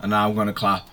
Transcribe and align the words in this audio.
And 0.00 0.10
now 0.10 0.28
I'm 0.28 0.34
gonna 0.34 0.52
clap. 0.52 0.86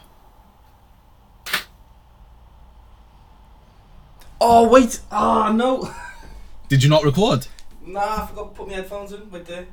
Oh 4.39 4.67
wait! 4.69 4.99
Ah 5.11 5.51
no! 5.51 5.93
Did 6.69 6.83
you 6.83 6.89
not 6.89 7.03
record? 7.03 7.47
Nah, 7.85 8.23
I 8.23 8.25
forgot 8.27 8.53
to 8.53 8.57
put 8.57 8.67
my 8.67 8.73
headphones 8.75 9.11
in 9.11 9.29
right 9.29 9.45
there. 9.45 9.65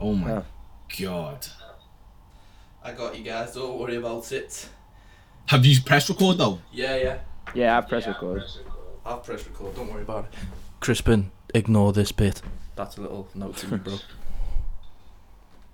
Oh 0.00 0.14
my 0.14 0.32
Oh. 0.32 0.44
god. 1.00 1.46
I 2.82 2.92
got 2.92 3.16
you 3.18 3.24
guys. 3.24 3.54
Don't 3.54 3.78
worry 3.78 3.96
about 3.96 4.30
it. 4.32 4.68
Have 5.46 5.64
you 5.66 5.80
pressed 5.82 6.08
record 6.08 6.38
though? 6.38 6.60
Yeah, 6.72 6.96
yeah. 6.96 7.18
Yeah, 7.54 7.78
I've 7.78 7.88
pressed 7.88 8.06
record. 8.06 8.42
I'll 9.04 9.18
press 9.18 9.46
record. 9.46 9.74
Don't 9.74 9.90
worry 9.92 10.02
about 10.02 10.24
it. 10.24 10.34
Crispin, 10.80 11.30
ignore 11.54 11.92
this 11.92 12.12
bit. 12.12 12.40
That's 12.76 12.96
a 12.98 13.00
little 13.02 13.28
note 13.34 13.56
to 13.58 13.68
me, 13.72 13.76
bro. 13.78 13.98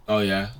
Oh 0.07 0.19
yeah. 0.19 0.51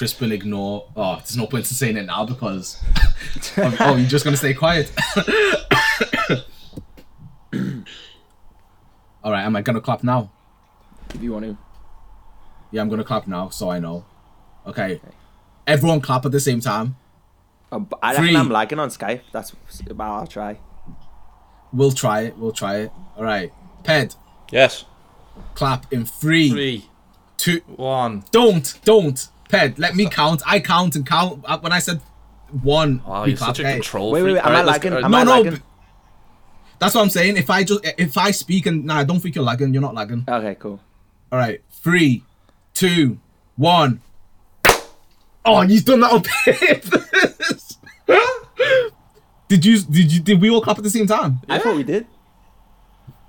Crispin 0.00 0.32
ignore. 0.32 0.86
Oh, 0.96 1.16
there's 1.16 1.36
no 1.36 1.46
point 1.46 1.66
in 1.66 1.74
saying 1.74 1.98
it 1.98 2.06
now 2.06 2.24
because. 2.24 2.82
oh, 3.58 3.76
oh, 3.80 3.96
you're 3.96 4.08
just 4.08 4.24
gonna 4.24 4.34
stay 4.38 4.54
quiet. 4.54 4.90
All 9.22 9.30
right, 9.30 9.42
am 9.44 9.54
I 9.56 9.60
gonna 9.60 9.82
clap 9.82 10.02
now? 10.02 10.32
If 11.14 11.22
you 11.22 11.32
want 11.34 11.44
to. 11.44 11.58
Yeah, 12.70 12.80
I'm 12.80 12.88
gonna 12.88 13.04
clap 13.04 13.26
now, 13.26 13.50
so 13.50 13.70
I 13.70 13.78
know. 13.78 14.06
Okay. 14.66 15.02
Everyone 15.66 16.00
clap 16.00 16.24
at 16.24 16.32
the 16.32 16.40
same 16.40 16.60
time. 16.60 16.96
Oh, 17.70 17.86
I 18.02 18.12
reckon 18.12 18.24
Three. 18.28 18.36
I'm 18.38 18.48
lagging 18.48 18.78
on 18.78 18.88
Skype. 18.88 19.20
That's 19.32 19.50
but 19.86 20.02
I'll 20.02 20.26
try. 20.26 20.58
We'll 21.74 21.92
try 21.92 22.22
it. 22.22 22.38
We'll 22.38 22.52
try 22.52 22.76
it. 22.76 22.92
All 23.18 23.24
right. 23.24 23.52
Ped, 23.84 24.16
Yes. 24.50 24.86
clap 25.52 25.92
in 25.92 26.06
three, 26.06 26.48
Three, 26.48 26.84
two. 27.36 27.60
one. 27.66 28.24
Don't, 28.30 28.78
don't. 28.86 29.28
Ped, 29.50 29.78
let 29.78 29.94
me 29.96 30.06
count. 30.08 30.42
I 30.46 30.60
count 30.60 30.96
and 30.96 31.06
count. 31.06 31.44
Uh, 31.46 31.58
When 31.58 31.72
I 31.72 31.78
said 31.80 32.00
one, 32.62 33.02
Wow, 33.06 33.24
we 33.24 33.30
you're 33.30 33.36
such 33.36 33.58
a 33.60 33.62
Okay. 33.62 33.74
control 33.74 34.10
Wait, 34.12 34.22
wait, 34.22 34.32
wait, 34.34 34.44
am 34.44 34.52
I 34.54 34.62
lagging? 34.62 34.92
Am 34.92 35.10
No, 35.10 35.18
I 35.18 35.24
no. 35.24 35.30
lagging? 35.40 35.54
b- 35.58 35.62
That's 36.78 36.94
what 36.94 37.02
I'm 37.02 37.10
saying. 37.10 37.36
If 37.36 37.50
I 37.50 37.62
just 37.64 37.80
if 37.98 38.16
I 38.18 38.30
speak 38.30 38.66
and 38.66 38.84
nah, 38.84 38.98
I 38.98 39.04
don't 39.04 39.20
think 39.20 39.34
you're 39.34 39.44
lagging. 39.44 39.72
You're 39.72 39.82
not 39.82 39.94
lagging. 39.94 40.24
Okay, 40.28 40.56
cool. 40.58 40.80
All 41.32 41.38
right. 41.38 41.60
Three, 41.70 42.24
two, 42.74 43.18
one. 43.56 44.00
Oh, 45.44 45.62
you've 45.62 45.84
done 45.84 46.00
that 46.00 46.12
on 46.12 46.22
purpose. 46.44 47.78
did 49.48 49.64
you? 49.64 49.80
Did 49.82 50.12
you? 50.12 50.20
Did 50.20 50.40
we 50.40 50.50
all 50.50 50.60
clap 50.60 50.78
at 50.78 50.84
the 50.84 50.90
same 50.90 51.06
time? 51.06 51.40
I 51.48 51.58
thought 51.58 51.76
we 51.76 51.82
did. 51.82 52.06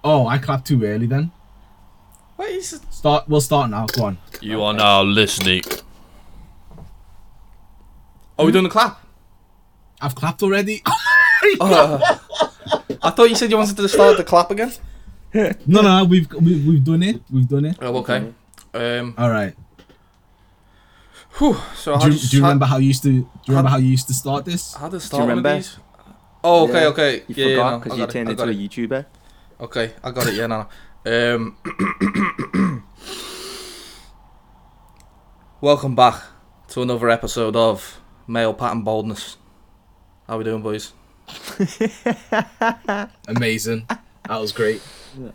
Oh, 0.03 0.27
I 0.27 0.37
clapped 0.39 0.67
too 0.67 0.83
early. 0.83 1.05
Then 1.07 1.31
Wait, 2.37 2.55
it- 2.55 2.81
start. 2.93 3.27
We'll 3.29 3.41
start 3.41 3.69
now. 3.69 3.85
Go 3.85 4.05
on. 4.05 4.17
You 4.41 4.61
are 4.63 4.73
now 4.73 5.03
listening. 5.03 5.61
Are 8.41 8.45
we 8.45 8.51
doing 8.51 8.63
the 8.63 8.71
clap? 8.71 8.99
I've 10.01 10.15
clapped 10.15 10.41
already. 10.41 10.81
I 11.61 12.17
thought 13.15 13.29
you 13.29 13.35
said 13.35 13.51
you 13.51 13.57
wanted 13.57 13.77
to 13.77 13.87
start 13.87 14.17
the 14.17 14.23
clap 14.23 14.49
again. 14.49 14.73
no, 15.67 15.81
no, 15.83 16.05
we've 16.05 16.27
we, 16.33 16.59
we've 16.67 16.83
done 16.83 17.03
it. 17.03 17.21
We've 17.31 17.47
done 17.47 17.65
it. 17.65 17.77
Oh, 17.79 17.97
okay. 17.97 18.33
Um, 18.73 19.13
All 19.15 19.29
right. 19.29 19.53
whew, 21.37 21.55
so 21.75 21.99
Do 21.99 22.09
you, 22.09 22.17
do 22.17 22.37
you 22.37 22.41
remember 22.41 22.65
how 22.65 22.77
you 22.77 22.87
used 22.87 23.03
to? 23.03 23.09
Do 23.11 23.17
you 23.19 23.27
remember 23.49 23.69
how 23.69 23.77
you 23.77 23.89
used 23.89 24.07
to 24.07 24.13
start 24.15 24.43
this? 24.43 24.73
How 24.73 24.89
to 24.89 24.99
start 24.99 25.21
remember? 25.21 25.47
one 25.49 25.57
of 25.59 25.63
these? 25.63 25.77
Oh, 26.43 26.63
okay, 26.67 26.81
Yeah. 26.81 26.87
okay. 26.87 27.15
You 27.27 27.35
yeah, 27.35 27.45
yeah, 27.45 27.55
forgot 27.57 27.71
no, 27.73 27.77
because 27.77 27.91
I 27.91 27.95
you 27.95 28.01
got 28.01 28.09
it, 28.09 28.13
turned 28.13 28.27
I 28.27 28.31
into 28.31 28.43
got 28.43 28.49
a 28.49 28.51
it. 28.53 28.69
YouTuber. 28.71 29.05
Okay, 29.59 29.93
I 30.03 30.09
got 30.09 30.25
it. 30.25 30.33
Yeah, 30.33 30.47
no. 30.47 30.65
no. 31.05 31.35
Um, 31.35 31.57
welcome 35.61 35.93
back 35.93 36.23
to 36.69 36.81
another 36.81 37.07
episode 37.07 37.55
of 37.55 38.00
Male 38.31 38.53
Pattern 38.53 38.81
baldness. 38.83 39.35
How 40.25 40.37
we 40.37 40.45
doing, 40.45 40.61
boys? 40.61 40.93
Amazing. 43.27 43.85
That 44.27 44.39
was 44.39 44.53
great. 44.53 44.81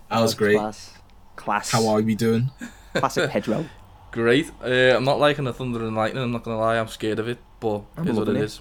That 0.09 0.21
was 0.21 0.35
great. 0.35 0.57
Class. 0.57 0.93
Class. 1.37 1.71
How 1.71 1.87
are 1.89 2.01
we 2.01 2.15
doing? 2.15 2.51
Classic 2.95 3.29
Pedro. 3.31 3.67
Great. 4.13 4.51
Uh, 4.65 4.97
I'm 4.97 5.05
not 5.05 5.19
liking 5.21 5.45
the 5.45 5.53
thunder 5.53 5.87
and 5.87 5.95
lightning. 5.95 6.23
I'm 6.23 6.33
not 6.33 6.43
gonna 6.43 6.59
lie. 6.59 6.79
I'm 6.79 6.89
scared 6.89 7.19
of 7.19 7.29
it, 7.29 7.37
but 7.61 7.83
I'm 7.99 8.09
it's 8.09 8.17
what 8.17 8.29
it 8.31 8.37
it. 8.37 8.43
is. 8.45 8.61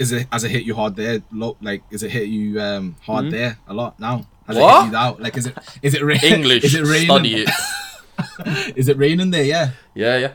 Is 0.00 0.10
it 0.10 0.26
has 0.32 0.42
it 0.42 0.50
hit 0.50 0.64
you 0.64 0.74
hard 0.74 0.96
there? 0.96 1.22
Lo- 1.30 1.56
like 1.60 1.84
is 1.92 2.02
it 2.02 2.10
hit 2.10 2.26
you 2.26 2.60
um 2.60 2.96
hard 3.06 3.26
Mhm. 3.26 3.30
there 3.30 3.58
a 3.68 3.74
lot 3.74 4.00
now? 4.00 4.26
Has 4.48 4.56
What? 4.56 4.80
it 4.80 4.84
hit 4.86 4.90
you 4.92 4.96
out? 4.98 5.20
Like 5.22 5.36
is 5.36 5.46
it 5.46 5.56
is 5.82 5.94
it 5.94 6.02
rain? 6.02 6.18
English. 6.24 6.64
is 6.68 6.74
it 6.74 6.84
raining? 6.84 7.06
Study 7.06 7.34
it. 7.44 8.76
Is 8.76 8.88
it 8.88 8.96
raining 8.98 9.30
there? 9.30 9.44
Yeah. 9.44 9.70
Yeah, 9.94 10.16
yeah. 10.18 10.32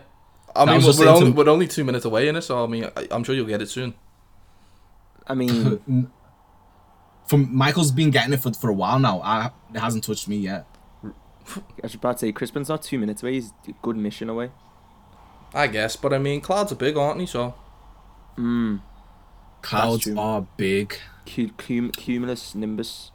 I 0.56 0.66
mean, 0.66 0.86
was 0.86 0.98
we're, 1.00 1.06
we're 1.06 1.12
only, 1.12 1.26
to- 1.32 1.36
we're 1.36 1.50
only 1.50 1.68
two 1.68 1.84
minutes 1.84 2.06
away 2.06 2.28
in 2.28 2.36
it, 2.36 2.42
so 2.44 2.64
I 2.64 2.68
mean, 2.68 2.86
I, 2.96 3.08
I'm 3.12 3.24
sure 3.24 3.36
you'll 3.36 3.46
get 3.48 3.62
it 3.62 3.70
soon. 3.70 3.94
I 5.28 5.34
mean, 5.34 6.10
From 7.28 7.56
Michael's 7.56 7.92
been 7.92 8.12
getting 8.12 8.34
it 8.34 8.40
for, 8.40 8.54
for 8.54 8.70
a 8.70 8.74
while 8.74 9.00
now. 9.00 9.20
I, 9.22 9.50
it 9.74 9.80
hasn't 9.80 10.04
touched 10.04 10.28
me 10.28 10.38
yet. 10.38 10.68
I 11.04 11.12
was 11.82 11.96
about 11.96 12.14
to 12.14 12.20
say, 12.20 12.32
Crispin's 12.32 12.70
not 12.70 12.84
two 12.84 13.00
minutes 13.00 13.24
away. 13.24 13.34
He's 13.34 13.52
a 13.68 13.72
good 13.82 13.98
mission 13.98 14.30
away. 14.30 14.52
I 15.54 15.66
guess, 15.68 15.96
but 15.96 16.14
I 16.14 16.20
mean, 16.20 16.42
clouds 16.42 16.72
are 16.72 16.76
big, 16.76 16.96
aren't 16.98 17.18
they? 17.20 17.26
So 17.26 17.56
Mm. 18.38 18.82
Clouds 19.64 20.04
true. 20.04 20.20
are 20.20 20.46
big. 20.58 20.96
Cu- 21.26 21.50
cum- 21.58 21.92
cumulus 21.92 22.54
nimbus. 22.54 23.10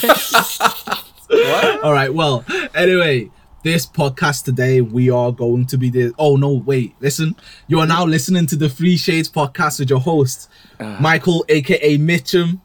what? 0.00 1.80
All 1.84 1.92
right. 1.92 2.12
Well, 2.12 2.44
anyway, 2.74 3.30
this 3.62 3.86
podcast 3.86 4.44
today, 4.44 4.80
we 4.80 5.10
are 5.10 5.32
going 5.32 5.66
to 5.66 5.78
be 5.78 5.90
the. 5.90 6.12
Oh 6.18 6.36
no, 6.36 6.52
wait, 6.52 6.94
listen. 7.00 7.36
You 7.68 7.80
are 7.80 7.86
now 7.86 8.04
listening 8.04 8.46
to 8.46 8.56
the 8.56 8.68
Three 8.68 8.96
Shades 8.96 9.30
podcast 9.30 9.78
with 9.78 9.90
your 9.90 10.00
host, 10.00 10.48
uh, 10.80 10.98
Michael, 11.00 11.44
aka 11.48 11.98
Mitchum. 11.98 12.60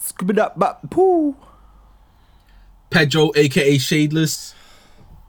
Scooby 0.00 1.34
Pedro, 2.90 3.32
aka 3.36 3.76
Shadeless. 3.76 4.54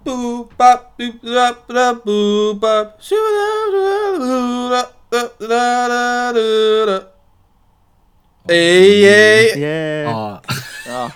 Boo 0.04 0.50
bop 0.58 0.98
boop 0.98 1.66
bop 1.66 2.06
boo 2.06 2.60
Hey, 8.48 9.56
yeah. 9.56 9.56
yeah. 9.56 10.42
Uh. 10.88 11.12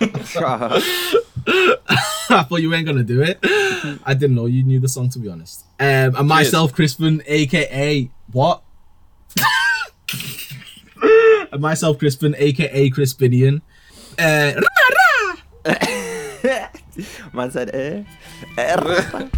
oh. 1.96 2.20
I 2.40 2.42
thought 2.42 2.62
you 2.64 2.70
weren't 2.72 2.88
gonna 2.88 3.04
do 3.04 3.22
it. 3.22 3.38
I 4.06 4.16
didn't 4.16 4.36
know 4.36 4.48
you 4.48 4.64
knew 4.64 4.80
the 4.80 4.90
song 4.90 5.08
to 5.10 5.20
be 5.20 5.30
honest. 5.30 5.66
Um, 5.80 6.16
and 6.16 6.28
myself, 6.28 6.74
Crispin, 6.74 7.22
aka 7.28 8.10
what? 8.32 8.64
and 11.52 11.62
myself, 11.62 12.00
Crispin, 12.00 12.34
aka 12.40 12.90
Crispinian. 12.90 13.62
Uh, 14.18 14.54
rah, 14.56 15.76
rah. 16.44 16.70
Man 17.34 17.52
said, 17.52 17.70
eh. 17.76 18.04
eh. 18.58 19.30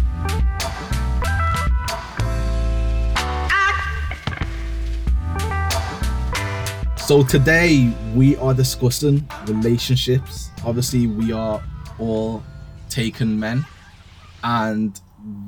So 6.96 7.22
today 7.22 7.92
we 8.14 8.36
are 8.36 8.54
discussing 8.54 9.28
relationships. 9.46 10.50
Obviously, 10.64 11.06
we 11.06 11.32
are 11.32 11.62
all 11.98 12.42
taken 12.88 13.38
men, 13.38 13.64
and 14.42 15.00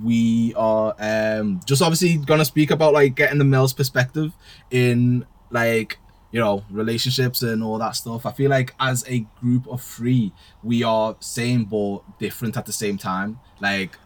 we 0.02 0.54
are 0.56 0.94
um, 0.98 1.60
just 1.64 1.82
obviously 1.82 2.16
gonna 2.16 2.44
speak 2.44 2.70
about 2.70 2.92
like 2.92 3.14
getting 3.14 3.38
the 3.38 3.44
male's 3.44 3.72
perspective 3.72 4.32
in 4.70 5.26
like 5.50 5.98
you 6.30 6.40
know 6.40 6.64
relationships 6.70 7.42
and 7.42 7.62
all 7.62 7.78
that 7.78 7.92
stuff. 7.92 8.26
I 8.26 8.32
feel 8.32 8.50
like 8.50 8.74
as 8.80 9.04
a 9.08 9.20
group 9.40 9.66
of 9.68 9.82
three, 9.82 10.32
we 10.62 10.82
are 10.82 11.16
same 11.20 11.64
but 11.64 12.00
different 12.18 12.56
at 12.56 12.66
the 12.66 12.72
same 12.72 12.98
time. 12.98 13.40
Like 13.60 13.96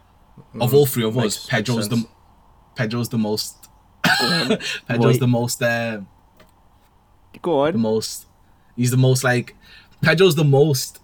of 0.59 0.73
all 0.73 0.85
three 0.85 1.03
of 1.03 1.17
us, 1.17 1.45
Pedro's 1.45 1.89
the 1.89 2.05
Pedro's 2.75 3.09
the 3.09 3.17
most. 3.17 3.69
Pedro's 4.87 5.19
the 5.19 5.27
most. 5.27 5.61
Uh, 5.61 6.01
Go 7.41 7.61
on 7.61 7.73
the 7.73 7.77
most 7.79 8.27
he's 8.75 8.91
the 8.91 8.97
most 8.97 9.23
like 9.23 9.55
Pedro's 10.01 10.35
the 10.35 10.43
most 10.43 10.99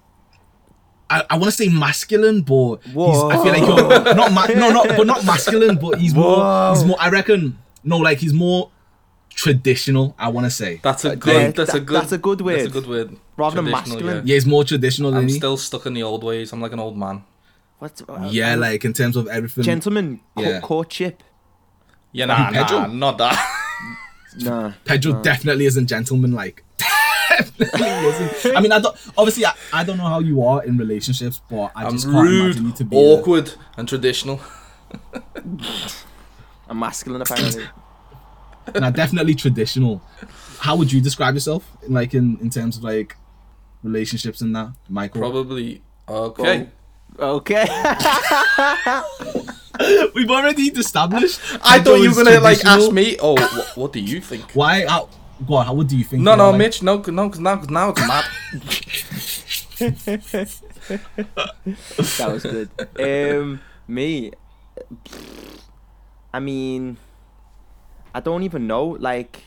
I, 1.10 1.24
I 1.32 1.38
want 1.38 1.46
to 1.46 1.52
say 1.52 1.70
masculine 1.70 2.42
but 2.42 2.78
he's, 2.84 2.96
I 2.96 3.44
feel 3.44 3.54
like 3.54 3.62
you're 3.68 4.16
not 4.16 4.32
ma- 4.32 4.46
no 4.48 4.72
not 4.72 4.88
but 4.90 5.08
not 5.08 5.26
masculine 5.26 5.78
but 5.78 6.00
he's 6.00 6.14
more 6.14 6.70
he's 6.76 6.86
more 6.86 6.98
I 7.00 7.10
reckon 7.10 7.58
no 7.84 7.98
like 7.98 8.20
he's 8.20 8.34
more 8.34 8.70
traditional 9.30 10.16
I 10.20 10.30
want 10.30 10.46
to 10.46 10.52
say 10.52 10.80
That's 10.84 11.06
a 11.06 11.10
Yeah, 11.10 11.16
good. 11.16 11.56
That's 11.56 11.74
a 11.74 11.80
good. 11.80 11.96
that's 12.02 12.12
a 12.12 12.18
good 12.18 12.40
That's 12.40 12.46
word. 12.46 12.66
a 12.66 12.70
good 12.70 12.88
word. 12.88 13.18
Rather 13.38 13.56
than 13.62 13.72
masculine. 13.72 14.28
yeah 14.28 14.34
he's 14.36 14.46
more 14.46 14.64
traditional 14.64 15.16
I'm 15.16 15.28
he 15.28 15.34
still 15.36 15.58
stuck 15.58 15.86
in 15.86 15.94
the 15.94 16.04
old 16.04 16.24
ways. 16.24 16.52
I'm 16.54 16.62
like 16.62 16.74
an 16.74 16.80
old 16.80 16.98
man. 16.98 17.24
What's, 17.80 18.02
uh, 18.02 18.28
yeah 18.30 18.54
um, 18.54 18.60
like 18.60 18.84
in 18.84 18.92
terms 18.94 19.16
of 19.16 19.28
everything 19.28 19.64
Gentleman, 19.64 20.20
co- 20.36 20.44
Yeah. 20.44 20.60
courtship. 20.60 21.24
Yeah, 22.12 22.26
nah, 22.26 22.50
Pedro? 22.52 22.80
nah, 22.80 22.88
not 22.88 23.18
that. 23.20 23.56
Nah. 24.42 24.74
Pedro 24.86 25.22
definitely 25.24 25.66
isn't 25.66 25.88
gentleman 25.88 26.32
like 26.34 26.64
definitely 26.78 26.88
isn't. 26.88 26.99
I 27.30 28.60
mean 28.62 28.72
I 28.72 28.80
don't 28.80 28.96
obviously 29.18 29.46
I, 29.46 29.54
I 29.74 29.84
don't 29.84 29.98
know 29.98 30.06
how 30.08 30.20
you 30.20 30.44
are 30.44 30.64
in 30.64 30.78
relationships 30.78 31.42
but 31.50 31.72
I 31.76 31.86
I'm 31.86 31.92
just 31.94 32.06
can't 32.06 32.18
rude, 32.24 32.46
imagine 32.58 32.66
you 32.68 32.72
to 32.74 32.84
be 32.86 32.96
a- 32.98 33.00
awkward, 33.00 33.54
and 33.78 33.88
traditional. 33.88 34.40
I'm 36.68 36.80
masculine, 36.80 37.22
apparently. 37.22 37.66
Now, 38.76 38.92
definitely 38.92 39.34
traditional. 39.36 40.02
How 40.60 40.76
would 40.76 40.92
you 40.92 41.02
describe 41.02 41.34
yourself, 41.34 41.66
like 41.88 42.14
in 42.14 42.38
in 42.42 42.50
terms 42.50 42.78
of 42.78 42.84
like 42.84 43.16
relationships 43.84 44.42
and 44.42 44.56
that, 44.56 44.72
Michael? 44.88 45.22
Probably 45.22 45.82
okay. 46.08 46.70
Okay. 47.18 47.66
We've 50.14 50.30
already 50.30 50.64
established. 50.64 51.40
I 51.64 51.80
thought 51.80 51.96
you 51.96 52.10
were 52.14 52.24
gonna 52.24 52.40
like 52.40 52.64
ask 52.66 52.92
me. 52.92 53.18
Oh, 53.20 53.34
what, 53.34 53.78
what 53.78 53.94
do 53.94 54.00
you 54.00 54.22
think? 54.22 54.52
Why? 54.54 54.86
How, 54.86 55.10
go 55.48 55.56
on. 55.56 55.66
How? 55.66 55.74
What 55.74 55.88
do 55.88 55.98
you 55.98 56.04
think? 56.04 56.24
No, 56.24 56.36
no, 56.36 56.50
like? 56.52 56.58
Mitch. 56.58 56.84
No, 56.84 56.98
no, 56.98 57.30
'cause 57.30 57.40
now, 57.40 57.58
'cause 57.58 57.70
now 57.70 57.90
it's 57.90 58.08
mad. 58.08 58.26
that 61.00 62.30
was 62.32 62.44
good. 62.44 62.70
Um, 63.00 63.62
me, 63.88 64.32
I 66.34 66.40
mean, 66.40 66.98
I 68.14 68.20
don't 68.20 68.44
even 68.44 68.68
know. 68.68 68.86
Like, 69.00 69.44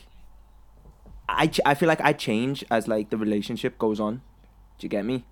I 1.29 1.47
ch- 1.47 1.61
I 1.65 1.73
feel 1.75 1.87
like 1.87 2.01
I 2.01 2.13
change 2.13 2.63
as 2.71 2.87
like 2.87 3.09
the 3.09 3.17
relationship 3.17 3.77
goes 3.77 3.99
on. 3.99 4.21
Do 4.79 4.85
you 4.85 4.89
get 4.89 5.05
me? 5.05 5.25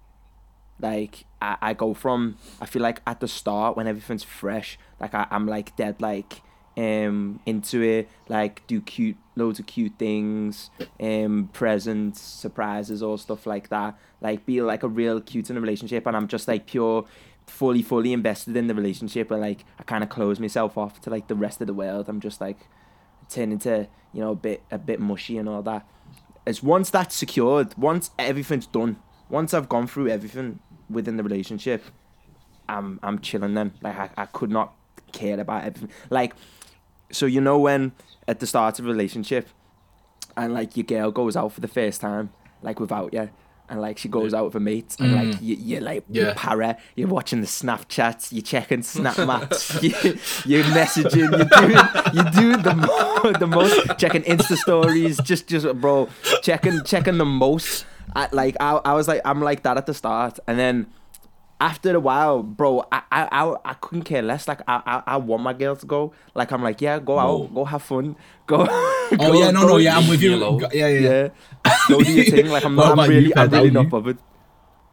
Like, 0.80 1.26
I, 1.42 1.58
I 1.62 1.74
go 1.74 1.94
from 1.94 2.38
I 2.60 2.66
feel 2.66 2.82
like 2.82 3.02
at 3.06 3.20
the 3.20 3.28
start 3.28 3.76
when 3.78 3.88
everything's 3.88 4.24
fresh, 4.24 4.80
like 5.00 5.14
I, 5.14 5.28
I'm 5.30 5.48
like 5.48 5.76
dead 5.76 6.02
like 6.02 6.42
um 6.78 7.40
into 7.46 7.82
it, 7.82 8.10
like 8.30 8.66
do 8.68 8.82
cute 8.82 9.18
loads 9.36 9.60
of 9.60 9.66
cute 9.66 9.94
things, 9.98 10.70
um 11.00 11.50
presents, 11.54 12.22
surprises, 12.22 13.04
all 13.04 13.18
stuff 13.18 13.46
like 13.46 13.70
that. 13.70 13.98
Like 14.22 14.46
be 14.46 14.62
like 14.62 14.84
a 14.84 14.88
real 14.88 15.22
cute 15.22 15.50
in 15.50 15.58
a 15.58 15.62
relationship 15.62 16.06
and 16.08 16.16
I'm 16.16 16.28
just 16.28 16.48
like 16.48 16.66
pure 16.68 17.06
fully 17.48 17.82
fully 17.82 18.14
invested 18.14 18.56
in 18.56 18.68
the 18.68 18.76
relationship 18.76 19.30
where 19.30 19.40
like 19.40 19.66
I 19.80 19.84
kind 19.84 20.04
of 20.04 20.10
close 20.10 20.40
myself 20.40 20.78
off 20.78 21.02
to 21.02 21.10
like 21.10 21.28
the 21.28 21.36
rest 21.36 21.62
of 21.62 21.68
the 21.68 21.74
world. 21.74 22.08
I'm 22.08 22.22
just 22.22 22.40
like 22.40 22.58
turn 23.30 23.52
into 23.52 23.88
you 24.14 24.22
know 24.22 24.32
a 24.32 24.36
bit 24.36 24.64
a 24.72 24.78
bit 24.78 25.00
mushy 25.00 25.38
and 25.38 25.50
all 25.50 25.62
that. 25.64 25.86
It's 26.46 26.64
once 26.64 26.90
that's 26.90 27.16
secured, 27.16 27.78
once 27.78 28.12
everything's 28.18 28.66
done, 28.66 28.98
once 29.30 29.54
I've 29.54 29.70
gone 29.70 29.88
through 29.88 30.10
everything 30.10 30.60
within 30.90 31.18
the 31.18 31.24
relationship, 31.24 31.84
I'm 32.68 33.00
I'm 33.04 33.20
chilling 33.20 33.54
then. 33.54 33.74
Like 33.82 33.98
I, 33.98 34.10
I 34.18 34.26
could 34.26 34.50
not 34.50 34.74
care 35.12 35.40
about 35.40 35.64
everything. 35.66 35.90
Like 36.10 36.34
so 37.12 37.26
you 37.26 37.42
know 37.42 37.58
when 37.58 37.92
at 38.28 38.40
the 38.40 38.48
start 38.48 38.80
of 38.80 38.86
a 38.86 38.90
relationship 38.90 39.48
and 40.38 40.54
like 40.54 40.78
your 40.78 40.86
girl 40.86 41.12
goes 41.12 41.36
out 41.36 41.52
for 41.52 41.62
the 41.62 41.68
first 41.68 42.02
time, 42.02 42.32
like 42.62 42.80
without 42.80 43.14
you. 43.14 43.30
And 43.70 43.80
like 43.80 43.98
she 43.98 44.10
goes 44.10 44.34
out 44.34 44.44
with 44.44 44.54
her 44.54 44.60
mates, 44.60 44.98
and 44.98 45.16
like 45.16 45.28
mm. 45.30 45.42
you, 45.42 45.56
you're 45.56 45.82
like 45.82 46.04
Yeah. 46.10 46.24
you're 46.24 46.34
para, 46.36 46.78
you're 46.96 47.08
watching 47.08 47.40
the 47.40 47.48
Snapchats, 47.48 48.34
you're 48.34 48.42
checking 48.42 48.80
Snapmats, 48.82 49.82
you, 49.82 49.92
you're 50.46 50.66
messaging, 50.66 51.32
you're 51.32 51.46
doing, 51.46 52.14
you're 52.14 52.32
doing 52.32 52.62
the 52.64 52.76
mo- 52.76 53.32
the 53.40 53.48
most, 53.48 53.98
checking 53.98 54.24
Insta 54.24 54.58
stories, 54.58 55.20
just 55.22 55.48
just 55.48 55.66
bro, 55.80 56.10
checking 56.42 56.84
checking 56.84 57.18
the 57.18 57.26
most. 57.26 57.86
At, 58.14 58.34
like 58.34 58.58
I, 58.60 58.82
I 58.84 58.94
was 58.94 59.08
like 59.08 59.22
I'm 59.24 59.42
like 59.42 59.64
that 59.64 59.78
at 59.78 59.86
the 59.86 59.94
start, 59.94 60.38
and 60.48 60.60
then 60.60 60.88
after 61.62 61.96
a 61.96 62.00
while, 62.00 62.42
bro, 62.44 62.84
I 62.92 63.02
I, 63.12 63.22
I, 63.32 63.56
I 63.64 63.74
couldn't 63.76 64.04
care 64.04 64.22
less. 64.22 64.48
Like 64.48 64.62
I, 64.68 64.82
I 64.86 65.04
I 65.14 65.18
want 65.18 65.44
my 65.44 65.54
girl 65.54 65.76
to 65.78 65.86
go. 65.86 66.12
Like 66.36 66.52
I'm 66.52 66.62
like 66.64 66.82
yeah, 66.82 67.00
go 67.00 67.20
out, 67.20 67.28
Whoa. 67.40 67.48
go 67.48 67.66
have 67.66 67.84
fun, 67.84 68.16
go. 68.48 68.66
Oh 68.68 69.34
yeah, 69.40 69.52
no, 69.52 69.68
no, 69.68 69.78
yeah, 69.78 69.98
I'm 69.98 70.10
with 70.10 70.22
you. 70.22 70.32
Yellow. 70.32 70.60
Go- 70.60 70.70
Yeah, 70.74 70.88
yeah. 70.88 71.00
yeah. 71.00 71.30
Yeah, 71.66 71.78
go 71.88 72.02
do 72.04 72.12
your 72.12 72.26
thing. 72.26 72.48
Like 72.48 72.66
I'm 72.66 72.76
What 72.80 72.86
not. 72.88 72.94
about 72.94 73.06
I'm 73.06 73.12
you, 73.12 73.18
really, 73.18 73.38
I'm 73.38 73.50
really 73.50 73.72
not 73.72 73.90
bothered. 73.90 74.18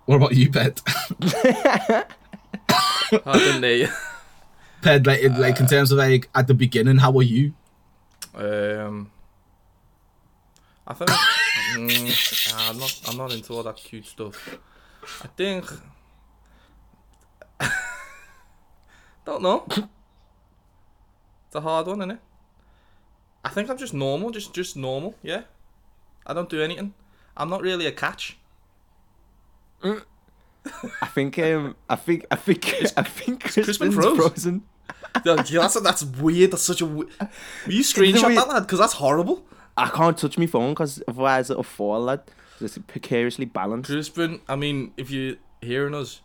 What 0.05 0.17
about 0.17 0.35
you, 0.35 0.51
Pet? 0.51 0.81
I 3.27 3.39
didn't. 3.61 3.91
Pet, 4.83 5.07
like, 5.07 5.21
in- 5.21 5.41
like 5.41 5.59
in 5.61 5.67
terms 5.67 5.91
of 5.93 5.99
like 5.99 6.29
at 6.35 6.47
the 6.47 6.55
beginning, 6.55 6.99
how 6.99 7.11
were 7.11 7.23
you? 7.23 7.53
Um, 8.35 9.11
I 10.87 10.95
think 10.95 11.11
mm, 11.77 12.53
ah, 12.55 12.71
I'm 12.71 12.79
not. 12.79 13.01
I'm 13.09 13.17
not 13.17 13.33
into 13.33 13.53
all 13.55 13.63
that 13.65 13.77
cute 13.77 14.07
stuff. 14.07 14.59
I 15.23 15.27
think. 15.37 15.65
don't 19.25 19.43
know. 19.43 19.65
It's 19.69 21.55
a 21.55 21.61
hard 21.61 21.87
one, 21.87 22.01
isn't 22.01 22.11
it? 22.13 22.19
I 23.45 23.51
think 23.51 23.71
I'm 23.71 23.79
just 23.79 23.95
normal, 23.95 24.31
just 24.31 24.53
just 24.53 24.77
normal. 24.77 25.15
Yeah, 25.23 25.43
I 26.27 26.35
don't 26.35 26.49
do 26.49 26.63
anything. 26.63 26.95
I'm 27.37 27.49
not 27.49 27.63
really 27.63 27.87
a 27.87 27.93
catch. 27.93 28.37
I 29.83 31.07
think 31.07 31.39
um 31.39 31.77
I 31.89 31.97
think 31.97 32.27
I 32.31 32.37
think 32.37 32.75
I 32.97 33.03
think 33.03 33.43
Crispin 33.45 33.93
froze. 33.93 34.17
frozen. 34.17 34.63
Yeah, 35.25 35.37
that's 35.43 35.81
that's 35.81 36.05
weird. 36.05 36.53
That's 36.53 36.63
such 36.63 36.81
a. 36.81 36.87
Will 36.87 37.07
you 37.67 37.83
screenshot 37.83 38.35
that 38.35 38.49
lad? 38.49 38.61
Because 38.61 38.79
that's 38.79 38.93
horrible. 38.95 39.43
I 39.77 39.89
can't 39.89 40.17
touch 40.17 40.37
my 40.39 40.47
phone 40.47 40.71
because 40.75 41.03
otherwise 41.09 41.51
it'll 41.51 41.63
fall. 41.63 42.01
Lad, 42.03 42.23
it's 42.61 42.79
precariously 42.87 43.45
balanced. 43.47 43.91
Crispin, 43.91 44.41
I 44.49 44.57
mean, 44.57 44.93
if 44.97 45.11
you're 45.11 45.37
hearing 45.61 45.95
us, 45.95 46.21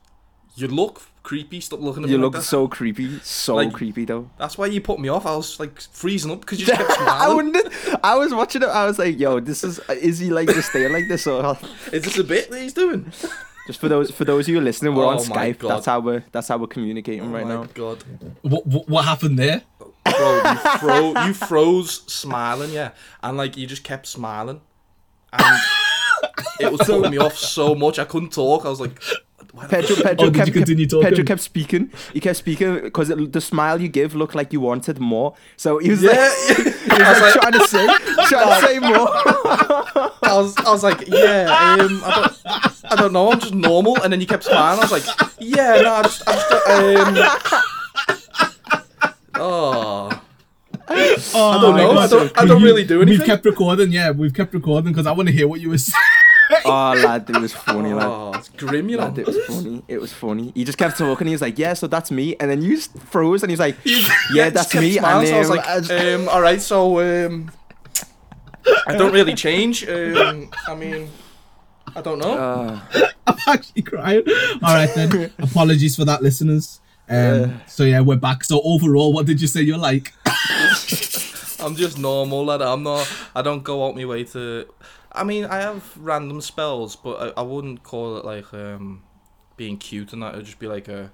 you 0.56 0.68
look 0.68 1.02
creepy. 1.24 1.62
Stop 1.62 1.80
looking 1.80 2.04
at 2.04 2.08
me. 2.08 2.12
You 2.14 2.18
look 2.20 2.34
like 2.34 2.42
that. 2.44 2.48
so 2.48 2.68
creepy, 2.68 3.20
so 3.20 3.56
Like- 3.56 3.74
creepy 3.74 4.06
though. 4.06 4.30
That's 4.38 4.58
why 4.58 4.68
you 4.68 4.82
put 4.82 5.00
me 5.00 5.10
off. 5.10 5.26
I 5.26 5.36
was 5.36 5.60
like 5.60 5.80
freezing 5.80 6.32
up 6.32 6.42
because 6.42 6.60
you 6.60 6.66
just 6.68 6.80
kept 6.88 6.92
I 6.92 6.96
smiling. 7.26 7.54
wouldn't. 7.54 7.74
I 8.04 8.16
was 8.16 8.34
watching 8.34 8.62
it. 8.64 8.70
I 8.70 8.86
was 8.86 9.00
like, 9.00 9.18
"Yo, 9.20 9.40
this 9.40 9.64
is 9.64 9.80
is 9.90 10.20
he 10.20 10.30
like 10.30 10.48
just 10.50 10.70
staying 10.70 10.92
like 10.94 11.08
this 11.08 11.26
or?" 11.28 11.58
Is 11.92 12.04
this 12.04 12.18
a 12.18 12.24
bit 12.24 12.50
that 12.52 12.60
he's 12.62 12.74
doing? 12.74 13.12
Just 13.68 13.80
for 13.80 13.88
those 13.88 14.12
for 14.12 14.26
those 14.26 14.48
of 14.50 14.54
you 14.54 14.60
listening, 14.62 14.94
we're 14.96 15.06
on 15.06 15.20
Oh 15.20 15.26
my 15.30 15.52
Skype. 15.54 15.60
God. 15.60 15.70
That's 15.70 15.86
how 15.86 16.00
we're 16.02 16.24
that's 16.34 16.48
how 16.50 16.58
we're 16.58 16.68
communicating 16.68 17.22
Oh 17.24 17.28
right 17.30 17.46
my 17.48 17.54
now. 17.56 17.64
god, 17.74 18.04
What 18.42 18.68
what, 18.68 18.90
what 18.90 19.06
happened 19.06 19.40
there? 19.40 19.62
bro, 20.04 20.42
you, 20.52 20.56
fro- 20.80 21.26
you 21.26 21.34
froze 21.34 22.02
smiling, 22.14 22.72
yeah, 22.72 22.92
and 23.24 23.38
like 23.38 23.56
you 23.56 23.66
just 23.66 23.84
kept 23.86 24.06
smiling, 24.06 24.60
and 25.32 25.58
it 26.60 26.72
was 26.72 26.82
putting 26.82 27.10
me 27.10 27.18
off 27.18 27.38
so 27.38 27.74
much. 27.74 27.98
I 28.00 28.04
couldn't 28.06 28.32
talk. 28.34 28.66
I 28.66 28.70
was 28.70 28.82
like, 28.82 29.02
why 29.02 29.33
the 29.33 29.33
Pedro, 29.70 29.96
Pedro 29.98 30.28
Oh, 30.28 30.32
kept, 30.32 30.48
you 30.48 30.54
continue 30.54 30.88
kept- 30.88 31.04
Pedro 31.04 31.24
kept 31.24 31.42
speaking. 31.42 31.92
He 32.12 32.20
kept 32.20 32.38
speaking 32.38 32.82
because 32.82 33.10
the 33.10 33.40
smile 33.42 33.80
you 33.80 33.88
give 33.88 34.16
looked 34.16 34.34
like 34.34 34.52
you 34.52 34.60
wanted 34.60 35.00
more. 35.00 35.36
So 35.58 35.78
he 35.78 35.92
was 35.92 36.02
Yeah, 36.02 36.12
like, 36.50 36.58
he 36.58 36.90
was 36.90 37.22
like, 37.22 37.34
trying 37.34 37.52
to 37.54 37.68
say, 37.68 37.86
trying 38.28 38.62
to 38.62 38.68
say 38.68 38.80
more. 38.80 39.08
I 40.24 40.38
was, 40.38 40.58
I 40.58 40.72
was 40.72 40.84
like, 40.84 41.08
yeah, 41.08 41.78
um, 41.80 42.02
I 42.04 42.16
don't, 42.16 42.92
I 42.92 42.96
don't 42.96 43.14
know, 43.14 43.32
I'm 43.32 43.40
just 43.40 43.54
normal. 43.54 44.02
And 44.02 44.12
then 44.12 44.20
you 44.22 44.26
kept 44.28 44.44
smiling. 44.44 44.80
I 44.80 44.82
was 44.82 44.92
like, 44.92 45.06
yeah, 45.40 45.82
no, 45.82 45.94
I 45.94 46.02
just, 46.04 46.24
I 46.28 46.34
just, 46.36 48.24
um, 48.26 48.82
oh, 49.36 50.10
Oh, 51.36 51.50
I 51.50 51.62
don't 51.62 51.78
know. 51.78 51.92
I 51.98 52.08
don't, 52.08 52.40
I 52.40 52.46
don't 52.46 52.62
really 52.62 52.84
do 52.84 53.02
anything. 53.02 53.20
We've 53.20 53.26
kept 53.28 53.46
recording, 53.46 53.92
yeah. 53.92 54.12
We've 54.12 54.34
kept 54.34 54.54
recording 54.54 54.92
because 54.92 55.08
I 55.08 55.12
want 55.14 55.28
to 55.30 55.34
hear 55.34 55.48
what 55.48 55.62
you 55.62 55.70
were 55.70 55.78
saying. 55.78 56.02
oh, 56.66 56.94
lad, 57.04 57.30
it 57.30 57.38
was 57.38 57.54
funny, 57.54 57.94
lad. 57.94 58.08
Oh, 58.08 58.34
it's 58.36 58.50
grim, 58.50 58.90
you 58.90 58.98
know. 58.98 59.04
Lad, 59.04 59.18
it 59.18 59.26
was 59.26 59.38
funny. 59.46 59.84
It 59.88 60.02
was 60.02 60.14
funny. 60.14 60.52
He 60.56 60.64
just 60.64 60.78
kept 60.78 60.98
talking. 60.98 61.28
He 61.28 61.34
was 61.34 61.42
like, 61.42 61.58
"Yeah, 61.58 61.74
so 61.74 61.88
that's 61.88 62.12
me," 62.12 62.36
and 62.40 62.50
then 62.50 62.62
you 62.62 62.80
froze, 62.80 63.44
and 63.44 63.50
he's 63.50 63.60
like, 63.60 63.78
"Yeah, 64.34 64.50
that's 64.50 64.74
me." 64.76 64.94
smiling, 64.94 65.28
And 65.28 65.30
so 65.30 65.36
I 65.36 65.40
was 65.78 65.90
um, 65.90 65.98
like, 65.98 66.14
um, 66.14 66.30
all 66.30 66.42
right, 66.42 66.62
so 66.62 67.00
um, 67.26 67.52
I 68.88 68.96
don't 68.96 69.14
really 69.14 69.34
change. 69.34 69.88
Um, 69.88 70.50
I 70.68 70.76
mean, 70.76 71.10
I 71.96 72.02
don't 72.02 72.20
know. 72.20 72.34
uh, 72.34 72.80
I'm 73.28 73.38
actually 73.48 73.82
crying. 73.84 74.24
All 74.62 74.74
right 74.74 74.94
then. 74.94 75.32
Apologies 75.40 75.96
for 75.96 76.06
that, 76.06 76.22
listeners. 76.22 76.80
Um, 77.10 77.62
so 77.68 77.84
yeah, 77.84 78.02
we're 78.02 78.16
back. 78.16 78.44
So 78.44 78.62
overall, 78.64 79.14
what 79.14 79.26
did 79.26 79.42
you 79.42 79.48
say 79.48 79.62
you're 79.62 79.78
like? 79.78 80.14
I'm 81.60 81.76
just 81.76 81.98
normal, 81.98 82.46
lad. 82.46 82.62
I'm 82.62 82.84
not. 82.84 83.10
I 83.36 83.42
don't 83.42 83.64
go 83.64 83.88
out 83.88 83.96
my 83.96 84.06
way 84.06 84.24
to. 84.26 84.66
I 85.14 85.24
mean, 85.24 85.46
I 85.46 85.58
have 85.58 85.96
random 85.98 86.42
spells, 86.42 86.96
but 86.96 87.34
I, 87.38 87.42
I 87.42 87.44
wouldn't 87.44 87.84
call 87.84 88.18
it 88.18 88.26
like 88.26 88.54
um, 88.54 89.04
being 89.58 89.78
cute 89.78 90.14
and 90.14 90.24
that. 90.24 90.34
It'd 90.34 90.46
just 90.46 90.60
be 90.60 90.68
like 90.68 90.88
a, 90.88 91.12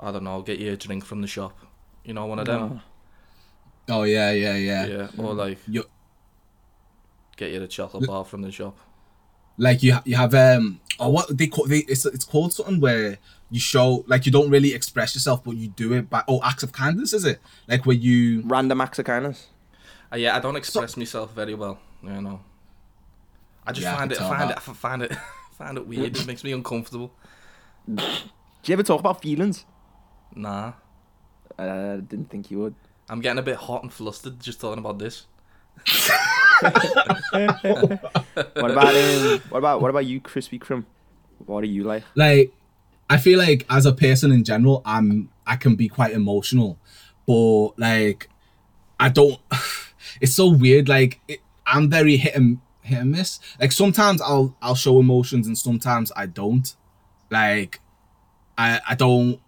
I 0.00 0.12
don't 0.12 0.24
know, 0.24 0.40
get 0.42 0.58
you 0.58 0.72
a 0.72 0.76
drink 0.76 1.04
from 1.04 1.20
the 1.20 1.26
shop. 1.28 1.58
You 2.04 2.14
know, 2.14 2.26
one 2.26 2.38
of 2.38 2.46
them. 2.46 2.80
Oh 3.88 4.02
yeah, 4.04 4.30
yeah, 4.30 4.56
yeah. 4.56 4.86
Yeah, 4.86 5.08
or 5.18 5.34
like 5.34 5.58
You 5.66 5.84
get 7.36 7.52
you 7.52 7.60
the 7.60 7.68
chocolate 7.68 8.06
bar 8.06 8.24
from 8.24 8.42
the 8.42 8.50
shop. 8.50 8.76
like 9.56 9.82
you 9.82 9.96
you 10.04 10.16
have 10.16 10.34
um 10.34 10.80
or 10.98 11.12
what 11.12 11.36
they 11.36 11.46
call 11.46 11.66
they 11.66 11.78
it's 11.78 12.04
it's 12.06 12.24
called 12.24 12.52
something 12.52 12.80
where 12.80 13.18
you 13.50 13.60
show 13.60 14.04
like 14.06 14.26
you 14.26 14.32
don't 14.32 14.50
really 14.50 14.74
express 14.74 15.14
yourself, 15.14 15.42
but 15.44 15.56
you 15.56 15.68
do 15.68 15.92
it 15.94 16.08
by 16.10 16.22
oh 16.28 16.40
acts 16.44 16.62
of 16.62 16.72
kindness 16.72 17.12
is 17.12 17.24
it 17.24 17.40
like 17.66 17.84
where 17.86 17.96
you 17.96 18.42
random 18.46 18.80
acts 18.80 18.98
of 18.98 19.04
kindness. 19.04 19.48
Uh, 20.12 20.16
yeah, 20.16 20.36
I 20.36 20.40
don't 20.40 20.56
express 20.56 20.96
myself 20.96 21.34
very 21.34 21.54
well. 21.54 21.78
You 22.02 22.20
know, 22.22 22.40
I 23.68 23.72
just 23.72 23.82
Yeah, 23.84 23.94
I 23.94 23.98
find 23.98 24.10
can 24.10 24.24
it, 24.24 24.28
find 24.28 24.50
it, 24.50 24.56
I 24.56 24.60
find 24.60 25.02
it, 25.02 25.12
find 25.58 25.76
it 25.76 25.86
weird. 25.86 26.16
It 26.16 26.26
makes 26.26 26.42
me 26.42 26.52
uncomfortable. 26.52 27.12
Do 27.86 28.02
you 28.64 28.72
ever 28.72 28.82
talk 28.82 28.98
about 28.98 29.20
feelings? 29.20 29.66
Nah, 30.34 30.72
I 31.58 32.00
didn't 32.08 32.30
think 32.30 32.50
you 32.50 32.60
would. 32.60 32.74
I'm 33.10 33.20
getting 33.20 33.38
a 33.38 33.42
bit 33.42 33.56
hot 33.56 33.82
and 33.82 33.92
flustered 33.92 34.40
just 34.40 34.58
talking 34.60 34.78
about 34.78 34.98
this. 34.98 35.26
What 37.40 38.70
about 38.72 38.94
um, 38.94 39.38
what 39.48 39.58
about 39.58 39.80
what 39.80 39.90
about 39.90 40.06
you, 40.06 40.20
Crispy 40.20 40.58
Crim? 40.58 40.86
What 41.46 41.62
are 41.62 41.68
you 41.68 41.84
like? 41.84 42.02
like 42.16 42.52
I 43.08 43.18
feel 43.18 43.38
like 43.38 43.64
as 43.70 43.86
a 43.86 43.92
person 43.92 44.32
in 44.32 44.44
general, 44.44 44.82
I'm 44.84 45.30
I 45.46 45.56
can 45.56 45.76
be 45.76 45.88
quite 45.88 46.12
emotional, 46.12 46.78
but 47.26 47.78
like 47.78 48.28
I 48.98 49.08
don't. 49.08 49.38
it's 50.20 50.34
so 50.34 50.48
weird. 50.48 50.88
Like 50.88 51.20
it, 51.28 51.40
I'm 51.64 51.88
very 51.88 52.16
hit 52.16 52.34
and 52.34 52.58
hit 52.88 52.98
and 53.00 53.12
miss. 53.12 53.38
Like 53.60 53.72
sometimes 53.72 54.20
I'll 54.20 54.56
I'll 54.60 54.74
show 54.74 54.98
emotions 54.98 55.46
and 55.46 55.56
sometimes 55.56 56.10
I 56.16 56.26
don't. 56.26 56.74
Like 57.30 57.80
I 58.56 58.80
I 58.88 58.94
don't. 58.94 59.40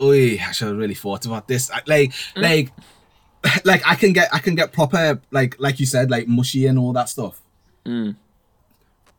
Oh, 0.00 0.12
I 0.12 0.36
should 0.52 0.68
have 0.68 0.76
really 0.76 0.94
thought 0.94 1.26
about 1.26 1.48
this. 1.48 1.70
I- 1.70 1.82
Like 1.86 2.12
like 2.36 2.72
like 3.64 3.82
I 3.86 3.94
can 3.94 4.12
get 4.12 4.28
I 4.32 4.38
can 4.38 4.54
get 4.54 4.72
proper 4.72 5.20
like 5.30 5.56
like 5.58 5.78
you 5.80 5.86
said 5.86 6.10
like 6.10 6.26
mushy 6.28 6.66
and 6.66 6.78
all 6.78 6.92
that 6.94 7.08
stuff. 7.08 7.40
Mm. 7.86 8.16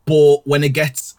But 0.05 0.37
when 0.47 0.63
it 0.63 0.69
gets 0.73 1.15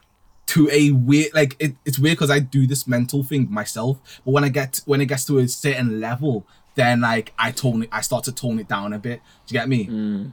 to 0.47 0.69
a 0.71 0.91
weird 0.91 1.33
like 1.33 1.57
it, 1.61 1.77
it's 1.85 1.99
weird 1.99 2.17
because 2.17 2.31
I 2.31 2.41
do 2.41 2.67
this 2.67 2.87
mental 2.87 3.23
thing 3.23 3.47
myself. 3.51 4.21
But 4.25 4.33
when 4.33 4.45
I 4.45 4.49
get 4.49 4.81
when 4.87 5.01
it 5.01 5.07
gets 5.07 5.25
to 5.27 5.39
a 5.39 5.47
certain 5.49 6.01
level, 6.01 6.47
then 6.75 7.01
like 7.03 7.33
I 7.39 7.53
tone 7.53 7.85
it 7.85 7.89
I 7.93 8.01
start 8.01 8.25
to 8.25 8.33
tone 8.33 8.59
it 8.59 8.69
down 8.69 8.93
a 8.93 8.99
bit. 8.99 9.21
Do 9.47 9.55
you 9.55 9.61
get 9.61 9.69
me? 9.69 9.87
Mm. 9.87 10.33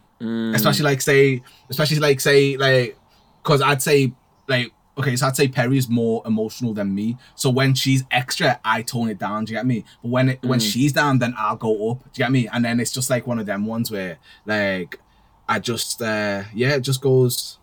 Especially 0.53 0.83
like 0.83 1.01
say 1.01 1.41
especially 1.69 1.99
like 1.99 2.19
say 2.19 2.57
like 2.57 2.97
because 3.43 3.61
I'd 3.61 3.81
say 3.81 4.13
like 4.47 4.71
okay, 4.97 5.15
so 5.15 5.27
I'd 5.27 5.35
say 5.35 5.47
Perry 5.47 5.77
is 5.77 5.89
more 5.89 6.23
emotional 6.25 6.73
than 6.73 6.93
me. 6.93 7.17
So 7.35 7.49
when 7.49 7.75
she's 7.75 8.03
extra, 8.09 8.59
I 8.65 8.81
tone 8.81 9.09
it 9.09 9.19
down. 9.19 9.45
Do 9.45 9.53
you 9.53 9.59
get 9.59 9.65
me? 9.65 9.85
But 10.01 10.09
when 10.09 10.29
it, 10.29 10.43
when 10.43 10.59
she's 10.59 10.91
down, 10.91 11.19
then 11.19 11.35
I'll 11.37 11.55
go 11.55 11.91
up. 11.91 11.99
Do 12.03 12.09
you 12.15 12.25
get 12.25 12.31
me? 12.31 12.47
And 12.47 12.65
then 12.65 12.79
it's 12.79 12.91
just 12.91 13.09
like 13.09 13.27
one 13.27 13.37
of 13.39 13.45
them 13.45 13.65
ones 13.65 13.91
where 13.91 14.17
like 14.45 14.99
I 15.47 15.59
just 15.59 16.01
uh 16.01 16.43
yeah, 16.53 16.75
it 16.75 16.81
just 16.81 17.01
goes 17.01 17.59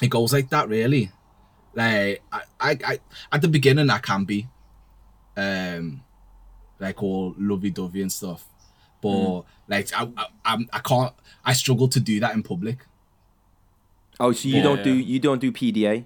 it 0.00 0.08
goes 0.08 0.32
like 0.32 0.50
that 0.50 0.68
really. 0.68 1.10
Like 1.74 2.22
I, 2.30 2.42
I, 2.60 2.78
I 2.84 2.98
at 3.32 3.40
the 3.40 3.48
beginning 3.48 3.88
I 3.88 3.98
can 3.98 4.24
be 4.24 4.48
um 5.36 6.02
like 6.78 7.02
all 7.02 7.34
lovey 7.38 7.70
dovey 7.70 8.02
and 8.02 8.12
stuff. 8.12 8.44
But 9.02 9.42
like 9.68 9.92
I, 9.94 10.08
I 10.16 10.26
I'm 10.46 10.68
I 10.72 10.78
can't 10.78 11.12
I 11.44 11.52
struggle 11.52 11.88
to 11.88 12.00
do 12.00 12.18
that 12.20 12.34
in 12.34 12.42
public. 12.42 12.86
Oh, 14.20 14.32
so 14.32 14.48
you 14.48 14.56
Yeah. 14.56 14.62
don't 14.62 14.82
do 14.84 14.94
you 14.94 15.18
don't 15.18 15.40
do 15.40 15.52
PDA? 15.52 16.04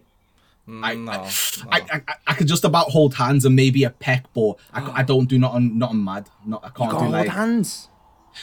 I, 0.68 0.94
no, 0.96 1.12
I, 1.12 1.16
no. 1.16 1.28
I, 1.70 1.80
I, 1.92 2.00
I 2.26 2.34
could 2.34 2.48
just 2.48 2.64
about 2.64 2.88
hold 2.90 3.14
hands 3.14 3.44
and 3.44 3.54
maybe 3.54 3.84
a 3.84 3.90
peck, 3.90 4.24
but 4.34 4.54
I, 4.72 5.00
I 5.00 5.02
don't 5.12 5.26
do 5.26 5.38
not 5.38 5.52
on 5.52 5.78
not 5.78 5.90
nothing 5.94 6.04
mad. 6.04 6.28
Not 6.44 6.60
I 6.64 6.68
can't 6.70 6.76
can't 6.76 6.90
do 6.92 6.98
hold 6.98 7.12
like 7.12 7.28
hands. 7.28 7.88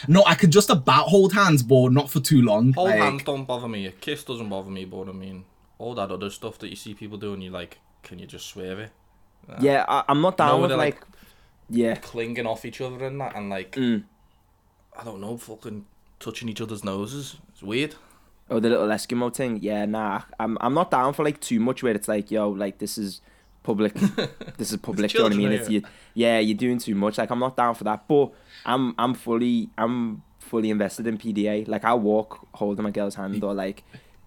no. 0.07 0.23
I 0.25 0.35
could 0.35 0.51
just 0.51 0.69
about 0.69 1.07
hold 1.09 1.33
hands, 1.33 1.63
but 1.63 1.91
not 1.91 2.09
for 2.09 2.21
too 2.21 2.41
long. 2.41 2.71
Hold 2.73 2.89
like, 2.91 2.99
hands 2.99 3.23
don't 3.23 3.43
bother 3.45 3.67
me. 3.67 3.85
A 3.87 3.91
kiss 3.91 4.23
doesn't 4.23 4.47
bother 4.47 4.71
me, 4.71 4.85
but 4.85 5.09
I 5.09 5.11
mean, 5.11 5.43
all 5.79 5.95
that 5.95 6.11
other 6.11 6.29
stuff 6.29 6.59
that 6.59 6.69
you 6.69 6.77
see 6.77 6.93
people 6.93 7.17
doing, 7.17 7.41
you 7.41 7.51
like, 7.51 7.79
can 8.03 8.19
you 8.19 8.25
just 8.25 8.45
swear 8.47 8.79
it? 8.79 8.91
Yeah, 9.59 9.83
I, 9.87 10.03
I'm 10.07 10.21
not 10.21 10.37
down 10.37 10.61
No, 10.61 10.67
with 10.67 10.71
like, 10.71 10.95
like- 11.01 11.03
yeah. 11.69 11.95
Clinging 11.95 12.45
off 12.47 12.63
each 12.63 12.79
other 12.79 13.05
and 13.05 13.19
that, 13.19 13.35
and 13.35 13.49
like, 13.49 13.71
Mm. 13.73 14.03
I 14.99 15.03
don't 15.03 15.21
know, 15.21 15.37
fucking 15.37 15.85
touching 16.19 16.49
each 16.49 16.61
other's 16.61 16.83
noses. 16.83 17.37
It's 17.49 17.63
weird. 17.63 17.95
Oh, 18.49 18.59
the 18.59 18.69
little 18.69 18.87
Eskimo 18.87 19.33
thing. 19.33 19.59
Yeah, 19.61 19.85
nah. 19.85 20.21
I'm 20.39 20.57
I'm 20.61 20.73
not 20.73 20.91
down 20.91 21.13
for 21.13 21.23
like 21.23 21.39
too 21.39 21.59
much 21.59 21.81
where 21.83 21.95
it's 21.95 22.07
like, 22.07 22.29
yo, 22.29 22.49
like 22.49 22.77
this 22.79 22.97
is 22.97 23.21
public. 23.63 23.93
this 24.57 24.71
is 24.71 24.77
public. 24.77 25.13
you 25.13 25.19
know 25.19 25.25
what 25.25 25.33
I 25.33 25.37
mean? 25.37 25.51
It's 25.51 25.69
you. 25.69 25.81
Yeah, 26.13 26.39
you're 26.39 26.57
doing 26.57 26.77
too 26.77 26.95
much. 26.95 27.17
Like 27.17 27.31
I'm 27.31 27.39
not 27.39 27.55
down 27.55 27.75
for 27.75 27.83
that. 27.85 28.07
But 28.07 28.31
I'm 28.65 28.93
I'm 28.97 29.13
fully 29.13 29.69
I'm 29.77 30.21
fully 30.39 30.69
invested 30.69 31.07
in 31.07 31.17
PDA. 31.17 31.67
Like 31.67 31.85
I 31.85 31.93
walk 31.93 32.47
holding 32.53 32.83
my 32.83 32.91
girl's 32.91 33.15
hand 33.15 33.43
or 33.43 33.53
like 33.53 33.83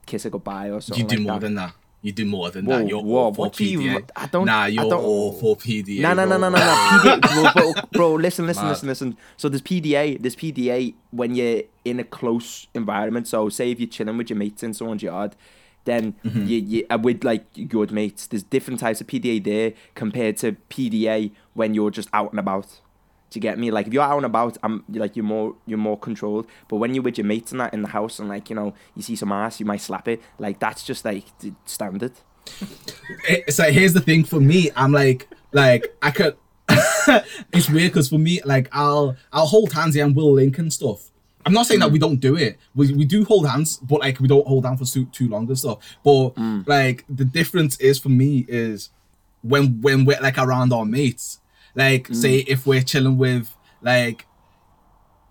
kiss 0.07 0.25
her 0.25 0.31
goodbye 0.31 0.71
or 0.71 0.81
something. 0.81 1.05
you 1.05 1.09
do 1.09 1.17
like 1.17 1.27
more 1.27 1.35
that. 1.35 1.41
than 1.41 1.55
that. 1.57 1.75
You 2.07 2.13
do 2.13 2.25
more 2.25 2.51
than 2.51 2.67
Whoa, 2.67 2.79
that. 2.79 2.89
You're 2.89 3.03
whoa, 3.03 3.17
all 3.25 3.35
for 3.35 3.51
do 3.51 3.65
you- 3.65 3.81
PDA. 3.81 4.09
I 4.15 4.27
don't- 4.27 4.47
Nah, 4.47 4.67
you're 4.67 4.85
don't- 4.89 5.03
all 5.03 5.33
for 5.33 5.57
PDA. 5.57 6.01
No, 6.01 6.15
no, 6.15 6.25
no, 6.25 6.39
bro. 6.39 6.51
no, 6.51 6.57
no. 6.57 6.59
PDA, 6.59 7.53
bro, 7.53 7.73
bro, 7.73 7.83
bro, 7.93 8.15
listen, 8.15 8.47
listen, 8.47 8.63
Mad. 8.65 8.71
listen, 8.71 8.89
listen. 8.89 9.17
So 9.37 9.49
there's 9.49 9.63
PDA, 9.63 10.17
there's 10.21 10.37
PDA 10.37 10.95
when 11.11 11.35
you're 11.35 11.63
in 11.85 11.99
a 11.99 12.05
close 12.05 12.69
environment. 12.75 13.27
So 13.27 13.49
say 13.49 13.73
if 13.73 13.81
you're 13.81 13.89
chilling 13.89 14.17
with 14.17 14.31
your 14.31 14.39
mates 14.39 14.63
in 14.63 14.73
someone's 14.73 15.03
yard, 15.03 15.35
then 15.85 16.15
Mm-hmm. 16.25 16.47
you, 16.47 16.59
you 16.59 16.87
uh, 16.91 16.99
with 17.03 17.25
like 17.25 17.45
good 17.69 17.91
mates. 17.91 18.27
There's 18.29 18.43
different 18.45 18.79
types 18.79 19.01
of 19.01 19.09
PDA 19.09 19.43
there 19.43 19.73
compared 19.97 20.37
to 20.39 20.53
PDA 20.71 21.33
when 21.55 21.75
you're 21.75 21.91
just 21.91 22.09
out 22.13 22.31
and 22.31 22.39
about. 22.39 22.81
Do 23.37 23.39
you 23.39 23.43
get 23.43 23.59
me? 23.59 23.71
Like 23.71 23.87
if 23.87 23.93
you're 23.93 24.03
out 24.03 24.17
and 24.17 24.25
about, 24.25 24.57
I'm 24.63 24.83
like 24.89 25.15
you're 25.15 25.23
more 25.23 25.55
you're 25.67 25.77
more 25.77 25.99
controlled. 25.99 26.47
But 26.69 26.77
when 26.77 26.95
you're 26.95 27.03
with 27.03 27.19
your 27.19 27.27
mates 27.27 27.53
and 27.53 27.61
that 27.61 27.75
in 27.75 27.83
the 27.83 27.89
house 27.89 28.19
and 28.19 28.31
like 28.31 28.49
you 28.49 28.57
know 28.57 28.73
you 28.95 29.03
see 29.03 29.15
some 29.15 29.31
ass, 29.31 29.61
you 29.61 29.67
might 29.67 29.83
slap 29.83 30.09
it. 30.09 30.23
Like 30.39 30.59
that's 30.59 30.83
just 30.83 31.05
like 31.05 31.27
standard. 31.67 32.13
it's 33.29 33.59
like 33.59 33.75
here's 33.75 33.93
the 33.93 34.01
thing 34.01 34.23
for 34.23 34.39
me 34.39 34.71
i'm 34.77 34.93
like 34.93 35.29
like 35.51 35.93
i 36.01 36.13
could 36.13 36.37
it's 37.53 37.69
weird 37.69 37.91
because 37.91 38.09
for 38.09 38.19
me 38.19 38.41
like 38.45 38.69
i'll 38.71 39.17
i'll 39.33 39.47
hold 39.47 39.73
hands 39.73 39.97
and 39.97 40.15
we'll 40.15 40.33
link 40.33 40.57
and 40.59 40.73
stuff 40.73 41.11
i'm 41.45 41.53
not 41.53 41.67
saying 41.67 41.81
that 41.81 41.91
we 41.91 41.99
don't 41.99 42.21
do 42.21 42.37
it 42.37 42.57
we, 42.77 42.93
we 42.95 43.05
do 43.05 43.25
hold 43.25 43.49
hands 43.49 43.79
but 43.79 43.99
like 43.99 44.21
we 44.21 44.29
don't 44.29 44.47
hold 44.47 44.65
hands 44.65 44.79
for 44.79 44.87
too, 44.87 45.07
too 45.07 45.29
long 45.29 45.49
and 45.49 45.59
stuff 45.59 45.79
but 46.05 46.31
mm. 46.37 46.65
like 46.69 47.05
the 47.09 47.25
difference 47.25 47.77
is 47.81 47.99
for 47.99 48.11
me 48.11 48.47
is 48.49 48.91
when 49.43 49.81
when 49.81 50.05
we're 50.05 50.21
like 50.21 50.39
around 50.39 50.73
our 50.73 50.85
mates 50.85 51.41
like 51.77 52.09
say 52.09 52.41
mm. 52.43 52.49
if 52.49 52.67
we're 52.67 52.83
chilling 52.83 53.19
with 53.19 53.55
like 53.83 54.27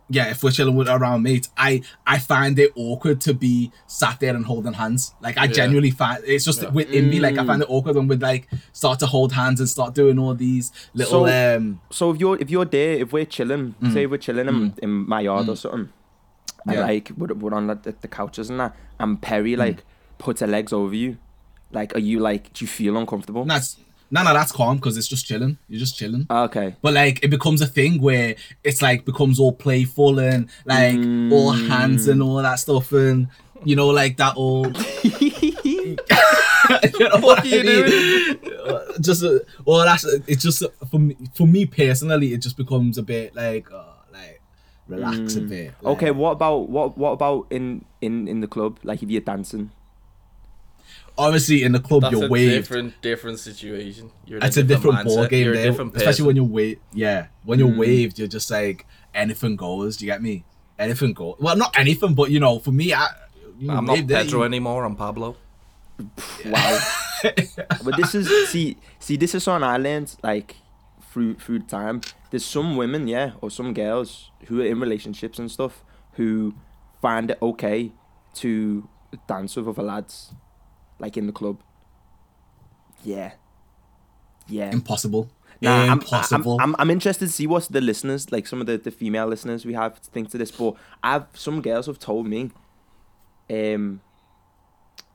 yeah, 0.08 0.30
if 0.30 0.44
we're 0.44 0.52
chilling 0.52 0.76
with 0.76 0.88
around 0.88 1.24
mates, 1.24 1.50
I 1.58 1.82
I 2.06 2.20
find 2.20 2.60
it 2.60 2.72
awkward 2.76 3.22
to 3.22 3.34
be 3.34 3.72
sat 3.88 4.20
there 4.20 4.36
and 4.36 4.46
holding 4.46 4.74
hands. 4.74 5.16
Like 5.20 5.38
I 5.38 5.46
Yeah. 5.46 5.54
genuinely 5.54 5.90
find 5.90 6.24
it's 6.26 6.46
just 6.46 6.62
Yeah. 6.62 6.70
within 6.70 7.10
me. 7.10 7.20
Like 7.20 7.40
I 7.40 7.46
find 7.46 7.62
it 7.62 7.68
mm. 7.68 7.72
awkward 7.72 7.96
when 7.96 8.08
we 8.08 8.16
like 8.18 8.48
start 8.72 9.00
to 9.00 9.08
hold 9.08 9.32
hands 9.32 9.60
and 9.60 9.68
start 9.68 9.96
doing 9.96 10.20
all 10.20 10.36
these 10.36 10.72
little 10.94 11.26
So- 11.26 11.56
um. 11.58 11.82
so 11.90 12.12
if 12.12 12.20
you're 12.20 12.38
if 12.40 12.52
you're 12.52 12.66
there, 12.66 12.94
if 12.94 13.12
we're 13.14 13.26
chilling, 13.26 13.74
mm. 13.82 13.94
say 13.94 14.06
we're 14.06 14.20
chilling 14.20 14.48
in, 14.48 14.74
in 14.84 14.90
my 15.10 15.22
yard 15.22 15.50
or 15.50 15.56
something, 15.56 15.90
and 16.68 16.76
Yeah. 16.76 16.82
like 16.82 17.12
we're, 17.18 17.34
we're 17.34 17.56
on 17.56 17.66
the, 17.68 17.96
the 18.00 18.08
couches 18.08 18.52
and 18.52 18.60
that, 18.60 18.76
and 19.00 19.20
Perry 19.20 19.56
like 19.56 19.84
puts 20.20 20.42
her 20.42 20.48
legs 20.48 20.72
over 20.72 20.94
you, 20.94 21.18
like 21.72 21.96
are 21.96 22.00
you 22.00 22.20
like 22.20 22.54
do 22.54 22.64
you 22.64 22.68
feel 22.70 22.96
uncomfortable? 22.96 23.44
That's 23.46 23.78
no, 24.12 24.24
no, 24.24 24.34
that's 24.34 24.52
calm 24.52 24.78
because 24.78 24.98
it's 24.98 25.08
just 25.08 25.26
chilling. 25.26 25.58
You're 25.68 25.80
just 25.80 25.98
chilling. 25.98 26.28
Okay. 26.30 26.76
But 26.82 26.94
like 26.94 27.24
it 27.24 27.30
becomes 27.30 27.62
a 27.62 27.68
thing 27.68 28.02
where 28.02 28.36
it's 28.64 28.82
like 28.82 29.06
becomes 29.06 29.40
all 29.40 29.54
playful 29.54 30.20
and 30.20 30.48
like 30.66 30.98
all 31.34 31.52
hands 31.52 32.08
and 32.08 32.22
all 32.22 32.36
that 32.42 32.56
stuff 32.60 32.92
and 32.92 33.28
you 33.64 33.76
know 33.76 33.88
like 33.88 34.18
that 34.18 34.36
all. 34.36 34.68
you 35.44 35.98
know 37.10 37.20
what 37.20 37.42
I 37.42 37.44
you 37.44 37.64
mean? 37.64 38.40
Just 39.02 39.24
uh, 39.24 39.40
well, 39.66 39.84
that's 39.86 40.06
it's 40.28 40.44
just 40.44 40.64
uh, 40.64 40.70
for 40.90 41.00
me. 41.00 41.16
For 41.36 41.48
me 41.48 41.66
personally, 41.66 42.34
it 42.34 42.38
just 42.42 42.58
becomes 42.58 42.98
a 42.98 43.04
bit 43.04 43.36
like 43.36 43.72
uh, 43.72 43.84
like 44.14 44.42
relax 44.88 45.36
a 45.36 45.42
bit. 45.42 45.74
like- 45.82 45.98
Okay. 45.98 46.12
What 46.12 46.32
about 46.32 46.70
what 46.70 46.98
what 46.98 47.12
about 47.12 47.48
in 47.50 47.86
in 48.02 48.28
in 48.28 48.40
the 48.42 48.48
club? 48.48 48.80
Like 48.84 49.04
if 49.04 49.10
you're 49.10 49.22
dancing. 49.22 49.72
Obviously, 51.18 51.64
in 51.64 51.72
the 51.72 51.80
club, 51.80 52.02
That's 52.02 52.14
you're 52.14 52.26
a 52.26 52.30
waved. 52.30 52.52
different, 52.52 53.02
different 53.02 53.40
situation. 53.40 54.12
You're 54.26 54.40
It's 54.44 54.58
a 54.58 54.64
different 54.64 55.06
ball 55.06 55.28
game 55.28 55.54
there, 55.54 55.64
different 55.64 55.96
especially 55.96 56.26
when 56.26 56.36
you're 56.36 56.46
waved. 56.46 56.82
Yeah, 56.94 57.28
when 57.44 57.60
you're 57.60 57.70
mm. 57.70 57.78
waved, 57.78 58.20
you're 58.20 58.28
just 58.28 58.52
like 58.52 58.86
anything 59.14 59.56
goes. 59.56 59.98
Do 59.98 60.06
you 60.06 60.12
get 60.12 60.22
me? 60.22 60.44
Anything 60.78 61.14
goes. 61.14 61.36
Well, 61.40 61.56
not 61.56 61.78
anything, 61.80 62.16
but 62.16 62.32
you 62.32 62.40
know, 62.40 62.60
for 62.60 62.72
me, 62.72 62.94
I. 62.94 63.08
I'm 63.70 63.86
not 63.86 63.94
waved 63.94 64.10
there, 64.10 64.24
Pedro 64.24 64.40
you- 64.40 64.46
anymore. 64.46 64.84
I'm 64.84 64.96
Pablo. 64.96 65.38
Wow. 66.46 66.80
but 67.24 67.96
this 67.96 68.14
is 68.14 68.50
see 68.50 68.78
see 69.00 69.16
this 69.16 69.34
is 69.34 69.48
on 69.48 69.64
I 69.64 69.78
learned 69.78 70.16
like 70.22 70.58
through 71.12 71.36
through 71.36 71.60
time. 71.60 72.02
There's 72.30 72.46
some 72.46 72.76
women, 72.76 73.08
yeah, 73.08 73.32
or 73.42 73.50
some 73.50 73.74
girls 73.74 74.32
who 74.48 74.62
are 74.62 74.66
in 74.66 74.82
relationships 74.82 75.40
and 75.40 75.50
stuff 75.50 75.84
who 76.14 76.54
find 77.02 77.32
it 77.32 77.38
okay 77.42 77.94
to 78.36 78.90
dance 79.28 79.56
with 79.56 79.68
other 79.68 79.84
lads, 79.84 80.34
like 81.00 81.18
in 81.18 81.28
the 81.28 81.34
club. 81.34 81.62
Yeah. 83.04 83.34
Yeah. 84.48 84.72
Impossible. 84.72 85.30
Nah, 85.62 85.72
I'm, 85.84 85.90
I'm, 85.92 86.00
Impossible. 86.00 86.58
I'm, 86.62 86.76
I'm 86.78 86.90
interested 86.90 87.28
to 87.28 87.32
see 87.32 87.48
what 87.48 87.68
the 87.70 87.82
listeners, 87.82 88.32
like 88.32 88.46
some 88.46 88.60
of 88.60 88.68
the, 88.68 88.78
the 88.78 88.92
female 88.92 89.28
listeners 89.28 89.66
we 89.66 89.74
have, 89.74 89.98
think 90.00 90.30
to 90.32 90.38
this. 90.38 90.52
But 90.52 90.76
I've 91.04 91.26
some 91.34 91.62
girls 91.62 91.86
have 91.86 92.00
told 92.00 92.28
me, 92.28 92.52
um, 93.50 94.02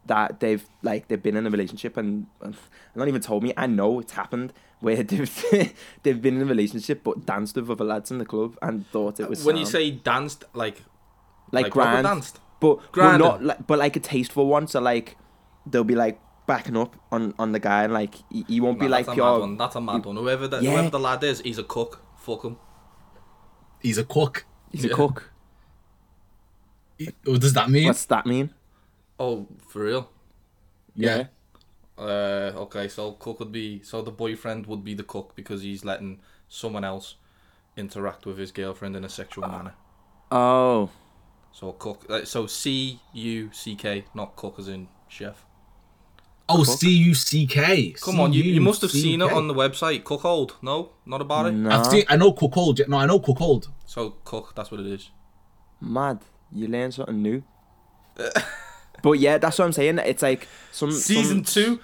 that 0.07 0.41
they've 0.41 0.67
like 0.83 1.09
they've 1.09 1.23
been 1.23 1.37
in 1.37 1.47
a 1.47 1.51
relationship 1.51 1.97
and, 1.97 2.27
and 2.41 2.57
not 2.95 3.07
even 3.07 3.21
told 3.21 3.43
me. 3.43 3.53
I 3.57 3.67
know 3.67 4.01
it's 4.01 4.13
happened 4.13 4.53
where 4.81 5.03
they've 5.03 5.75
they've 6.03 6.21
been 6.23 6.37
in 6.37 6.43
a 6.43 6.47
relationship 6.47 7.03
but 7.05 7.27
danced 7.27 7.57
with 7.57 7.71
other 7.71 7.85
lads 7.85 8.11
in 8.11 8.19
the 8.19 8.25
club 8.25 8.57
and 8.63 8.87
thought 8.89 9.21
it 9.21 9.29
was 9.29 9.45
When 9.45 9.57
you 9.57 9.67
say 9.67 9.91
danced, 9.91 10.45
like 10.55 10.83
like, 11.53 11.65
like 11.65 11.73
grand, 11.73 12.05
danced. 12.05 12.41
but 12.61 12.77
but 12.77 12.93
Grand. 12.93 13.19
not 13.21 13.43
like 13.45 13.67
but 13.67 13.79
like 13.79 13.97
a 13.97 14.01
tasteful 14.01 14.47
one. 14.47 14.67
So 14.67 14.81
like 14.81 15.17
they'll 15.67 15.85
be 15.85 15.95
like 15.95 16.21
backing 16.47 16.77
up 16.77 16.97
on 17.13 17.33
on 17.39 17.53
the 17.53 17.61
guy 17.61 17.85
and 17.85 17.93
like 17.93 18.15
he, 18.31 18.45
he 18.49 18.61
won't 18.61 18.79
be 18.81 18.87
Nah, 18.87 18.93
like 18.93 19.07
that's 19.07 19.17
a 19.19 19.21
mad 19.21 19.27
your 19.31 19.41
one. 19.41 19.57
That's 19.57 19.77
a 19.77 19.81
mad 19.81 20.05
one. 20.07 20.17
Whoever 20.17 20.49
the, 20.49 20.61
Yeah. 20.61 20.71
whoever 20.73 20.91
the 20.91 20.99
lad 21.01 21.23
is, 21.25 21.41
he's 21.41 21.59
a 21.59 21.65
cuck. 21.65 22.03
Fuck 22.19 22.45
him. 22.45 22.57
He's 23.81 23.99
a 23.99 24.05
cuck. 24.05 24.45
he's 24.73 24.85
a 24.85 24.89
Yeah. 24.89 24.95
cuck. 24.95 25.31
He- 26.99 27.15
What 27.25 27.41
does 27.41 27.53
that 27.55 27.71
mean? 27.71 27.87
What's 27.87 28.05
that 28.07 28.27
mean? 28.27 28.53
Oh, 29.19 29.47
for 29.69 29.83
real. 29.85 30.11
yeah. 30.95 31.25
Uh, 31.99 32.53
okay, 32.57 32.89
so 32.89 33.13
cuck 33.13 33.39
would 33.41 33.53
be 33.53 33.83
so 33.83 34.01
the 34.01 34.11
boyfriend 34.11 34.67
would 34.67 34.83
be 34.83 34.95
the 34.95 35.03
cuck 35.03 35.37
because 35.37 35.61
he's 35.63 35.85
letting 35.85 36.19
someone 36.49 36.83
else 36.85 37.17
interact 37.77 38.25
with 38.25 38.39
his 38.39 38.51
girlfriend 38.53 38.97
in 38.97 39.05
a 39.05 39.09
sexual 39.09 39.47
manner. 39.47 39.75
Oh. 40.33 40.89
So 41.53 41.73
cuck. 41.73 42.09
Like, 42.09 42.27
so 42.27 42.47
C 42.47 43.01
U 43.13 43.51
C 43.53 43.77
K, 43.77 44.05
not 44.15 44.35
cook 44.37 44.59
as 44.59 44.69
in 44.69 44.89
chef. 45.09 45.45
Oh, 46.51 46.65
C 46.65 46.91
U 46.91 47.15
C 47.15 47.47
K. 47.47 47.93
Come 47.93 48.21
on, 48.21 48.33
you, 48.33 48.43
you 48.43 48.61
must 48.61 48.83
have 48.83 48.91
seen 48.91 49.21
it 49.23 49.33
on 49.33 49.49
the 49.49 49.55
website. 49.55 50.05
Cuckold. 50.05 50.57
No, 50.63 50.91
not 51.07 51.21
about 51.21 51.47
it. 51.47 51.53
No. 51.53 51.71
I've 51.71 51.87
seen. 51.87 52.05
I 52.09 52.17
know 52.17 52.33
Cuckold. 52.33 52.81
No, 52.89 52.99
I 52.99 53.07
know 53.07 53.19
Cuckold. 53.19 53.69
So 53.87 54.11
cuck. 54.25 54.55
That's 54.55 54.71
what 54.71 54.81
it 54.81 54.87
is. 54.87 55.11
Mad. 55.81 56.21
You 56.53 56.69
learn 56.69 56.93
something 56.93 57.23
new. 57.23 57.43
but 59.03 59.13
yeah, 59.13 59.39
that's 59.39 59.59
what 59.59 59.65
I'm 59.67 59.73
saying. 59.73 59.99
It's 59.99 60.23
like 60.23 60.49
some 60.73 60.91
Season 60.93 61.45
some, 61.45 61.65
two. 61.65 61.81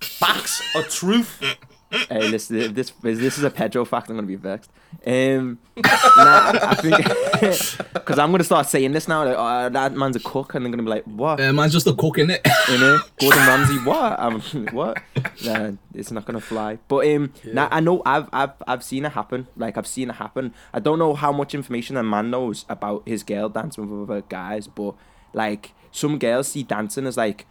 Facts 0.00 0.62
or 0.74 0.82
truth. 0.82 1.42
Hey, 1.90 2.28
listen, 2.28 2.56
if 2.56 2.74
this 2.74 2.90
this 3.02 3.38
is 3.38 3.44
a 3.44 3.50
Pedro 3.50 3.84
fact. 3.84 4.08
I'm 4.08 4.16
gonna 4.16 4.26
be 4.26 4.36
vexed. 4.36 4.70
Um, 5.06 5.58
nah, 5.76 6.52
I 6.62 6.74
think 6.80 6.96
because 7.94 8.18
I'm 8.18 8.32
gonna 8.32 8.42
start 8.42 8.66
saying 8.66 8.90
this 8.90 9.06
now. 9.06 9.24
Like, 9.24 9.36
oh, 9.38 9.68
that 9.68 9.92
man's 9.92 10.16
a 10.16 10.20
cook, 10.20 10.54
and 10.54 10.64
they're 10.64 10.70
gonna 10.72 10.82
be 10.82 10.88
like, 10.88 11.04
what? 11.04 11.40
Uh, 11.40 11.52
man's 11.52 11.72
just 11.72 11.86
a 11.86 11.94
cook 11.94 12.18
in 12.18 12.30
it. 12.30 12.44
you 12.68 12.78
know, 12.78 12.98
Gordon 13.20 13.46
Ramsay, 13.46 13.78
what? 13.84 14.18
I'm, 14.18 14.40
what? 14.72 15.00
Nah, 15.44 15.72
it's 15.94 16.10
not 16.10 16.24
gonna 16.24 16.40
fly. 16.40 16.78
But 16.88 17.06
um, 17.06 17.32
nah, 17.44 17.68
I 17.70 17.78
know 17.78 18.02
I've 18.04 18.28
I've 18.32 18.52
I've 18.66 18.82
seen 18.82 19.04
it 19.04 19.12
happen. 19.12 19.46
Like 19.56 19.78
I've 19.78 19.86
seen 19.86 20.10
it 20.10 20.16
happen. 20.16 20.52
I 20.72 20.80
don't 20.80 20.98
know 20.98 21.14
how 21.14 21.30
much 21.30 21.54
information 21.54 21.96
a 21.96 22.02
man 22.02 22.30
knows 22.30 22.64
about 22.68 23.06
his 23.06 23.22
girl 23.22 23.48
dancing 23.48 23.88
with 23.88 24.10
other 24.10 24.22
guys, 24.22 24.66
but 24.66 24.94
like 25.32 25.72
some 25.92 26.18
girls 26.18 26.48
see 26.48 26.64
dancing 26.64 27.06
as 27.06 27.16
like 27.16 27.46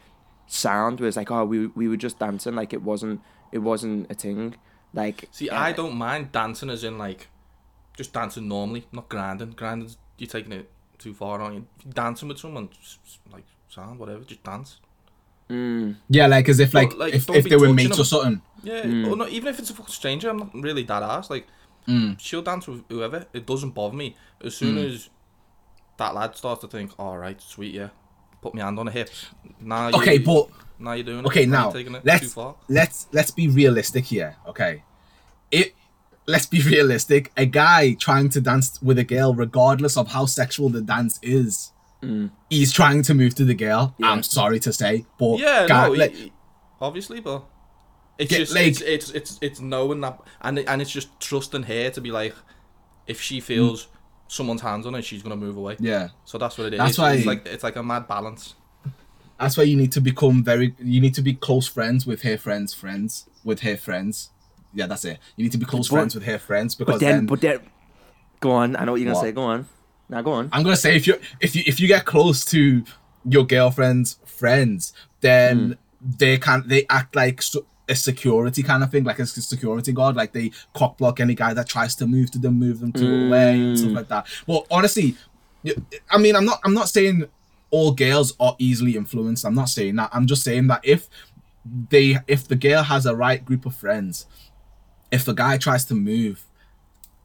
sound, 0.45 0.99
where 0.99 1.07
it's 1.07 1.17
like, 1.17 1.31
oh, 1.31 1.45
we 1.45 1.67
we 1.67 1.87
were 1.87 1.97
just 1.97 2.19
dancing, 2.19 2.55
like 2.55 2.73
it 2.73 2.81
wasn't 2.81 3.21
it 3.53 3.59
wasn't 3.59 4.11
a 4.11 4.13
thing. 4.13 4.55
Like 4.95 5.27
See, 5.31 5.49
uh, 5.49 5.59
I 5.59 5.71
don't 5.73 5.95
mind 5.95 6.31
dancing 6.31 6.69
as 6.69 6.83
in 6.83 6.97
like 6.97 7.27
just 7.97 8.13
dancing 8.13 8.47
normally, 8.47 8.87
not 8.91 9.09
grinding. 9.09 9.51
Grinding, 9.51 9.91
you're 10.17 10.27
taking 10.29 10.53
it 10.53 10.71
too 10.97 11.13
far, 11.13 11.41
aren't 11.41 11.55
you? 11.55 11.67
If 11.79 11.85
you're 11.85 11.93
dancing 11.93 12.27
with 12.29 12.39
someone, 12.39 12.69
like 13.31 13.43
sound, 13.69 13.99
whatever, 13.99 14.23
just 14.23 14.43
dance. 14.43 14.79
Mm, 15.49 15.97
yeah, 16.09 16.25
like 16.27 16.49
as 16.49 16.59
if 16.59 16.73
like, 16.73 16.89
But, 16.89 16.97
like, 16.97 17.13
if, 17.13 17.29
if 17.29 17.43
they 17.49 17.55
were 17.55 17.71
mates 17.73 17.91
them. 17.91 18.01
or 18.01 18.05
something. 18.05 18.41
Yeah, 18.63 18.81
Mm. 18.83 19.11
or 19.11 19.15
not, 19.15 19.29
even 19.29 19.47
if 19.49 19.59
it's 19.59 19.69
a 19.69 19.73
fucking 19.75 19.93
stranger, 19.93 20.29
I'm 20.29 20.37
not 20.37 20.53
really 20.55 20.81
that 20.83 21.03
ass. 21.03 21.29
Like, 21.29 21.45
Mm. 21.87 22.19
she'll 22.19 22.41
dance 22.41 22.65
with 22.67 22.83
whoever. 22.89 23.27
It 23.31 23.45
doesn't 23.45 23.71
bother 23.71 23.95
me. 23.95 24.15
As 24.41 24.55
soon 24.57 24.77
as 24.79 25.09
that 25.97 26.15
lad 26.15 26.35
starts 26.35 26.61
to 26.61 26.67
think, 26.67 26.91
all 26.97 27.17
right, 27.19 27.39
sweet, 27.39 27.75
yeah, 27.75 27.89
put 28.45 28.53
my 28.55 28.61
hand 28.63 28.77
on 28.79 28.85
her 28.87 28.91
hips. 28.91 29.25
Now 29.59 29.87
you, 29.89 29.95
Okay, 29.95 30.17
but 30.19 30.49
now 30.79 30.93
you're 30.93 31.03
doing 31.03 31.19
it. 31.19 31.25
okay, 31.27 31.45
Now 31.45 31.57
now 31.57 31.63
you're 31.65 31.73
taking 31.73 31.95
it 31.95 32.05
let's 32.05 32.33
far. 32.33 32.55
let's 32.69 33.07
let's 33.11 33.31
be 33.31 33.47
realistic 33.47 34.05
here. 34.05 34.35
Okay, 34.47 34.83
it 35.51 35.73
let's 36.27 36.45
be 36.45 36.61
realistic. 36.75 37.31
A 37.37 37.45
guy 37.45 37.93
trying 37.93 38.29
to 38.29 38.41
dance 38.41 38.81
with 38.81 38.97
a 38.99 39.03
girl, 39.03 39.33
regardless 39.33 39.97
of 39.97 40.07
how 40.09 40.25
sexual 40.25 40.69
the 40.69 40.81
dance 40.81 41.19
is, 41.21 41.71
mm. 42.03 42.29
he's 42.49 42.71
trying 42.71 43.01
to 43.03 43.13
move 43.13 43.33
to 43.35 43.45
the 43.45 43.55
girl. 43.55 43.95
Yeah. 43.97 44.11
I'm 44.11 44.23
sorry 44.23 44.59
to 44.61 44.71
say, 44.73 45.05
but 45.17 45.39
Yeah, 45.39 45.67
guy- 45.67 45.87
no, 45.87 45.93
like, 45.93 46.13
y- 46.13 46.19
y- 46.25 46.31
obviously, 46.81 47.19
but 47.21 47.43
it's 48.17 48.31
Yeah, 48.31 48.37
just 48.39 48.53
like- 48.55 48.67
it's, 48.67 48.81
it's 48.81 49.09
it's 49.11 49.39
it's 49.41 49.59
knowing 49.59 50.01
that, 50.01 50.19
and 50.41 50.59
it- 50.59 50.67
and 50.67 50.81
it's 50.81 50.91
just 50.91 51.09
trusting 51.19 51.63
her 51.63 51.89
to 51.91 52.01
be 52.01 52.11
like, 52.11 52.35
if 53.07 53.19
she 53.21 53.39
feels 53.39 53.87
someone's 54.27 54.61
hands 54.61 54.85
on 54.85 54.93
her, 54.93 55.01
she's 55.01 55.21
gonna 55.21 55.35
move 55.35 55.57
away. 55.57 55.77
yeah. 55.79 56.09
So 56.25 56.37
that's 56.37 56.57
what 56.57 56.67
it 56.67 56.73
is. 56.73 56.79
That's 56.79 56.89
it's, 56.91 56.99
why- 56.99 57.13
it's 57.13 57.25
like 57.25 57.45
it's 57.45 57.63
like 57.63 57.75
a 57.75 57.83
mad 57.83 58.07
balance. 58.07 58.55
That's 59.39 59.57
why 59.57 59.63
you 59.63 59.75
need 59.75 59.91
to 59.91 60.01
become 60.01 60.43
very. 60.43 60.73
You 60.79 61.01
need 61.01 61.13
to 61.15 61.21
be 61.21 61.33
close 61.33 61.67
friends 61.67 62.05
with 62.07 62.21
her 62.21 62.37
friends' 62.37 62.73
friends 62.73 63.27
with 63.43 63.61
her 63.61 63.75
friends. 63.75 64.29
Yeah, 64.73 64.87
that's 64.87 65.03
it. 65.05 65.19
You 65.35 65.43
need 65.43 65.51
to 65.51 65.57
be 65.57 65.65
close 65.65 65.89
But- 65.89 65.95
friends 65.95 66.15
with 66.15 66.23
her 66.25 66.39
friends 66.39 66.75
because 66.75 66.95
But 66.95 66.99
then, 67.01 67.15
then, 67.17 67.25
but 67.25 67.41
then, 67.41 67.59
go 68.39 68.51
on. 68.51 68.75
I 68.75 68.85
know 68.85 68.93
what 68.93 69.01
you're 69.01 69.07
gonna 69.07 69.15
What? 69.15 69.25
say. 69.25 69.31
Go 69.31 69.43
on. 69.43 69.67
Now 70.07 70.21
go 70.21 70.33
on. 70.33 70.49
I'm 70.51 70.63
gonna 70.63 70.77
say 70.77 70.95
if 70.95 71.07
you 71.07 71.19
if 71.39 71.55
you 71.55 71.63
if 71.65 71.79
you 71.79 71.87
get 71.87 72.05
close 72.05 72.45
to 72.45 72.83
your 73.27 73.45
girlfriend's 73.45 74.19
friends, 74.25 74.93
then 75.21 75.57
hmm. 75.57 76.11
they 76.17 76.37
can't. 76.37 76.67
they 76.67 76.85
act 76.89 77.15
like 77.15 77.41
so, 77.41 77.65
a 77.87 77.95
security 77.95 78.63
kind 78.63 78.83
of 78.83 78.91
thing, 78.91 79.03
like 79.03 79.19
a 79.19 79.25
security 79.25 79.91
guard. 79.91 80.15
Like 80.15 80.33
they 80.33 80.51
cock 80.73 80.97
block 80.97 81.19
any 81.19 81.35
guy 81.35 81.53
that 81.53 81.67
tries 81.67 81.95
to 81.95 82.07
move 82.07 82.31
to 82.31 82.39
them, 82.39 82.57
move 82.59 82.79
them 82.79 82.91
to 82.93 83.27
away 83.27 83.59
and 83.59 83.77
stuff 83.77 83.91
mm. 83.91 83.95
like 83.95 84.07
that. 84.09 84.27
Well, 84.47 84.65
honestly, 84.71 85.15
I 86.09 86.17
mean, 86.17 86.35
I'm 86.35 86.45
not 86.45 86.59
I'm 86.63 86.73
not 86.73 86.89
saying 86.89 87.25
all 87.71 87.91
girls 87.91 88.35
are 88.39 88.55
easily 88.59 88.95
influenced. 88.95 89.45
I'm 89.45 89.55
not 89.55 89.69
saying 89.69 89.95
that. 89.97 90.09
I'm 90.13 90.27
just 90.27 90.43
saying 90.43 90.67
that 90.67 90.81
if 90.83 91.09
they 91.89 92.17
if 92.27 92.47
the 92.47 92.55
girl 92.55 92.83
has 92.83 93.05
a 93.05 93.15
right 93.15 93.43
group 93.43 93.65
of 93.65 93.75
friends, 93.75 94.27
if 95.11 95.25
the 95.25 95.33
guy 95.33 95.57
tries 95.57 95.85
to 95.85 95.95
move 95.95 96.43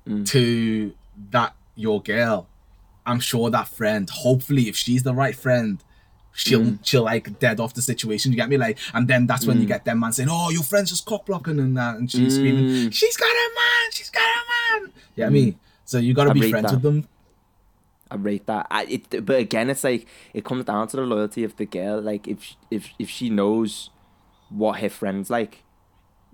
mm. 0.06 0.26
to 0.28 0.94
that 1.30 1.54
your 1.74 2.02
girl, 2.02 2.48
I'm 3.06 3.20
sure 3.20 3.50
that 3.50 3.68
friend, 3.68 4.08
hopefully, 4.08 4.68
if 4.68 4.76
she's 4.76 5.02
the 5.02 5.14
right 5.14 5.36
friend, 5.36 5.82
she'll 6.40 6.60
mm-hmm. 6.60 6.82
she'll 6.82 7.02
like 7.02 7.38
dead 7.38 7.60
off 7.60 7.74
the 7.74 7.82
situation. 7.82 8.32
You 8.32 8.36
get 8.36 8.48
me? 8.48 8.56
Like, 8.56 8.78
and 8.94 9.06
then 9.06 9.26
that's 9.26 9.46
when 9.46 9.58
you 9.58 9.64
mm. 9.64 9.68
get 9.68 9.84
them 9.84 10.00
man 10.00 10.12
saying, 10.12 10.28
"Oh, 10.30 10.50
your 10.50 10.62
friend's 10.62 10.90
just 10.90 11.04
cock 11.04 11.26
blocking 11.26 11.58
and 11.58 11.76
that," 11.76 11.96
and 11.96 12.10
she's 12.10 12.36
screaming, 12.36 12.64
mm. 12.64 12.92
"She's 12.92 13.16
got 13.16 13.30
a 13.30 13.50
man! 13.54 13.90
She's 13.92 14.10
got 14.10 14.22
a 14.22 14.80
man!" 14.80 14.92
Yeah, 15.16 15.26
get 15.26 15.30
mm. 15.30 15.32
me? 15.32 15.58
So 15.84 15.98
you 15.98 16.14
gotta 16.14 16.30
I 16.30 16.32
be 16.32 16.50
friends 16.50 16.66
that. 16.66 16.74
with 16.74 16.82
them. 16.82 17.08
I 18.10 18.16
rate 18.16 18.46
that. 18.46 18.66
I, 18.70 18.84
it, 18.84 19.24
but 19.24 19.36
again, 19.36 19.70
it's 19.70 19.84
like 19.84 20.06
it 20.34 20.44
comes 20.44 20.64
down 20.64 20.88
to 20.88 20.96
the 20.96 21.02
loyalty 21.02 21.44
of 21.44 21.56
the 21.56 21.66
girl. 21.66 22.00
Like 22.00 22.26
if 22.26 22.56
if 22.70 22.88
if 22.98 23.10
she 23.10 23.28
knows 23.28 23.90
what 24.48 24.80
her 24.80 24.88
friends 24.88 25.30
like 25.30 25.62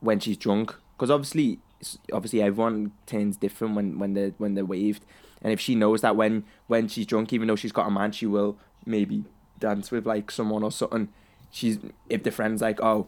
when 0.00 0.20
she's 0.20 0.36
drunk, 0.36 0.74
because 0.96 1.10
obviously 1.10 1.58
obviously 2.12 2.40
everyone 2.42 2.92
turns 3.06 3.36
different 3.36 3.74
when 3.74 3.98
when 3.98 4.14
they 4.14 4.32
when 4.38 4.54
they're 4.54 4.64
waved, 4.64 5.04
and 5.42 5.52
if 5.52 5.60
she 5.60 5.74
knows 5.74 6.00
that 6.02 6.16
when 6.16 6.44
when 6.68 6.86
she's 6.86 7.06
drunk, 7.06 7.32
even 7.32 7.48
though 7.48 7.56
she's 7.56 7.72
got 7.72 7.88
a 7.88 7.90
man, 7.90 8.12
she 8.12 8.26
will 8.26 8.56
maybe 8.86 9.24
dance 9.58 9.90
with 9.90 10.06
like 10.06 10.30
someone 10.30 10.62
or 10.62 10.70
something. 10.72 11.08
She's 11.50 11.78
if 12.08 12.22
the 12.22 12.30
friend's 12.30 12.62
like, 12.62 12.80
oh, 12.82 13.06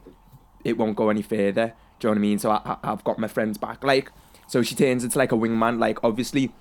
it 0.64 0.76
won't 0.78 0.96
go 0.96 1.10
any 1.10 1.22
further. 1.22 1.74
Do 2.00 2.08
you 2.08 2.10
know 2.10 2.10
what 2.12 2.18
I 2.18 2.20
mean? 2.20 2.38
So 2.38 2.50
I, 2.50 2.60
I 2.64 2.76
I've 2.92 3.04
got 3.04 3.18
my 3.18 3.28
friends 3.28 3.58
back. 3.58 3.82
Like 3.84 4.10
so 4.46 4.62
she 4.62 4.74
turns 4.74 5.04
into 5.04 5.18
like 5.18 5.32
a 5.32 5.36
wingman. 5.36 5.78
Like 5.78 6.02
obviously 6.04 6.52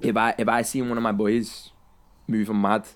if 0.00 0.16
I 0.16 0.34
if 0.38 0.48
I 0.48 0.62
see 0.62 0.80
one 0.82 0.96
of 0.96 1.02
my 1.02 1.12
boys 1.12 1.70
moving 2.26 2.60
mad, 2.60 2.86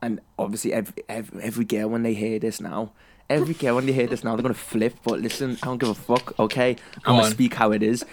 and 0.00 0.20
obviously 0.38 0.72
every 0.72 0.94
every, 1.08 1.42
every 1.42 1.64
girl 1.64 1.88
when 1.88 2.02
they 2.02 2.14
hear 2.14 2.38
this 2.38 2.60
now, 2.60 2.92
every 3.30 3.54
girl 3.54 3.76
when 3.76 3.86
they 3.86 3.92
hear 3.92 4.06
this 4.06 4.22
now, 4.22 4.36
they're 4.36 4.42
gonna 4.42 4.54
flip. 4.54 4.96
But 5.02 5.20
listen, 5.20 5.58
I 5.62 5.66
don't 5.66 5.78
give 5.78 5.88
a 5.88 5.94
fuck. 5.94 6.38
Okay, 6.38 6.76
I'm 7.04 7.14
gonna 7.16 7.24
on. 7.24 7.30
speak 7.30 7.54
how 7.54 7.72
it 7.72 7.82
is. 7.82 8.04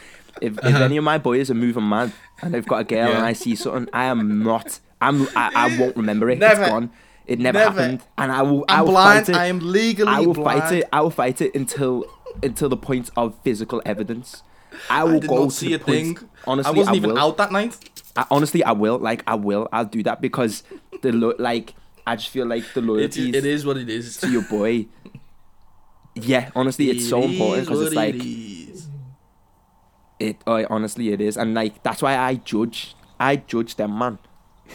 If 0.41 0.53
if 0.57 0.63
Uh-huh. 0.63 0.83
any 0.83 0.97
of 0.97 1.03
my 1.03 1.17
boys 1.17 1.51
are 1.51 1.55
moving 1.55 1.87
mad 1.87 2.13
and 2.41 2.53
they've 2.53 2.65
got 2.65 2.77
a 2.81 2.83
girl 2.85 3.11
and 3.11 3.25
I 3.25 3.33
see 3.33 3.55
something, 3.55 3.89
I 3.93 4.05
am 4.05 4.41
not. 4.43 4.79
I'm. 5.01 5.23
I, 5.35 5.51
I 5.55 5.77
won't 5.79 5.95
remember 5.95 6.29
it. 6.29 6.39
Never. 6.39 6.61
It's 6.63 6.69
gone. 6.71 6.89
It 7.25 7.37
never, 7.39 7.59
Never. 7.59 7.81
happened, 7.81 8.01
and 8.17 8.31
I 8.31 8.41
will. 8.41 8.65
I 8.67 8.79
I'm 8.79 8.85
will 8.85 8.91
blind. 8.91 9.25
fight 9.27 9.35
it. 9.35 9.39
I 9.39 9.45
am 9.45 9.59
legally 9.59 10.11
I 10.11 10.19
will 10.21 10.33
blind. 10.33 10.61
fight 10.63 10.73
it. 10.73 10.89
I 10.91 11.01
will 11.01 11.11
fight 11.11 11.41
it 11.41 11.53
until 11.53 12.05
until 12.41 12.69
the 12.69 12.77
point 12.77 13.09
of 13.15 13.35
physical 13.43 13.81
evidence. 13.85 14.41
I 14.89 15.03
will 15.03 15.17
I 15.17 15.19
did 15.19 15.29
go 15.29 15.35
not 15.43 15.49
to 15.51 15.55
see 15.55 15.67
the 15.69 15.73
a 15.75 15.79
point. 15.79 16.19
thing. 16.19 16.29
Honestly, 16.47 16.73
I 16.73 16.77
wasn't 16.77 16.93
I 16.95 16.97
even 16.97 17.09
will. 17.11 17.19
out 17.19 17.37
that 17.37 17.51
night. 17.51 17.77
I, 18.15 18.25
honestly, 18.31 18.63
I 18.63 18.71
will. 18.71 18.97
Like, 18.97 19.23
I 19.27 19.35
will. 19.35 19.69
I'll 19.71 19.85
do 19.85 20.01
that 20.03 20.21
because 20.21 20.63
the 21.01 21.11
lo- 21.11 21.35
like, 21.37 21.75
I 22.07 22.15
just 22.15 22.29
feel 22.29 22.47
like 22.47 22.63
the 22.73 22.93
It, 22.95 23.15
it 23.17 23.45
is 23.45 23.65
what 23.65 23.77
it 23.77 23.89
is. 23.89 24.17
to 24.17 24.29
your 24.29 24.41
boy. 24.43 24.87
Yeah, 26.15 26.49
honestly, 26.55 26.89
it's 26.89 27.07
so 27.07 27.21
important 27.23 27.67
because 27.67 27.81
it's 27.83 27.95
like 27.95 28.15
it 28.15 28.25
is. 28.25 28.87
it. 30.19 30.37
Oh, 30.47 30.65
honestly, 30.69 31.09
it 31.09 31.21
is, 31.21 31.37
and 31.37 31.53
like 31.53 31.83
that's 31.83 32.01
why 32.01 32.17
I 32.17 32.35
judge. 32.35 32.95
I 33.19 33.35
judge 33.35 33.75
them 33.75 33.97
man 33.99 34.17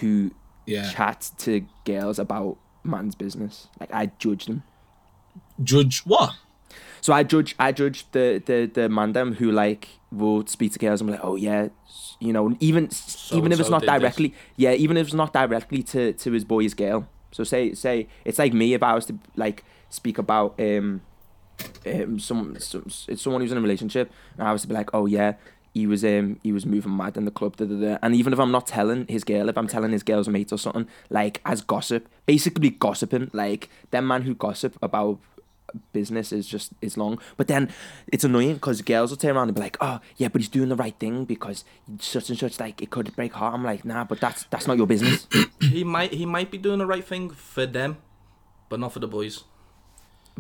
who 0.00 0.30
Yeah. 0.66 0.90
chat 0.90 1.30
to 1.38 1.64
girls 1.84 2.18
about 2.18 2.58
man's 2.82 3.14
business. 3.14 3.68
Like 3.80 3.92
I 3.92 4.06
judge 4.18 4.46
them. 4.46 4.62
Judge 5.62 6.00
what? 6.04 6.32
So 7.00 7.12
I 7.12 7.22
judge 7.22 7.54
I 7.58 7.72
judge 7.72 8.10
the 8.12 8.42
the 8.44 8.70
the 8.72 8.88
man 8.88 9.12
them 9.12 9.34
who 9.34 9.50
like 9.52 9.88
will 10.10 10.46
speak 10.46 10.72
to 10.72 10.78
girls 10.78 11.00
I'm 11.00 11.08
like, 11.08 11.20
oh 11.22 11.36
yeah, 11.36 11.68
you 12.18 12.32
know, 12.32 12.56
even 12.60 12.88
even 13.32 13.52
if 13.52 13.60
it's 13.60 13.68
not 13.70 13.80
did 13.82 13.90
this. 13.90 14.00
directly, 14.00 14.34
yeah, 14.56 14.72
even 14.72 14.96
if 14.96 15.06
it's 15.08 15.14
not 15.14 15.32
directly 15.32 15.82
to 15.84 16.12
to 16.14 16.32
his 16.32 16.44
boy's 16.44 16.74
girl. 16.74 17.06
So 17.32 17.44
say 17.44 17.74
say 17.74 18.08
it's 18.24 18.38
like 18.38 18.52
me 18.54 18.74
if 18.74 18.82
I 18.82 18.94
was 18.94 19.06
to 19.06 19.18
like 19.36 19.64
speak 19.90 20.18
about 20.18 20.58
um 20.58 21.02
um 21.86 22.18
some, 22.18 22.56
some 22.58 22.86
it's 23.08 23.22
someone 23.22 23.42
who's 23.42 23.52
in 23.52 23.58
a 23.58 23.60
relationship 23.60 24.10
and 24.38 24.48
I 24.48 24.52
was 24.52 24.62
to 24.62 24.68
be 24.68 24.74
like, 24.74 24.90
oh 24.94 25.06
yeah. 25.06 25.34
He 25.74 25.86
was 25.86 26.04
um 26.04 26.38
he 26.42 26.52
was 26.52 26.64
moving 26.64 26.96
mad 26.96 27.16
in 27.16 27.24
the 27.24 27.30
club, 27.32 27.56
da, 27.56 27.64
da, 27.66 27.74
da. 27.74 27.98
and 28.02 28.14
even 28.14 28.32
if 28.32 28.38
I'm 28.38 28.52
not 28.52 28.66
telling 28.66 29.06
his 29.08 29.24
girl, 29.24 29.48
if 29.48 29.58
I'm 29.58 29.66
telling 29.66 29.90
his 29.92 30.02
girl's 30.04 30.28
mate 30.28 30.52
or 30.52 30.58
something, 30.58 30.86
like 31.10 31.40
as 31.44 31.60
gossip, 31.62 32.08
basically 32.26 32.70
gossiping, 32.70 33.30
like 33.32 33.68
them 33.90 34.06
man 34.06 34.22
who 34.22 34.34
gossip 34.34 34.78
about 34.80 35.18
business 35.92 36.30
is 36.30 36.46
just 36.46 36.70
is 36.80 36.96
long. 36.96 37.18
But 37.36 37.48
then 37.48 37.72
it's 38.12 38.22
annoying 38.22 38.54
because 38.54 38.80
girls 38.82 39.10
will 39.10 39.16
turn 39.16 39.36
around 39.36 39.48
and 39.48 39.56
be 39.56 39.60
like, 39.62 39.76
"Oh, 39.80 39.98
yeah, 40.16 40.28
but 40.28 40.40
he's 40.40 40.48
doing 40.48 40.68
the 40.68 40.76
right 40.76 40.94
thing 41.00 41.24
because 41.24 41.64
such 41.98 42.30
and 42.30 42.38
such 42.38 42.60
like 42.60 42.80
it 42.80 42.90
could 42.90 43.14
break 43.16 43.32
heart." 43.32 43.54
I'm 43.54 43.64
like, 43.64 43.84
"Nah, 43.84 44.04
but 44.04 44.20
that's 44.20 44.44
that's 44.50 44.68
not 44.68 44.76
your 44.76 44.86
business." 44.86 45.26
He 45.60 45.82
might 45.82 46.12
he 46.12 46.24
might 46.26 46.50
be 46.52 46.58
doing 46.58 46.78
the 46.78 46.86
right 46.86 47.04
thing 47.04 47.30
for 47.30 47.66
them, 47.66 47.96
but 48.68 48.78
not 48.78 48.92
for 48.92 49.00
the 49.00 49.08
boys. 49.08 49.42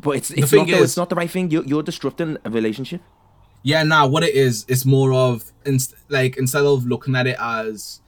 but 0.00 0.10
it's 0.18 0.30
it's 0.30 0.50
thing 0.50 0.60
not 0.60 0.66
the, 0.68 0.74
is- 0.76 0.82
it's 0.84 0.96
not 0.96 1.08
the 1.08 1.16
right 1.16 1.30
thing. 1.30 1.50
You're 1.50 1.64
you're 1.64 1.82
disrupting 1.82 2.36
a 2.44 2.50
relationship. 2.50 3.00
Yeah, 3.66 3.82
nah, 3.82 4.06
what 4.06 4.22
it 4.22 4.34
is, 4.34 4.64
it's 4.68 4.84
more 4.84 5.12
of 5.14 5.50
inst- 5.64 5.94
like 6.10 6.36
instead 6.36 6.64
of 6.64 6.86
looking 6.86 7.16
at 7.16 7.26
it 7.26 7.36
as 7.40 8.00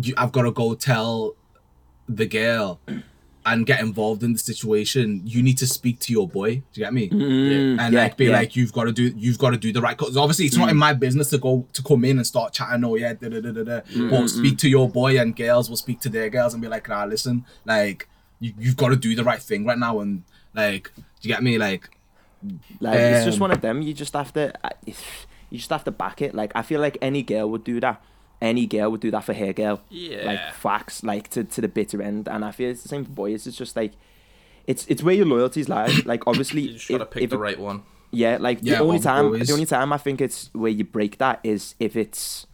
you, 0.00 0.14
I've 0.16 0.30
got 0.32 0.42
to 0.42 0.52
go 0.52 0.74
tell 0.74 1.34
the 2.08 2.26
girl 2.26 2.80
and 3.44 3.66
get 3.66 3.80
involved 3.80 4.22
in 4.22 4.32
the 4.34 4.38
situation. 4.38 5.20
You 5.24 5.42
need 5.42 5.58
to 5.58 5.66
speak 5.66 5.98
to 6.00 6.12
your 6.12 6.28
boy. 6.28 6.56
Do 6.56 6.80
you 6.80 6.84
get 6.86 6.94
me? 6.94 7.08
Mm, 7.08 7.80
and 7.80 7.92
yeah, 7.94 8.02
like 8.02 8.16
be 8.16 8.26
yeah. 8.26 8.32
like 8.32 8.54
you've 8.54 8.72
got 8.72 8.84
to 8.84 8.92
do 8.92 9.12
you've 9.16 9.38
got 9.38 9.50
to 9.50 9.56
do 9.56 9.72
the 9.72 9.80
right 9.80 9.96
because 9.98 10.16
obviously 10.16 10.46
it's 10.46 10.56
Mm. 10.56 10.60
not 10.60 10.70
in 10.70 10.76
my 10.76 10.92
business 10.92 11.30
to 11.30 11.38
go 11.38 11.66
to 11.72 11.82
come 11.82 12.04
in 12.04 12.18
and 12.18 12.26
start 12.26 12.52
chatting 12.52 12.84
oh 12.84 12.94
yeah 12.94 13.12
da, 13.14 13.28
da, 13.28 13.40
da, 13.40 13.50
da, 13.50 13.64
da. 13.64 13.80
Mm, 13.80 14.10
but 14.10 14.28
speak 14.28 14.58
to 14.58 14.68
your 14.68 14.88
boy 14.88 15.18
and 15.18 15.34
girls 15.34 15.68
will 15.68 15.76
speak 15.76 16.00
to 16.02 16.08
their 16.08 16.28
girls 16.30 16.52
and 16.54 16.62
be 16.62 16.68
like 16.68 16.88
nah 16.88 17.04
listen 17.04 17.44
like 17.64 18.08
you, 18.40 18.52
you've 18.58 18.76
got 18.76 18.90
to 18.90 18.96
do 18.96 19.14
the 19.16 19.24
right 19.24 19.42
thing 19.42 19.64
right 19.64 19.78
now 19.78 19.98
and 20.00 20.22
like 20.54 20.92
do 20.94 21.02
you 21.28 21.34
get 21.34 21.42
me 21.42 21.56
like 21.58 21.88
Like 22.80 22.98
it's 22.98 23.24
just 23.24 23.36
Um, 23.38 23.40
one 23.42 23.50
of 23.52 23.60
them. 23.60 23.82
You 23.82 23.92
just 23.94 24.12
have 24.14 24.32
to, 24.34 24.52
uh, 24.64 24.70
you 24.86 25.58
just 25.58 25.70
have 25.70 25.84
to 25.84 25.90
back 25.90 26.22
it. 26.22 26.34
Like 26.34 26.52
I 26.54 26.62
feel 26.62 26.80
like 26.80 26.96
any 27.02 27.22
girl 27.22 27.50
would 27.50 27.64
do 27.64 27.80
that. 27.80 28.02
Any 28.40 28.66
girl 28.66 28.90
would 28.90 29.00
do 29.00 29.10
that 29.10 29.24
for 29.24 29.34
her 29.34 29.52
girl. 29.52 29.82
Yeah. 29.90 30.24
Like 30.24 30.54
facts, 30.54 31.02
like 31.02 31.28
to, 31.30 31.44
to 31.44 31.60
the 31.60 31.68
bitter 31.68 32.00
end. 32.00 32.26
And 32.28 32.44
I 32.44 32.50
feel 32.52 32.70
it's 32.70 32.82
the 32.82 32.88
same 32.88 33.04
for 33.04 33.10
boys. 33.10 33.46
It's 33.46 33.56
just 33.56 33.76
like, 33.76 33.92
it's 34.66 34.86
it's 34.86 35.02
where 35.02 35.14
your 35.14 35.26
loyalties 35.26 35.68
lie. 35.68 35.92
Like 36.06 36.26
obviously, 36.26 36.62
You 36.62 36.72
just 36.74 36.88
gotta 36.88 37.04
if- 37.04 37.10
pick 37.10 37.22
if 37.24 37.30
the 37.30 37.36
it- 37.36 37.40
right 37.40 37.58
one. 37.58 37.82
Yeah, 38.12 38.38
like 38.40 38.58
Yeah, 38.62 38.78
the 38.78 38.84
only 38.84 38.98
time 38.98 39.26
always. 39.26 39.46
the 39.48 39.52
only 39.52 39.66
time 39.66 39.92
I 39.92 39.98
think 39.98 40.20
it's 40.20 40.50
where 40.52 40.70
you 40.72 40.82
break 40.84 41.18
that 41.18 41.38
is 41.44 41.74
if 41.78 41.94
it's 41.96 42.46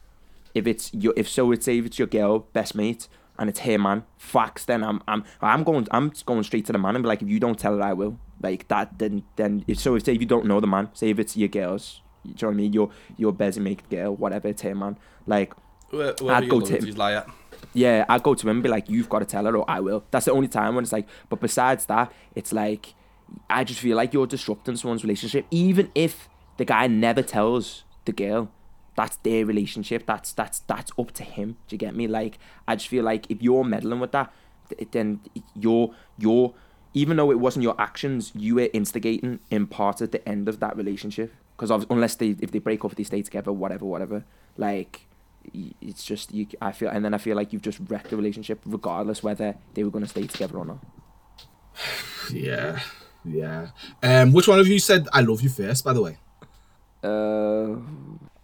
if 0.54 0.66
it's 0.66 0.92
your 0.92 1.14
if 1.16 1.28
so 1.28 1.50
it's 1.52 1.64
say 1.64 1.78
if 1.78 1.86
it's 1.86 1.98
your 1.98 2.08
girl 2.08 2.40
best 2.52 2.74
mate 2.74 3.08
and 3.38 3.48
it's 3.48 3.60
her 3.60 3.78
man 3.78 4.04
facts 4.18 4.64
then 4.64 4.82
I'm 4.82 5.02
I'm 5.08 5.24
I'm 5.40 5.64
going 5.64 5.86
I'm 5.90 6.12
going 6.24 6.42
straight 6.42 6.66
to 6.66 6.72
the 6.72 6.78
man 6.78 6.96
and 6.96 7.02
be 7.02 7.08
like 7.08 7.22
if 7.22 7.28
you 7.28 7.40
don't 7.40 7.58
tell 7.58 7.76
her 7.76 7.82
I 7.82 7.92
will 7.92 8.18
like 8.42 8.68
that 8.68 8.98
then 8.98 9.22
then 9.36 9.64
if 9.66 9.78
so 9.78 9.94
if 9.94 10.04
say 10.04 10.14
if 10.14 10.20
you 10.20 10.26
don't 10.26 10.46
know 10.46 10.60
the 10.60 10.66
man 10.66 10.88
say 10.92 11.10
if 11.10 11.18
it's 11.18 11.36
your 11.36 11.48
girls 11.48 12.02
you 12.24 12.34
know 12.40 12.48
what 12.48 12.54
I 12.54 12.56
mean 12.56 12.72
your 12.72 12.90
your 13.16 13.32
best 13.32 13.58
make 13.58 13.88
girl 13.88 14.14
whatever 14.14 14.48
it's 14.48 14.62
her 14.62 14.74
man 14.74 14.98
like 15.26 15.54
Where, 15.90 16.14
where 16.20 16.34
I'd 16.34 16.48
go 16.48 16.60
to 16.60 16.76
him. 16.76 16.94
lie 16.96 17.22
yeah, 17.72 18.04
I'd 18.08 18.22
go 18.22 18.34
to 18.34 18.42
him 18.42 18.56
and 18.56 18.62
be 18.62 18.68
like, 18.68 18.88
you've 18.88 19.08
got 19.08 19.20
to 19.20 19.24
tell 19.24 19.44
her 19.44 19.56
or 19.56 19.68
I 19.68 19.80
will. 19.80 20.04
That's 20.10 20.24
the 20.24 20.32
only 20.32 20.48
time 20.48 20.74
when 20.74 20.84
it's 20.84 20.92
like, 20.92 21.06
but 21.28 21.40
besides 21.40 21.86
that, 21.86 22.12
it's 22.34 22.52
like, 22.52 22.94
I 23.50 23.64
just 23.64 23.80
feel 23.80 23.96
like 23.96 24.14
you're 24.14 24.26
disrupting 24.26 24.76
someone's 24.76 25.02
relationship. 25.04 25.46
Even 25.50 25.90
if 25.94 26.28
the 26.56 26.64
guy 26.64 26.86
never 26.86 27.22
tells 27.22 27.84
the 28.04 28.12
girl, 28.12 28.50
that's 28.96 29.16
their 29.18 29.44
relationship. 29.46 30.06
That's 30.06 30.32
that's 30.32 30.60
that's 30.60 30.90
up 30.98 31.12
to 31.12 31.22
him. 31.22 31.56
Do 31.68 31.74
you 31.74 31.78
get 31.78 31.94
me? 31.94 32.06
Like, 32.08 32.38
I 32.66 32.76
just 32.76 32.88
feel 32.88 33.04
like 33.04 33.30
if 33.30 33.42
you're 33.42 33.64
meddling 33.64 34.00
with 34.00 34.12
that, 34.12 34.32
th- 34.68 34.90
then 34.90 35.20
you're 35.54 35.94
you're 36.18 36.54
even 36.94 37.18
though 37.18 37.30
it 37.30 37.38
wasn't 37.38 37.62
your 37.62 37.78
actions, 37.78 38.32
you 38.34 38.54
were 38.54 38.68
instigating 38.72 39.40
in 39.50 39.66
part 39.66 40.00
at 40.00 40.12
the 40.12 40.26
end 40.28 40.48
of 40.48 40.60
that 40.60 40.76
relationship. 40.76 41.34
Because 41.56 41.70
unless 41.90 42.14
they 42.16 42.36
if 42.40 42.50
they 42.50 42.58
break 42.58 42.84
up, 42.84 42.92
if 42.92 42.96
they 42.96 43.04
stay 43.04 43.22
together, 43.22 43.52
whatever, 43.52 43.84
whatever. 43.84 44.24
Like, 44.56 45.06
it's 45.80 46.04
just 46.04 46.32
you. 46.32 46.46
I 46.60 46.72
feel, 46.72 46.88
and 46.88 47.04
then 47.04 47.14
I 47.14 47.18
feel 47.18 47.36
like 47.36 47.52
you've 47.52 47.62
just 47.62 47.78
wrecked 47.88 48.10
the 48.10 48.16
relationship, 48.16 48.60
regardless 48.64 49.22
whether 49.22 49.56
they 49.74 49.84
were 49.84 49.90
going 49.90 50.04
to 50.04 50.10
stay 50.10 50.26
together 50.26 50.56
or 50.58 50.64
not. 50.64 50.78
yeah 52.32 52.80
yeah 53.24 53.68
um 54.02 54.32
which 54.32 54.48
one 54.48 54.58
of 54.58 54.66
you 54.66 54.78
said 54.78 55.06
I 55.12 55.20
love 55.20 55.42
you 55.42 55.48
first 55.50 55.84
by 55.84 55.92
the 55.92 56.00
way 56.02 56.16
Uh, 57.02 57.76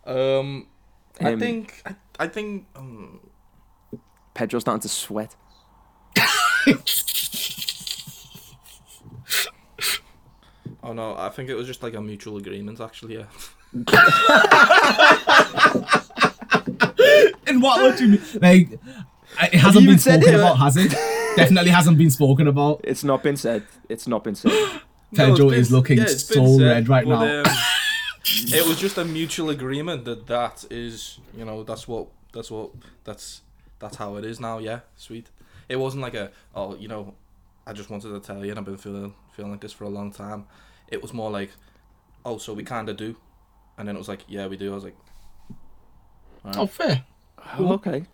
Um, 0.04 0.66
I 1.20 1.32
Um, 1.32 1.38
think 1.40 1.82
I, 1.86 1.94
I 2.18 2.28
think 2.28 2.66
um, 2.76 3.20
Pedro's 4.34 4.62
starting 4.62 4.80
to 4.80 4.88
sweat. 4.88 5.36
oh 10.82 10.92
no, 10.92 11.14
I 11.16 11.28
think 11.30 11.48
it 11.48 11.54
was 11.54 11.66
just 11.66 11.82
like 11.82 11.94
a 11.94 12.00
mutual 12.00 12.36
agreement 12.36 12.80
actually. 12.80 13.14
Yeah. 13.16 13.24
in 17.46 17.60
what 17.60 17.80
would 17.80 17.98
you 17.98 18.08
mean 18.08 18.20
like 18.42 18.78
it 19.50 19.54
hasn't 19.54 19.84
even 19.84 19.94
been 19.94 19.98
said 19.98 20.20
spoken 20.20 20.34
it. 20.34 20.38
about 20.40 20.58
has 20.58 20.76
it 20.76 20.90
definitely 21.36 21.70
hasn't 21.70 21.96
been 21.96 22.10
spoken 22.10 22.46
about 22.48 22.80
It's 22.84 23.02
not 23.02 23.22
been 23.22 23.36
said. 23.36 23.62
It's 23.88 24.06
not 24.06 24.24
been 24.24 24.34
said. 24.34 24.52
Pedro 25.14 25.36
No, 25.46 25.50
it's 25.50 25.68
is 25.68 25.72
looking 25.72 25.98
yeah, 25.98 26.06
so 26.06 26.58
said, 26.58 26.66
red 26.66 26.88
right 26.88 27.04
but, 27.06 27.24
now 27.24 27.40
um, 27.40 27.56
it 28.24 28.66
was 28.66 28.78
just 28.78 28.98
a 28.98 29.04
mutual 29.04 29.50
agreement 29.50 30.04
that 30.04 30.26
that 30.26 30.64
is, 30.70 31.18
you 31.36 31.44
know, 31.44 31.62
that's 31.64 31.86
what 31.88 32.08
that's 32.32 32.50
what 32.50 32.70
that's 33.04 33.42
that's 33.78 33.96
how 33.96 34.16
it 34.16 34.24
is 34.24 34.40
now. 34.40 34.58
Yeah, 34.58 34.80
sweet. 34.96 35.28
It 35.68 35.76
wasn't 35.76 36.02
like 36.02 36.14
a 36.14 36.30
oh, 36.54 36.76
you 36.76 36.88
know, 36.88 37.14
I 37.66 37.72
just 37.72 37.90
wanted 37.90 38.10
to 38.10 38.20
tell 38.20 38.44
you, 38.44 38.50
and 38.50 38.58
I've 38.58 38.64
been 38.64 38.76
feeling 38.76 39.14
feeling 39.32 39.52
like 39.52 39.60
this 39.60 39.72
for 39.72 39.84
a 39.84 39.88
long 39.88 40.12
time. 40.12 40.46
It 40.88 41.00
was 41.02 41.12
more 41.12 41.30
like, 41.30 41.50
oh, 42.24 42.38
so 42.38 42.52
we 42.52 42.64
kind 42.64 42.88
of 42.88 42.96
do, 42.96 43.16
and 43.78 43.88
then 43.88 43.96
it 43.96 43.98
was 43.98 44.08
like, 44.08 44.24
yeah, 44.28 44.46
we 44.46 44.56
do. 44.56 44.70
I 44.72 44.74
was 44.74 44.84
like, 44.84 44.96
oh 46.56 46.66
fair 46.66 47.04
Oh, 47.58 47.72
okay. 47.74 48.04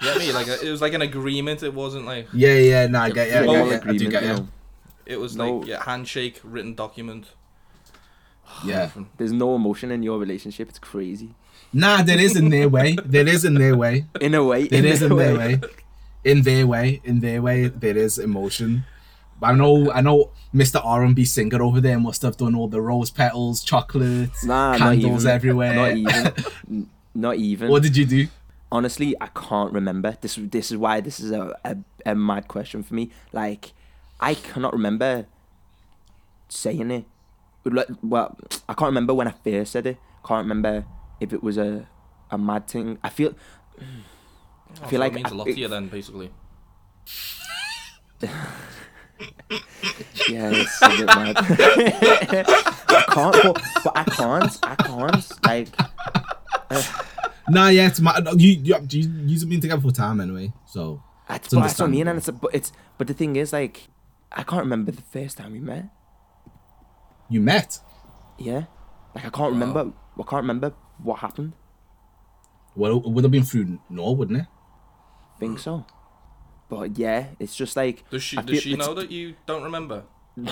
you 0.00 0.08
get 0.08 0.18
me? 0.18 0.32
Like 0.32 0.48
it 0.48 0.70
was 0.70 0.82
like 0.82 0.92
an 0.92 1.02
agreement. 1.02 1.62
It 1.62 1.72
wasn't 1.72 2.04
like 2.04 2.28
yeah 2.32 2.54
yeah 2.54 2.86
no 2.86 3.00
I 3.00 3.10
get 3.10 3.28
yeah, 3.30 3.40
I 3.40 3.44
Formal 3.44 3.70
yeah, 3.70 3.80
I 3.86 3.96
do 3.96 4.08
get 4.10 4.22
yeah. 4.22 4.40
it 5.06 5.18
was 5.18 5.36
No. 5.36 5.58
like 5.58 5.68
yeah, 5.68 5.82
handshake, 5.82 6.40
written 6.44 6.74
document. 6.74 7.28
yeah 8.64 8.90
There's 9.16 9.32
no 9.32 9.54
emotion 9.56 9.90
in 9.90 10.02
your 10.02 10.18
relationship. 10.18 10.68
It's 10.68 10.78
crazy. 10.78 11.34
Nah, 11.72 12.02
there 12.02 12.20
is 12.20 12.36
in 12.36 12.50
their 12.50 12.68
way. 12.68 12.96
There 13.04 13.26
is 13.26 13.44
in 13.44 13.54
their 13.54 13.74
way. 13.76 14.04
In 14.20 14.34
a 14.34 14.44
way. 14.44 14.68
There 14.68 14.84
is 14.84 15.00
in 15.00 15.16
their 15.16 15.36
way. 15.38 15.60
In 16.22 16.42
their 16.42 16.66
way. 16.66 17.00
In 17.02 17.20
their 17.20 17.40
way, 17.40 17.68
there 17.68 17.96
is 17.96 18.18
emotion. 18.18 18.84
I 19.42 19.52
know. 19.54 19.90
I 19.90 20.02
know. 20.02 20.30
Mr. 20.54 20.84
R 20.84 21.02
and 21.02 21.16
B 21.16 21.24
singer 21.24 21.62
over 21.62 21.80
there 21.80 21.98
must 21.98 22.20
have 22.22 22.36
done 22.36 22.54
all 22.54 22.68
the 22.68 22.82
rose 22.82 23.10
petals, 23.10 23.64
chocolates, 23.64 24.44
Nah, 24.44 24.72
not 24.72 24.78
candles 24.78 25.24
even. 25.24 25.34
everywhere. 25.34 25.74
Not 25.74 25.96
even. 25.96 26.88
Not 27.14 27.36
even. 27.36 27.70
What 27.70 27.82
did 27.82 27.96
you 27.96 28.04
do? 28.06 28.26
honestly, 28.70 29.14
I 29.20 29.28
can't 29.28 29.72
remember. 29.72 30.16
This 30.20 30.38
this 30.40 30.70
is 30.70 30.76
why 30.78 31.00
this 31.00 31.20
is 31.20 31.30
a, 31.30 31.54
a, 31.64 31.76
a 32.06 32.14
mad 32.14 32.48
question 32.48 32.82
for 32.82 32.94
me. 32.94 33.10
Like, 33.32 33.72
I 34.20 34.34
cannot 34.34 34.72
remember 34.72 35.26
saying 36.48 36.90
it. 36.90 37.04
Like, 37.64 37.86
Well, 38.02 38.36
I 38.68 38.74
can't 38.74 38.88
remember 38.88 39.14
when 39.14 39.28
I 39.28 39.34
first 39.44 39.72
said 39.72 39.86
it. 39.86 39.98
Can't 40.26 40.44
remember 40.44 40.84
if 41.20 41.32
it 41.32 41.42
was 41.42 41.56
a 41.58 41.86
a 42.30 42.38
mad 42.38 42.66
thing. 42.68 42.98
I 43.02 43.08
feel 43.10 43.34
I 44.82 44.86
feel 44.88 45.00
like 45.00 45.12
it 45.12 45.16
means 45.16 45.30
a 45.30 45.34
I- 45.34 45.36
lot 45.36 45.44
to 45.46 45.52
you 45.58 45.68
then, 45.68 45.88
basically. 45.88 46.30
yeah, 50.28 50.50
it's 50.54 50.82
a 50.82 50.88
bit 50.88 51.06
mad. 51.06 51.36
I 51.38 53.04
can't, 53.08 53.36
but, 53.42 53.62
but 53.84 53.92
I 53.96 54.04
can't. 54.04 54.58
I 54.62 54.74
can't. 54.76 55.44
Like, 55.44 55.68
uh. 56.70 56.82
Nah, 57.48 57.68
yeah, 57.68 57.88
it's 57.88 58.00
my. 58.00 58.16
You 58.36 58.50
you 58.62 58.76
you 58.90 59.10
you've 59.26 59.48
been 59.48 59.60
together 59.60 59.82
for 59.82 59.90
time 59.90 60.20
anyway, 60.20 60.52
so 60.66 61.02
I, 61.28 61.36
It's 61.36 61.48
but 61.48 61.60
that's 61.62 61.78
what 61.80 61.86
I 61.86 61.88
mean. 61.90 62.06
And 62.08 62.18
it's 62.18 62.28
a, 62.28 62.32
but 62.32 62.54
it's 62.54 62.72
but 62.98 63.06
the 63.08 63.14
thing 63.14 63.36
is 63.36 63.52
like, 63.52 63.88
I 64.30 64.42
can't 64.44 64.62
remember 64.62 64.92
the 64.92 65.02
first 65.02 65.36
time 65.38 65.52
we 65.52 65.60
met. 65.60 65.86
You 67.32 67.40
met. 67.40 67.78
Yeah, 68.38 68.64
like 69.14 69.24
I 69.24 69.30
can't 69.30 69.52
remember. 69.52 69.92
I 70.18 70.22
can't 70.22 70.42
remember 70.42 70.74
what 71.02 71.20
happened. 71.20 71.54
Well, 72.76 72.98
it 72.98 73.08
would 73.10 73.24
have 73.24 73.30
been 73.30 73.44
through 73.44 73.78
no, 73.90 74.12
wouldn't 74.12 74.40
it? 74.40 74.46
think 75.38 75.58
so. 75.58 75.86
But 76.68 76.98
yeah, 76.98 77.28
it's 77.40 77.56
just 77.56 77.74
like 77.76 78.08
Does 78.10 78.22
she 78.22 78.36
I 78.38 78.42
does 78.42 78.50
feel 78.50 78.60
she 78.60 78.76
know 78.76 78.94
that 78.94 79.10
you 79.10 79.34
don't 79.46 79.62
remember? 79.64 80.04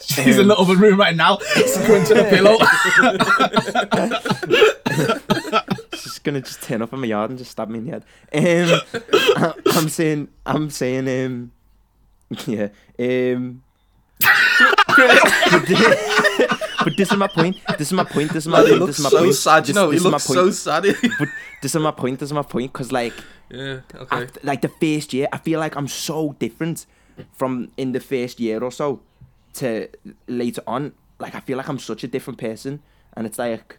She's 0.00 0.38
in 0.38 0.48
the 0.48 0.56
other 0.58 0.74
room 0.76 0.98
right 0.98 1.14
now, 1.14 1.36
scrunching 1.38 2.18
a 2.18 2.24
pillow. 2.24 2.56
she's 5.94 6.18
gonna 6.18 6.40
just 6.40 6.60
turn 6.62 6.82
up 6.82 6.92
in 6.92 6.98
my 7.00 7.06
yard 7.06 7.30
and 7.30 7.38
just 7.38 7.52
stab 7.52 7.68
me 7.68 7.78
in 7.78 7.86
the 7.86 7.92
head. 7.92 8.04
Um, 8.34 8.80
I, 9.36 9.54
I'm 9.78 9.88
saying, 9.88 10.28
I'm 10.44 10.70
saying, 10.70 11.08
um, 11.26 11.52
yeah, 12.46 12.68
um. 12.98 13.62
But, 16.84 16.96
this 16.96 17.10
is 17.10 17.16
my 17.16 17.26
point. 17.28 17.56
This 17.78 17.88
is 17.88 17.92
my 17.92 18.04
point. 18.04 18.32
This 18.32 18.44
is 18.44 18.48
my 18.48 18.60
Lad, 18.60 18.68
point. 18.70 18.86
This 18.86 18.98
is 18.98 19.04
my 19.04 19.10
so 19.10 19.18
point. 19.20 19.34
sad. 19.34 19.62
This, 19.64 19.68
You 19.68 19.74
know, 19.74 19.90
he 19.90 19.96
this 19.96 20.00
is 20.00 20.04
my 20.04 20.10
looks 20.10 20.26
point. 20.26 20.38
so 20.38 20.50
sad. 20.50 20.82
But 21.18 21.28
this 21.62 21.74
is 21.74 21.80
my 21.82 21.90
point. 21.90 22.18
This 22.18 22.28
is 22.28 22.32
my 22.32 22.42
point. 22.42 22.72
Cause 22.72 22.92
like, 22.92 23.14
yeah. 23.50 23.80
Okay. 23.94 24.16
after, 24.24 24.40
like 24.42 24.62
the 24.62 24.68
first 24.68 25.12
year, 25.12 25.28
I 25.32 25.38
feel 25.38 25.60
like 25.60 25.76
I'm 25.76 25.88
so 25.88 26.34
different 26.38 26.86
from 27.32 27.70
in 27.76 27.92
the 27.92 28.00
first 28.00 28.40
year 28.40 28.62
or 28.62 28.70
so 28.70 29.00
to 29.54 29.88
later 30.26 30.62
on. 30.66 30.92
Like 31.18 31.34
I 31.34 31.40
feel 31.40 31.56
like 31.58 31.68
I'm 31.68 31.78
such 31.78 32.04
a 32.04 32.08
different 32.08 32.38
person, 32.38 32.80
and 33.14 33.26
it's 33.26 33.38
like, 33.38 33.78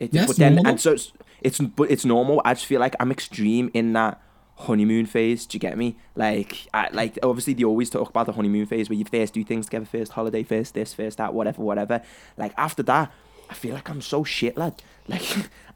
it, 0.00 0.12
Yes, 0.12 0.26
but 0.26 0.36
then 0.36 0.56
normal. 0.56 0.70
and 0.72 0.80
so 0.80 0.92
it's, 0.92 1.12
it's 1.42 1.58
but 1.60 1.90
it's 1.90 2.04
normal. 2.04 2.42
I 2.44 2.54
just 2.54 2.66
feel 2.66 2.80
like 2.80 2.96
I'm 2.98 3.12
extreme 3.12 3.70
in 3.72 3.92
that 3.92 4.20
honeymoon 4.56 5.06
phase. 5.06 5.46
Do 5.46 5.56
you 5.56 5.60
get 5.60 5.76
me? 5.78 5.96
Like, 6.14 6.66
I 6.74 6.88
like 6.92 7.18
obviously 7.22 7.54
they 7.54 7.64
always 7.64 7.90
talk 7.90 8.08
about 8.10 8.26
the 8.26 8.32
honeymoon 8.32 8.66
phase 8.66 8.88
where 8.88 8.98
you 8.98 9.04
first 9.04 9.34
do 9.34 9.44
things 9.44 9.66
together, 9.66 9.84
first 9.86 10.12
holiday, 10.12 10.42
first 10.42 10.74
this, 10.74 10.94
first 10.94 11.18
that, 11.18 11.34
whatever, 11.34 11.62
whatever. 11.62 12.02
Like 12.36 12.52
after 12.56 12.82
that, 12.84 13.12
I 13.50 13.54
feel 13.54 13.74
like 13.74 13.88
I'm 13.88 14.00
so 14.02 14.24
shit, 14.24 14.56
lad. 14.56 14.82
Like 15.08 15.22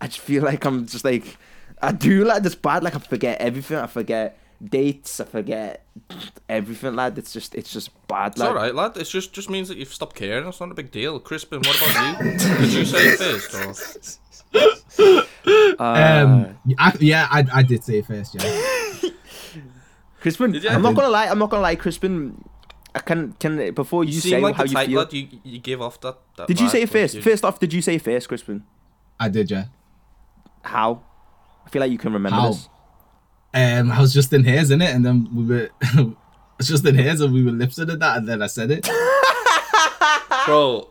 I 0.01 0.07
just 0.09 0.19
feel 0.19 0.43
like 0.43 0.65
I'm 0.65 0.87
just 0.87 1.05
like 1.05 1.37
I 1.81 1.93
do 1.93 2.25
like 2.25 2.43
this 2.43 2.57
bad. 2.57 2.83
Like 2.83 2.97
I 2.97 2.99
forget 2.99 3.41
everything. 3.41 3.77
I 3.79 3.87
forget 3.87 4.37
dates. 4.61 5.21
I 5.21 5.25
forget 5.25 5.87
everything, 6.49 6.97
lad. 6.97 7.17
It's 7.17 7.33
just 7.33 7.55
it's 7.55 7.73
just 7.73 7.91
bad, 8.09 8.33
It's 8.33 8.41
lad. 8.41 8.49
all 8.49 8.55
right, 8.57 8.75
lad. 8.75 8.97
It 8.97 9.05
just 9.05 9.33
just 9.33 9.49
means 9.49 9.69
that 9.69 9.77
you've 9.79 9.95
stopped 9.95 10.17
caring. 10.17 10.49
It's 10.49 10.59
not 10.59 10.73
a 10.73 10.75
big 10.75 10.91
deal. 10.91 11.21
Crispin, 11.21 11.61
what 11.65 11.77
about 11.77 12.25
you? 12.25 12.31
Did 12.39 12.73
you 12.73 12.85
say 12.85 12.99
it 13.11 13.19
first? 13.19 14.19
Or? 14.55 14.59
Uh, 15.05 15.23
Um, 15.79 16.59
I, 16.79 16.93
yeah, 17.01 17.27
I, 17.31 17.47
I 17.55 17.63
did 17.63 17.83
say 17.85 17.99
it 17.99 18.07
first. 18.07 18.35
Yeah. 18.35 18.43
Crispin, 20.21 20.55
you? 20.55 20.69
I'm 20.69 20.83
not 20.83 20.95
gonna 20.95 21.09
lie. 21.09 21.27
I'm 21.27 21.39
not 21.39 21.51
gonna 21.51 21.63
lie, 21.63 21.77
Crispin. 21.77 22.45
I 22.95 22.99
can 23.01 23.33
can 23.35 23.73
before 23.75 24.05
you, 24.05 24.15
You 24.15 24.21
say 24.21 24.41
like 24.41 24.55
how 24.57 24.65
you 24.65 24.75
type 24.75 24.89
feel. 24.89 24.99
lad 25.01 25.13
you 25.13 25.29
you 25.45 25.59
give 25.61 25.81
off 25.81 26.01
that. 26.01 26.19
that 26.37 26.49
Did 26.49 26.61
you 26.61 26.69
say 26.69 26.83
it 26.83 26.91
first? 26.91 27.15
you- 27.15 27.23
First 27.23 27.45
off, 27.45 27.59
did 27.61 27.73
you 27.73 27.81
say 27.83 27.95
it 27.97 28.03
first, 28.03 28.29
Crispin? 28.29 28.65
I 29.19 29.29
did. 29.29 29.51
Yeah. 29.51 29.67
How? 30.63 31.03
I 31.67 31.71
feel 31.71 31.81
like 31.81 31.93
you 31.93 31.99
can 31.99 32.13
remember 32.13 32.37
How? 32.37 32.49
this. 32.49 32.69
Um, 33.55 33.91
I 33.93 34.01
was 34.01 34.13
just 34.13 34.33
in 34.33 34.45
hairs 34.45 34.71
in 34.71 34.81
it, 34.83 34.95
and 34.95 35.05
then 35.05 35.29
we 35.35 35.45
were. 35.45 35.71
it's 36.59 36.69
just 36.69 36.85
in 36.87 36.95
hairs, 36.97 37.21
and 37.21 37.33
we 37.33 37.43
were 37.45 37.53
lip 37.53 37.71
syncing 37.71 37.99
that, 38.01 38.19
and 38.19 38.29
then 38.29 38.43
I 38.43 38.47
said 38.47 38.71
it. 38.71 38.89
Bro, 40.47 40.89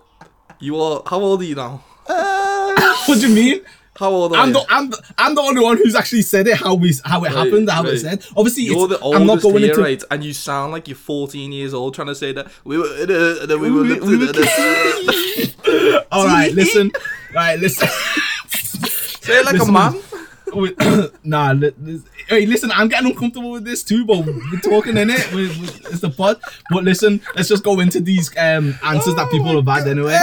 you 0.59 0.79
are. 0.79 1.01
How 1.05 1.19
old 1.19 1.41
are 1.41 1.45
you 1.45 1.55
now? 1.55 1.83
what 2.05 3.19
do 3.19 3.27
you 3.27 3.33
mean? 3.35 3.61
How 3.99 4.09
old 4.09 4.31
are 4.33 4.37
I'm 4.39 4.47
you? 4.49 4.53
the, 4.53 4.65
I'm, 4.69 4.89
the, 4.89 5.03
I'm 5.17 5.35
the 5.35 5.41
only 5.41 5.61
one 5.61 5.75
who's 5.77 5.93
actually 5.95 6.21
said 6.21 6.47
it 6.47 6.55
how 6.57 6.73
we 6.75 6.93
how 7.03 7.19
it 7.23 7.27
Right, 7.27 7.35
happened 7.35 7.69
how 7.69 7.83
right. 7.83 7.93
it 7.93 7.99
said 7.99 8.25
obviously 8.37 8.63
You're 8.63 8.87
the 8.87 8.97
oldest 8.99 9.21
I'm 9.21 9.27
not 9.27 9.41
going 9.41 9.57
here, 9.59 9.69
into 9.71 9.81
right? 9.81 10.01
And 10.09 10.23
you 10.23 10.31
sound 10.33 10.71
like 10.71 10.87
you're 10.87 10.95
14 10.95 11.51
years 11.51 11.73
old 11.73 11.93
trying 11.95 12.07
to 12.07 12.15
say 12.15 12.31
that 12.31 12.47
we 12.63 12.77
were 12.77 12.85
a, 12.87 13.41
and 13.41 13.49
then 13.51 13.59
we 13.59 13.69
were. 13.69 13.81
We- 13.83 13.99
we 13.99 14.17
were 14.17 14.31
all 16.11 16.25
right 16.25 16.51
listen 16.53 16.91
right 17.35 17.59
listen 17.59 17.87
say 18.49 19.39
it 19.39 19.45
like 19.45 19.53
Listen, 19.55 19.69
a 19.69 19.71
man. 19.71 21.09
Nah 21.23 21.51
li- 21.51 22.01
hey 22.27 22.45
listen 22.47 22.71
I'm 22.71 22.87
getting 22.87 23.11
uncomfortable 23.11 23.51
with 23.51 23.65
this 23.65 23.83
too 23.83 24.05
but 24.05 24.25
we're 24.25 24.59
talking 24.63 24.97
in 24.97 25.09
it 25.11 25.31
we, 25.33 25.47
we, 25.59 25.67
it's 25.91 25.99
the 25.99 26.09
pod 26.09 26.39
but 26.71 26.83
listen 26.83 27.21
let's 27.35 27.49
just 27.49 27.63
go 27.63 27.79
into 27.81 27.99
these 27.99 28.35
um 28.37 28.73
answers 28.83 29.13
that 29.15 29.29
people 29.29 29.55
have 29.61 29.67
had 29.67 29.87
anyway 29.87 30.17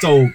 so 0.00 0.28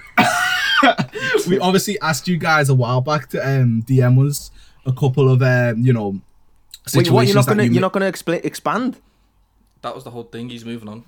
we 1.48 1.60
obviously 1.60 2.00
asked 2.02 2.28
you 2.28 2.38
guys 2.38 2.70
a 2.70 2.74
while 2.74 3.02
back 3.02 3.30
to 3.30 3.40
um 3.40 3.84
DM 3.88 4.26
us 4.28 4.52
a 4.86 4.92
couple 4.92 5.30
of 5.30 5.42
um 5.42 5.80
you 5.86 5.94
know 5.94 6.20
Wait, 6.94 7.10
what? 7.10 7.26
You're 7.28 7.36
not 7.36 7.46
situations 7.46 7.46
gonna 7.46 7.64
you 7.64 7.70
you're 7.72 7.82
ma- 7.82 7.86
not 7.88 7.94
gonna 7.94 8.12
expla 8.12 8.44
expand? 8.44 8.98
That 9.82 9.96
was 9.96 10.04
the 10.04 10.12
whole 10.12 10.24
thing. 10.24 10.50
He's 10.50 10.66
moving 10.66 10.90
on. 10.90 11.04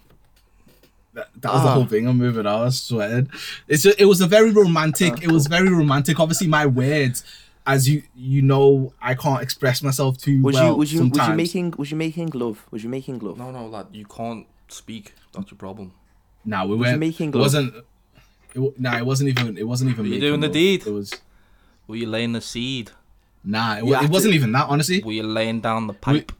That, 1.13 1.29
that 1.41 1.53
was 1.53 1.61
the 1.63 1.69
Ah. 1.69 1.73
whole 1.73 1.85
thing. 1.85 2.07
I'm 2.07 2.17
moving 2.17 2.45
on. 2.45 2.61
I 2.61 2.63
was 2.65 2.81
sweating. 2.81 3.29
It's 3.69 3.83
just, 3.83 3.99
it 3.99 4.05
was 4.05 4.19
a 4.19 4.27
very 4.27 4.51
romantic. 4.51 5.23
It 5.23 5.31
was 5.31 5.47
very 5.47 5.69
romantic. 5.69 6.19
Obviously, 6.19 6.47
my 6.47 6.65
words, 6.65 7.23
as 7.65 7.87
you 7.89 8.03
you 8.15 8.41
know, 8.41 8.93
I 9.01 9.15
can't 9.15 9.41
express 9.41 9.81
myself 9.81 10.17
too 10.17 10.41
Was 10.41 10.55
well. 10.55 10.71
you 10.71 10.75
was 10.75 10.93
you 10.93 11.07
was 11.07 11.27
you 11.27 11.33
making 11.35 11.73
was 11.77 11.89
you 11.91 11.97
making 11.97 12.29
love? 12.33 12.65
Was 12.71 12.83
you 12.83 12.89
making 12.89 13.19
love? 13.19 13.37
No, 13.37 13.49
no, 13.51 13.65
lad. 13.67 13.87
You 13.93 14.05
can't 14.05 14.45
speak. 14.67 15.13
That's 15.33 15.49
your 15.51 15.57
problem. 15.57 15.93
Nah, 16.43 16.65
we 16.65 16.75
you 16.75 16.81
weren't. 16.81 16.99
making 16.99 17.31
love? 17.31 17.41
wasn't. 17.41 17.73
It, 18.55 18.79
nah, 18.79 18.97
it 18.97 19.05
wasn't 19.05 19.29
even. 19.29 19.57
It 19.57 19.67
wasn't 19.67 19.91
even. 19.91 20.05
Were 20.07 20.13
you 20.15 20.19
doing 20.21 20.39
the 20.39 20.47
deed? 20.49 20.87
It 20.87 20.91
was. 20.91 21.13
Were 21.87 21.95
you 21.97 22.07
laying 22.07 22.31
the 22.33 22.41
seed? 22.41 22.91
Nah, 23.43 23.75
it, 23.75 23.79
You 23.83 23.91
wa- 23.91 23.95
have 23.97 24.05
it 24.05 24.11
wasn't 24.11 24.31
to- 24.31 24.35
even 24.37 24.51
that. 24.53 24.67
Honestly, 24.69 25.03
Were 25.03 25.11
you 25.11 25.23
laying 25.23 25.59
down 25.61 25.87
the 25.87 25.93
pipe? 25.93 26.31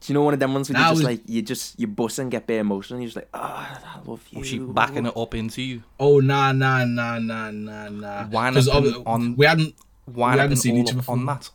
Do 0.00 0.12
you 0.12 0.14
know 0.14 0.22
one 0.22 0.34
of 0.34 0.40
them 0.40 0.52
ones 0.52 0.68
where 0.70 0.78
Nah, 0.78 0.88
you 0.90 0.92
just 0.92 1.00
we- 1.00 1.06
like 1.06 1.22
you 1.26 1.42
just 1.42 1.80
you 1.80 1.86
bust 1.86 2.18
and 2.18 2.30
get 2.30 2.46
bare 2.46 2.60
emotional? 2.60 3.00
You're 3.00 3.06
just 3.06 3.16
like, 3.16 3.28
ah, 3.32 3.80
I 3.96 4.08
love 4.08 4.22
you. 4.30 4.38
Was 4.40 4.48
she 4.48 4.58
backing 4.58 5.06
it 5.06 5.16
up 5.16 5.34
into 5.34 5.62
you? 5.62 5.82
oh 5.98 6.20
nah, 6.20 6.52
nah, 6.52 6.84
nah, 6.84 7.18
nah, 7.18 7.50
nah, 7.50 7.88
nah. 7.88 8.24
Why 8.26 8.52
'Cause 8.52 8.66
not 8.68 8.84
ob- 8.86 9.02
on- 9.06 9.34
we 9.36 9.46
hadn't. 9.46 9.74
Why 10.04 10.12
We 10.12 10.36
not 10.36 10.40
hadn't 10.42 10.48
been 10.50 10.56
seen 10.58 10.76
each 10.76 10.90
other 10.90 10.98
up 10.98 11.04
for- 11.06 11.12
on 11.12 11.24
that? 11.26 11.50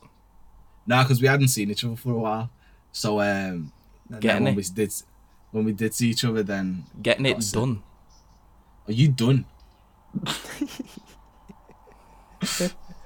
Nah, 0.86 1.04
because 1.04 1.22
we 1.22 1.28
hadn't 1.28 1.48
seen 1.48 1.70
each 1.70 1.84
other 1.84 1.94
for 1.96 2.10
a 2.12 2.18
while. 2.18 2.50
So 2.90 3.20
um, 3.20 3.72
Getting 4.18 4.42
when 4.44 4.52
it. 4.54 4.56
we 4.56 4.62
did, 4.64 4.92
when 5.52 5.64
we 5.64 5.72
did 5.72 5.94
see 5.94 6.10
each 6.10 6.24
other, 6.24 6.42
then 6.42 6.84
Getting 7.00 7.26
it 7.26 7.34
That's 7.34 7.52
it. 7.52 7.54
done. 7.54 7.82
Are 8.88 8.92
you 8.92 9.08
done? 9.08 9.44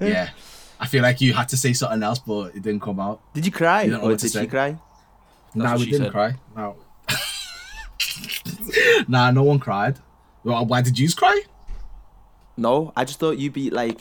Yeah. 0.01 0.31
I 0.81 0.87
feel 0.87 1.03
like 1.03 1.21
you 1.21 1.33
had 1.33 1.49
to 1.51 1.57
say 1.57 1.73
something 1.73 2.03
else, 2.03 2.19
but 2.19 2.55
it 2.55 2.62
didn't 2.62 2.81
come 2.83 3.01
out. 3.01 3.21
Did 3.33 3.47
you 3.47 3.53
cry? 3.53 3.83
You 3.83 3.97
Or 3.97 4.01
what 4.03 4.09
did 4.19 4.21
she 4.23 4.29
say. 4.29 4.47
cry? 4.47 4.77
nah, 5.55 5.77
we 5.77 5.87
didn't 5.87 6.07
said. 6.07 6.12
cry. 6.12 6.35
No. 6.57 6.77
nah, 9.09 9.31
no 9.31 9.43
one 9.45 9.59
cried. 9.59 9.99
Well, 10.43 10.67
why 10.67 10.83
did 10.83 10.99
you 10.99 11.11
cry? 11.12 11.43
No, 12.57 12.93
I 12.97 13.05
just 13.05 13.19
thought 13.19 13.38
you'd 13.38 13.53
be 13.53 13.71
like. 13.71 14.01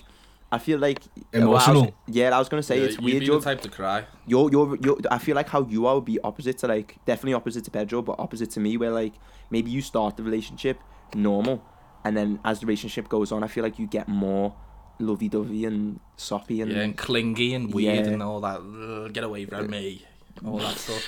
I 0.51 0.59
feel 0.59 0.77
like 0.77 1.01
uh, 1.33 1.39
Emotional. 1.39 1.81
I 1.81 1.85
was- 1.85 1.93
yeah, 2.05 2.35
I 2.35 2.37
was 2.37 2.47
gonna 2.47 2.61
say 2.61 2.77
Yeah, 2.77 2.85
it's 2.85 2.95
you'd 2.97 3.03
weird. 3.05 3.19
be 3.21 3.25
You're, 3.25 3.39
the 3.39 3.43
type 3.45 3.61
to 3.61 3.69
cry. 3.69 4.05
you're, 4.27 4.51
you're, 4.51 4.77
you're, 4.83 4.97
I 5.09 5.17
feel 5.17 5.35
like 5.35 5.49
how 5.49 5.63
you 5.65 5.87
are 5.87 5.95
would 5.95 6.05
be 6.05 6.19
opposite 6.19 6.59
to 6.59 6.67
like 6.67 6.97
definitely 7.07 7.33
opposite 7.33 7.63
to 7.63 7.71
Pedro, 7.71 8.03
but 8.03 8.19
opposite 8.19 8.51
to 8.51 8.59
me, 8.59 8.77
where 8.77 8.91
like 8.91 9.13
maybe 9.49 9.71
you 9.71 9.81
start 9.81 10.15
the 10.15 10.21
relationship 10.21 10.79
normal, 11.15 11.63
and 12.03 12.15
then 12.17 12.39
as 12.43 12.59
the 12.59 12.65
relationship 12.65 13.09
goes 13.09 13.31
on, 13.31 13.43
I 13.43 13.47
feel 13.47 13.63
like 13.63 13.79
you 13.79 13.87
get 13.87 14.07
more 14.07 14.55
lovey-dovey 14.99 15.65
and 15.65 15.99
soppy 16.17 16.61
and 16.61 16.71
Yeah, 16.71 16.79
and 16.81 16.97
clingy 16.97 17.53
and 17.53 17.73
weird 17.73 18.05
Yeah. 18.05 18.11
and 18.13 18.23
all 18.23 18.39
that. 18.41 19.11
Get 19.13 19.23
away 19.23 19.45
from 19.45 19.69
me. 19.69 20.05
All 20.45 20.57
that 20.59 20.77
stuff. 20.77 21.03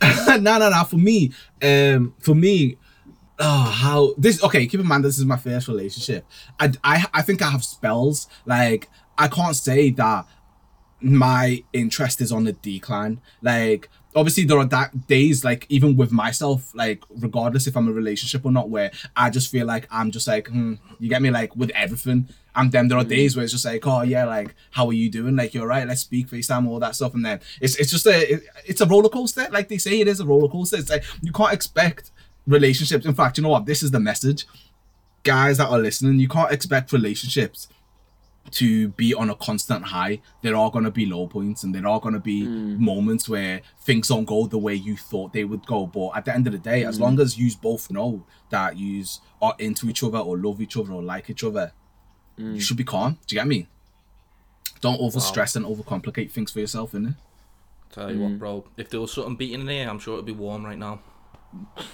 no, 0.40 0.58
no, 0.58 0.70
no. 0.70 0.84
For 0.84 0.96
me, 0.96 1.32
um, 1.62 2.14
for 2.20 2.34
me, 2.34 2.76
oh, 3.38 3.62
how 3.64 4.14
this? 4.16 4.42
Okay, 4.44 4.66
keep 4.66 4.80
in 4.80 4.86
mind 4.86 5.04
this 5.04 5.18
is 5.18 5.24
my 5.24 5.36
first 5.36 5.68
relationship. 5.68 6.24
I, 6.60 6.72
I, 6.84 7.06
I 7.14 7.22
think 7.22 7.42
I 7.42 7.50
have 7.50 7.64
spells. 7.64 8.28
Like 8.46 8.88
I 9.16 9.28
can't 9.28 9.56
say 9.56 9.90
that 9.90 10.26
my 11.00 11.62
interest 11.72 12.20
is 12.20 12.30
on 12.32 12.44
the 12.44 12.52
decline. 12.52 13.20
Like 13.42 13.88
obviously 14.18 14.44
there 14.44 14.58
are 14.58 14.64
that 14.64 15.06
days 15.06 15.44
like 15.44 15.66
even 15.68 15.96
with 15.96 16.10
myself 16.12 16.72
like 16.74 17.02
regardless 17.10 17.66
if 17.66 17.76
i'm 17.76 17.86
in 17.86 17.92
a 17.92 17.94
relationship 17.94 18.44
or 18.44 18.52
not 18.52 18.68
where 18.68 18.90
i 19.16 19.30
just 19.30 19.50
feel 19.50 19.66
like 19.66 19.86
i'm 19.90 20.10
just 20.10 20.26
like 20.26 20.48
hmm, 20.48 20.74
you 21.00 21.08
get 21.08 21.22
me? 21.22 21.30
Like 21.30 21.54
with 21.56 21.70
everything 21.70 22.28
and 22.56 22.72
then 22.72 22.88
there 22.88 22.98
are 22.98 23.04
days 23.04 23.36
where 23.36 23.44
it's 23.44 23.52
just 23.52 23.64
like 23.64 23.86
oh 23.86 24.02
yeah 24.02 24.24
like 24.24 24.54
how 24.72 24.86
are 24.88 24.92
you 24.92 25.08
doing? 25.10 25.36
Like 25.36 25.54
you're 25.54 25.66
right 25.66 25.86
let's 25.86 26.00
speak 26.00 26.28
facetime 26.28 26.66
all 26.68 26.80
that 26.80 26.96
stuff. 26.96 27.14
And 27.14 27.24
then 27.24 27.40
it's, 27.60 27.76
it's 27.76 27.90
just 27.90 28.06
a 28.06 28.32
it- 28.34 28.42
it's 28.66 28.80
a 28.80 28.86
roller 28.86 29.08
coaster. 29.08 29.46
Like 29.50 29.68
they 29.68 29.78
say 29.78 30.00
it 30.00 30.08
is 30.08 30.18
a 30.20 30.26
roller 30.26 30.48
coaster. 30.48 30.76
It's 30.76 30.90
like 30.90 31.04
you 31.22 31.32
can't 31.32 31.52
expect 31.52 32.10
relationships. 32.46 33.06
In 33.06 33.14
fact 33.14 33.36
you 33.38 33.42
know 33.44 33.50
what? 33.50 33.66
This 33.66 33.82
is 33.82 33.90
the 33.92 34.00
message. 34.00 34.46
Guys 35.22 35.58
that 35.58 35.68
are 35.68 35.78
listening 35.78 36.18
you 36.18 36.28
can't 36.28 36.50
expect 36.52 36.92
relationships 36.92 37.68
to 38.52 38.88
be 38.88 39.14
on 39.14 39.30
a 39.30 39.34
constant 39.34 39.84
high. 39.86 40.20
There 40.42 40.56
are 40.56 40.70
going 40.70 40.84
to 40.84 40.90
be 40.90 41.06
low 41.06 41.26
points 41.26 41.62
and 41.62 41.74
there 41.74 41.86
are 41.86 42.00
going 42.00 42.14
to 42.14 42.20
be 42.20 42.44
hmm. 42.44 42.82
moments 42.82 43.28
where 43.28 43.62
things 43.80 44.08
don't 44.08 44.24
go 44.24 44.46
the 44.46 44.58
way 44.58 44.74
you 44.74 44.96
thought 44.96 45.32
they 45.32 45.44
would 45.44 45.66
go. 45.66 45.86
But 45.86 46.16
at 46.16 46.24
the 46.24 46.34
end 46.34 46.46
of 46.46 46.52
the 46.52 46.58
day, 46.58 46.84
as 46.84 46.96
hmm. 46.96 47.02
long 47.02 47.20
as 47.20 47.38
you 47.38 47.50
both 47.60 47.90
know 47.90 48.24
that 48.50 48.76
you 48.76 49.04
are 49.40 49.54
into 49.58 49.88
each 49.88 50.02
other 50.02 50.18
or 50.18 50.36
love 50.36 50.60
each 50.60 50.76
other 50.76 50.92
or 50.92 51.02
like 51.02 51.30
each 51.30 51.44
other, 51.44 51.72
you 52.36 52.44
hmm. 52.44 52.58
should 52.58 52.76
be 52.76 52.84
calm. 52.84 53.18
Do 53.26 53.34
you 53.34 53.40
get 53.40 53.48
me? 53.48 53.68
Don't 54.80 55.00
over 55.00 55.18
stress 55.18 55.56
and 55.56 55.66
overcomplicate 55.66 56.30
things 56.30 56.52
for 56.52 56.60
yourself, 56.60 56.92
innit? 56.92 57.16
Tell 57.90 58.12
you 58.12 58.20
what, 58.20 58.38
bro. 58.38 58.64
If 58.76 58.90
there 58.90 59.00
was 59.00 59.12
something 59.12 59.34
beating 59.36 59.62
in 59.62 59.68
here, 59.68 59.88
I'm 59.88 59.98
sure 59.98 60.14
it'd 60.14 60.26
be 60.26 60.32
warm 60.32 60.64
right 60.64 60.78
now. 60.78 61.00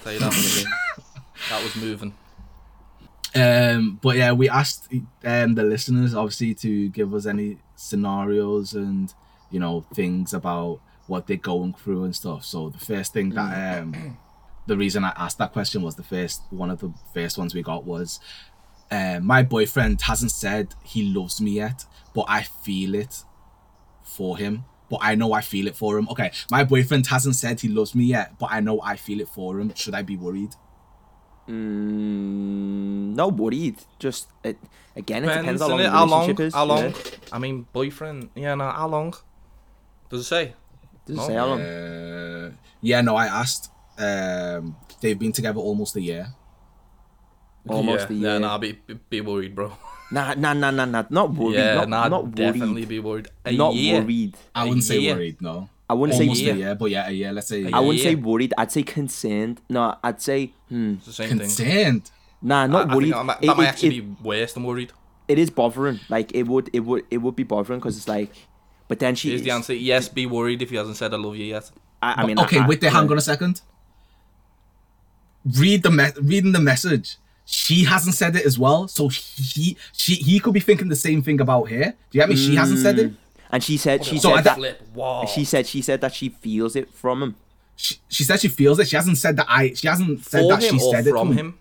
Tell 0.03 0.13
you 0.13 0.19
that. 0.19 0.65
that 1.49 1.63
was 1.63 1.75
moving. 1.75 2.13
Um, 3.35 3.99
but 4.01 4.15
yeah, 4.15 4.31
we 4.31 4.49
asked 4.49 4.91
um, 5.23 5.55
the 5.55 5.63
listeners 5.63 6.13
obviously 6.13 6.53
to 6.55 6.89
give 6.89 7.13
us 7.13 7.25
any 7.25 7.57
scenarios 7.75 8.73
and 8.73 9.13
you 9.51 9.59
know 9.59 9.85
things 9.93 10.33
about 10.33 10.79
what 11.07 11.27
they're 11.27 11.37
going 11.37 11.73
through 11.73 12.05
and 12.05 12.15
stuff. 12.15 12.45
So 12.45 12.69
the 12.69 12.79
first 12.79 13.13
thing 13.13 13.31
that 13.31 13.79
um, 13.81 14.17
the 14.67 14.77
reason 14.77 15.03
I 15.03 15.13
asked 15.15 15.37
that 15.39 15.53
question 15.53 15.81
was 15.81 15.95
the 15.95 16.03
first 16.03 16.43
one 16.49 16.71
of 16.71 16.79
the 16.79 16.93
first 17.13 17.37
ones 17.37 17.53
we 17.53 17.61
got 17.61 17.85
was 17.85 18.19
uh, 18.89 19.19
my 19.21 19.43
boyfriend 19.43 20.01
hasn't 20.01 20.31
said 20.31 20.73
he 20.83 21.03
loves 21.03 21.41
me 21.41 21.51
yet, 21.51 21.85
but 22.13 22.25
I 22.27 22.43
feel 22.43 22.95
it 22.95 23.23
for 24.03 24.37
him. 24.37 24.65
But 24.89 24.99
I 25.01 25.15
know 25.15 25.33
I 25.33 25.41
feel 25.41 25.67
it 25.67 25.75
for 25.75 25.97
him. 25.97 26.07
Okay, 26.09 26.31
my 26.51 26.63
boyfriend 26.63 27.07
hasn't 27.07 27.35
said 27.35 27.59
he 27.59 27.67
loves 27.67 27.95
me 27.95 28.05
yet, 28.05 28.37
but 28.37 28.49
I 28.51 28.59
know 28.59 28.79
I 28.81 28.95
feel 28.95 29.19
it 29.19 29.27
for 29.27 29.59
him. 29.59 29.73
Should 29.75 29.95
I 29.95 30.03
be 30.03 30.15
worried? 30.15 30.55
Mm, 31.47 33.15
no 33.15 33.27
worried. 33.29 33.77
Just 33.99 34.27
it, 34.43 34.57
again, 34.95 35.23
it 35.23 35.27
depends 35.27 35.61
Depends, 35.61 35.61
how 35.61 35.67
long 35.69 35.79
innit? 35.79 35.83
the 35.83 35.91
How 35.91 36.05
long? 36.05 36.29
is. 36.41 36.53
How 36.53 36.65
long? 36.65 36.83
yeah. 36.83 36.93
I 37.31 37.37
mean, 37.39 37.67
boyfriend. 37.73 38.29
Yeah, 38.35 38.55
no. 38.55 38.69
How 38.69 38.87
long? 38.87 39.13
Does 40.09 40.21
it 40.21 40.23
say? 40.25 40.53
Does 41.05 41.15
it 41.17 41.19
No. 41.21 41.27
say 41.27 41.35
how 41.35 41.47
long? 41.47 41.61
Uh, 41.61 42.51
yeah, 42.81 43.01
no, 43.01 43.15
I 43.15 43.25
asked. 43.27 43.69
Um, 43.97 44.75
they've 45.01 45.17
been 45.17 45.31
together 45.31 45.59
almost 45.59 45.95
a 45.95 46.01
year. 46.01 46.27
Almost 47.67 48.09
yeah, 48.09 48.15
a 48.15 48.19
Yeah, 48.19 48.29
year. 48.31 48.39
nah, 48.39 48.57
be, 48.57 48.71
be- 48.73 48.99
be 49.09 49.21
worried, 49.21 49.55
bro. 49.55 49.71
Nah, 50.11 50.35
nah, 50.37 50.53
nah, 50.53 50.69
nah, 50.69 50.85
nah. 50.85 51.03
Not 51.09 51.33
worried. 51.33 51.55
yeah, 51.57 51.73
not, 51.81 51.89
nah, 51.89 52.07
not 52.07 52.29
definitely 52.35 52.85
be 52.85 52.99
worried. 52.99 53.27
A 53.43 53.51
Not 53.51 53.73
year. 53.73 54.01
worried. 54.01 54.37
I 54.53 54.63
wouldn't 54.65 54.83
say 54.83 54.99
year. 54.99 55.15
worried, 55.15 55.41
no. 55.41 55.67
I 55.89 55.93
wouldn't 55.93 56.19
almost 56.19 56.39
say. 56.39 56.49
a 56.49 56.55
year, 56.55 56.75
but 56.75 56.89
yeah, 56.91 57.07
a 57.07 57.11
year. 57.11 57.31
Let's 57.31 57.47
say 57.47 57.57
a 57.57 57.59
A 57.59 57.63
year. 57.67 57.75
I 57.75 57.79
wouldn't 57.79 58.03
say 58.03 58.15
worried. 58.15 58.53
I'd 58.57 58.71
say 58.71 58.83
concerned. 58.83 59.61
No, 59.69 59.95
I'd 60.03 60.21
say 60.21 60.53
hmm. 60.69 60.93
It's 60.95 61.05
the 61.05 61.13
same 61.13 61.29
thing. 61.29 61.39
Concerned. 61.39 62.11
Nah, 62.41 62.65
not 62.67 62.89
I, 62.89 62.91
I 62.91 62.95
worried. 62.95 63.03
think 63.05 63.15
that 63.15 63.23
might, 63.25 63.37
It- 63.43 63.47
that 63.47 63.57
might 63.57 63.63
it- 63.63 63.67
actually 63.67 63.97
it- 63.97 64.01
be 64.01 64.23
worse 64.23 64.53
than 64.53 64.63
worried. 64.63 64.91
it 65.27 65.37
is 65.39 65.49
bothering. 65.49 65.99
Like 66.09 66.33
it 66.35 66.43
would, 66.47 66.69
it 66.73 66.81
would, 66.81 67.03
it 67.11 67.17
would 67.19 67.35
be 67.35 67.43
bothering 67.43 67.79
because 67.79 67.97
it's 67.97 68.07
like. 68.07 68.31
But 68.87 68.99
then 68.99 69.15
she 69.15 69.29
Here's 69.29 69.41
the 69.43 69.51
answer. 69.51 69.73
Yes, 69.73 70.09
be 70.09 70.25
worried 70.25 70.61
if 70.61 70.69
he 70.69 70.75
hasn't 70.75 70.97
said 70.97 71.13
I 71.13 71.17
love 71.17 71.35
you 71.35 71.45
yet. 71.45 71.71
I, 72.03 72.21
I 72.21 72.25
mean, 72.25 72.39
okay, 72.39 72.59
I, 72.59 72.67
wait 72.67 72.81
there. 72.81 72.91
Hang 72.91 73.09
on 73.09 73.17
a 73.17 73.21
second. 73.21 73.61
Read 75.59 75.83
the 75.83 75.91
me- 75.91 76.11
reading 76.21 76.51
the 76.51 76.59
message. 76.59 77.17
she 77.47 77.83
hasn't 77.83 78.15
said 78.15 78.35
it 78.35 78.43
as 78.45 78.57
well. 78.57 78.87
So 78.87 79.07
he 79.09 79.77
she 79.93 80.15
he 80.15 80.39
could 80.39 80.53
be 80.53 80.59
thinking 80.59 80.87
the 80.89 80.95
same 80.95 81.21
thing 81.21 81.39
about 81.39 81.69
her. 81.69 81.83
Do 82.09 82.17
you 82.17 82.21
get 82.21 82.29
me? 82.29 82.35
She 82.35 82.55
hasn't 82.55 82.79
said 82.79 82.97
it. 82.97 83.13
And 83.55 83.63
she 83.63 83.77
said 83.77 84.03
she 84.03 84.17
So 84.19 84.35
said 84.35 84.43
that 84.43 84.57
flip. 84.57 84.81
Wow. 84.93 85.25
she 85.25 85.45
said 85.45 85.65
she 85.65 85.81
said 85.81 86.01
that 86.01 86.13
she 86.13 86.27
feels 86.27 86.75
it 86.75 86.93
from 86.93 87.23
him. 87.23 87.35
She, 87.77 87.95
she 88.09 88.23
said 88.25 88.41
she 88.41 88.49
feels 88.49 88.79
it. 88.79 88.87
She 88.89 88.97
hasn't 88.97 89.17
said 89.17 89.37
that 89.37 89.45
I. 89.49 89.71
She 89.73 89.87
hasn't 89.87 90.25
said 90.25 90.41
for 90.41 90.47
that 90.49 90.63
him 90.63 90.77
she 90.77 90.85
or 90.85 90.93
said 90.93 91.07
it 91.07 91.11
from 91.11 91.29
to 91.29 91.33
him. 91.33 91.45
him. 91.51 91.59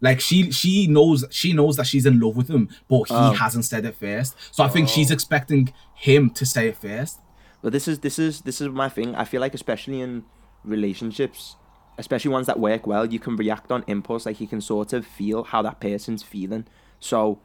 Like 0.00 0.20
she 0.20 0.50
she 0.50 0.88
knows 0.88 1.24
she 1.30 1.52
knows 1.52 1.76
that 1.76 1.86
she's 1.86 2.04
in 2.04 2.18
love 2.18 2.36
with 2.36 2.48
him, 2.48 2.68
but 2.88 3.04
he 3.08 3.14
Oh. 3.14 3.30
hasn't 3.32 3.64
said 3.64 3.84
it 3.84 3.94
first. 3.94 4.34
So 4.50 4.64
I 4.64 4.68
think 4.68 4.88
oh. 4.88 4.90
she's 4.90 5.10
expecting 5.12 5.72
him 5.94 6.30
to 6.30 6.44
say 6.44 6.68
it 6.68 6.76
first. 6.76 7.20
But 7.62 7.72
this 7.72 7.86
is 7.86 8.00
this 8.00 8.18
is 8.18 8.40
this 8.40 8.60
is 8.60 8.68
my 8.68 8.88
thing. 8.88 9.14
I 9.14 9.24
feel 9.24 9.40
like 9.40 9.54
especially 9.54 10.00
in 10.00 10.24
relationships, 10.64 11.56
especially 11.96 12.30
ones 12.30 12.46
that 12.46 12.58
work 12.60 12.86
well, 12.86 13.04
you 13.06 13.18
can 13.18 13.36
react 13.36 13.70
on 13.72 13.84
impulse. 13.86 14.26
Like 14.26 14.40
you 14.40 14.46
can 14.48 14.60
sort 14.60 14.92
of 14.92 15.06
feel 15.06 15.44
how 15.44 15.62
that 15.62 15.80
person's 15.80 16.22
feeling. 16.22 16.66
So 17.00 17.40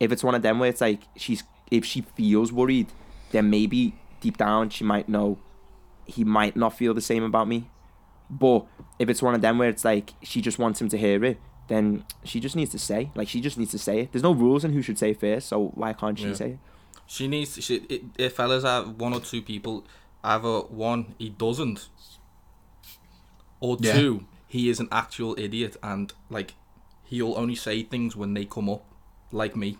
if 0.00 0.12
it's 0.12 0.24
one 0.24 0.34
of 0.34 0.42
them 0.42 0.58
where 0.58 0.68
it's 0.70 0.80
like 0.82 1.02
she's 1.16 1.42
if 1.70 1.84
she 1.84 2.02
feels 2.02 2.52
worried, 2.52 2.88
then 3.32 3.50
maybe 3.50 3.94
deep 4.20 4.36
down 4.36 4.70
she 4.70 4.84
might 4.84 5.08
know 5.08 5.38
he 6.06 6.24
might 6.24 6.56
not 6.56 6.76
feel 6.76 6.94
the 6.94 7.00
same 7.00 7.22
about 7.22 7.48
me. 7.48 7.68
But 8.30 8.66
if 8.98 9.08
it's 9.08 9.22
one 9.22 9.34
of 9.34 9.40
them 9.42 9.58
where 9.58 9.68
it's 9.68 9.84
like 9.84 10.14
she 10.22 10.40
just 10.40 10.58
wants 10.58 10.80
him 10.80 10.88
to 10.90 10.98
hear 10.98 11.22
it, 11.24 11.38
then 11.68 12.04
she 12.24 12.40
just 12.40 12.56
needs 12.56 12.70
to 12.72 12.78
say. 12.78 13.10
Like 13.14 13.28
she 13.28 13.40
just 13.40 13.58
needs 13.58 13.70
to 13.72 13.78
say 13.78 14.00
it. 14.00 14.12
There's 14.12 14.22
no 14.22 14.34
rules 14.34 14.64
on 14.64 14.72
who 14.72 14.82
should 14.82 14.98
say 14.98 15.10
it 15.10 15.20
first, 15.20 15.48
so 15.48 15.68
why 15.74 15.92
can't 15.92 16.18
she 16.18 16.26
Yeah. 16.28 16.34
say 16.34 16.50
it? 16.52 16.58
She 17.06 17.28
needs. 17.28 17.62
She, 17.62 17.76
it, 17.88 18.02
if 18.18 18.34
fellas 18.36 18.64
have 18.64 18.98
one 19.00 19.12
or 19.12 19.20
two 19.20 19.42
people, 19.42 19.84
either 20.22 20.60
one 20.60 21.14
he 21.18 21.28
doesn't, 21.30 21.88
or 23.60 23.76
Yeah. 23.80 23.92
two 23.92 24.26
he 24.46 24.68
is 24.68 24.78
an 24.80 24.88
actual 24.92 25.34
idiot 25.38 25.76
and 25.82 26.12
like 26.30 26.54
he'll 27.04 27.34
only 27.36 27.54
say 27.56 27.82
things 27.82 28.14
when 28.16 28.34
they 28.34 28.44
come 28.44 28.68
up, 28.68 28.84
like 29.32 29.54
me. 29.56 29.78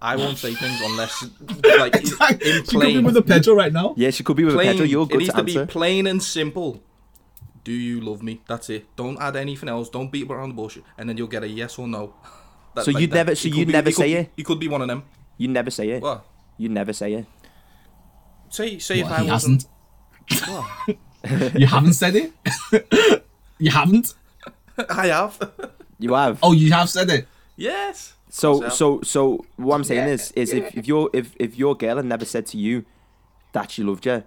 I 0.00 0.14
won't 0.16 0.38
say 0.38 0.54
things 0.54 0.80
unless 0.82 1.24
like 1.78 1.96
in 1.96 2.02
plain. 2.02 2.38
she 2.64 2.76
could 2.78 2.80
be 2.86 2.98
with 3.02 3.16
a 3.16 3.22
Pedro 3.22 3.54
right 3.54 3.72
now. 3.72 3.94
Yeah, 3.96 4.10
she 4.10 4.22
could 4.22 4.36
be 4.36 4.44
with 4.44 4.54
plain 4.54 4.72
Pedro. 4.72 4.86
You're 4.86 5.06
it 5.10 5.16
needs 5.18 5.30
to 5.34 5.38
to 5.38 5.42
be 5.42 5.66
plain 5.66 6.06
and 6.06 6.22
simple. 6.22 6.82
Do 7.64 7.72
you 7.72 8.00
love 8.00 8.22
me? 8.22 8.40
That's 8.46 8.70
it. 8.70 8.86
Don't 8.96 9.20
add 9.20 9.34
anything 9.36 9.68
else. 9.68 9.88
Don't 9.90 10.10
beat 10.10 10.30
around 10.30 10.50
the 10.50 10.54
bush, 10.54 10.78
and 10.96 11.08
then 11.08 11.16
you'll 11.16 11.26
get 11.26 11.42
a 11.42 11.48
yes 11.48 11.78
or 11.78 11.88
no. 11.88 12.14
That- 12.74 12.84
So 12.84 12.90
you'd 12.92 13.10
that. 13.10 13.14
never- 13.16 13.34
so 13.34 13.48
you'd 13.48 13.66
be- 13.66 13.72
never 13.72 13.88
it 13.88 13.94
could 13.96 14.02
say 14.04 14.12
it? 14.12 14.30
You 14.36 14.44
could 14.44 14.60
be 14.60 14.68
one 14.68 14.82
of 14.82 14.88
them. 14.88 15.02
You 15.36 15.48
never 15.48 15.70
say 15.70 15.88
it. 15.90 16.02
What? 16.02 16.24
You 16.58 16.68
never 16.68 16.92
say 16.92 17.14
it. 17.14 17.26
Say 18.50 18.78
say 18.78 19.02
What, 19.02 19.12
if 19.12 19.18
I 19.18 19.22
he 19.24 19.30
wasn't. 19.30 19.64
hasn't. 20.30 20.98
you 21.58 21.66
haven't 21.66 21.94
said 21.94 22.14
it. 22.16 23.24
you 23.58 23.70
haven't. 23.70 24.14
I 24.88 25.06
have. 25.08 25.50
You 25.98 26.14
have. 26.14 26.38
Oh, 26.42 26.52
you 26.52 26.70
have 26.72 26.88
said 26.88 27.10
it. 27.10 27.26
yes. 27.56 28.14
So 28.30 28.68
so- 28.68 29.00
so 29.02 29.44
what 29.56 29.74
I'm 29.76 29.84
saying 29.84 30.06
Yeah, 30.06 30.14
is 30.14 30.32
is 30.32 30.52
if, 30.52 30.76
if 30.76 30.86
your 30.86 31.10
if 31.12 31.34
if 31.38 31.56
your 31.58 31.74
girl 31.76 31.96
had 31.96 32.04
never 32.04 32.24
said 32.24 32.46
to 32.46 32.58
you 32.58 32.84
that 33.52 33.70
she 33.70 33.82
loved 33.82 34.04
you, 34.06 34.22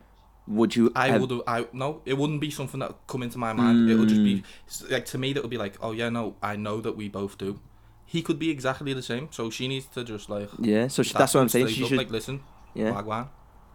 would 0.47 0.75
you? 0.75 0.91
I 0.95 1.17
would 1.17 1.29
have. 1.31 1.41
I 1.47 1.65
no. 1.73 2.01
It 2.05 2.17
wouldn't 2.17 2.41
be 2.41 2.49
something 2.49 2.79
that 2.79 2.89
would 2.89 3.07
come 3.07 3.23
into 3.23 3.37
my 3.37 3.53
mind. 3.53 3.89
It 3.89 3.95
would 3.95 4.09
just 4.09 4.21
Mm. 4.21 4.25
be 4.25 4.43
like 4.93 5.05
to 5.05 5.17
me. 5.17 5.33
That 5.33 5.43
would 5.43 5.49
be 5.51 5.57
like, 5.57 5.75
oh 5.81 5.91
yeah, 5.91 6.09
no, 6.09 6.35
I 6.41 6.55
know 6.55 6.81
that 6.81 6.97
we 6.97 7.07
both 7.09 7.37
do. 7.37 7.59
He 8.05 8.21
could 8.21 8.39
be 8.39 8.49
exactly 8.49 8.91
the 8.93 9.01
same. 9.03 9.27
So 9.31 9.49
she 9.49 9.67
needs 9.67 9.85
to 9.87 10.03
just 10.03 10.29
like. 10.29 10.49
Yeah. 10.59 10.87
So 10.89 11.03
she, 11.03 11.13
that's 11.13 11.33
what 11.33 11.41
I'm 11.41 11.49
saying. 11.49 11.67
She 11.67 11.83
up, 11.83 11.89
should. 11.89 11.97
like 11.97 12.09
listen. 12.11 12.41
yeah. 12.73 12.91
Wagwan. 12.91 13.27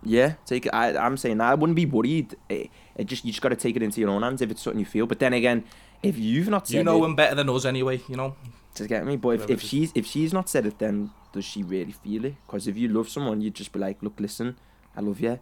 Yeah. 0.03 0.35
Take 0.45 0.67
it. 0.67 0.75
I 0.75 0.97
I'm 0.97 1.17
saying 1.17 1.39
that. 1.39 1.51
I 1.53 1.55
wouldn't 1.55 1.77
be 1.77 1.87
worried. 1.87 2.35
It, 2.49 2.71
it 2.97 3.05
just 3.07 3.25
you 3.25 3.33
just 3.33 3.41
got 3.43 3.51
to 3.51 3.57
take 3.57 3.77
it 3.77 3.83
into 3.83 4.01
your 4.01 4.11
own 4.11 4.23
hands 4.23 4.43
if 4.43 4.51
it's 4.51 4.61
something 4.63 4.81
you 4.81 4.87
feel. 4.87 5.07
But 5.07 5.21
then 5.21 5.33
again, 5.33 5.65
if 6.03 6.19
you've 6.19 6.49
not 6.49 6.69
You 6.71 6.83
know 6.85 7.03
it, 7.03 7.07
him 7.07 7.15
better 7.17 7.35
than 7.35 7.49
us 7.49 7.65
anyway. 7.65 8.03
You 8.09 8.17
know. 8.17 8.37
To 8.77 8.87
get 8.87 9.07
me. 9.07 9.17
But 9.17 9.41
if, 9.41 9.51
if 9.51 9.63
she's 9.63 9.93
if 9.95 10.07
she's 10.07 10.33
not 10.33 10.49
said 10.49 10.67
it, 10.67 10.79
then 10.79 11.11
does 11.33 11.45
she 11.45 11.63
really 11.63 11.93
feel 11.93 12.25
it? 12.25 12.35
Because 12.47 12.67
if 12.67 12.77
you 12.77 12.89
love 12.89 13.09
someone, 13.09 13.41
you'd 13.41 13.55
just 13.55 13.73
be 13.73 13.79
like, 13.79 14.03
look, 14.03 14.19
listen, 14.19 14.57
I 14.97 15.01
love 15.01 15.21
you, 15.21 15.39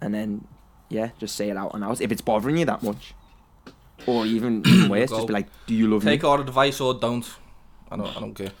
and 0.00 0.14
then 0.14 0.46
yeah, 0.88 1.10
just 1.18 1.36
say 1.36 1.50
it 1.50 1.56
out 1.56 1.74
and 1.74 1.82
out. 1.84 2.00
If 2.00 2.12
it's 2.12 2.20
bothering 2.20 2.58
you 2.58 2.64
that 2.66 2.82
much, 2.82 3.14
or 4.06 4.26
even, 4.26 4.62
even 4.66 4.88
worse, 4.90 5.10
just 5.10 5.26
be 5.26 5.32
like, 5.32 5.48
do 5.66 5.74
you 5.74 5.88
love 5.88 6.04
me? 6.04 6.12
Take 6.12 6.22
me? 6.22 6.28
our 6.28 6.40
advice 6.40 6.80
or 6.80 6.94
don't. 6.94 7.28
I 7.90 7.96
don't. 7.96 8.16
I 8.16 8.20
don't 8.20 8.34
care. 8.34 8.52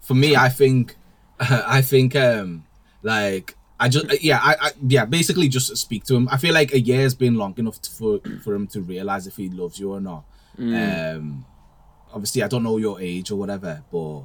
For 0.00 0.14
me, 0.14 0.36
I 0.36 0.48
think, 0.48 0.96
I 1.40 1.82
think, 1.82 2.16
um, 2.16 2.64
like 3.02 3.56
I 3.78 3.88
just 3.88 4.22
yeah, 4.22 4.40
I, 4.42 4.56
I 4.60 4.70
yeah, 4.86 5.06
basically 5.06 5.48
just 5.48 5.74
speak 5.76 6.04
to 6.04 6.14
him. 6.14 6.28
I 6.30 6.36
feel 6.36 6.52
like 6.52 6.72
a 6.72 6.80
year 6.80 7.00
has 7.00 7.14
been 7.14 7.36
long 7.36 7.54
enough 7.58 7.80
to, 7.82 7.90
for 7.90 8.20
for 8.42 8.54
him 8.54 8.66
to 8.68 8.82
realize 8.82 9.26
if 9.26 9.36
he 9.36 9.48
loves 9.48 9.78
you 9.78 9.92
or 9.92 10.00
not. 10.00 10.24
Um, 10.58 11.46
obviously, 12.12 12.42
I 12.42 12.48
don't 12.48 12.62
know 12.62 12.76
your 12.76 13.00
age 13.00 13.30
or 13.30 13.36
whatever, 13.36 13.82
but 13.90 14.24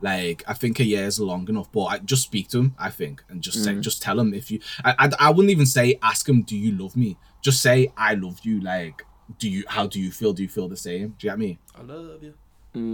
like 0.00 0.44
I 0.46 0.54
think 0.54 0.78
a 0.80 0.84
year 0.84 1.04
is 1.04 1.20
long 1.20 1.48
enough. 1.48 1.70
But 1.72 1.84
I 1.84 1.98
just 1.98 2.24
speak 2.24 2.48
to 2.48 2.58
him. 2.58 2.74
I 2.78 2.90
think 2.90 3.22
and 3.28 3.42
just 3.42 3.62
say, 3.64 3.72
mm. 3.72 3.80
just 3.80 4.02
tell 4.02 4.18
him 4.18 4.34
if 4.34 4.50
you. 4.50 4.60
I, 4.84 4.94
I 4.98 5.10
I 5.26 5.30
wouldn't 5.30 5.50
even 5.50 5.66
say 5.66 5.98
ask 6.02 6.28
him, 6.28 6.42
do 6.42 6.56
you 6.56 6.72
love 6.72 6.96
me? 6.96 7.16
Just 7.42 7.62
say 7.62 7.92
I 7.96 8.14
love 8.14 8.40
you. 8.42 8.60
Like, 8.60 9.04
do 9.38 9.48
you? 9.48 9.64
How 9.68 9.86
do 9.86 10.00
you 10.00 10.10
feel? 10.10 10.32
Do 10.32 10.42
you 10.42 10.48
feel 10.48 10.68
the 10.68 10.76
same? 10.76 11.14
Do 11.18 11.26
you 11.26 11.30
get 11.30 11.38
me? 11.38 11.58
I 11.74 11.82
love 11.82 12.22
you. 12.22 12.34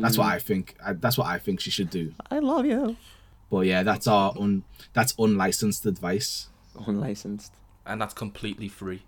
That's 0.01 0.17
what 0.17 0.29
mm. 0.29 0.33
I 0.33 0.39
think. 0.39 0.77
I, 0.85 0.93
that's 0.93 1.19
what 1.19 1.27
I 1.27 1.39
think 1.39 1.61
she 1.61 1.71
should 1.71 1.91
do. 1.91 2.15
I 2.31 2.39
love 2.39 2.67
you. 2.67 2.97
But 3.51 3.67
yeah, 3.67 3.83
that's 3.83 4.07
our 4.07 4.33
un 4.39 4.65
that's 4.93 5.15
unlicensed 5.19 5.85
advice. 5.87 6.49
Unlicensed, 6.87 7.53
And 7.85 8.01
that's 8.01 8.15
completely 8.15 8.69
free. 8.69 9.03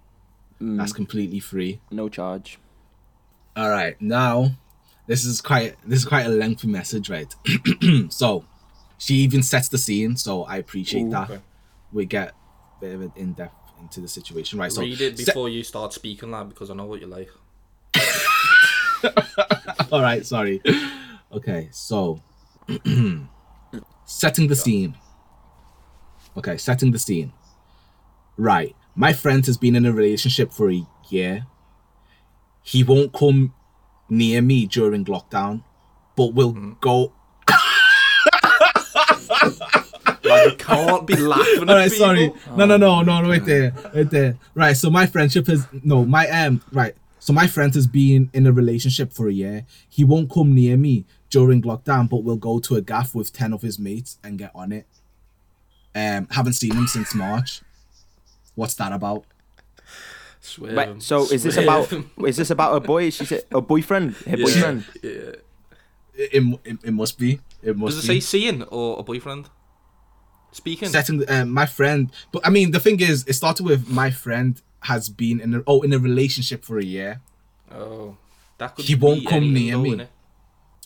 Mm. 0.61 0.77
That's 0.77 0.93
completely 0.93 1.41
free. 1.41 1.81
no 1.91 2.09
charge. 2.09 2.59
All 3.57 3.71
right, 3.71 4.01
now 4.03 4.57
this 5.07 5.25
is 5.25 5.41
quite 5.41 5.77
this 5.87 6.01
is 6.01 6.05
quite 6.05 6.27
a 6.27 6.31
lengthy 6.31 6.69
message, 6.69 7.11
right? 7.11 7.35
so 8.09 8.45
she 8.99 9.17
even 9.17 9.43
sets 9.43 9.69
the 9.69 9.79
scene, 9.79 10.17
so 10.17 10.45
I 10.45 10.57
appreciate 10.57 11.05
Ooh, 11.05 11.11
that. 11.11 11.31
okay. 11.31 11.43
We 11.93 12.07
get 12.07 12.31
a 12.31 12.81
bit 12.81 12.95
of 12.95 13.03
an 13.03 13.13
in 13.17 13.33
depth 13.35 13.73
into 13.81 14.01
the 14.01 14.09
situation, 14.09 14.59
right? 14.59 14.73
So 14.73 14.81
Read 14.81 15.01
it 15.01 15.19
se- 15.19 15.27
before 15.27 15.49
you 15.49 15.63
start 15.63 15.93
speaking, 15.93 16.31
lad, 16.31 16.49
because 16.49 16.71
I 16.71 16.75
know 16.75 16.87
what 16.87 17.01
you 17.01 17.07
like. 17.07 17.31
all 19.93 20.01
right, 20.01 20.25
sorry. 20.25 20.63
Okay, 21.31 21.69
so 21.71 22.21
setting 24.07 24.49
the 24.49 24.57
scene. 24.57 24.97
Okay, 26.37 26.57
setting 26.57 26.91
the 26.91 26.99
scene. 26.99 27.33
Right, 28.37 28.75
my 28.97 29.13
friend 29.13 29.45
has 29.47 29.57
been 29.57 29.77
in 29.77 29.85
a 29.85 29.93
relationship 29.93 30.53
for 30.53 30.71
a 30.71 30.85
year. 31.11 31.47
He 32.63 32.83
won't 32.83 33.13
come 33.13 33.53
near 34.09 34.43
me 34.43 34.67
during 34.67 35.05
lockdown, 35.05 35.63
but 36.17 36.35
will 36.35 36.53
go. 36.81 37.13
Like, 40.25 40.53
you 40.53 40.57
can't 40.57 41.07
be 41.07 41.17
laughing 41.17 41.63
at 41.63 41.69
All 41.69 41.77
right, 41.77 41.93
sorry. 41.93 42.33
No, 42.57 42.65
no, 42.65 42.77
no, 42.77 43.03
no, 43.03 43.21
no, 43.21 43.29
wait 43.29 43.45
there, 43.45 43.75
wait 43.95 44.11
there. 44.11 44.39
Right, 44.55 44.77
so 44.77 44.91
my 44.91 45.07
friendship 45.07 45.47
has 45.49 45.67
no, 45.83 46.05
my 46.05 46.29
um, 46.29 46.63
right. 46.73 46.95
So 47.19 47.33
my 47.33 47.47
friend 47.47 47.75
has 47.75 47.87
been 47.87 48.31
in 48.35 48.47
a 48.47 48.53
relationship 48.53 49.13
for 49.13 49.29
a 49.29 49.33
year. 49.33 49.67
He 49.89 50.05
won't 50.05 50.31
come 50.31 50.55
near 50.55 50.77
me 50.77 51.07
during 51.31 51.63
lockdown, 51.63 52.09
but 52.09 52.25
will 52.25 52.37
go 52.37 52.59
to 52.61 52.77
a 52.77 52.81
gaff 52.83 53.15
with 53.15 53.33
ten 53.33 53.53
of 53.53 53.63
his 53.63 53.79
mates 53.79 54.19
and 54.23 54.39
get 54.39 54.51
on 54.55 54.73
it. 54.73 54.87
Um, 55.95 56.29
haven't 56.31 56.55
seen 56.55 56.75
him 56.75 56.87
since 56.87 57.15
March. 57.15 57.63
What's 58.55 58.75
that 58.75 58.93
about? 58.93 59.25
Swear 60.45 60.75
Wait, 60.77 60.89
him. 60.89 61.01
so 61.01 61.23
is 61.33 61.43
this 61.43 61.57
about 61.57 61.91
is 62.27 62.37
this 62.37 62.51
about 62.51 62.77
a 62.77 62.81
boy? 62.81 63.09
She 63.11 63.25
said 63.25 63.45
a 63.51 63.61
boyfriend. 63.63 64.15
Her 64.29 64.37
Yeah. 64.37 64.45
boyfriend. 64.45 64.85
Yeah. 65.03 65.11
It, 66.17 66.31
it, 66.37 66.61
it, 66.65 66.79
it 66.85 66.93
must 66.93 67.19
be. 67.19 67.41
It 67.63 67.77
must 67.77 67.97
Does 67.97 68.05
it 68.05 68.09
be. 68.09 68.21
say 68.21 68.21
seeing 68.21 68.63
or 68.65 69.01
a 69.01 69.03
boyfriend? 69.03 69.49
Speaking. 70.53 70.89
setting 70.89 71.25
um, 71.29 71.51
my 71.51 71.67
friend 71.67 72.13
but 72.31 72.47
i 72.47 72.49
mean 72.57 72.71
the 72.71 72.79
thing 72.79 73.01
is 73.01 73.25
it 73.27 73.33
started 73.33 73.65
with 73.67 73.89
my 73.89 74.09
friend 74.13 74.63
has 74.91 75.09
been 75.09 75.41
in 75.41 75.53
a 75.55 75.63
oh 75.67 75.81
in 75.83 75.93
a 75.93 75.99
relationship 75.99 76.65
for 76.65 76.79
a 76.79 76.85
year 76.85 77.21
Oh, 77.73 78.17
that 78.59 78.77
could 78.77 78.85
He 78.85 78.95
won't 78.95 79.27
come 79.27 79.53
near 79.53 79.77
me. 79.77 79.97
innit? 79.97 80.07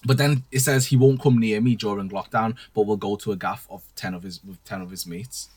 but 0.07 0.17
then 0.17 0.45
it 0.51 0.61
says 0.61 0.87
he 0.87 0.97
won't 0.97 1.21
come 1.21 1.37
near 1.39 1.61
me 1.61 1.75
during 1.77 2.09
lockdown 2.09 2.57
but 2.73 2.87
will 2.87 2.97
go 2.97 3.17
to 3.17 3.31
a 3.33 3.37
gaff 3.37 3.67
of 3.69 3.83
10 3.95 4.15
of 4.15 4.23
his 4.23 4.43
with 4.43 4.63
10 4.65 4.81
of 4.81 4.91
his 4.91 5.07
mates 5.07 5.51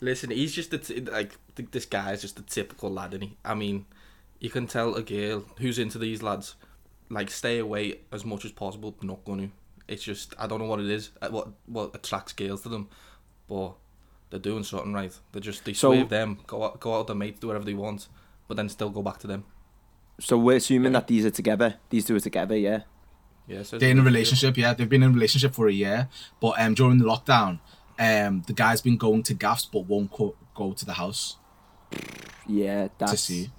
Listen, 0.00 0.30
he's 0.30 0.52
just 0.54 0.72
a 0.72 0.78
t- 0.78 1.00
like 1.00 1.36
th- 1.54 1.70
this 1.72 1.84
guy 1.86 2.12
is 2.12 2.20
just 2.22 2.38
a 2.38 2.42
typical 2.42 2.90
lad, 2.90 3.14
and 3.14 3.22
he. 3.24 3.36
I 3.44 3.54
mean, 3.54 3.86
you 4.40 4.50
can 4.50 4.66
tell 4.66 4.94
a 4.94 5.02
girl 5.02 5.44
who's 5.58 5.78
into 5.78 5.98
these 5.98 6.22
lads, 6.22 6.54
like 7.10 7.30
stay 7.30 7.58
away 7.58 8.00
as 8.12 8.24
much 8.24 8.44
as 8.44 8.52
possible. 8.52 8.96
Not 9.02 9.24
gonna. 9.24 9.48
It's 9.88 10.02
just 10.02 10.34
I 10.38 10.46
don't 10.46 10.58
know 10.58 10.66
what 10.66 10.80
it 10.80 10.90
is. 10.90 11.10
uh, 11.22 11.28
What 11.28 11.48
what 11.66 11.94
attracts 11.94 12.32
girls 12.32 12.62
to 12.62 12.68
them, 12.68 12.88
but 13.48 13.72
they're 14.30 14.40
doing 14.40 14.64
something 14.64 14.92
right. 14.92 15.12
They 15.32 15.40
just 15.40 15.64
they 15.64 15.72
So- 15.72 15.92
swerve 15.94 16.08
them, 16.08 16.38
go 16.46 16.64
out, 16.64 16.80
go 16.80 16.94
out 16.94 16.98
with 17.00 17.06
their 17.08 17.16
mates, 17.16 17.38
do 17.40 17.46
whatever 17.48 17.64
they 17.64 17.74
want, 17.74 18.08
but 18.48 18.56
then 18.56 18.68
still 18.68 18.90
go 18.90 19.02
back 19.02 19.18
to 19.20 19.26
them. 19.26 19.44
So 20.18 20.38
we're 20.38 20.56
assuming 20.56 20.92
that 20.92 21.06
these 21.06 21.24
are 21.26 21.30
together. 21.30 21.76
These 21.90 22.06
two 22.06 22.16
are 22.16 22.20
together. 22.20 22.56
Yeah. 22.56 22.80
Yeah, 23.48 23.62
so 23.62 23.78
they're 23.78 23.90
in 23.92 24.00
a 24.00 24.02
relationship 24.02 24.56
yeah 24.56 24.74
they've 24.74 24.88
been 24.88 25.04
in 25.04 25.10
a 25.10 25.14
relationship 25.14 25.54
for 25.54 25.68
a 25.68 25.72
year 25.72 26.08
but 26.40 26.58
um 26.60 26.74
during 26.74 26.98
the 26.98 27.04
lockdown 27.04 27.60
um 27.98 28.42
the 28.46 28.52
guy's 28.52 28.80
been 28.82 28.96
going 28.96 29.22
to 29.22 29.34
gaffs 29.34 29.64
but 29.64 29.80
won't 29.86 30.10
co- 30.10 30.36
go 30.54 30.72
to 30.72 30.84
the 30.84 30.92
house 30.94 31.36
Yeah. 32.46 32.88
That's 32.98 33.20
see. 33.22 33.50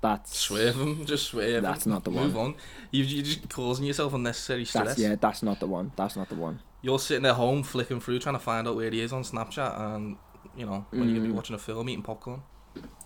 That's 0.00 0.36
Swerve 0.36 0.74
him, 0.74 1.06
just 1.06 1.26
swerve. 1.26 1.62
That's 1.62 1.86
him. 1.86 1.92
not 1.92 2.02
the 2.04 2.10
Move 2.10 2.34
one. 2.34 2.46
on. 2.46 2.54
You 2.90 3.04
you're 3.04 3.22
just 3.24 3.48
causing 3.48 3.84
yourself 3.86 4.12
unnecessary 4.14 4.64
stress. 4.64 4.88
that's 4.88 4.98
yeah. 4.98 5.14
That's 5.14 5.42
not 5.44 5.60
the 5.60 5.66
one. 5.66 5.92
That's 5.96 6.16
not 6.16 6.28
the 6.28 6.34
one. 6.34 6.60
You're 6.82 6.98
sitting 6.98 7.24
at 7.26 7.34
home 7.36 7.62
flicking 7.62 8.00
through 8.00 8.18
trying 8.18 8.34
to 8.34 8.40
find 8.40 8.66
out 8.66 8.74
where 8.74 8.90
he 8.90 9.00
is 9.00 9.12
on 9.12 9.22
Snapchat, 9.22 9.80
and 9.80 10.16
you 10.56 10.66
know 10.66 10.84
when 10.90 11.08
you 11.08 11.14
could 11.14 11.22
be 11.22 11.28
Mm. 11.28 11.34
watching 11.34 11.54
a 11.54 11.58
film 11.58 11.88
eating 11.88 12.02
popcorn. 12.02 12.42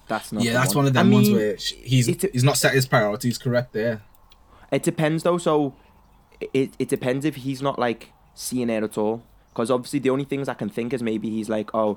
That's 0.08 0.32
not. 0.32 0.42
yeah, 0.42 0.52
the 0.52 0.58
that's 0.60 0.74
one. 0.74 0.84
one 0.84 0.86
of 0.86 0.94
them 0.94 1.08
I 1.10 1.12
ones 1.12 1.28
mean, 1.28 1.36
where 1.36 1.56
he's 1.56 2.08
a- 2.08 2.30
he's 2.32 2.44
not 2.44 2.56
set 2.56 2.72
his 2.72 2.86
priorities 2.86 3.36
correct 3.36 3.74
there. 3.74 4.02
It 4.72 4.82
depends 4.82 5.22
though. 5.22 5.36
So 5.36 5.74
it 6.54 6.72
it 6.78 6.88
depends 6.88 7.26
if 7.26 7.36
he's 7.36 7.60
not 7.60 7.78
like 7.78 8.12
seeing 8.34 8.70
it 8.70 8.82
at 8.82 8.96
all. 8.96 9.22
Because 9.56 9.70
obviously 9.70 10.00
the 10.00 10.10
only 10.10 10.24
things 10.24 10.50
I 10.50 10.54
can 10.54 10.68
think 10.68 10.92
is 10.92 11.02
maybe 11.02 11.30
he's 11.30 11.48
like, 11.48 11.74
oh, 11.74 11.96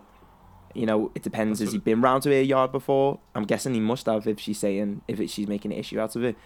you 0.74 0.86
know, 0.86 1.12
it 1.14 1.24
depends. 1.24 1.60
That's 1.60 1.68
Has 1.68 1.74
he 1.74 1.80
been 1.80 2.00
round 2.00 2.24
to 2.24 2.30
her 2.30 2.42
yard 2.42 2.72
before? 2.72 3.20
I'm 3.36 3.44
guessing 3.44 3.74
he 3.74 3.82
must 3.82 4.06
have 4.06 4.26
if 4.28 4.40
she's 4.40 4.58
saying 4.60 5.02
if 5.10 5.20
it, 5.20 5.30
she's 5.30 5.46
making 5.46 5.74
an 5.74 5.78
issue 5.80 6.00
out 6.00 6.16
of 6.16 6.24
it. 6.24 6.38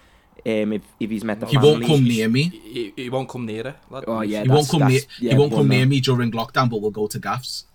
Um, 0.44 0.74
if 0.74 0.82
if 1.00 1.12
he's 1.12 1.24
met 1.24 1.40
the 1.40 1.46
He 1.46 1.54
family, 1.54 1.70
won't 1.70 1.86
come 1.86 2.04
near 2.06 2.28
me. 2.28 2.44
He, 2.50 2.94
he 2.96 3.10
won't 3.12 3.30
come 3.30 3.46
near 3.46 3.64
her. 3.64 3.76
lad. 3.92 4.06
Oh, 4.08 4.22
yeah. 4.22 4.42
he 4.42 4.50
won't 4.50 4.68
come 4.68 4.88
near. 4.88 5.02
yeah, 5.20 5.34
he 5.34 5.38
won't 5.38 5.54
come 5.54 5.68
near 5.68 5.86
me 5.86 6.00
during 6.00 6.32
lockdown, 6.32 6.68
but 6.72 6.82
we'll 6.82 6.90
go 6.90 7.06
to 7.06 7.20
gaffs. 7.20 7.66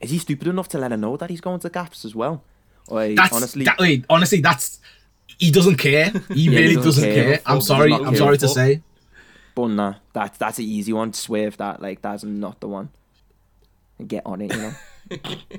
Is 0.00 0.10
he 0.10 0.16
stupid 0.18 0.48
enough 0.48 0.68
to 0.68 0.78
let 0.78 0.90
her 0.90 0.96
know 0.96 1.18
that 1.18 1.28
he's 1.28 1.42
going 1.42 1.60
to 1.60 1.68
gaps 1.68 2.06
as 2.06 2.14
well? 2.14 2.42
Or 2.88 3.06
That's 3.08 3.34
honestly, 3.36 3.66
that, 3.66 3.78
wait, 3.78 4.06
honestly, 4.08 4.40
that's 4.40 4.80
he 5.38 5.50
doesn't 5.50 5.76
care. 5.76 6.10
He 6.28 6.44
Yeah, 6.44 6.50
he 6.50 6.56
really 6.56 6.74
doesn't 6.76 6.84
doesn't 6.84 7.14
care. 7.14 7.24
care. 7.36 7.40
I'm 7.44 7.60
sorry. 7.60 7.92
I'm 7.92 8.04
care. 8.06 8.16
sorry 8.16 8.38
to 8.38 8.48
say. 8.48 8.82
But 9.54 9.68
nah, 9.68 9.94
that 10.14 10.34
that's 10.38 10.58
an 10.58 10.64
easy 10.64 10.92
one. 10.92 11.12
Swerve 11.12 11.56
that 11.58 11.80
like 11.82 12.02
that's 12.02 12.24
not 12.24 12.60
the 12.60 12.68
one. 12.68 12.90
And 13.98 14.08
get 14.08 14.24
on 14.26 14.40
it, 14.40 14.52
you 14.54 14.58
know. 14.60 14.74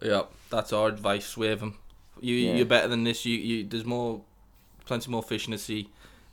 Yeah, 0.00 0.22
that's 0.50 0.72
our 0.72 0.88
advice. 0.88 1.26
Swerve 1.26 1.60
him. 1.60 1.74
You 2.20 2.34
Yeah. 2.36 2.54
you're 2.54 2.66
better 2.66 2.88
than 2.88 3.04
this. 3.04 3.24
You 3.24 3.36
you 3.36 3.64
there's 3.64 3.84
more, 3.84 4.20
plenty 4.86 5.10
more 5.10 5.22
fish 5.22 5.46
in 5.46 5.52
the 5.52 5.58
sea. 5.58 5.88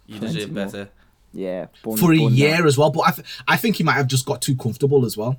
You 0.06 0.20
Plenty 0.20 0.36
deserve 0.36 0.52
more. 0.52 0.66
better. 0.66 0.90
Yeah, 1.34 1.68
bun, 1.84 1.98
For 1.98 2.14
a 2.14 2.18
bun 2.18 2.26
that. 2.32 2.38
year 2.38 2.66
as 2.68 2.78
well, 2.78 2.92
but 2.92 3.02
I, 3.02 3.12
th- 3.12 3.28
I 3.48 3.58
think 3.58 3.76
he 3.78 3.84
might 3.84 3.94
have 3.94 4.08
just 4.08 4.26
got 4.26 4.42
too 4.42 4.56
comfortable 4.56 5.04
as 5.04 5.18
well. 5.18 5.38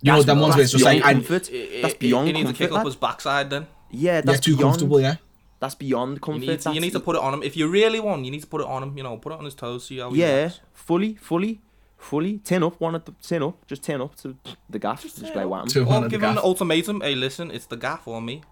You 0.00 0.12
know, 0.12 0.18
That's- 0.18 0.24
them 0.26 0.40
ones 0.40 0.54
where 0.56 0.62
it's 0.64 0.72
just 0.72 0.82
that's 0.82 0.96
like, 0.96 1.04
I, 1.04 1.12
beyond 1.12 1.26
comfort. 1.28 1.46
He- 1.46 1.80
That's 1.82 1.94
beyond 1.94 2.26
He 2.26 2.32
needs 2.32 2.42
to 2.50 2.52
comfort, 2.54 2.68
kick 2.70 2.78
up 2.80 2.86
his 2.86 2.96
backside 2.96 3.50
then. 3.50 3.66
Yeah, 3.90 4.14
yeah, 4.14 4.20
that's 4.22 4.40
too 4.40 4.56
beyond. 4.56 4.72
comfortable, 4.72 5.00
yeah. 5.00 5.16
That's 5.60 5.74
beyond 5.74 6.20
You 6.26 6.38
need, 6.38 6.60
to, 6.60 6.72
you 6.72 6.80
need 6.80 6.92
to 6.92 7.00
put 7.00 7.16
it 7.16 7.22
on 7.22 7.32
him. 7.34 7.42
If 7.42 7.56
you 7.56 7.68
really 7.68 8.00
want, 8.00 8.24
you 8.24 8.30
need 8.30 8.42
to 8.42 8.46
put 8.46 8.60
it 8.60 8.66
on 8.66 8.82
him. 8.82 8.96
You 8.96 9.02
know, 9.04 9.16
put 9.16 9.32
it 9.32 9.38
on 9.38 9.44
his 9.44 9.54
toes. 9.54 9.86
See 9.86 9.98
how 9.98 10.10
he 10.10 10.20
Yeah, 10.20 10.34
reacts. 10.36 10.60
fully, 10.74 11.14
fully, 11.14 11.62
fully. 11.96 12.38
Turn 12.38 12.62
up, 12.62 12.78
one 12.80 12.94
at 12.94 13.06
the 13.06 13.12
turn 13.22 13.42
up. 13.42 13.66
Just 13.66 13.82
turn 13.82 14.00
up 14.02 14.14
to 14.16 14.36
the 14.68 14.78
gaff. 14.78 15.02
Just, 15.02 15.18
turn 15.20 15.28
like 15.34 15.44
up. 15.44 15.48
what? 15.48 15.68
To- 15.70 15.80
Or 15.82 15.84
one 15.86 16.04
of 16.04 16.10
give 16.10 16.20
the 16.20 16.26
him 16.28 16.36
an 16.38 16.42
ultimatum. 16.44 17.00
Hey, 17.00 17.14
listen, 17.14 17.50
it's 17.50 17.66
the 17.66 17.76
gaff 17.76 18.06
or 18.06 18.20
me. 18.20 18.42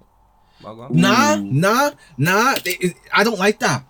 Well. 0.62 0.88
Nah, 0.90 1.36
nah, 1.36 1.90
nah. 2.16 2.52
it- 2.64 2.82
it- 2.84 2.96
I 3.12 3.24
don't 3.24 3.38
like 3.38 3.58
that. 3.58 3.84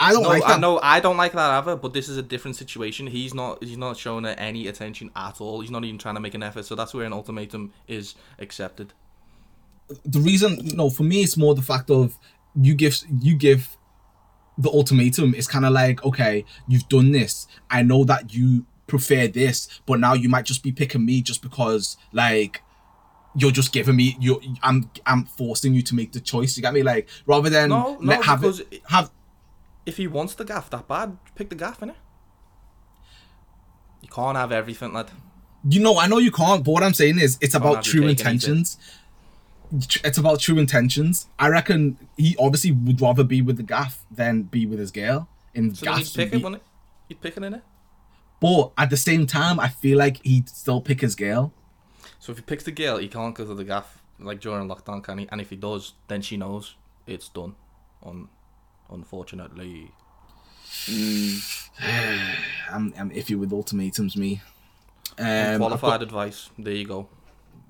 I 0.00 0.12
don't 0.12 0.22
No, 0.22 0.28
like 0.28 0.44
I 0.44 0.50
that. 0.52 0.60
know 0.60 0.78
I 0.80 1.00
don't 1.00 1.16
like 1.16 1.32
that 1.32 1.50
either, 1.58 1.74
but 1.74 1.92
this 1.92 2.08
is 2.08 2.16
a 2.16 2.22
different 2.22 2.56
situation. 2.56 3.08
He's 3.08 3.34
not 3.34 3.62
he's 3.64 3.76
not 3.76 3.96
showing 3.96 4.22
her 4.24 4.30
any 4.38 4.68
attention 4.68 5.10
at 5.16 5.40
all. 5.40 5.60
He's 5.60 5.72
not 5.72 5.84
even 5.84 5.98
trying 5.98 6.14
to 6.14 6.20
make 6.20 6.34
an 6.34 6.42
effort. 6.44 6.66
So 6.66 6.76
that's 6.76 6.94
where 6.94 7.04
an 7.04 7.12
ultimatum 7.12 7.72
is 7.88 8.14
accepted. 8.38 8.92
The 10.04 10.20
reason 10.20 10.58
you 10.62 10.76
know 10.76 10.90
for 10.90 11.02
me 11.02 11.22
it's 11.22 11.36
more 11.36 11.54
the 11.54 11.62
fact 11.62 11.90
of 11.90 12.18
you 12.60 12.74
give 12.74 12.98
you 13.20 13.36
give 13.36 13.76
the 14.60 14.68
ultimatum. 14.70 15.34
It's 15.34 15.46
kind 15.46 15.64
of 15.64 15.72
like 15.72 16.04
okay 16.04 16.44
you've 16.66 16.88
done 16.88 17.12
this. 17.12 17.46
I 17.70 17.82
know 17.82 18.04
that 18.04 18.34
you 18.34 18.66
prefer 18.86 19.28
this 19.28 19.68
but 19.86 20.00
now 20.00 20.14
you 20.14 20.28
might 20.28 20.44
just 20.46 20.62
be 20.62 20.72
picking 20.72 21.04
me 21.04 21.20
just 21.20 21.42
because 21.42 21.96
like 22.12 22.62
you're 23.36 23.50
just 23.50 23.70
giving 23.70 23.94
me 23.94 24.16
you 24.18 24.40
i'm 24.62 24.90
i'm 25.04 25.26
forcing 25.26 25.74
you 25.74 25.82
to 25.82 25.94
make 25.94 26.12
the 26.12 26.20
choice 26.20 26.56
you 26.56 26.62
got 26.62 26.72
me? 26.74 26.82
Like 26.82 27.08
rather 27.26 27.50
than 27.50 27.68
No, 27.68 27.98
no, 28.00 28.08
let 28.08 28.24
have 28.24 28.40
because 28.40 28.60
it 28.60 28.80
have 28.88 29.10
If 29.84 29.98
he 29.98 30.06
wants 30.06 30.34
the 30.34 30.44
gaff 30.44 30.70
that 30.70 30.88
bad, 30.88 31.18
pick 31.34 31.50
the 31.50 31.54
gaff 31.54 31.80
innit? 31.80 31.94
You 34.00 34.08
can't 34.08 34.36
have 34.36 34.52
everything, 34.52 34.92
lad. 34.92 35.10
you 35.68 35.80
know 35.80 35.98
i 35.98 36.06
know 36.06 36.18
you 36.18 36.30
can't 36.30 36.64
but 36.64 36.70
what 36.72 36.82
i'm 36.82 36.94
saying 36.94 37.18
is 37.18 37.36
it's 37.40 37.54
about 37.54 37.84
true 37.84 38.06
intentions 38.06 38.78
it's 40.04 40.16
about 40.18 40.40
true 40.40 40.58
intentions 40.58 41.28
i 41.38 41.46
reckon 41.48 41.96
he 42.16 42.34
obviously 42.38 42.72
would 42.72 43.00
rather 43.00 43.22
be 43.24 43.42
with 43.42 43.56
the 43.56 43.62
gaff 43.62 44.04
than 44.10 44.42
be 44.42 44.64
with 44.66 44.78
his 44.78 44.90
girl 44.90 45.28
in 45.54 45.74
So 45.74 45.84
then 45.86 45.98
he'd 45.98 46.14
pick 46.14 46.26
it, 46.28 46.30
be- 46.32 46.36
wouldn't 46.42 46.62
he? 46.62 46.68
He'd 47.14 47.20
pick 47.20 47.36
it 47.36 47.42
in 47.42 47.54
it. 47.54 47.62
But 48.40 48.72
at 48.78 48.90
the 48.90 48.96
same 48.96 49.26
time, 49.26 49.58
I 49.58 49.68
feel 49.68 49.98
like 49.98 50.22
he'd 50.24 50.48
still 50.48 50.80
pick 50.80 51.00
his 51.00 51.14
girl. 51.16 51.52
So 52.20 52.30
if 52.32 52.38
he 52.38 52.42
picks 52.42 52.64
the 52.64 52.70
girl, 52.70 52.98
he 52.98 53.08
can't 53.08 53.34
because 53.34 53.50
of 53.50 53.56
the 53.56 53.64
gaff, 53.64 54.02
like 54.20 54.40
during 54.40 54.68
lockdown, 54.68 55.02
can 55.02 55.18
he? 55.18 55.28
And 55.32 55.40
if 55.40 55.50
he 55.50 55.56
does, 55.56 55.94
then 56.06 56.20
she 56.22 56.36
knows 56.36 56.76
it's 57.06 57.28
done. 57.28 57.54
Un- 58.04 58.28
unfortunately. 58.90 59.90
I'm, 62.70 62.92
I'm 62.96 63.10
iffy 63.10 63.38
with 63.38 63.52
ultimatums, 63.52 64.16
me. 64.16 64.40
Um, 65.18 65.58
Qualified 65.58 65.80
got- 66.00 66.02
advice. 66.02 66.50
There 66.58 66.74
you 66.74 66.86
go. 66.86 67.08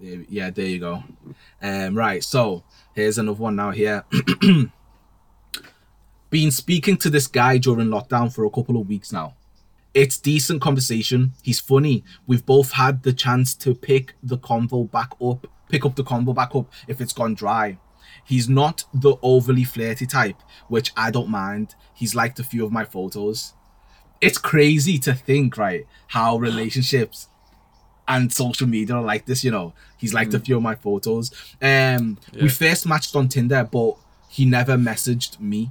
Yeah, 0.00 0.50
there 0.50 0.66
you 0.66 0.78
go. 0.78 1.02
Um, 1.62 1.96
right, 1.96 2.22
so 2.22 2.64
here's 2.94 3.18
another 3.18 3.40
one 3.40 3.56
now. 3.56 3.70
Here, 3.70 4.04
been 6.30 6.50
speaking 6.50 6.96
to 6.98 7.10
this 7.10 7.26
guy 7.26 7.58
during 7.58 7.88
lockdown 7.88 8.32
for 8.32 8.44
a 8.44 8.50
couple 8.50 8.80
of 8.80 8.88
weeks 8.88 9.12
now. 9.12 9.34
It's 9.94 10.18
decent 10.18 10.60
conversation. 10.60 11.32
He's 11.42 11.60
funny. 11.60 12.04
We've 12.26 12.44
both 12.44 12.72
had 12.72 13.02
the 13.02 13.12
chance 13.12 13.54
to 13.56 13.74
pick 13.74 14.14
the 14.22 14.38
convo 14.38 14.90
back 14.90 15.12
up, 15.20 15.46
pick 15.68 15.84
up 15.84 15.96
the 15.96 16.04
convo 16.04 16.34
back 16.34 16.54
up 16.54 16.70
if 16.86 17.00
it's 17.00 17.12
gone 17.12 17.34
dry. 17.34 17.78
He's 18.24 18.48
not 18.48 18.84
the 18.92 19.16
overly 19.22 19.64
flirty 19.64 20.06
type, 20.06 20.36
which 20.68 20.92
I 20.96 21.10
don't 21.10 21.30
mind. 21.30 21.74
He's 21.94 22.14
liked 22.14 22.38
a 22.38 22.44
few 22.44 22.64
of 22.64 22.72
my 22.72 22.84
photos. 22.84 23.54
It's 24.20 24.38
crazy 24.38 24.98
to 24.98 25.14
think, 25.14 25.56
right, 25.56 25.86
how 26.08 26.36
relationships 26.36 27.28
and 28.08 28.32
social 28.32 28.66
media 28.66 28.96
are 28.96 29.02
like 29.02 29.26
this, 29.26 29.44
you 29.44 29.50
know. 29.50 29.74
He's 29.98 30.12
liked 30.14 30.34
a 30.34 30.40
few 30.40 30.56
of 30.56 30.62
my 30.62 30.74
photos. 30.74 31.30
Um 31.62 32.18
we 32.42 32.48
first 32.48 32.86
matched 32.86 33.14
on 33.14 33.28
Tinder, 33.28 33.62
but 33.70 33.96
he 34.28 34.44
never 34.44 34.76
messaged 34.76 35.38
me. 35.40 35.70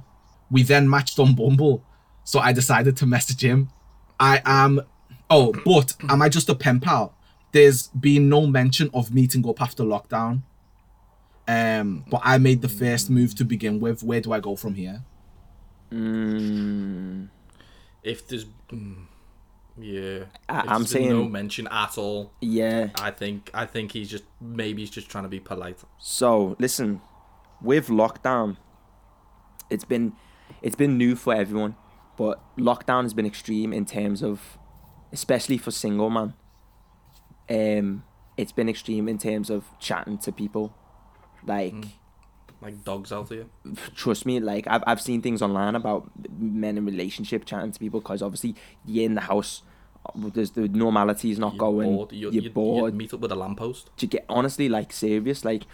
We 0.50 0.62
then 0.62 0.88
matched 0.88 1.18
on 1.18 1.34
Bumble. 1.34 1.84
So 2.24 2.38
I 2.40 2.52
decided 2.52 2.96
to 2.98 3.06
message 3.06 3.42
him. 3.42 3.70
I 4.20 4.40
am 4.44 4.80
oh, 5.30 5.52
but 5.64 5.94
am 6.08 6.22
I 6.22 6.28
just 6.28 6.48
a 6.48 6.54
pen 6.54 6.80
pal? 6.80 7.14
There's 7.52 7.88
been 7.88 8.28
no 8.28 8.46
mention 8.46 8.90
of 8.92 9.12
meeting 9.14 9.46
up 9.48 9.60
after 9.62 9.82
lockdown. 9.82 10.42
Um, 11.46 12.04
but 12.10 12.20
I 12.24 12.36
made 12.38 12.60
the 12.60 12.68
first 12.68 13.08
move 13.08 13.34
to 13.36 13.44
begin 13.44 13.80
with. 13.80 14.02
Where 14.02 14.20
do 14.20 14.32
I 14.32 14.40
go 14.40 14.54
from 14.54 14.74
here? 14.74 15.02
Mm, 15.90 17.28
If 18.02 18.26
there's. 18.28 18.44
Mm, 19.78 20.18
yeah. 20.18 20.24
I, 20.48 20.74
I'm 20.74 20.84
there's 20.84 20.94
no 20.94 21.24
mention 21.24 21.68
at 21.70 21.96
all. 21.98 22.32
yeah. 22.40 22.88
I 22.96 23.10
think 23.10 23.50
I 23.54 23.66
think 23.66 23.92
he's 23.92 24.10
just 24.10 24.24
maybe 24.40 24.82
he's 24.82 24.90
just 24.90 25.08
trying 25.08 25.24
to 25.24 25.28
be 25.28 25.40
polite. 25.40 25.78
So 25.98 26.56
listen, 26.58 27.00
with 27.62 27.88
lockdown, 27.88 28.56
it's 29.70 29.84
been 29.84 30.12
it's 30.62 30.76
been 30.76 30.98
new 30.98 31.14
for 31.16 31.34
everyone, 31.34 31.76
but 32.16 32.40
lockdown 32.56 33.02
has 33.02 33.14
been 33.14 33.26
extreme 33.26 33.72
in 33.72 33.84
terms 33.86 34.22
of, 34.22 34.58
especially 35.12 35.58
for 35.58 35.70
single 35.70 36.10
man. 36.10 36.34
Um, 37.50 38.04
it's 38.36 38.52
been 38.52 38.68
extreme 38.68 39.08
in 39.08 39.18
terms 39.18 39.50
of 39.50 39.64
chatting 39.78 40.18
to 40.18 40.32
people, 40.32 40.74
like. 41.46 41.74
Like 42.60 42.82
dogs 42.84 43.12
out 43.12 43.28
here. 43.28 43.46
trust 43.94 44.26
me, 44.26 44.40
like 44.40 44.66
I've 44.66 44.82
I've 44.86 45.00
seen 45.00 45.22
things 45.22 45.42
online 45.42 45.74
about 45.76 46.10
men 46.38 46.76
in 46.76 46.84
relationship 46.84 47.44
chatting 47.44 47.70
to 47.72 47.78
people 47.78 48.00
because 48.00 48.20
obviously 48.22 48.56
you're 48.84 49.04
in 49.06 49.14
the 49.14 49.20
house, 49.20 49.62
uh, 50.06 50.10
there's 50.34 50.50
the 50.52 50.66
normality 50.68 51.30
is 51.30 51.38
not 51.38 51.52
You're 51.54 51.58
going. 51.60 51.94
bored. 51.94 52.12
You're, 52.12 52.32
You're, 52.32 52.42
you'd- 52.42 52.48
bored. 52.54 52.94
Meet 52.94 53.14
up 53.14 53.20
with 53.20 53.30
a 53.30 53.36
lamppost. 53.36 53.90
to 53.98 54.06
get 54.06 54.24
honestly 54.28 54.68
like 54.68 54.92
serious, 54.92 55.44
like 55.44 55.64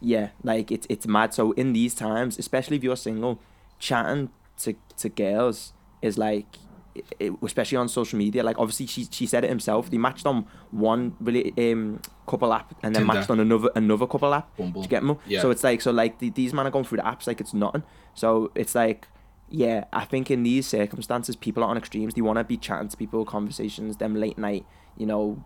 yeah, 0.00 0.30
like 0.42 0.72
it's 0.72 0.86
it's 0.90 1.06
mad. 1.06 1.32
So 1.32 1.52
in 1.52 1.72
these 1.74 1.94
times, 1.94 2.38
especially 2.38 2.76
if 2.78 2.82
you're 2.82 2.96
single, 2.96 3.38
chatting 3.78 4.30
to 4.58 4.74
to 4.98 5.08
girls 5.08 5.72
is 6.02 6.18
like. 6.18 6.46
It, 6.92 7.32
especially 7.42 7.76
on 7.78 7.88
social 7.88 8.18
media, 8.18 8.42
like 8.42 8.58
obviously 8.58 8.86
she 8.86 9.06
she 9.10 9.26
said 9.26 9.44
it 9.44 9.48
himself. 9.48 9.90
They 9.90 9.98
matched 9.98 10.26
on 10.26 10.46
one 10.72 11.14
really 11.20 11.52
um 11.56 12.00
couple 12.26 12.52
app 12.52 12.74
and 12.82 12.94
then 12.94 13.02
Tinder. 13.02 13.14
matched 13.14 13.30
on 13.30 13.38
another 13.38 13.70
another 13.76 14.06
couple 14.08 14.34
app. 14.34 14.56
Bumble. 14.56 14.82
You 14.82 14.88
get 14.88 15.04
me? 15.04 15.16
Yeah. 15.26 15.40
So 15.40 15.50
it's 15.50 15.62
like 15.62 15.80
so 15.80 15.92
like 15.92 16.18
the, 16.18 16.30
these 16.30 16.52
men 16.52 16.66
are 16.66 16.70
going 16.70 16.84
through 16.84 16.98
the 16.98 17.04
apps 17.04 17.28
like 17.28 17.40
it's 17.40 17.54
nothing. 17.54 17.84
So 18.14 18.50
it's 18.56 18.74
like 18.74 19.06
yeah, 19.50 19.84
I 19.92 20.04
think 20.04 20.30
in 20.30 20.44
these 20.44 20.66
circumstances, 20.66 21.34
people 21.34 21.64
are 21.64 21.70
on 21.70 21.76
extremes. 21.76 22.14
They 22.14 22.20
want 22.20 22.38
to 22.38 22.44
be 22.44 22.56
chatting 22.56 22.88
to 22.88 22.96
people, 22.96 23.24
conversations, 23.24 23.96
them 23.96 24.14
late 24.14 24.38
night, 24.38 24.64
you 24.96 25.06
know, 25.06 25.44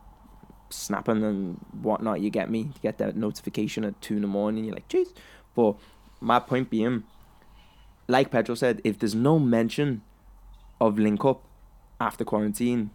snapping 0.68 1.24
and 1.24 1.58
whatnot. 1.80 2.20
You 2.20 2.28
get 2.28 2.50
me? 2.50 2.60
You 2.60 2.80
get 2.82 2.98
that 2.98 3.16
notification 3.16 3.82
at 3.84 3.98
two 4.02 4.16
in 4.16 4.22
the 4.22 4.28
morning. 4.28 4.64
You're 4.64 4.74
like, 4.74 4.88
jeez. 4.88 5.14
But 5.54 5.76
my 6.20 6.38
point 6.38 6.68
being, 6.68 7.04
like 8.06 8.30
Pedro 8.30 8.54
said, 8.54 8.82
if 8.84 8.98
there's 8.98 9.14
no 9.14 9.38
mention 9.38 10.02
of 10.80 10.98
link 10.98 11.24
up 11.24 11.42
after 12.00 12.24
quarantine, 12.24 12.90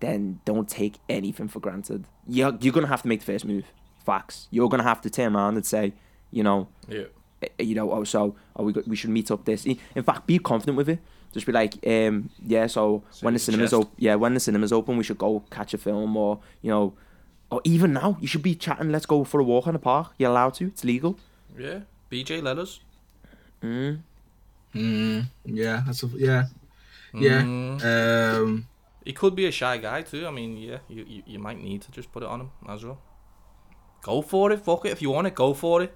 then 0.00 0.40
don't 0.44 0.68
take 0.68 0.96
anything 1.08 1.48
for 1.48 1.60
granted. 1.60 2.06
You're, 2.26 2.56
you're 2.60 2.72
gonna 2.72 2.86
have 2.88 3.02
to 3.02 3.08
make 3.08 3.20
the 3.20 3.26
first 3.26 3.44
move. 3.44 3.64
Facts. 4.04 4.48
You're 4.50 4.68
gonna 4.68 4.82
have 4.82 5.00
to 5.02 5.10
turn 5.10 5.36
around 5.36 5.54
and 5.56 5.64
say, 5.66 5.92
You 6.30 6.42
know, 6.42 6.68
Yeah. 6.88 7.04
eh, 7.42 7.48
you 7.62 7.74
know, 7.74 7.92
oh, 7.92 8.04
so 8.04 8.34
oh, 8.56 8.64
we 8.64 8.72
we 8.86 8.96
should 8.96 9.10
meet 9.10 9.30
up 9.30 9.44
this. 9.44 9.64
In 9.66 10.02
fact, 10.02 10.26
be 10.26 10.38
confident 10.38 10.76
with 10.76 10.88
it. 10.88 10.98
Just 11.32 11.46
be 11.46 11.52
like, 11.52 11.74
um, 11.86 12.30
yeah. 12.44 12.66
So 12.66 13.04
Say 13.10 13.24
when 13.24 13.34
the 13.34 13.38
cinemas 13.40 13.72
open, 13.72 13.92
yeah, 13.98 14.14
when 14.16 14.34
the 14.34 14.40
cinemas 14.40 14.72
open, 14.72 14.96
we 14.96 15.04
should 15.04 15.18
go 15.18 15.40
catch 15.50 15.72
a 15.74 15.78
film, 15.78 16.16
or 16.16 16.40
you 16.62 16.70
know, 16.70 16.94
or 17.50 17.60
even 17.64 17.92
now, 17.92 18.16
you 18.20 18.26
should 18.26 18.42
be 18.42 18.54
chatting. 18.54 18.90
Let's 18.90 19.06
go 19.06 19.24
for 19.24 19.40
a 19.40 19.44
walk 19.44 19.66
in 19.66 19.72
the 19.74 19.78
park. 19.78 20.12
You're 20.18 20.30
allowed 20.30 20.54
to. 20.54 20.66
It's 20.66 20.84
legal. 20.84 21.18
Yeah. 21.58 21.80
BJ 22.10 22.42
Letters. 22.42 22.80
Mm. 23.62 24.00
Mm, 24.74 25.26
yeah, 25.44 25.82
that's 25.86 26.02
a, 26.02 26.06
yeah, 26.16 26.46
yeah. 27.14 27.42
Mm. 27.42 27.84
Um, 27.84 28.66
He 29.04 29.12
could 29.12 29.34
be 29.34 29.46
a 29.46 29.50
shy 29.52 29.76
guy 29.78 30.02
too. 30.02 30.26
I 30.26 30.30
mean, 30.30 30.56
yeah, 30.56 30.78
you, 30.88 31.04
you, 31.06 31.22
you 31.26 31.38
might 31.38 31.60
need 31.60 31.82
to 31.82 31.90
just 31.92 32.10
put 32.12 32.22
it 32.22 32.28
on 32.28 32.40
him 32.40 32.50
as 32.68 32.84
well. 32.84 32.98
Go 34.02 34.22
for 34.22 34.50
it. 34.52 34.60
Fuck 34.60 34.86
it. 34.86 34.92
If 34.92 35.02
you 35.02 35.10
want 35.10 35.26
it, 35.26 35.34
go 35.34 35.52
for 35.54 35.82
it. 35.82 35.94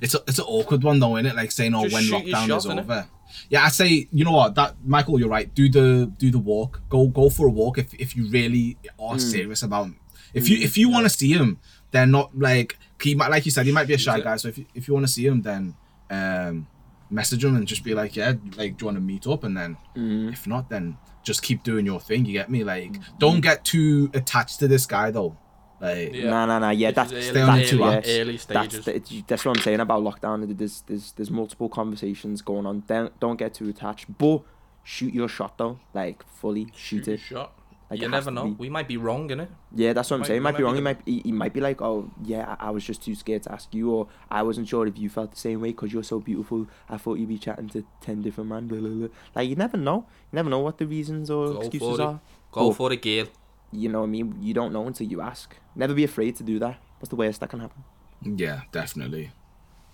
it's 0.00 0.14
a, 0.14 0.18
it's 0.26 0.38
an 0.38 0.44
awkward 0.46 0.82
one 0.82 0.98
though, 1.00 1.16
isn't 1.16 1.26
it? 1.26 1.36
Like 1.36 1.50
saying, 1.52 1.74
"Oh, 1.74 1.82
Just 1.86 1.94
when 1.94 2.04
lockdown 2.04 2.46
shot, 2.46 2.58
is 2.58 2.66
innit? 2.66 2.78
over." 2.80 3.08
Yeah, 3.50 3.64
I 3.64 3.68
say, 3.68 4.08
you 4.10 4.24
know 4.24 4.32
what, 4.32 4.54
that 4.54 4.76
Michael, 4.84 5.20
you're 5.20 5.28
right. 5.28 5.52
Do 5.54 5.68
the 5.68 6.10
do 6.18 6.30
the 6.30 6.38
walk. 6.38 6.80
Go 6.88 7.06
go 7.08 7.28
for 7.30 7.46
a 7.46 7.50
walk 7.50 7.78
if 7.78 7.92
if 7.94 8.16
you 8.16 8.26
really 8.28 8.78
are 8.98 9.14
Hmm. 9.14 9.18
serious 9.18 9.62
about. 9.62 9.88
If 10.34 10.48
you 10.48 10.58
if 10.58 10.76
you 10.78 10.88
want 10.90 11.04
to 11.04 11.10
see 11.10 11.32
him, 11.32 11.58
then 11.90 12.10
not 12.10 12.36
like 12.38 12.78
he 13.02 13.14
might 13.14 13.30
like 13.30 13.44
you 13.44 13.50
said 13.50 13.66
he 13.66 13.72
might 13.72 13.86
be 13.86 13.94
a 13.94 13.98
shy 13.98 14.20
guy. 14.20 14.36
So 14.36 14.48
if 14.48 14.58
you, 14.58 14.66
if 14.74 14.88
you 14.88 14.94
want 14.94 15.06
to 15.06 15.12
see 15.12 15.26
him, 15.26 15.42
then 15.42 15.74
um 16.10 16.66
message 17.10 17.44
him 17.44 17.56
and 17.56 17.66
just 17.66 17.84
be 17.84 17.94
like, 17.94 18.16
yeah, 18.16 18.34
like 18.56 18.76
do 18.76 18.82
you 18.82 18.86
want 18.86 18.96
to 18.96 19.00
meet 19.00 19.26
up? 19.26 19.44
And 19.44 19.56
then 19.56 19.76
Mm. 19.96 20.32
if 20.32 20.46
not, 20.46 20.68
then 20.68 20.96
just 21.22 21.42
keep 21.42 21.62
doing 21.62 21.84
your 21.86 22.00
thing. 22.00 22.24
You 22.24 22.32
get 22.32 22.50
me? 22.50 22.64
Like, 22.64 22.98
don't 23.18 23.40
get 23.40 23.64
too 23.64 24.10
attached 24.14 24.58
to 24.60 24.68
this 24.68 24.86
guy 24.86 25.10
though. 25.10 25.36
Like, 25.80 26.12
Yeah. 26.14 26.30
Nah, 26.30 26.46
nah, 26.46 26.58
nah. 26.58 26.70
Yeah, 26.70 26.88
This 26.90 26.96
that's 26.96 27.12
is 27.12 27.26
Stay 27.28 27.40
on 27.42 27.50
early, 27.50 27.64
the 27.64 27.76
early, 27.76 27.96
apps. 27.96 28.20
early 28.20 28.36
that's 28.36 28.74
stages. 28.82 28.84
the, 29.08 29.24
that's 29.28 29.44
what 29.44 29.56
I'm 29.56 29.62
saying 29.62 29.80
about 29.80 30.02
lockdown. 30.02 30.56
There's 30.56 30.82
there's 30.82 31.12
there's 31.12 31.30
multiple 31.30 31.68
conversations 31.68 32.42
going 32.42 32.66
on. 32.66 32.82
Don't 32.86 33.18
don't 33.20 33.36
get 33.38 33.54
too 33.54 33.68
attached, 33.68 34.06
but 34.18 34.42
shoot 34.82 35.12
your 35.14 35.28
shot 35.28 35.56
though, 35.58 35.78
like 35.94 36.24
fully 36.28 36.66
shoot, 36.74 37.06
your 37.06 37.14
it. 37.14 37.20
shot. 37.20 37.52
Like, 37.90 38.02
you 38.02 38.08
never 38.10 38.30
know. 38.30 38.44
be. 38.44 38.50
We 38.52 38.68
might 38.68 38.86
be 38.86 38.98
wrong 38.98 39.30
in 39.30 39.40
it. 39.40 39.50
Yeah, 39.74 39.94
that's 39.94 40.10
what 40.10 40.16
I'm 40.16 40.20
Might- 40.20 40.26
saying. 40.26 40.36
you 40.38 40.42
Might 40.42 40.56
be 40.58 40.62
wrong. 40.62 40.74
be 40.74 40.78
He 40.78 40.82
might 40.82 41.00
he, 41.06 41.20
he 41.24 41.32
might 41.32 41.54
be 41.54 41.60
like, 41.62 41.80
oh 41.80 42.10
yeah, 42.22 42.56
I 42.60 42.66
I 42.68 42.70
was 42.70 42.84
just 42.84 43.02
too 43.02 43.14
scared 43.14 43.44
to 43.44 43.52
ask 43.52 43.72
you, 43.74 43.90
or 43.90 44.08
I 44.30 44.42
wasn't 44.42 44.68
sure 44.68 44.86
if 44.86 44.98
you 44.98 45.08
felt 45.08 45.30
the 45.30 45.38
same 45.38 45.60
way 45.62 45.68
because 45.68 45.90
you're 45.92 46.02
so 46.02 46.20
beautiful. 46.20 46.66
I 46.90 46.98
thought 46.98 47.14
you'd 47.18 47.30
be 47.30 47.38
chatting 47.38 47.68
to 47.70 47.84
ten 48.02 48.20
different 48.20 48.50
men. 48.50 48.66
Blah, 48.68 48.80
blah, 48.80 48.90
blah. 48.90 49.08
Like 49.34 49.48
you 49.48 49.56
never 49.56 49.78
know. 49.78 50.04
You 50.30 50.36
never 50.36 50.50
know 50.50 50.58
what 50.60 50.76
the 50.76 50.86
reasons 50.86 51.30
or 51.30 51.46
Go 51.54 51.60
excuses 51.60 51.98
are. 52.00 52.20
Go 52.52 52.60
Oh. 52.60 52.72
for 52.74 52.92
it, 52.92 53.00
girl. 53.00 53.26
You 53.72 53.88
know 53.88 54.00
what 54.00 54.06
I 54.06 54.10
mean? 54.10 54.34
You 54.40 54.52
don't 54.54 54.72
know 54.72 54.86
until 54.86 55.06
you 55.06 55.20
ask. 55.20 55.56
Never 55.74 55.94
be 55.94 56.04
afraid 56.04 56.36
to 56.36 56.42
do 56.42 56.58
that. 56.58 56.76
What's 56.98 57.08
the 57.10 57.16
worst 57.16 57.40
that 57.40 57.48
can 57.50 57.60
happen? 57.60 57.84
Yeah, 58.22 58.62
definitely, 58.72 59.30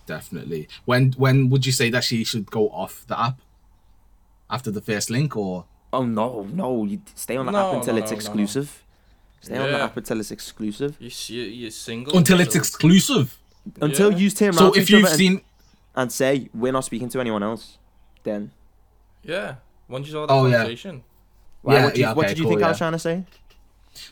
definitely. 0.06 0.68
When 0.84 1.12
when 1.16 1.48
would 1.50 1.64
you 1.66 1.72
say 1.72 1.90
that 1.90 2.02
she 2.04 2.24
should 2.24 2.50
go 2.50 2.70
off 2.70 3.06
the 3.06 3.20
app? 3.20 3.40
After 4.50 4.70
the 4.70 4.80
first 4.80 5.10
link, 5.10 5.36
or 5.36 5.64
Oh 5.94 6.04
no, 6.04 6.46
no! 6.52 6.84
You 6.84 7.00
stay 7.14 7.36
on 7.36 7.46
the 7.46 7.52
No, 7.52 7.68
app 7.70 7.74
until 7.76 7.94
no, 7.94 8.00
it's 8.00 8.10
no, 8.10 8.16
no, 8.16 8.22
no. 8.22 8.26
exclusive. 8.26 8.82
Stay 9.40 9.56
on 9.56 9.70
the 9.72 9.78
Yeah. 9.78 9.84
app 9.84 9.96
until 9.96 10.20
it's 10.20 10.30
exclusive. 10.30 10.96
You 10.98 11.10
see, 11.10 11.48
you're 11.50 11.70
single 11.70 12.16
until 12.16 12.40
it's 12.40 12.54
so- 12.54 12.58
exclusive? 12.60 13.38
Until 13.80 14.10
Yeah. 14.12 14.18
you 14.18 14.30
turn 14.30 14.48
around 14.48 14.58
So 14.58 14.70
to 14.72 14.78
if 14.78 14.84
each 14.84 14.90
you've 14.90 15.04
other 15.04 15.08
and, 15.10 15.18
seen, 15.18 15.40
and 15.94 16.12
say 16.12 16.48
we're 16.54 16.72
not 16.72 16.84
speaking 16.84 17.08
to 17.10 17.20
anyone 17.20 17.42
else, 17.42 17.78
then 18.24 18.50
Yeah. 19.22 19.56
Once 19.88 20.06
you 20.06 20.12
saw 20.12 20.26
the 20.26 20.32
Oh, 20.32 20.46
yeah. 20.46 20.56
conversation. 20.58 21.02
why, 21.62 21.74
Yeah, 21.74 21.84
what, 21.84 21.94
do 21.94 22.00
you, 22.00 22.06
yeah, 22.06 22.12
what 22.14 22.24
okay, 22.24 22.28
did 22.34 22.38
you 22.38 22.44
cool, 22.44 22.52
think 22.52 22.62
I 22.62 22.68
was 22.68 22.74
yeah. 22.76 22.78
trying 22.78 22.92
to 22.92 22.98
say? 22.98 23.24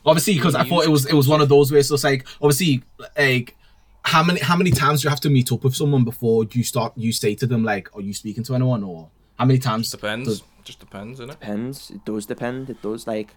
obviously, 0.06 0.34
because 0.34 0.54
I 0.54 0.64
thought 0.64 0.84
it 0.84 0.90
was 0.90 1.06
it 1.06 1.14
was 1.14 1.26
one 1.28 1.40
of 1.40 1.48
those 1.48 1.70
where 1.72 1.80
it's 1.80 1.88
just 1.88 2.04
like 2.04 2.24
obviously 2.40 2.82
like 3.18 3.56
how 4.04 4.22
many 4.22 4.38
how 4.40 4.56
many 4.56 4.70
times 4.70 5.00
do 5.02 5.06
you 5.06 5.10
have 5.10 5.20
to 5.20 5.30
meet 5.30 5.50
up 5.52 5.64
with 5.64 5.74
someone 5.74 6.04
before 6.04 6.44
you 6.52 6.62
start 6.62 6.92
you 6.96 7.10
say 7.12 7.34
to 7.36 7.46
them 7.46 7.64
like, 7.64 7.88
are 7.94 8.00
you 8.00 8.14
speaking 8.14 8.44
to 8.44 8.54
anyone, 8.54 8.82
or 8.84 9.08
how 9.38 9.44
many 9.44 9.58
times? 9.58 9.90
Depends. 9.90 10.28
does- 10.28 10.42
Just 10.64 10.80
depends, 10.80 11.20
innit? 11.20 11.30
Depends. 11.40 11.90
It 11.90 12.04
does 12.04 12.26
depend. 12.26 12.70
It 12.70 12.80
does 12.82 13.06
like 13.06 13.36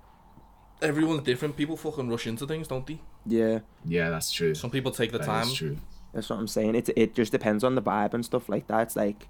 Everyone's 0.81 1.23
different. 1.23 1.55
People 1.55 1.77
fucking 1.77 2.09
rush 2.09 2.27
into 2.27 2.45
things, 2.45 2.67
don't 2.67 2.85
they? 2.85 2.99
yeah. 3.25 3.59
yeah, 3.85 4.09
that's 4.09 4.31
true. 4.31 4.53
Some 4.53 4.69
people 4.69 4.91
take 4.91 5.11
the 5.11 5.17
That 5.19 5.25
time. 5.27 5.47
is 5.47 5.53
true. 5.53 5.77
That's 6.13 6.29
what 6.29 6.37
I'm 6.39 6.47
saying. 6.47 6.75
It 6.75 6.89
it 6.95 7.15
just 7.15 7.31
depends 7.31 7.63
on 7.63 7.75
the 7.75 7.81
vibe 7.81 8.13
and 8.13 8.23
stuff 8.25 8.47
like 8.49 8.67
that. 8.67 8.81
It's 8.83 8.95
like 8.95 9.27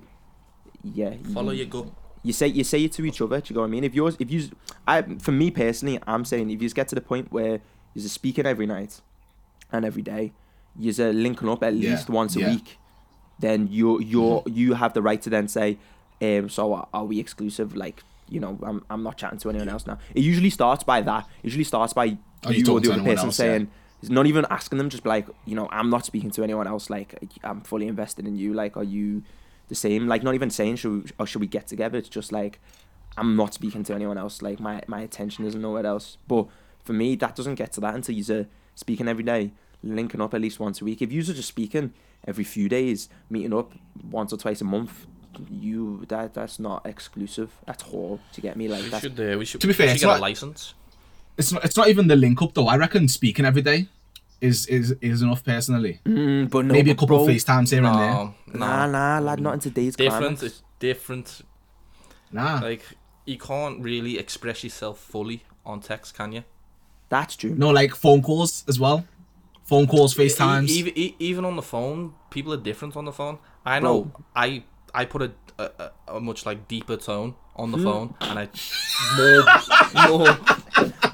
yeah. 0.84 1.14
Follow 1.34 1.52
you, 1.52 1.60
your 1.60 1.68
gut. 1.68 1.88
you 2.24 2.34
say 2.34 2.48
you 2.48 2.64
say 2.64 2.84
it 2.84 2.92
to 2.94 3.06
each 3.06 3.22
other. 3.22 3.40
Do 3.42 3.54
you 3.54 3.56
know 3.56 3.62
what 3.62 3.68
I 3.68 3.72
mean? 3.72 3.84
If 3.84 3.94
yours, 3.96 4.16
if 4.20 4.30
you, 4.32 4.50
I 4.88 5.02
for 5.20 5.32
me 5.32 5.50
personally, 5.52 6.00
I'm 6.06 6.26
saying 6.26 6.50
if 6.52 6.62
you 6.62 6.70
get 6.70 6.88
to 6.90 6.96
the 6.96 7.02
point 7.02 7.32
where 7.32 7.62
you're 7.94 8.08
speaking 8.10 8.46
every 8.46 8.66
night 8.68 9.02
and 9.72 9.86
every 9.86 10.02
day, 10.04 10.34
you're 10.78 11.14
linking 11.14 11.50
up 11.50 11.64
at 11.64 11.74
Yeah, 11.76 11.92
least 11.92 12.10
once 12.10 12.36
a 12.36 12.40
yeah. 12.42 12.50
week, 12.52 12.78
then 13.40 13.68
you 13.72 14.00
you 14.02 14.44
you 14.48 14.74
have 14.76 14.94
the 14.94 15.02
right 15.02 15.22
to 15.22 15.30
then 15.30 15.48
say, 15.48 15.78
um, 16.22 16.50
so 16.50 16.74
are- 16.74 16.88
are 16.94 17.06
we 17.06 17.20
exclusive? 17.20 17.76
Like 17.76 18.04
you 18.30 18.40
know, 18.40 18.58
I'm 18.64 18.84
I'm 18.90 19.04
not 19.04 19.18
chatting 19.18 19.40
to 19.40 19.50
anyone 19.50 19.70
else 19.70 19.86
now. 19.86 19.98
It 20.14 20.22
usually 20.22 20.50
starts 20.50 20.84
by 20.84 21.02
that. 21.02 21.26
It 21.40 21.46
usually 21.46 21.64
starts 21.64 21.94
by 21.94 22.18
Oh, 22.44 22.52
you 22.52 22.64
or 22.72 22.80
the 22.80 22.92
other 22.94 23.04
person 23.04 23.26
else, 23.28 23.36
saying. 23.38 23.70
It's 24.02 24.12
not 24.12 24.28
even 24.28 24.46
asking 24.52 24.78
them, 24.78 24.90
just 24.90 25.06
like, 25.06 25.26
you 25.46 25.56
know, 25.56 25.68
I'm 25.72 25.90
not 25.90 26.06
speaking 26.06 26.30
to 26.32 26.44
anyone 26.44 26.68
else. 26.68 26.92
Like, 26.92 27.16
I'm 27.44 27.62
fully 27.62 27.88
invested 27.88 28.28
in 28.28 28.36
you. 28.36 28.54
Like, 28.54 28.78
are 28.78 28.84
you 28.84 29.24
the 29.68 29.74
same? 29.74 30.08
Like, 30.08 30.22
not 30.22 30.36
even 30.36 30.52
saying 30.52 30.76
should 30.76 31.06
we, 31.06 31.12
or 31.18 31.26
should 31.26 31.42
we 31.42 31.48
get 31.48 31.66
together. 31.66 31.98
It's 31.98 32.10
just 32.10 32.32
like, 32.32 32.60
I'm 33.18 33.36
not 33.36 33.56
speaking 33.56 33.84
to 33.86 33.96
anyone 33.96 34.18
else. 34.20 34.42
Like, 34.44 34.60
my 34.60 34.84
my 34.88 35.02
attention 35.02 35.46
isn't 35.46 35.60
nowhere 35.62 35.86
else. 35.88 36.18
But 36.28 36.48
for 36.84 36.94
me, 36.94 37.16
that 37.16 37.36
doesn't 37.36 37.56
get 37.56 37.72
to 37.74 37.82
that 37.82 37.96
until 37.96 38.14
you're 38.14 38.46
speaking 38.76 39.08
every 39.08 39.24
day, 39.24 39.54
linking 39.82 40.22
up 40.22 40.34
at 40.36 40.42
least 40.42 40.60
once 40.60 40.82
a 40.82 40.86
week. 40.86 41.02
If 41.02 41.12
you're 41.12 41.24
just 41.24 41.48
speaking 41.48 41.92
every 42.28 42.44
few 42.44 42.70
days, 42.70 43.10
meeting 43.30 43.54
up 43.54 43.72
once 44.12 44.32
or 44.34 44.38
twice 44.38 44.62
a 44.62 44.66
month, 44.66 45.08
you 45.50 46.06
that 46.10 46.34
that's 46.34 46.60
not 46.60 46.86
exclusive 46.86 47.52
at 47.68 47.84
all. 47.92 48.20
To 48.34 48.42
get 48.42 48.56
me 48.58 48.68
like 48.68 48.84
We 48.84 48.90
that's 48.90 49.04
should, 49.04 49.20
uh, 49.20 49.38
we 49.38 49.46
should, 49.46 49.62
To 49.62 49.68
be 49.68 49.74
fair, 49.74 49.88
we 49.88 49.92
it's 49.94 50.02
get 50.02 50.08
not- 50.08 50.20
a 50.20 50.22
license. 50.22 50.74
It's 51.38 51.52
not 51.52 51.66
it's 51.66 51.76
not 51.76 51.90
even 51.90 52.08
the 52.08 52.16
link 52.16 52.42
up 52.42 52.54
though. 52.54 52.68
I 52.68 52.78
reckon 52.78 53.08
speaking 53.10 53.46
every 53.46 53.62
day 53.62 53.88
is 54.42 54.66
is 54.68 54.92
is 55.02 55.22
enough 55.22 55.44
personally. 55.44 56.00
Mm, 56.06 56.50
but 56.50 56.66
no, 56.66 56.74
Maybe 56.74 56.92
a 56.92 56.96
couple 56.96 57.18
bro, 57.18 57.24
of 57.24 57.30
FaceTimes 57.30 57.70
here 57.72 57.84
and 57.84 58.00
there. 58.00 58.12
No, 58.14 58.34
no. 58.54 58.60
Nah, 58.60 58.86
nah, 58.88 59.20
lad, 59.20 59.40
not 59.42 59.54
in 59.56 59.60
today's 59.60 59.96
different. 59.96 60.38
climate. 60.40 60.44
It's 60.44 60.62
different. 60.80 61.42
Nah. 62.32 62.60
Like 62.60 62.84
you 63.26 63.38
can't 63.38 63.82
really 63.82 64.18
express 64.18 64.64
yourself 64.64 65.00
fully 65.00 65.44
on 65.66 65.80
text, 65.82 66.16
can 66.16 66.32
you? 66.32 66.44
That's 67.10 67.36
true. 67.36 67.54
No, 67.56 67.70
like 67.70 67.94
phone 67.96 68.22
calls 68.22 68.64
as 68.68 68.80
well. 68.80 69.06
Phone 69.66 69.88
calls, 69.88 70.14
FaceTimes. 70.16 70.70
Even, 70.70 70.94
even 71.20 71.44
on 71.44 71.56
the 71.56 71.62
phone, 71.64 72.14
people 72.30 72.54
are 72.54 72.58
different 72.58 72.96
on 72.96 73.06
the 73.06 73.12
phone. 73.12 73.40
I 73.66 73.80
know. 73.80 74.04
Bro. 74.04 74.24
I 74.36 74.64
I 75.02 75.06
put 75.06 75.22
a, 75.22 75.32
a 75.60 75.92
a- 76.08 76.20
much 76.20 76.46
like 76.46 76.68
deeper 76.68 76.98
tone 76.98 77.36
on 77.56 77.72
Hmm. 77.72 77.78
the 77.78 77.84
phone, 77.84 78.08
and 78.22 78.40
I 78.40 78.50
more 79.18 79.44
more 80.10 80.38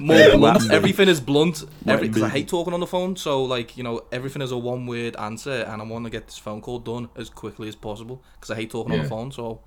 more 0.00 0.36
blunt. 0.38 0.70
Everything 0.70 1.08
is 1.08 1.20
blunt. 1.20 1.64
Every 1.86 2.08
because 2.08 2.22
I 2.22 2.28
hate 2.28 2.48
talking 2.48 2.74
on 2.74 2.80
the 2.80 2.86
phone. 2.86 3.16
So 3.16 3.44
like 3.44 3.76
you 3.76 3.84
know 3.84 4.02
everything 4.12 4.42
is 4.42 4.52
a 4.52 4.58
one 4.58 4.86
word 4.86 5.16
answer, 5.16 5.62
and 5.68 5.82
I 5.82 5.84
want 5.84 6.04
to 6.06 6.10
get 6.10 6.26
this 6.26 6.38
phone 6.38 6.60
call 6.60 6.78
done 6.78 7.08
as 7.16 7.28
quickly 7.30 7.68
as 7.68 7.76
possible 7.76 8.22
because 8.34 8.50
I 8.50 8.56
hate 8.56 8.70
talking 8.70 8.92
on 8.92 8.98
Yeah. 8.98 9.02
the 9.04 9.08
phone. 9.10 9.32
So. 9.32 9.60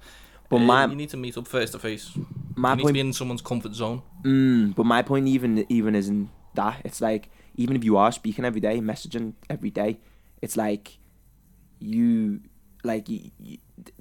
But 0.47 0.57
uh, 0.57 0.59
my- 0.59 0.85
you 0.85 0.95
need 0.95 1.09
to 1.09 1.17
meet 1.17 1.35
up 1.37 1.47
face 1.47 1.71
to 1.71 1.79
face. 1.79 2.11
My 2.55 2.71
You 2.71 2.75
need 2.75 2.81
to 2.81 2.83
point 2.85 2.93
be 2.93 2.99
in 2.99 3.13
someone's 3.13 3.41
comfort 3.41 3.73
zone. 3.73 4.03
Mm, 4.23 4.75
but 4.75 4.85
my 4.85 5.01
point 5.01 5.27
even 5.27 5.65
even 5.69 5.95
isn't 5.95 6.29
that. 6.53 6.81
It's 6.85 7.01
like 7.01 7.29
even 7.55 7.75
if 7.75 7.83
you 7.83 7.97
are 7.97 8.11
speaking 8.11 8.45
every 8.45 8.61
day, 8.61 8.79
messaging 8.79 9.33
every 9.49 9.71
day, 9.71 9.97
it's 10.43 10.55
like 10.55 10.99
you 11.79 12.41
like 12.83 13.09
you, 13.09 13.31
you, 13.41 13.57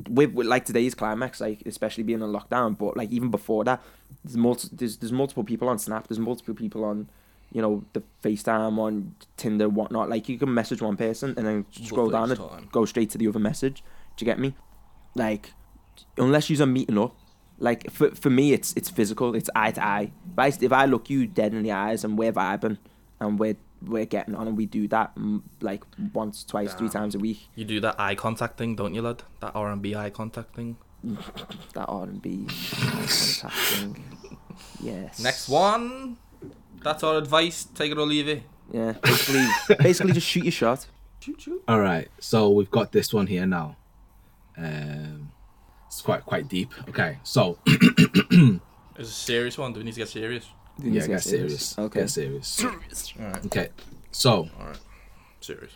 with, 0.09 0.33
with 0.33 0.47
like 0.47 0.65
today's 0.65 0.95
climax, 0.95 1.41
like 1.41 1.63
especially 1.67 2.05
being 2.05 2.23
on 2.23 2.33
lockdown. 2.33 2.77
But 2.77 2.97
like 2.97 3.11
even 3.11 3.31
before 3.31 3.65
that, 3.65 3.83
there's 4.25 4.37
multi, 4.37 4.69
there's 4.73 4.99
there's 4.99 5.13
multiple 5.13 5.45
people 5.45 5.69
on 5.69 5.79
Snap. 5.79 6.09
There's 6.09 6.19
multiple 6.19 6.55
people 6.55 6.85
on 6.85 7.09
you 7.53 7.63
know 7.63 7.85
the 7.93 8.03
FaceTime 8.23 8.79
on 8.79 9.15
Tinder, 9.37 9.69
whatnot. 9.69 10.09
Like 10.09 10.29
you 10.29 10.39
can 10.39 10.53
message 10.53 10.83
one 10.83 10.97
person 10.97 11.35
and 11.37 11.47
then 11.47 11.67
scroll 11.71 12.11
down 12.11 12.31
and 12.31 12.41
FaceTime. 12.41 12.73
go 12.73 12.85
straight 12.85 13.11
to 13.11 13.19
the 13.19 13.29
other 13.29 13.39
message. 13.39 13.83
Do 14.17 14.25
you 14.25 14.27
get 14.27 14.39
me? 14.39 14.55
Like 15.15 15.53
unless 16.19 16.51
you're 16.51 16.67
meeting 16.67 16.99
up. 16.99 17.17
Like 17.59 17.91
for 17.91 18.11
for 18.11 18.31
me, 18.31 18.53
it's 18.53 18.73
it's 18.77 18.91
physical. 18.91 19.35
It's 19.35 19.49
eye 19.55 19.71
to 19.73 19.85
eye. 19.85 20.13
If 20.33 20.39
I, 20.39 20.65
if 20.65 20.73
I 20.73 20.85
look 20.87 21.09
you 21.09 21.27
dead 21.27 21.55
in 21.55 21.63
the 21.63 21.73
eyes 21.73 22.03
and 22.05 22.19
we're 22.19 22.33
vibing 22.33 22.79
and 23.21 23.39
we're 23.39 23.57
we're 23.87 24.05
getting 24.07 24.35
on 24.35 24.49
and 24.49 24.57
we 24.57 24.67
do 24.67 24.89
that 24.89 25.15
mm, 25.17 25.43
like 25.61 25.83
once, 26.13 26.45
twice, 26.45 26.75
three 26.75 26.89
times 26.89 27.15
a 27.15 27.19
week. 27.19 27.49
You 27.55 27.65
do 27.65 27.81
that 27.81 27.99
eye 27.99 28.15
contact 28.15 28.59
thing, 28.59 28.77
don't 28.77 28.95
you, 28.95 29.03
lad? 29.03 29.23
That 29.41 29.53
R 29.55 29.71
and 29.71 29.81
B 29.83 29.95
eye 29.95 30.11
contact 30.11 30.55
thing. 30.55 30.77
That 31.75 31.87
R 31.87 32.05
and 32.05 32.21
B 32.23 32.47
contact 32.49 33.55
thing. 33.55 34.05
Yes. 34.81 35.19
Next 35.21 35.49
one. 35.49 36.17
That's 36.83 37.03
our 37.03 37.17
advice. 37.19 37.65
Take 37.65 37.91
it 37.91 37.99
or 37.99 38.07
leave 38.07 38.29
it. 38.29 38.43
Yeah. 38.73 38.93
Basically, 39.03 39.47
basically 39.79 40.13
just 40.13 40.27
shoot 40.27 40.45
your 40.45 40.53
shot. 40.53 40.87
Choo 41.21 41.35
choo. 41.37 41.63
All 41.67 41.81
right, 41.81 42.09
so 42.21 42.51
we've 42.51 42.71
got 42.71 42.93
this 42.93 43.13
one 43.13 43.27
here 43.27 43.47
now. 43.47 43.77
Um, 44.57 45.33
it's 45.87 46.03
quite 46.03 46.25
quite 46.25 46.49
deep. 46.49 46.71
Okay, 46.89 47.19
so 47.25 47.59
It's 47.67 49.09
a 49.09 49.13
serious 49.13 49.59
one. 49.59 49.73
Do 49.73 49.81
we 49.81 49.85
need 49.85 49.95
to 49.95 50.01
get 50.01 50.09
serious? 50.09 50.47
You 50.83 50.93
yeah, 50.93 51.03
to 51.03 51.09
get 51.09 51.23
serious. 51.23 51.79
Okay. 51.79 52.01
Get 52.01 52.11
serious. 52.11 52.63
Alright. 53.19 53.47
Okay, 53.47 53.69
so 54.11 54.49
All 54.59 54.67
right. 54.67 54.79
Serious. 55.41 55.73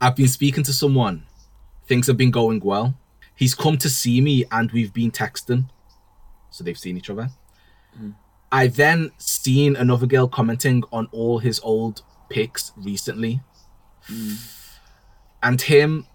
I've 0.00 0.16
been 0.16 0.28
speaking 0.28 0.62
to 0.64 0.72
someone. 0.72 1.26
Things 1.86 2.06
have 2.06 2.16
been 2.16 2.30
going 2.30 2.60
well. 2.60 2.94
He's 3.34 3.54
come 3.54 3.76
to 3.78 3.88
see 3.90 4.20
me 4.20 4.44
and 4.50 4.70
we've 4.70 4.92
been 4.92 5.10
texting. 5.10 5.68
So 6.50 6.62
they've 6.62 6.78
seen 6.78 6.96
each 6.96 7.10
other. 7.10 7.30
I 8.52 8.68
then 8.68 9.10
seen 9.18 9.74
another 9.74 10.06
girl 10.06 10.28
commenting 10.28 10.84
on 10.92 11.08
all 11.10 11.38
his 11.38 11.58
old 11.60 12.02
pics 12.28 12.72
recently. 12.76 13.40
And 15.42 15.60
him 15.60 16.06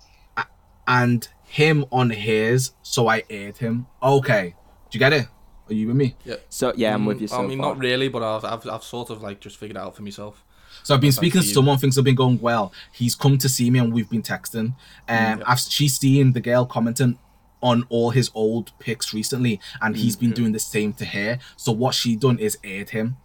and 0.87 1.27
him 1.43 1.85
on 1.91 2.11
his, 2.11 2.71
so 2.81 3.07
I 3.07 3.23
aired 3.29 3.57
him. 3.57 3.87
Okay. 4.01 4.55
Do 4.89 4.97
you 4.97 4.99
get 4.99 5.13
it? 5.13 5.27
Are 5.69 5.73
you 5.73 5.87
with 5.87 5.95
me? 5.95 6.15
Yeah. 6.25 6.35
So 6.49 6.73
yeah, 6.75 6.93
I'm 6.93 7.05
with 7.05 7.17
Mm, 7.17 7.21
you. 7.21 7.27
So 7.27 7.43
I 7.43 7.47
mean, 7.47 7.57
far. 7.59 7.69
not 7.75 7.79
really, 7.79 8.07
but 8.09 8.23
I've, 8.23 8.45
I've, 8.45 8.67
I've 8.67 8.83
sort 8.83 9.09
of 9.09 9.21
like 9.21 9.39
just 9.39 9.57
figured 9.57 9.77
it 9.77 9.79
out 9.79 9.95
for 9.95 10.03
myself. 10.03 10.43
So 10.83 10.93
I've 10.95 11.01
been 11.01 11.11
speaking 11.11 11.41
to 11.41 11.47
someone, 11.47 11.77
things 11.77 11.95
have 11.97 12.05
been 12.05 12.15
going 12.15 12.39
well. 12.39 12.71
He's 12.93 13.13
come 13.15 13.37
to 13.39 13.49
see 13.49 13.69
me 13.69 13.79
and 13.79 13.91
we've 13.93 14.09
been 14.09 14.21
texting. 14.21 14.57
Um, 14.67 14.75
yeah. 15.07 15.37
I've 15.45 15.59
she's 15.59 15.97
seen 15.99 16.33
the 16.33 16.39
girl 16.39 16.65
commenting 16.65 17.17
on 17.61 17.85
all 17.89 18.11
his 18.11 18.31
old 18.33 18.71
pics 18.79 19.13
recently, 19.13 19.59
and 19.81 19.97
he's 19.97 20.15
been 20.15 20.31
doing 20.31 20.53
the 20.53 20.59
same 20.59 20.93
to 20.93 21.05
her. 21.05 21.39
So 21.57 21.73
what 21.73 21.93
she 21.93 22.15
done 22.15 22.39
is 22.39 22.57
aired 22.63 22.91
him. 22.91 23.17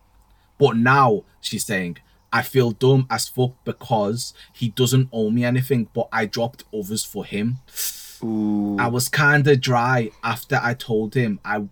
But 0.59 0.77
now 0.77 1.23
she's 1.41 1.65
saying, 1.65 1.99
I 2.33 2.43
feel 2.43 2.73
dumb 2.73 3.07
as 3.11 3.29
fuck 3.29 3.53
because 3.65 4.35
he 4.53 4.71
doesn't 4.71 5.09
owe 5.13 5.31
me 5.31 5.45
anything, 5.45 5.89
but 5.95 6.09
I 6.13 6.27
dropped 6.27 6.65
others 6.77 7.05
for 7.05 7.25
him. 7.25 7.59
Ooh. 8.25 8.77
I 8.79 8.89
was 8.89 9.09
kinda 9.09 9.55
dry 9.57 10.11
after 10.25 10.59
I 10.61 10.75
told 10.75 11.15
him 11.15 11.39
I 11.45 11.65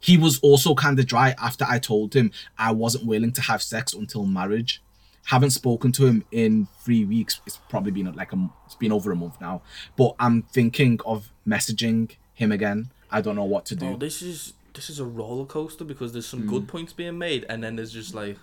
he 0.00 0.16
was 0.16 0.38
also 0.40 0.74
kinda 0.74 1.04
dry 1.04 1.34
after 1.38 1.64
I 1.68 1.78
told 1.78 2.14
him 2.14 2.32
I 2.58 2.72
wasn't 2.72 3.06
willing 3.06 3.32
to 3.32 3.40
have 3.42 3.62
sex 3.62 3.92
until 3.92 4.24
marriage. 4.24 4.82
Haven't 5.26 5.50
spoken 5.50 5.92
to 5.92 6.06
him 6.06 6.24
in 6.32 6.66
three 6.82 7.04
weeks. 7.04 7.40
It's 7.46 7.58
probably 7.68 7.92
been 7.92 8.12
like 8.14 8.32
a 8.32 8.50
it's 8.66 8.74
been 8.74 8.92
over 8.92 9.12
a 9.12 9.16
month 9.16 9.40
now. 9.40 9.62
But 9.96 10.16
I'm 10.18 10.42
thinking 10.42 10.98
of 11.04 11.30
messaging 11.46 12.16
him 12.34 12.50
again. 12.50 12.90
I 13.10 13.20
don't 13.20 13.36
know 13.36 13.44
what 13.44 13.66
to 13.66 13.76
do. 13.76 13.90
Oh, 13.90 13.96
this 13.96 14.22
is 14.22 14.54
this 14.74 14.88
is 14.88 14.98
a 14.98 15.04
roller 15.04 15.44
coaster 15.44 15.84
because 15.84 16.12
there's 16.12 16.26
some 16.26 16.44
mm. 16.44 16.48
good 16.48 16.68
points 16.68 16.92
being 16.92 17.18
made, 17.18 17.44
and 17.48 17.62
then 17.62 17.76
there's 17.76 17.92
just 17.92 18.14
like 18.14 18.38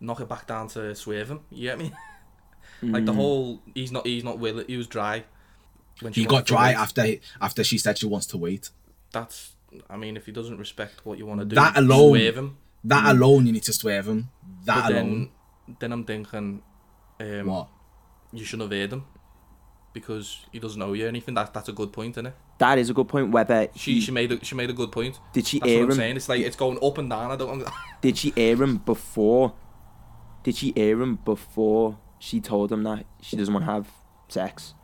knock 0.00 0.20
it 0.20 0.28
back 0.28 0.46
down 0.46 0.68
to 0.68 0.94
swerve 0.94 1.30
him. 1.30 1.40
You 1.50 1.68
get 1.68 1.78
me? 1.78 1.92
like 2.82 3.04
the 3.04 3.12
mm. 3.12 3.16
whole 3.16 3.62
he's 3.74 3.92
not 3.92 4.06
he's 4.06 4.24
not 4.24 4.38
willing. 4.38 4.66
He 4.66 4.76
was 4.76 4.86
dry. 4.86 5.24
When 6.00 6.12
he 6.12 6.24
got 6.24 6.46
dry 6.46 6.72
after 6.72 7.06
after 7.40 7.62
she 7.62 7.78
said 7.78 7.98
she 7.98 8.06
wants 8.06 8.26
to 8.28 8.38
wait. 8.38 8.70
That's. 9.12 9.52
I 9.88 9.96
mean, 9.96 10.16
if 10.16 10.26
he 10.26 10.32
doesn't 10.32 10.58
respect 10.58 11.04
what 11.06 11.18
you 11.18 11.26
want 11.26 11.40
to 11.40 11.46
do, 11.46 11.54
That 11.56 11.76
alone- 11.76 12.10
swerve 12.18 12.36
him. 12.36 12.56
That 12.84 13.14
alone 13.14 13.46
you 13.46 13.52
need 13.52 13.62
to 13.64 13.72
swerve 13.72 14.08
him. 14.08 14.30
That 14.64 14.82
But 14.88 14.92
alone. 14.92 15.30
then, 15.68 15.76
then 15.80 15.92
I'm 15.92 16.04
thinking, 16.04 16.62
um, 17.20 17.46
what? 17.46 17.68
you 18.32 18.44
shouldn't 18.44 18.70
have 18.72 18.78
heard 18.80 18.92
him 18.92 19.04
because 19.92 20.46
he 20.50 20.58
doesn't 20.58 20.80
owe 20.82 20.92
you 20.92 21.06
anything. 21.06 21.34
That 21.34 21.52
that's 21.54 21.68
a 21.68 21.72
good 21.72 21.92
point, 21.92 22.14
isn't 22.14 22.26
it? 22.26 22.34
that 22.58 22.78
is 22.78 22.90
a 22.90 22.94
good 22.94 23.08
point. 23.08 23.30
Whether 23.30 23.68
She 23.74 23.94
he, 23.94 24.00
she 24.00 24.12
made 24.12 24.30
a, 24.32 24.44
she 24.44 24.54
made 24.54 24.70
a 24.70 24.72
good 24.72 24.92
point. 24.92 25.18
did 25.32 25.46
she 25.46 25.58
That's 25.58 25.70
air 25.72 25.82
him? 25.84 25.92
saying. 25.92 26.16
It's 26.16 26.28
like 26.28 26.40
it's 26.40 26.56
going 26.56 26.78
up 26.82 26.98
and 26.98 27.08
down. 27.10 27.30
I 27.30 27.36
don't. 27.36 27.64
Did 28.00 28.18
she 28.18 28.32
air 28.36 28.56
him 28.62 28.76
before? 28.78 29.54
Did 30.44 30.56
she 30.56 30.72
air 30.76 31.00
him 31.00 31.16
before 31.24 31.98
she 32.18 32.40
told 32.40 32.70
him 32.72 32.82
that 32.84 33.04
she 33.20 33.36
doesn't 33.36 33.52
want 33.54 33.66
to 33.66 33.72
have 33.72 33.88
sex? 34.28 34.74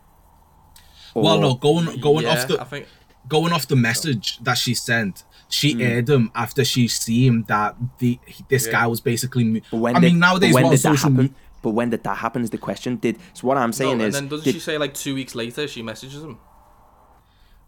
Well 1.14 1.40
no, 1.40 1.54
going 1.54 1.98
going 2.00 2.24
yeah, 2.24 2.32
off 2.42 2.48
the 2.48 2.60
I 2.60 2.64
think 2.64 2.86
going 3.28 3.52
off 3.52 3.68
the 3.68 3.76
message 3.76 4.38
that 4.42 4.58
she 4.58 4.74
sent, 4.74 5.24
she 5.48 5.72
Hmm. 5.74 5.80
aired 5.82 6.08
him 6.08 6.30
after 6.34 6.64
she 6.64 6.88
seen 6.88 7.44
that 7.48 7.76
the 7.98 8.18
this 8.48 8.66
Yeah. 8.66 8.72
guy 8.72 8.86
was 8.86 9.00
basically. 9.00 9.62
But 9.70 9.76
when 9.78 9.96
I 9.96 10.00
did, 10.00 10.12
mean, 10.12 10.18
nowadays 10.20 10.52
but 10.54 10.62
when 10.62 10.70
did 10.70 10.80
that 10.80 10.96
social 10.96 11.10
happen? 11.10 11.24
me- 11.26 11.32
But 11.62 11.70
when 11.70 11.90
did 11.90 12.04
that 12.04 12.18
happen? 12.18 12.42
Is 12.42 12.50
the 12.50 12.58
question. 12.58 12.96
Did 12.96 13.18
so? 13.34 13.46
What 13.48 13.56
I'm 13.58 13.70
no, 13.70 13.72
saying 13.72 13.92
and 13.94 14.02
is, 14.02 14.14
then 14.14 14.28
doesn't 14.28 14.44
did, 14.44 14.54
she 14.54 14.60
say 14.60 14.78
like 14.78 14.94
two 14.94 15.14
weeks 15.14 15.34
later 15.34 15.66
she 15.66 15.82
messages 15.82 16.22
him? 16.22 16.38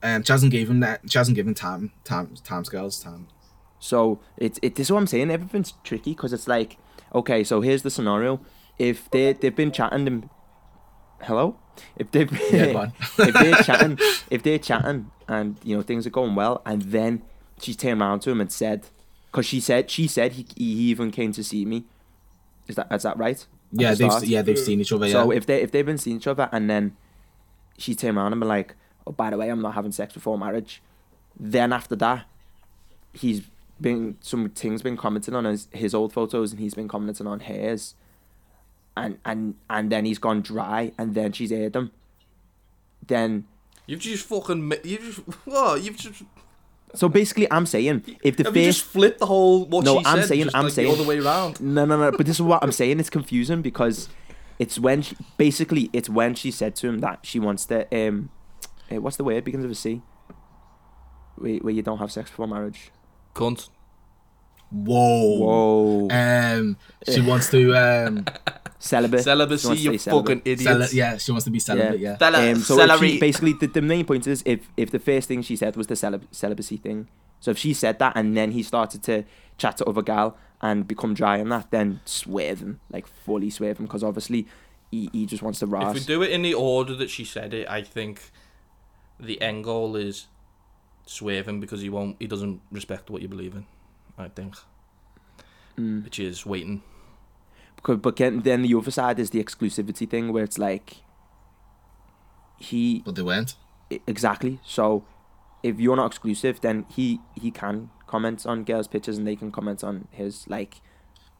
um, 0.03 0.23
she 0.23 0.33
hasn't 0.33 0.53
given 0.53 0.81
that. 0.81 1.01
She 1.11 1.19
hasn't 1.19 1.35
given 1.37 1.55
time, 1.55 1.93
time, 2.05 2.35
time 2.45 2.65
scales, 2.65 3.03
time. 3.03 3.27
So 3.79 4.21
it's 4.37 4.59
it. 4.63 4.77
This 4.77 4.87
is 4.87 4.93
what 4.93 4.99
I'm 5.01 5.07
saying. 5.07 5.31
Everything's 5.31 5.73
tricky 5.85 6.13
because 6.13 6.33
it's 6.33 6.49
like, 6.49 6.79
okay, 7.15 7.43
so 7.45 7.61
here's 7.61 7.83
the 7.83 7.91
scenario. 7.91 8.41
If 8.79 9.11
they 9.11 9.33
they've 9.35 9.55
been 9.55 9.73
chatting, 9.73 10.07
and, 10.07 10.29
hello. 11.23 11.57
If 11.97 12.11
they've 12.13 12.31
Yeah, 12.53 12.91
if 13.19 13.35
they're 13.35 13.55
chatting, 13.65 13.99
if 14.31 14.43
they're 14.43 14.59
chatting, 14.59 15.11
and 15.31 15.57
you 15.63 15.77
know 15.77 15.83
things 15.83 16.07
are 16.07 16.11
going 16.11 16.35
well, 16.35 16.61
and 16.67 16.83
then 16.83 17.23
she 17.61 17.73
turned 17.75 18.03
around 18.03 18.21
to 18.21 18.31
him 18.31 18.41
and 18.41 18.51
said, 18.53 18.87
because 19.31 19.47
she 19.47 19.61
said 19.61 19.91
she 19.91 20.07
said 20.09 20.33
he, 20.33 20.45
he 20.57 20.65
even 20.91 21.11
came 21.11 21.33
to 21.33 21.45
see 21.45 21.65
me. 21.65 21.85
Is 22.67 22.77
that 22.77 22.89
is 22.93 23.05
that 23.05 23.17
right? 23.17 23.39
At 23.41 23.81
Yeah, 23.81 23.95
the 23.95 24.09
they've 24.09 24.25
yeah 24.25 24.43
they've 24.43 24.59
seen 24.59 24.81
each 24.81 24.93
other. 24.93 25.07
Yeah. 25.07 25.13
So 25.13 25.31
if 25.31 25.47
they 25.47 25.63
if 25.63 25.71
they've 25.71 25.87
been 25.87 25.99
seeing 25.99 26.17
each 26.17 26.27
other 26.27 26.49
and 26.53 26.69
then 26.69 26.97
she 27.79 27.95
turned 27.95 28.19
around 28.19 28.33
and 28.33 28.41
be 28.41 28.47
like, 28.47 28.75
"Oh, 29.07 29.13
by 29.13 29.31
the 29.31 29.37
way, 29.37 29.49
I'm 29.49 29.63
not 29.63 29.75
having 29.75 29.93
sex 29.93 30.13
before 30.13 30.37
marriage," 30.37 30.83
then 31.39 31.73
after 31.73 31.95
that, 31.97 32.27
he's 33.13 33.43
been 33.81 34.17
some 34.21 34.51
things 34.51 34.83
been 34.83 34.97
commenting 34.97 35.35
on 35.35 35.45
his, 35.47 35.69
his 35.73 35.95
old 35.95 36.13
photos 36.13 36.51
and 36.53 36.61
he's 36.61 36.75
been 36.75 36.89
commenting 36.89 37.27
on 37.29 37.41
hers, 37.41 37.95
and 38.97 39.19
and 39.25 39.55
and 39.71 39.91
then 39.93 40.05
he's 40.05 40.19
gone 40.19 40.41
dry 40.43 40.93
and 40.99 41.15
then 41.15 41.33
she's 41.33 41.53
aired 41.53 41.77
him. 41.77 41.93
Then 43.07 43.47
You've 43.87 44.01
just 44.01 44.27
fucking 44.27 44.67
mi- 44.69 44.79
you've 44.85 45.03
just 45.03 45.19
what 45.47 45.83
you've 45.83 45.97
just 45.97 46.23
so 46.95 47.09
basically, 47.09 47.47
I'm 47.53 47.67
saying 47.67 48.03
if 48.25 48.37
the 48.37 48.43
have 48.45 48.57
you 48.57 48.65
just 48.65 48.83
flipped 48.83 49.21
the 49.21 49.27
whole 49.27 49.65
what 49.67 49.85
No, 49.85 50.01
she 50.01 50.07
I'm 50.07 50.19
said 50.21 50.29
saying- 50.29 50.45
just 50.45 50.57
I'm 50.57 50.65
like 50.65 50.73
saying- 50.73 50.97
the 50.97 51.05
way 51.05 51.19
around. 51.21 51.61
No, 51.61 51.85
no, 51.85 51.97
no. 51.97 52.11
But 52.11 52.27
this 52.27 52.37
is 52.37 52.43
what 52.43 52.63
I'm 52.65 52.73
saying. 52.73 52.99
It's 52.99 53.11
confusing 53.11 53.63
because 53.63 54.09
it's 54.59 54.77
when 54.79 55.03
she 55.03 55.17
basically 55.37 55.89
it's 55.93 56.09
when 56.09 56.35
she 56.35 56.51
said 56.51 56.75
to 56.77 56.89
him 56.89 56.99
that 56.99 57.21
she 57.23 57.39
wants 57.39 57.65
to 57.67 57.87
um, 57.97 58.31
uh, 58.91 59.01
what's 59.01 59.17
the 59.17 59.23
word 59.25 59.45
begins 59.45 59.63
with 59.63 59.73
a 59.73 59.75
C. 59.77 60.03
Where, 61.37 61.57
where 61.59 61.73
you 61.73 61.83
don't 61.83 61.99
have 61.99 62.11
sex 62.11 62.29
before 62.31 62.49
marriage. 62.49 62.91
Cunt. 63.35 63.69
Whoa. 64.73 65.39
Whoa. 65.39 66.09
Um, 66.11 66.77
she 67.09 67.21
wants 67.21 67.51
to 67.51 67.75
um, 67.77 68.25
Celibate. 68.83 69.23
Celibacy, 69.23 69.61
She 69.63 69.69
wants 69.69 69.83
to 69.85 69.93
you 69.93 69.99
stay 69.99 70.11
celibate. 70.11 70.29
fucking 70.39 70.43
idiot. 70.53 70.69
cele- 70.91 70.97
yeah, 70.99 71.17
she 71.19 71.31
wants 71.33 71.45
to 71.45 71.51
be 71.51 71.59
celibate. 71.61 72.01
Yeah. 72.01 72.17
Cele- 72.17 72.51
Um, 72.53 72.57
so 72.63 72.75
if 72.81 72.89
celery. 72.89 73.11
she, 73.13 73.21
basically, 73.21 73.53
the, 73.53 73.67
the 73.67 73.83
main 73.83 74.05
point 74.07 74.27
is 74.27 74.43
if 74.47 74.69
if 74.77 74.91
the 74.91 74.99
first 74.99 75.29
thing 75.29 75.43
she 75.43 75.55
said 75.55 75.77
was 75.77 75.87
the 75.87 75.95
celib- 75.95 76.27
celibacy 76.33 76.79
thing. 76.79 77.07
So 77.41 77.51
if 77.51 77.59
she 77.59 77.75
said 77.75 77.99
that 77.99 78.15
and 78.17 78.35
then 78.37 78.53
he 78.53 78.63
started 78.63 79.03
to 79.05 79.25
chat 79.59 79.77
to 79.79 79.85
other 79.85 80.03
gal 80.03 80.37
and 80.63 80.89
become 80.89 81.13
dry 81.15 81.41
on 81.41 81.51
that, 81.51 81.71
then 81.71 82.01
swerve 82.07 82.61
him 82.61 82.81
like 82.91 83.07
fully 83.07 83.51
swerve 83.51 83.79
him 83.79 83.85
because 83.87 84.03
obviously 84.03 84.47
he, 84.91 85.09
he 85.13 85.27
just 85.27 85.43
wants 85.43 85.59
to 85.61 85.67
If 85.67 85.95
we 85.95 86.01
do 86.01 86.23
it 86.23 86.31
in 86.31 86.43
the 86.43 86.55
order 86.55 86.95
that 86.97 87.11
she 87.11 87.25
said 87.25 87.53
it, 87.55 87.69
I 87.69 87.83
think 87.83 88.31
the 89.19 89.41
end 89.43 89.65
goal 89.65 89.95
is 89.97 90.27
swerve 91.07 91.47
him 91.49 91.61
because 91.61 91.81
he 91.83 91.91
won't. 91.91 92.17
He 92.19 92.27
doesn't 92.27 92.61
respect 92.73 93.11
what 93.11 93.21
you 93.21 93.29
believe 93.29 93.55
in. 93.55 93.67
I 94.19 94.29
think, 94.29 94.55
Mm. 95.79 96.05
which 96.05 96.19
is 96.19 96.45
waiting. 96.47 96.83
Because, 97.83 97.99
but 97.99 98.17
then, 98.17 98.41
then 98.43 98.63
the 98.63 98.75
other 98.75 98.91
side 98.91 99.19
is 99.19 99.31
the 99.31 99.43
exclusivity 99.43 100.09
thing 100.09 100.33
where 100.33 100.45
it's 100.45 100.59
like 100.59 100.97
he 102.59 103.03
But 103.05 103.15
they 103.15 103.23
weren't. 103.23 103.55
Exactly. 104.07 104.61
So 104.65 105.05
if 105.63 105.81
you're 105.81 105.97
not 105.97 106.07
exclusive, 106.07 106.61
then 106.61 106.87
he 106.91 107.21
he 107.35 107.51
can 107.51 107.91
comment 108.07 108.45
on 108.47 108.65
girls' 108.65 108.87
pictures 108.89 109.19
and 109.19 109.27
they 109.27 109.37
can 109.37 109.51
comment 109.51 109.83
on 109.83 110.09
his. 110.11 110.47
Like 110.49 110.81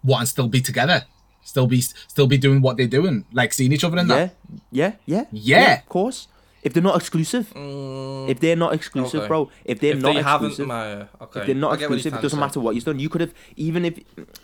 What 0.03 0.21
and 0.21 0.29
still 0.29 0.49
be 0.49 0.61
together, 0.61 1.05
still 1.43 1.67
be 1.67 1.81
still 1.83 2.27
be 2.27 2.39
doing 2.39 2.61
what 2.63 2.77
they're 2.77 2.87
doing, 2.89 3.25
like 3.33 3.53
seeing 3.53 3.73
each 3.73 3.85
other 3.85 3.99
in 3.99 4.09
yeah, 4.09 4.17
that. 4.17 4.35
yeah, 4.71 4.93
yeah, 5.07 5.25
Yeah. 5.31 5.79
Of 5.81 5.89
course. 5.89 6.29
If 6.63 6.75
they're 6.75 6.83
not 6.83 6.97
exclusive, 6.97 7.51
Mm, 7.55 8.29
if 8.29 8.39
they're 8.41 8.55
not 8.57 8.75
exclusive, 8.75 9.21
Okay. 9.21 9.29
bro, 9.29 9.51
if 9.65 9.81
they're 9.81 9.95
if 9.97 10.03
not 10.03 10.15
they 10.15 10.21
haven't, 10.23 10.49
exclusive, 10.49 10.67
my, 10.69 10.93
okay. 11.23 11.41
if 11.41 11.47
they're 11.47 11.55
not 11.55 11.73
I 11.73 11.77
get 11.77 11.89
what 11.89 11.97
he's 11.97 12.05
exclusive, 12.07 12.19
it 12.19 12.23
doesn't 12.23 12.37
say. 12.37 12.41
matter 12.41 12.61
what 12.61 12.75
you've 12.75 12.85
done. 12.85 12.99
You 12.99 13.09
could 13.09 13.23
have 13.23 13.33
even 13.57 13.87
if, 13.87 13.99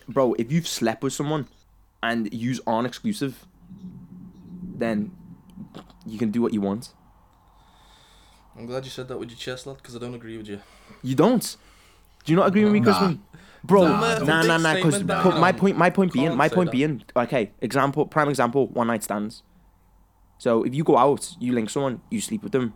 bro, 0.08 0.32
if 0.38 0.50
you've 0.50 0.66
slept 0.66 1.02
with 1.02 1.12
someone 1.12 1.46
and 2.02 2.32
use 2.32 2.60
aren't 2.66 2.86
exclusive, 2.86 3.44
then 4.76 5.10
you 6.06 6.18
can 6.18 6.30
do 6.30 6.40
what 6.42 6.52
you 6.52 6.60
want. 6.60 6.92
I'm 8.58 8.66
glad 8.66 8.84
you 8.84 8.90
said 8.90 9.08
that 9.08 9.18
with 9.18 9.28
your 9.30 9.38
chest, 9.38 9.66
lad, 9.66 9.76
because 9.76 9.94
I 9.96 9.98
don't 9.98 10.14
agree 10.14 10.36
with 10.38 10.48
you. 10.48 10.60
You 11.02 11.14
don't. 11.14 11.56
Do 12.24 12.32
you 12.32 12.36
not 12.36 12.48
agree 12.48 12.64
with 12.64 12.72
me, 12.72 12.80
Nah. 12.80 12.84
Crispin? 12.98 13.22
Bro, 13.64 13.82
Nah, 13.82 13.88
nah, 14.00 14.06
I 14.06 14.18
don't 14.18 14.26
nah, 14.28 14.56
nah, 14.58 14.74
Because 14.74 14.94
statement 14.96 15.40
my 15.40 15.52
point, 15.52 15.76
my 15.76 15.90
point 15.90 16.12
being, 16.12 16.26
Can't 16.26 16.36
my 16.36 16.48
point 16.48 16.66
that. 16.68 16.72
being, 16.72 17.02
okay, 17.16 17.50
example, 17.60 18.06
prime 18.06 18.28
example, 18.28 18.68
one 18.68 18.86
night 18.86 19.02
stands. 19.02 19.42
So 20.38 20.62
if 20.64 20.74
you 20.74 20.84
go 20.84 20.96
out, 20.96 21.34
you 21.40 21.52
link 21.52 21.70
someone, 21.70 22.00
you 22.10 22.20
sleep 22.20 22.42
with 22.42 22.52
them. 22.52 22.74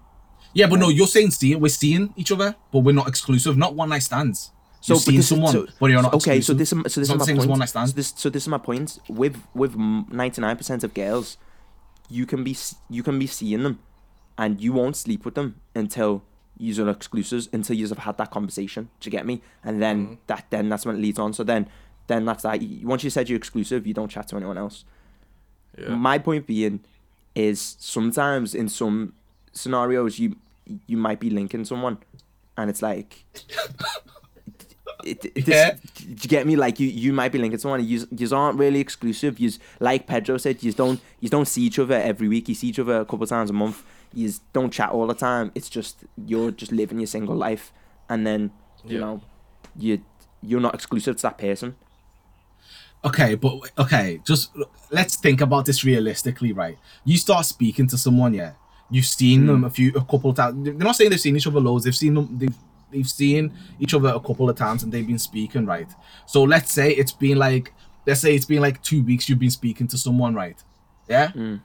Yeah, 0.53 0.66
but 0.66 0.81
no, 0.81 0.89
you're 0.89 1.07
saying 1.07 1.31
seeing 1.31 1.61
we're 1.61 1.68
seeing 1.68 2.12
each 2.16 2.33
other, 2.33 2.57
but 2.73 2.81
we're 2.81 2.95
not 2.95 3.07
exclusive. 3.07 3.57
Not 3.57 3.75
one 3.77 3.91
night 3.91 4.03
stands. 4.03 4.51
So 4.83 4.95
you're 4.95 5.01
but 5.01 5.07
this 5.07 5.14
is- 5.18 5.28
someone, 5.28 5.53
so- 5.53 5.66
but 5.78 5.91
you're 5.91 6.03
not 6.03 6.14
okay. 6.14 6.39
exclusive. 6.39 6.45
So 6.47 6.55
this, 6.55 6.72
is, 6.72 6.93
so 6.95 7.01
this 7.01 7.11
It's 7.11 7.11
is 7.11 7.11
my 7.11 7.16
the 7.18 7.24
same 7.24 7.37
as 7.37 7.41
point. 7.47 7.51
one 7.51 7.59
night 7.59 7.68
So 7.68 7.87
this, 7.87 8.12
so 8.16 8.31
this 8.31 8.45
is 8.45 8.49
my 8.49 8.59
point. 8.59 8.99
With 9.09 9.37
with 9.55 9.76
ninety 9.76 10.41
nine 10.41 10.57
percent 10.57 10.85
of 10.85 10.95
girls, 10.95 11.37
you 12.09 12.24
can 12.26 12.43
be 12.45 12.57
you 12.89 13.03
can 13.03 13.18
be 13.18 13.26
seeing 13.26 13.62
them, 13.62 13.78
and 14.39 14.61
you 14.61 14.72
won't 14.72 14.97
sleep 14.97 15.24
with 15.24 15.35
them 15.35 15.57
until 15.74 16.22
you're 16.62 16.89
exclusives 16.91 17.49
until 17.53 17.74
you 17.76 17.89
have 17.89 17.99
had 17.99 18.18
that 18.18 18.31
conversation. 18.31 18.91
Do 19.01 19.07
you 19.09 19.11
get 19.11 19.24
me? 19.26 19.41
And 19.64 19.81
then 19.83 20.05
Mm-hmm. 20.07 20.14
that 20.26 20.47
then 20.51 20.68
that's 20.68 20.85
when 20.87 20.97
it 20.97 21.01
leads 21.01 21.18
on. 21.18 21.33
So 21.35 21.45
then 21.45 21.68
then 22.07 22.24
that's 22.24 22.43
that. 22.43 22.61
Once 22.83 23.05
you 23.05 23.11
said 23.11 23.28
you're 23.28 23.37
exclusive, 23.39 23.87
you 23.87 23.95
don't 23.95 24.09
chat 24.11 24.28
to 24.28 24.37
anyone 24.37 24.59
else. 24.59 24.85
Yeah. 25.78 25.95
My 25.95 26.18
point 26.18 26.47
being, 26.47 26.81
is 27.35 27.76
sometimes 27.78 28.55
in 28.55 28.68
some 28.68 29.12
scenarios 29.53 30.18
you 30.18 30.37
you 30.87 30.97
might 30.97 31.20
be 31.20 31.31
linking 31.31 31.64
someone, 31.64 31.99
and 32.57 32.68
it's 32.70 32.81
like. 32.83 33.24
It, 35.05 35.24
it, 35.24 35.46
this, 35.46 35.48
Yeah. 35.48 35.76
you 36.07 36.28
get 36.28 36.46
me? 36.46 36.57
Like 36.57 36.80
you, 36.80 36.88
you 36.88 37.12
might 37.12 37.32
be 37.32 37.38
linking 37.38 37.59
someone. 37.59 37.84
You, 37.84 38.07
you 38.11 38.36
aren't 38.36 38.59
really 38.59 38.80
exclusive. 38.80 39.38
You, 39.38 39.51
like 39.80 40.07
Pedro 40.07 40.36
said, 40.38 40.62
you 40.62 40.72
don't, 40.72 41.01
you 41.20 41.28
don't 41.28 41.46
see 41.46 41.62
each 41.62 41.78
other 41.78 41.94
every 41.96 42.28
week. 42.28 42.48
You 42.48 42.55
see 42.55 42.68
each 42.68 42.78
other 42.78 43.01
a 43.01 43.05
couple 43.05 43.26
times 43.26 43.51
a 43.51 43.53
month. 43.53 43.82
You 44.12 44.32
don't 44.53 44.72
chat 44.72 44.90
all 44.90 45.07
the 45.07 45.14
time. 45.14 45.53
It's 45.55 45.68
just 45.68 46.05
you're 46.26 46.51
just 46.51 46.72
living 46.72 46.98
your 46.98 47.07
single 47.07 47.36
life, 47.36 47.72
and 48.09 48.26
then 48.26 48.51
you 48.84 48.94
Yeah. 48.94 49.01
know, 49.01 49.22
you 49.76 50.03
you're 50.42 50.61
not 50.61 50.74
exclusive 50.74 51.16
to 51.16 51.22
that 51.22 51.38
person. 51.38 51.76
Okay, 53.05 53.34
but 53.34 53.70
okay, 53.78 54.20
just 54.26 54.51
let's 54.90 55.16
think 55.16 55.40
about 55.40 55.64
this 55.64 55.84
realistically, 55.84 56.53
right? 56.53 56.76
You 57.05 57.16
start 57.16 57.46
speaking 57.46 57.86
to 57.88 57.96
someone, 57.98 58.34
yeah. 58.34 58.53
You've 58.90 59.07
seen 59.07 59.42
hmm. 59.42 59.46
them 59.46 59.64
a 59.64 59.70
few, 59.70 59.90
a 59.90 60.05
couple 60.05 60.30
of 60.30 60.36
times. 60.36 60.64
They're 60.64 60.74
not 60.74 60.96
saying 60.96 61.11
they've 61.11 61.20
seen 61.20 61.36
each 61.36 61.46
other 61.46 61.61
loads. 61.61 61.84
They've 61.84 61.94
seen 61.96 62.14
them. 62.14 62.36
They've 62.38 62.55
they've 62.91 63.09
seen 63.09 63.53
each 63.78 63.95
other 63.95 64.09
a 64.09 64.20
couple 64.20 64.49
of 64.49 64.57
times, 64.57 64.82
and 64.82 64.93
they've 64.93 65.07
been 65.07 65.18
speaking, 65.18 65.66
right? 65.66 65.88
So 66.26 66.43
let's 66.43 66.72
say 66.72 66.91
it's 66.93 67.12
been 67.12 67.38
like, 67.38 67.72
let's 68.07 68.20
say 68.20 68.34
it's 68.34 68.47
been 68.47 68.61
like 68.61 68.82
two 68.82 69.03
weeks. 69.03 69.28
You've 69.28 69.38
been 69.38 69.51
speaking 69.51 69.88
to 69.88 69.99
someone, 69.99 70.34
right? 70.34 70.62
Yeah. 71.09 71.30
Hmm. 71.32 71.57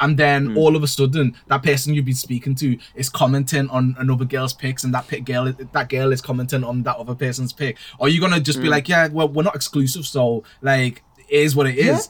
And 0.00 0.16
then 0.16 0.50
hmm. 0.50 0.58
all 0.58 0.76
of 0.76 0.82
a 0.82 0.86
sudden, 0.86 1.34
that 1.48 1.62
person 1.62 1.92
you've 1.92 2.04
been 2.04 2.14
speaking 2.14 2.54
to 2.56 2.78
is 2.94 3.08
commenting 3.08 3.68
on 3.70 3.96
another 3.98 4.24
girl's 4.24 4.52
pics, 4.52 4.84
and 4.84 4.94
that 4.94 5.08
pic 5.08 5.24
girl, 5.24 5.52
that 5.52 5.88
girl 5.88 6.12
is 6.12 6.20
commenting 6.20 6.64
on 6.64 6.82
that 6.84 6.96
other 6.96 7.14
person's 7.14 7.52
pic. 7.52 7.76
Are 8.00 8.08
you 8.08 8.20
gonna 8.20 8.40
just 8.40 8.58
be 8.58 8.66
hmm. 8.66 8.72
like, 8.72 8.88
yeah, 8.88 9.08
well, 9.08 9.28
we're 9.28 9.42
not 9.42 9.56
exclusive, 9.56 10.06
so 10.06 10.44
like, 10.62 11.02
it 11.28 11.40
is 11.40 11.56
what 11.56 11.66
it 11.66 11.78
is. 11.78 12.08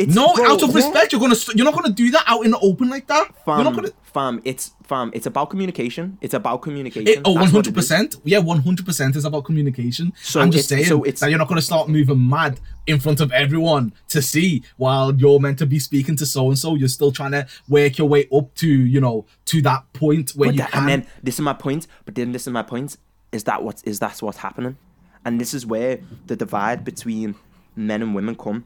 It's- 0.00 0.14
no, 0.14 0.34
bro, 0.34 0.46
out 0.50 0.62
of 0.62 0.74
respect, 0.74 1.12
you're 1.12 1.20
gonna 1.20 1.36
you're 1.54 1.64
not 1.64 1.74
gonna 1.74 1.92
do 1.92 2.10
that 2.10 2.24
out 2.26 2.44
in 2.44 2.50
the 2.50 2.58
open 2.60 2.88
like 2.88 3.06
that. 3.08 3.26
Fam, 3.44 3.56
you're 3.56 3.64
not 3.64 3.74
gonna. 3.74 3.90
fam, 4.02 4.40
it's 4.44 4.72
fam, 4.84 5.10
it's 5.14 5.26
about 5.26 5.50
communication. 5.50 6.18
It's 6.20 6.34
about 6.34 6.62
communication. 6.62 7.06
It, 7.08 7.20
oh, 7.24 7.32
one 7.34 7.48
hundred 7.48 7.74
percent. 7.74 8.16
Yeah, 8.24 8.38
one 8.38 8.60
hundred 8.60 8.86
percent 8.86 9.14
is 9.16 9.24
about 9.24 9.44
communication. 9.44 10.12
So 10.22 10.40
I'm 10.40 10.50
just 10.50 10.68
saying 10.68 10.84
so 10.86 11.02
it's- 11.04 11.20
that 11.20 11.30
you're 11.30 11.38
not 11.38 11.48
gonna 11.48 11.62
start 11.62 11.88
moving 11.88 12.28
mad 12.28 12.58
in 12.86 12.98
front 12.98 13.20
of 13.20 13.30
everyone 13.32 13.92
to 14.08 14.20
see 14.22 14.62
while 14.78 15.14
you're 15.14 15.38
meant 15.38 15.58
to 15.58 15.66
be 15.66 15.78
speaking 15.78 16.16
to 16.16 16.26
so 16.26 16.48
and 16.48 16.58
so. 16.58 16.74
You're 16.74 16.88
still 16.88 17.12
trying 17.12 17.32
to 17.32 17.46
work 17.68 17.98
your 17.98 18.08
way 18.08 18.26
up 18.34 18.54
to 18.56 18.68
you 18.68 19.00
know 19.00 19.26
to 19.46 19.62
that 19.62 19.92
point 19.92 20.30
where 20.30 20.50
you 20.50 20.58
that- 20.58 20.70
can. 20.72 20.88
and 20.88 20.88
then 21.02 21.06
this 21.22 21.34
is 21.34 21.40
my 21.42 21.52
point. 21.52 21.86
But 22.04 22.14
then 22.14 22.32
this 22.32 22.46
is 22.46 22.52
my 22.52 22.62
point. 22.62 22.96
Is 23.32 23.44
that 23.44 23.62
what 23.62 23.80
is 23.84 23.98
that's 24.00 24.22
what's 24.22 24.38
happening, 24.38 24.76
and 25.24 25.40
this 25.40 25.54
is 25.54 25.64
where 25.66 26.00
the 26.26 26.34
divide 26.36 26.84
between 26.84 27.36
men 27.76 28.02
and 28.02 28.12
women 28.14 28.34
come, 28.34 28.64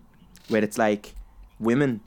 where 0.49 0.64
it's 0.64 0.78
like 0.78 1.14
women. 1.64 2.00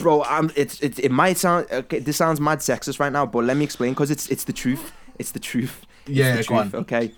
Bro, 0.00 0.24
I'm. 0.24 0.50
It's 0.56 0.80
it. 0.80 0.98
It 0.98 1.10
might 1.12 1.36
sound. 1.36 1.66
Okay, 1.70 1.98
this 1.98 2.16
sounds 2.16 2.40
mad 2.40 2.58
sexist 2.60 2.98
right 3.00 3.12
now, 3.12 3.26
but 3.26 3.44
let 3.44 3.56
me 3.56 3.64
explain 3.64 3.92
because 3.92 4.10
it's 4.10 4.28
it's 4.28 4.44
the 4.44 4.52
truth. 4.52 4.92
It's 5.18 5.32
the 5.32 5.38
truth. 5.40 5.86
It's 6.06 6.16
Yeah, 6.16 6.36
the 6.36 6.42
truth. 6.44 6.74
Okay. 6.74 7.12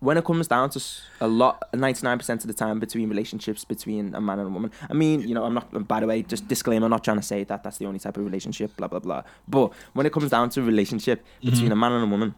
When 0.00 0.16
it 0.16 0.24
comes 0.24 0.46
down 0.46 0.70
to 0.70 0.84
a 1.20 1.26
lot, 1.26 1.62
ninety 1.74 2.02
nine 2.04 2.18
percent 2.18 2.42
of 2.42 2.48
the 2.48 2.54
time 2.54 2.78
between 2.78 3.08
relationships 3.08 3.64
between 3.64 4.14
a 4.14 4.20
man 4.20 4.38
and 4.38 4.48
a 4.48 4.52
woman. 4.52 4.70
I 4.88 4.92
mean, 4.92 5.22
you 5.26 5.34
know, 5.34 5.44
I'm 5.44 5.54
not. 5.54 5.88
By 5.88 6.00
the 6.00 6.06
way, 6.06 6.22
just 6.22 6.46
disclaimer. 6.46 6.84
I'm 6.84 6.90
not 6.90 7.02
trying 7.02 7.16
to 7.16 7.22
say 7.22 7.42
that 7.44 7.62
that's 7.64 7.78
the 7.78 7.86
only 7.86 7.98
type 7.98 8.16
of 8.16 8.24
relationship. 8.24 8.76
Blah 8.76 8.88
blah 8.88 9.00
blah. 9.00 9.22
But 9.48 9.72
when 9.94 10.04
it 10.06 10.12
comes 10.12 10.30
down 10.30 10.50
to 10.50 10.60
a 10.60 10.64
relationship 10.64 11.24
Mm-hmm. 11.24 11.50
between 11.50 11.72
a 11.72 11.76
man 11.76 11.92
and 11.92 12.04
a 12.04 12.06
woman, 12.06 12.34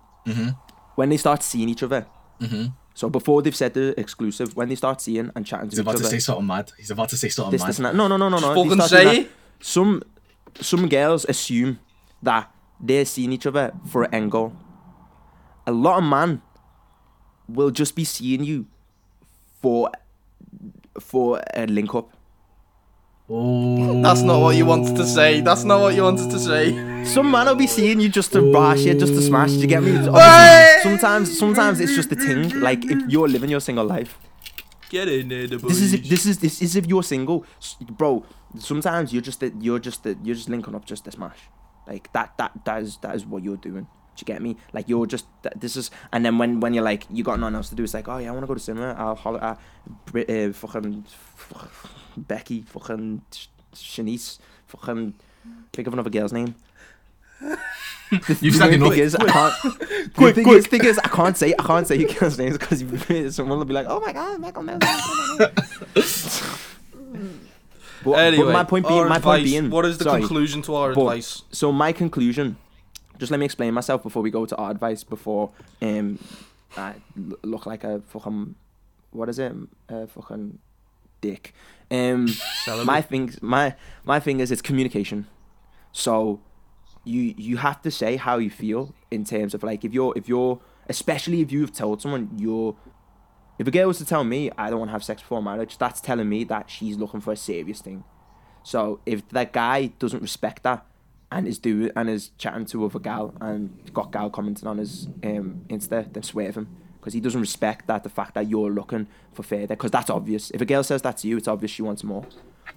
when 0.94 1.08
they 1.08 1.16
start 1.16 1.42
seeing 1.42 1.68
each 1.68 1.82
other. 1.82 2.06
Mm-hmm. 2.40 2.66
So 3.01 3.09
before 3.09 3.40
they've 3.40 3.57
said 3.57 3.72
they're 3.72 3.94
exclusive, 3.96 4.55
when 4.55 4.68
they 4.68 4.74
start 4.74 5.01
seeing 5.01 5.30
and 5.34 5.46
chatting 5.46 5.70
to 5.70 5.74
each 5.74 5.78
other, 5.78 5.78
He's 5.78 5.78
each 5.78 5.80
about 5.80 5.96
to 5.96 6.05
other, 6.05 6.11
say 6.11 6.18
something 6.18 6.46
mad. 6.46 6.70
He's 6.76 6.90
about 6.90 7.09
to 7.09 7.16
say 7.16 7.30
something 7.30 7.53
this, 7.53 7.62
mad. 7.62 7.68
this, 7.70 7.78
and 7.78 7.86
that. 7.86 7.94
No, 7.94 8.09
no, 8.09 8.18
no, 8.18 8.28
no, 8.28 8.38
no. 8.38 8.55
Fucking 8.55 8.68
They 8.68 8.74
start 8.74 8.90
doing 8.90 9.14
say 9.14 9.22
that. 9.22 9.30
Some 9.61 10.03
some 10.61 10.86
girls 10.86 11.24
assume 11.26 11.78
that 12.22 12.53
they're 12.78 13.07
seeing 13.07 13.32
each 13.32 13.46
other 13.46 13.72
for 13.88 14.03
an 14.03 14.14
end 14.14 14.30
goal. 14.32 14.53
A 15.66 15.72
lot 15.72 15.96
of 15.96 16.05
man 16.05 16.42
will 17.48 17.70
just 17.70 17.96
be 17.96 18.05
seeing 18.05 18.44
you 18.44 18.66
for 19.62 19.90
for 20.98 21.40
a 21.55 21.64
link 21.68 21.94
up. 21.94 22.11
Oh, 23.30 24.03
That's 24.03 24.20
not 24.20 24.42
what 24.42 24.57
you 24.57 24.66
wanted 24.66 24.94
to 24.96 25.07
say. 25.07 25.40
That's 25.40 25.64
not 25.64 25.80
what 25.80 25.94
you 25.94 26.03
wanted 26.03 26.30
to 26.32 26.38
say. 26.38 26.89
Some 27.05 27.30
man 27.30 27.46
will 27.46 27.57
be 27.57 27.66
seeing 27.66 28.01
you 28.01 28.09
just 28.09 28.32
to 28.32 28.53
bash 28.53 28.84
it, 28.86 28.98
just 28.98 29.14
to 29.14 29.20
smash. 29.22 29.51
Do 29.51 29.59
you 29.59 29.66
get 29.66 29.82
me? 29.82 29.90
It's 29.92 30.07
Hey! 30.07 30.11
obviously- 30.12 30.90
Sometimes, 30.90 31.38
sometimes 31.38 31.80
it's 31.80 31.94
just 31.94 32.12
a 32.12 32.16
thing. 32.16 32.61
Like 32.61 32.84
if 32.84 32.98
you're 33.11 33.28
living 33.28 33.51
your 33.51 33.61
single 33.61 33.84
life, 33.84 34.18
Get 34.90 35.09
in 35.09 35.28
there, 35.28 35.46
the 35.46 35.57
this 35.59 35.80
is 35.80 35.92
this 36.09 36.26
is 36.26 36.38
this 36.38 36.61
is 36.61 36.74
if 36.74 36.86
you're 36.86 37.03
single, 37.05 37.44
bro. 37.80 38.24
Sometimes 38.59 39.12
you're 39.12 39.22
just 39.22 39.40
you're 39.61 39.78
just 39.78 40.05
you're 40.05 40.34
just 40.34 40.48
linking 40.48 40.74
up 40.74 40.84
just 40.84 41.05
to 41.05 41.12
smash, 41.12 41.38
like 41.86 42.12
that 42.12 42.36
that 42.38 42.51
that 42.64 42.82
is 42.82 42.96
that 43.03 43.14
is 43.14 43.24
what 43.24 43.44
you're 43.44 43.57
doing. 43.57 43.84
Do 44.16 44.18
you 44.22 44.24
get 44.24 44.42
me? 44.42 44.57
Like 44.72 44.88
you're 44.88 45.07
just 45.07 45.26
this 45.57 45.76
is, 45.76 45.92
and 46.12 46.24
then 46.24 46.38
when 46.38 46.59
when 46.59 46.74
you're 46.74 46.82
like 46.82 47.07
you 47.09 47.22
got 47.22 47.38
nothing 47.38 47.55
else 47.55 47.68
to 47.68 47.76
do, 47.76 47.84
it's 47.84 47.94
like 47.94 48.09
oh 48.09 48.18
yeah, 48.18 48.28
I 48.30 48.32
want 48.32 48.42
to 48.42 48.48
go 48.48 48.55
to 48.55 48.61
cinema. 48.61 48.94
I'll 48.98 49.14
holler 49.14 49.42
at 49.44 49.61
Brit, 50.07 50.28
uh, 50.28 50.53
fucking 50.53 51.05
Becky, 52.16 52.62
fucking 52.62 53.22
Sh- 53.32 53.46
Shanice, 53.74 54.38
fucking 54.66 55.14
think 55.72 55.86
of 55.86 55.92
another 55.92 56.11
girl's 56.11 56.32
name. 56.32 56.57
You've 57.41 58.26
The 58.26 58.51
said 58.53 58.61
weird 58.70 58.74
enough. 58.74 58.93
thing 58.95 58.99
is, 59.03 59.14
I 59.14 59.24
can't. 59.28 59.55
Quick, 60.14 60.14
the 60.14 60.32
thing 60.34 60.45
quick. 60.45 60.59
Is, 60.59 60.66
thing 60.66 60.84
is, 60.84 60.99
I 60.99 61.09
can't 61.09 61.36
say 61.36 61.55
I 61.59 61.62
can't 61.62 61.86
say 61.86 61.97
your 61.97 62.09
girls' 62.12 62.38
names 62.38 62.59
because 62.59 63.34
someone 63.36 63.59
will 63.59 63.64
be 63.64 63.72
like, 63.72 63.86
"Oh 63.88 64.01
my 64.01 64.12
god, 64.12 64.41
Michael 64.41 64.62
Mills." 64.64 64.82
but, 68.05 68.12
Anyway, 68.18 68.45
but 68.47 68.53
my 68.53 68.64
point 68.64 68.86
being, 68.88 69.01
our 69.01 69.09
my 69.09 69.18
point 69.20 69.45
being, 69.45 69.70
what 69.70 69.84
is 69.84 69.99
the 69.99 70.05
sorry, 70.05 70.20
conclusion 70.20 70.62
to 70.62 70.74
our 70.74 70.93
but- 70.95 71.01
advice? 71.03 71.43
So 71.53 71.70
my 71.72 71.93
conclusion, 71.93 72.57
just 73.18 73.30
let 73.30 73.38
me 73.38 73.45
explain 73.47 73.74
myself 73.74 74.03
before 74.03 74.22
we 74.22 74.30
go 74.30 74.47
to 74.47 74.57
our 74.57 74.70
advice. 74.70 75.05
Before 75.05 75.51
um, 75.82 76.18
I 76.76 76.95
l- 77.16 77.36
look 77.43 77.66
like 77.66 77.84
a 77.84 78.01
fucking 78.09 78.55
what 79.12 79.28
is 79.28 79.38
it? 79.38 79.53
A 79.88 80.07
fucking 80.07 80.59
dick. 81.20 81.55
Um, 81.91 82.28
my 82.84 83.03
thing, 83.03 83.34
my 83.41 83.74
my 84.05 84.18
thing 84.20 84.41
is 84.41 84.51
it's 84.51 84.62
communication. 84.62 85.26
So 85.93 86.41
you 87.05 87.34
you 87.36 87.57
have 87.59 87.80
to 87.82 87.90
say 87.90 88.16
how 88.16 88.38
you 88.38 88.51
feel 88.51 88.94
in 89.11 89.24
terms 89.24 89.55
of 89.55 89.62
like 89.62 89.84
if 89.84 89.92
you're 89.92 90.12
if 90.16 90.28
you're 90.28 90.61
especially 90.88 91.40
if 91.40 91.51
you've 91.51 91.72
told 91.72 92.03
someone 92.03 92.30
you're 92.36 92.76
if 93.59 93.66
a 93.66 93.70
girl 93.70 93.88
was 93.88 93.98
to 93.98 94.05
tell 94.05 94.24
me 94.24 94.51
I 94.57 94.70
don't 94.70 94.78
want 94.78 94.88
to 94.88 94.92
have 94.92 95.05
sex 95.05 95.20
before 95.22 95.42
marriage, 95.42 95.76
that's 95.76 96.01
telling 96.01 96.28
me 96.28 96.44
that 96.44 96.70
she's 96.70 96.96
looking 96.96 97.20
for 97.20 97.32
a 97.32 97.36
serious 97.36 97.80
thing. 97.82 98.05
So 98.62 99.01
if 99.05 99.28
that 99.30 99.53
guy 99.53 99.86
doesn't 99.98 100.22
respect 100.22 100.62
that 100.62 100.86
and 101.30 101.46
is 101.46 101.59
doing 101.59 101.90
and 101.94 102.09
is 102.09 102.30
chatting 102.38 102.64
to 102.66 102.84
other 102.84 102.98
gal 102.98 103.34
and 103.40 103.92
got 103.92 104.12
gal 104.12 104.30
commenting 104.30 104.66
on 104.66 104.78
his 104.78 105.09
um, 105.22 105.64
Insta, 105.68 106.11
then 106.12 106.22
swerve 106.22 106.57
him 106.57 106.68
because 106.98 107.12
he 107.12 107.20
doesn't 107.20 107.40
respect 107.40 107.86
that 107.86 108.03
the 108.03 108.09
fact 108.09 108.34
that 108.34 108.48
you're 108.48 108.70
looking 108.70 109.07
for 109.32 109.42
further 109.42 109.68
because 109.68 109.90
that's 109.90 110.11
obvious. 110.11 110.51
If 110.51 110.61
a 110.61 110.66
girl 110.66 110.82
says 110.82 111.03
that 111.03 111.18
to 111.18 111.28
you, 111.28 111.36
it's 111.36 111.48
obvious 111.48 111.70
she 111.70 111.82
wants 111.82 112.03
more. 112.03 112.26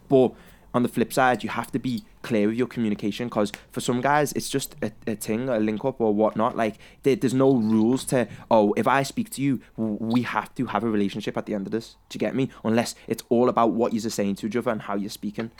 But 0.09 0.33
on 0.73 0.81
the 0.83 0.89
flip 0.89 1.13
side, 1.13 1.43
you 1.43 1.49
have 1.49 1.71
to 1.71 1.79
be 1.79 2.03
clear 2.23 2.47
with 2.47 2.57
your 2.57 2.67
communication 2.67 3.27
because 3.27 3.51
for 3.71 3.79
some 3.81 4.01
guys, 4.01 4.33
it's 4.33 4.49
just 4.49 4.75
a, 4.81 4.91
a 5.05 5.15
thing, 5.15 5.47
a 5.49 5.59
link 5.59 5.85
up 5.85 6.01
or 6.01 6.13
whatnot. 6.13 6.57
Like 6.57 6.75
there, 7.03 7.15
there's 7.15 7.33
no 7.33 7.55
rules 7.55 8.03
to 8.05 8.27
oh, 8.49 8.73
if 8.75 8.87
I 8.87 9.03
speak 9.03 9.29
to 9.31 9.41
you, 9.41 9.61
we 9.77 10.23
have 10.23 10.53
to 10.55 10.65
have 10.67 10.83
a 10.83 10.89
relationship 10.89 11.37
at 11.37 11.45
the 11.45 11.53
end 11.53 11.67
of 11.67 11.71
this. 11.71 11.95
Do 12.09 12.15
you 12.15 12.19
get 12.19 12.35
me? 12.35 12.49
Unless 12.63 12.95
it's 13.07 13.23
all 13.29 13.49
about 13.49 13.71
what 13.73 13.93
you're 13.93 14.01
saying 14.09 14.35
to 14.37 14.47
each 14.47 14.55
other 14.55 14.71
and 14.71 14.81
how 14.81 14.95
you're 14.95 15.09
speaking. 15.09 15.51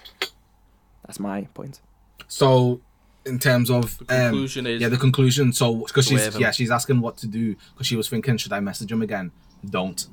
That's 1.06 1.20
my 1.20 1.44
point. 1.54 1.82
So, 2.28 2.82
in 3.26 3.40
terms 3.40 3.70
of 3.70 4.02
um, 4.10 4.32
conclusion 4.32 4.66
is- 4.68 4.82
yeah, 4.82 4.90
the 4.90 4.98
conclusion. 4.98 5.54
So, 5.54 5.76
because 5.76 6.08
she's 6.08 6.40
yeah, 6.40 6.52
she's 6.52 6.72
asking 6.72 7.02
what 7.02 7.18
to 7.18 7.28
do 7.28 7.56
because 7.74 7.88
she 7.88 7.96
was 7.96 8.08
thinking, 8.10 8.38
should 8.38 8.54
I 8.54 8.60
message 8.62 8.92
him 8.92 9.02
again? 9.02 9.32
Don't. 9.70 10.08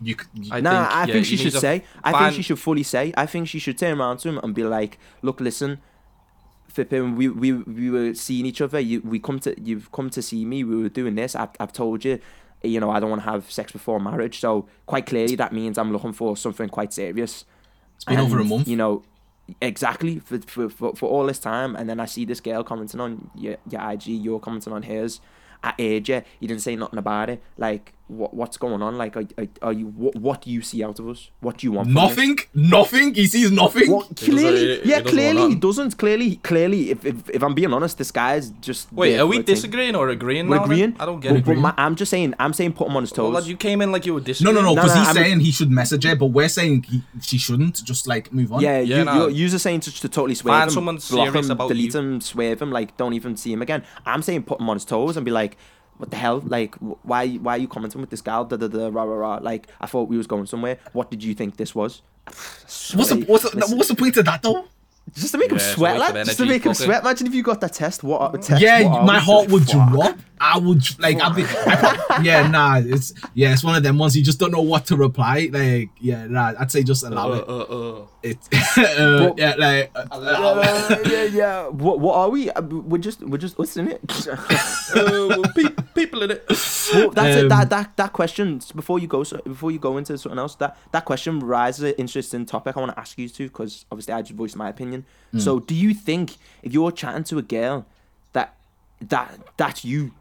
You. 0.00 0.16
you 0.34 0.50
I 0.52 0.60
nah, 0.60 0.70
think, 0.70 0.96
I 0.96 1.04
yeah, 1.06 1.12
think 1.12 1.26
she 1.26 1.36
should 1.36 1.52
say. 1.52 1.84
I 2.04 2.12
think 2.12 2.34
she 2.34 2.42
should 2.42 2.58
fully 2.58 2.82
say. 2.82 3.12
I 3.16 3.26
think 3.26 3.48
she 3.48 3.58
should 3.58 3.78
turn 3.78 4.00
around 4.00 4.18
to 4.18 4.28
him 4.28 4.38
and 4.38 4.54
be 4.54 4.64
like, 4.64 4.98
"Look, 5.22 5.40
listen, 5.40 5.80
Fippin, 6.72 7.16
we 7.16 7.28
we 7.28 7.52
we 7.52 7.90
were 7.90 8.14
seeing 8.14 8.46
each 8.46 8.60
other. 8.60 8.78
You 8.78 9.00
we 9.00 9.18
come 9.18 9.40
to 9.40 9.60
you've 9.60 9.90
come 9.90 10.10
to 10.10 10.22
see 10.22 10.44
me. 10.44 10.64
We 10.64 10.82
were 10.82 10.88
doing 10.88 11.14
this. 11.14 11.34
I've 11.34 11.50
I've 11.58 11.72
told 11.72 12.04
you, 12.04 12.20
you 12.62 12.78
know, 12.78 12.90
I 12.90 13.00
don't 13.00 13.10
want 13.10 13.22
to 13.22 13.30
have 13.30 13.50
sex 13.50 13.72
before 13.72 13.98
marriage. 13.98 14.38
So 14.40 14.68
quite 14.86 15.06
clearly, 15.06 15.34
that 15.36 15.52
means 15.52 15.78
I'm 15.78 15.92
looking 15.92 16.12
for 16.12 16.36
something 16.36 16.68
quite 16.68 16.92
serious. 16.92 17.44
It's 17.96 18.04
been 18.04 18.18
over 18.18 18.38
a 18.38 18.44
month. 18.44 18.68
You 18.68 18.76
know, 18.76 19.02
exactly 19.60 20.18
for, 20.20 20.38
for 20.40 20.68
for 20.68 20.94
for 20.94 21.08
all 21.08 21.26
this 21.26 21.38
time, 21.38 21.74
and 21.74 21.88
then 21.88 22.00
I 22.00 22.04
see 22.04 22.24
this 22.24 22.40
girl 22.40 22.62
commenting 22.62 23.00
on 23.00 23.30
your 23.34 23.56
your 23.68 23.90
IG. 23.90 24.06
You're 24.08 24.40
commenting 24.40 24.72
on 24.72 24.82
hers. 24.84 25.20
I 25.62 25.74
heard 25.78 26.08
you. 26.08 26.22
You 26.38 26.48
didn't 26.48 26.62
say 26.62 26.76
nothing 26.76 26.98
about 26.98 27.30
it. 27.30 27.42
Like 27.56 27.94
what 28.08 28.34
what's 28.34 28.56
going 28.56 28.82
on? 28.82 28.96
Like, 28.98 29.16
are, 29.16 29.24
are, 29.38 29.46
are 29.62 29.72
you 29.72 29.86
what, 29.88 30.16
what 30.16 30.42
do 30.42 30.50
you 30.50 30.62
see 30.62 30.82
out 30.82 30.98
of 30.98 31.08
us? 31.08 31.30
What 31.40 31.58
do 31.58 31.66
you 31.66 31.72
want? 31.72 31.88
from 31.88 31.96
us? 31.98 32.10
Nothing. 32.10 32.38
Nothing. 32.54 33.14
He 33.14 33.26
sees 33.26 33.50
nothing. 33.52 33.90
Well, 33.90 34.00
doesn't- 34.00 34.16
clearly, 34.34 34.58
he- 34.60 34.66
yeah, 34.68 34.82
he 34.82 34.90
doesn't 35.02 35.06
clearly 35.06 35.48
he 35.50 35.54
doesn't. 35.54 35.98
Clearly, 35.98 36.36
clearly, 36.36 36.90
if, 36.90 37.04
if 37.04 37.30
if 37.30 37.42
I'm 37.42 37.54
being 37.54 37.72
honest, 37.72 37.98
this 37.98 38.10
guy's 38.10 38.50
just. 38.60 38.92
Wait, 38.92 39.18
are 39.18 39.26
we 39.26 39.36
for 39.36 39.42
a 39.42 39.44
thing. 39.44 39.54
disagreeing 39.54 39.94
or 39.94 40.08
agreeing 40.08 40.48
We're 40.48 40.56
now? 40.56 40.62
then? 40.62 40.72
agreeing. 40.72 40.96
I 41.00 41.06
don't 41.06 41.20
get 41.20 41.30
But- 41.32 41.38
it. 41.38 41.44
but 41.44 41.56
my- 41.56 41.74
I'm 41.76 41.94
just 41.96 42.10
saying. 42.10 42.34
I'm 42.38 42.52
saying 42.52 42.72
put 42.72 42.88
him 42.88 42.96
on 42.96 43.02
his 43.02 43.12
Well, 43.16 43.26
toes. 43.26 43.34
lad, 43.34 43.44
you 43.44 43.56
came 43.56 43.82
in 43.82 43.92
like 43.92 44.06
you 44.06 44.14
were 44.14 44.20
No, 44.20 44.24
disagreeing. 44.26 44.54
no, 44.56 44.60
no. 44.62 44.68
No, 44.68 44.74
Because 44.74 44.94
no, 44.94 45.00
he's 45.00 45.08
I'm- 45.08 45.16
saying 45.16 45.40
he 45.40 45.50
should 45.50 45.70
message 45.70 46.04
her, 46.04 46.16
but 46.16 46.26
we're 46.26 46.48
saying 46.48 46.84
he, 46.88 47.02
she 47.22 47.38
shouldn't. 47.38 47.84
Just 47.84 48.06
like 48.06 48.32
move 48.32 48.52
on. 48.52 48.60
yeah, 48.60 48.80
Yeah, 48.80 48.98
you, 48.98 49.04
nah. 49.04 49.14
you're, 49.18 49.30
you're 49.30 49.58
saying 49.58 49.80
to, 49.80 49.92
to 50.00 50.08
totally 50.08 50.34
swerve 50.34 50.52
Find 50.54 50.68
him, 50.70 50.74
someone 50.74 50.94
block 50.96 51.26
serious 51.28 51.46
him, 51.46 51.50
about 51.52 51.68
delete 51.68 51.92
you. 51.94 52.00
him, 52.00 52.20
swerve 52.20 52.62
him, 52.62 52.70
like 52.72 52.96
don't 52.96 53.12
even 53.14 53.36
see 53.36 53.52
him 53.52 53.62
again. 53.62 53.82
I'm 54.06 54.22
saying 54.22 54.44
put 54.44 54.60
him 54.60 54.68
on 54.70 54.76
his 54.76 54.84
toes 54.84 55.16
and 55.16 55.24
be 55.24 55.30
like, 55.32 55.56
what 55.98 56.10
the 56.10 56.16
hell? 56.16 56.42
Like, 56.44 56.74
why 56.76 57.34
why 57.34 57.54
are 57.56 57.58
you 57.58 57.68
commenting 57.68 58.00
with 58.00 58.10
this 58.10 58.22
gal? 58.22 58.44
Da 58.44 58.56
da 58.56 58.68
da 58.68 58.88
rah 58.88 59.02
rah 59.02 59.16
rah. 59.16 59.38
Like, 59.42 59.68
I 59.80 59.86
thought 59.86 60.08
we 60.08 60.16
was 60.16 60.26
going 60.26 60.46
somewhere. 60.46 60.78
What 60.92 61.10
did 61.10 61.22
you 61.22 61.34
think 61.34 61.56
this 61.56 61.74
was? 61.74 62.02
What's 62.26 63.10
the 63.10 63.24
what's 63.26 63.50
the, 63.50 63.74
what's 63.76 63.88
the 63.88 63.94
point 63.94 64.16
of 64.16 64.24
that 64.26 64.42
though? 64.42 64.66
Just 65.14 65.32
to 65.32 65.38
make 65.38 65.50
him 65.50 65.56
Yeah, 65.58 65.62
it's 65.64 65.72
a 65.72 65.74
sweat, 65.74 65.98
waste 66.00 66.14
lad. 66.14 66.26
Just 66.26 66.38
to 66.38 66.46
make 66.46 66.62
him 66.64 66.74
fuck 66.74 66.84
sweat. 66.84 67.02
Imagine 67.02 67.26
if 67.28 67.34
you 67.34 67.42
got 67.42 67.60
that 67.60 67.72
test. 67.72 68.02
What 68.04 68.20
uh, 68.34 68.38
test? 68.38 68.60
yeah, 68.62 68.82
what 68.84 69.04
my 69.04 69.18
heart 69.18 69.48
would 69.48 69.64
Fuck. 69.68 69.90
drop. 69.92 70.18
I 70.40 70.56
would 70.56 70.82
like. 71.00 71.20
I'd 71.20 71.34
be, 71.34 71.42
I 71.42 71.76
prob- 71.76 72.24
yeah, 72.24 72.46
nah. 72.48 72.76
It's 72.78 73.12
yeah. 73.34 73.52
It's 73.52 73.64
one 73.64 73.74
of 73.74 73.82
them 73.82 73.98
ones 73.98 74.16
you 74.16 74.22
just 74.22 74.38
don't 74.38 74.52
know 74.52 74.60
what 74.62 74.86
to 74.86 74.96
reply. 74.96 75.48
Like 75.52 75.90
yeah, 75.98 76.26
nah. 76.28 76.52
I'd 76.58 76.70
say 76.70 76.84
just 76.84 77.02
allow 77.04 77.32
Uh, 77.32 77.34
it. 77.36 77.48
uh, 77.48 77.58
uh. 78.02 78.06
It 78.22 78.38
uh, 78.98 79.18
But- 79.28 79.38
yeah, 79.38 79.54
like 79.58 79.90
uh, 79.94 80.04
Uh, 80.12 80.98
yeah, 81.06 81.22
yeah. 81.24 81.66
What, 81.68 81.98
what 82.00 82.14
are 82.16 82.30
we? 82.30 82.50
Uh, 82.50 82.62
We're 82.62 82.98
just, 82.98 83.20
we're 83.20 83.38
just, 83.38 83.58
what's 83.58 83.76
in 83.76 83.88
it? 83.88 84.00
Uh, 84.28 85.42
pe- 85.54 85.74
people 85.94 86.22
in 86.22 86.30
it. 86.32 86.44
Well, 86.48 87.10
that's 87.10 87.36
it. 87.36 87.42
Um, 87.42 87.48
That 87.48 87.70
that 87.70 87.96
that 87.96 88.12
question 88.12 88.60
before 88.74 88.98
you 88.98 89.06
go 89.08 89.24
so 89.24 89.38
before 89.44 89.70
you 89.70 89.78
go 89.78 89.96
into 89.98 90.16
something 90.18 90.38
else. 90.38 90.54
That 90.56 90.76
that 90.92 91.04
question 91.04 91.40
raises 91.40 91.82
an 91.84 91.94
interesting 91.98 92.46
topic. 92.46 92.76
I 92.76 92.80
want 92.80 92.92
to 92.92 92.98
ask 93.00 93.18
you 93.18 93.28
to 93.28 93.48
because 93.48 93.84
obviously 93.90 94.14
I 94.14 94.22
just 94.22 94.34
voiced 94.34 94.56
my 94.56 94.68
opinion. 94.68 94.97
Hmm. 95.32 95.38
So, 95.38 95.60
do 95.60 95.74
you 95.74 95.94
think 95.94 96.36
if 96.62 96.72
you're 96.72 96.92
chatting 96.92 97.24
to 97.24 97.38
a 97.38 97.42
girl 97.42 97.86
that 98.32 98.54
that 99.00 99.38
that's 99.56 99.84
you 99.84 100.12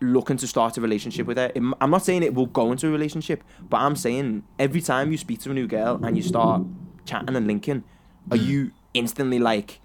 looking 0.00 0.36
to 0.38 0.46
start 0.46 0.76
a 0.76 0.80
relationship 0.80 1.26
with 1.26 1.36
her? 1.36 1.50
Im- 1.54 1.74
I'm 1.80 1.90
not 1.90 2.04
saying 2.04 2.22
it 2.22 2.34
will 2.34 2.46
go 2.46 2.72
into 2.72 2.88
a 2.88 2.90
relationship, 2.90 3.42
but 3.68 3.78
I'm 3.78 3.96
saying 3.96 4.44
every 4.58 4.80
time 4.80 5.12
you 5.12 5.18
speak 5.18 5.40
to 5.40 5.50
a 5.50 5.54
new 5.54 5.66
girl 5.66 6.00
and 6.04 6.16
you 6.16 6.22
start 6.22 6.62
chatting 7.04 7.36
and 7.36 7.46
linking, 7.46 7.84
are 8.30 8.36
hmm. 8.36 8.44
you 8.44 8.70
instantly 8.94 9.38
like, 9.38 9.80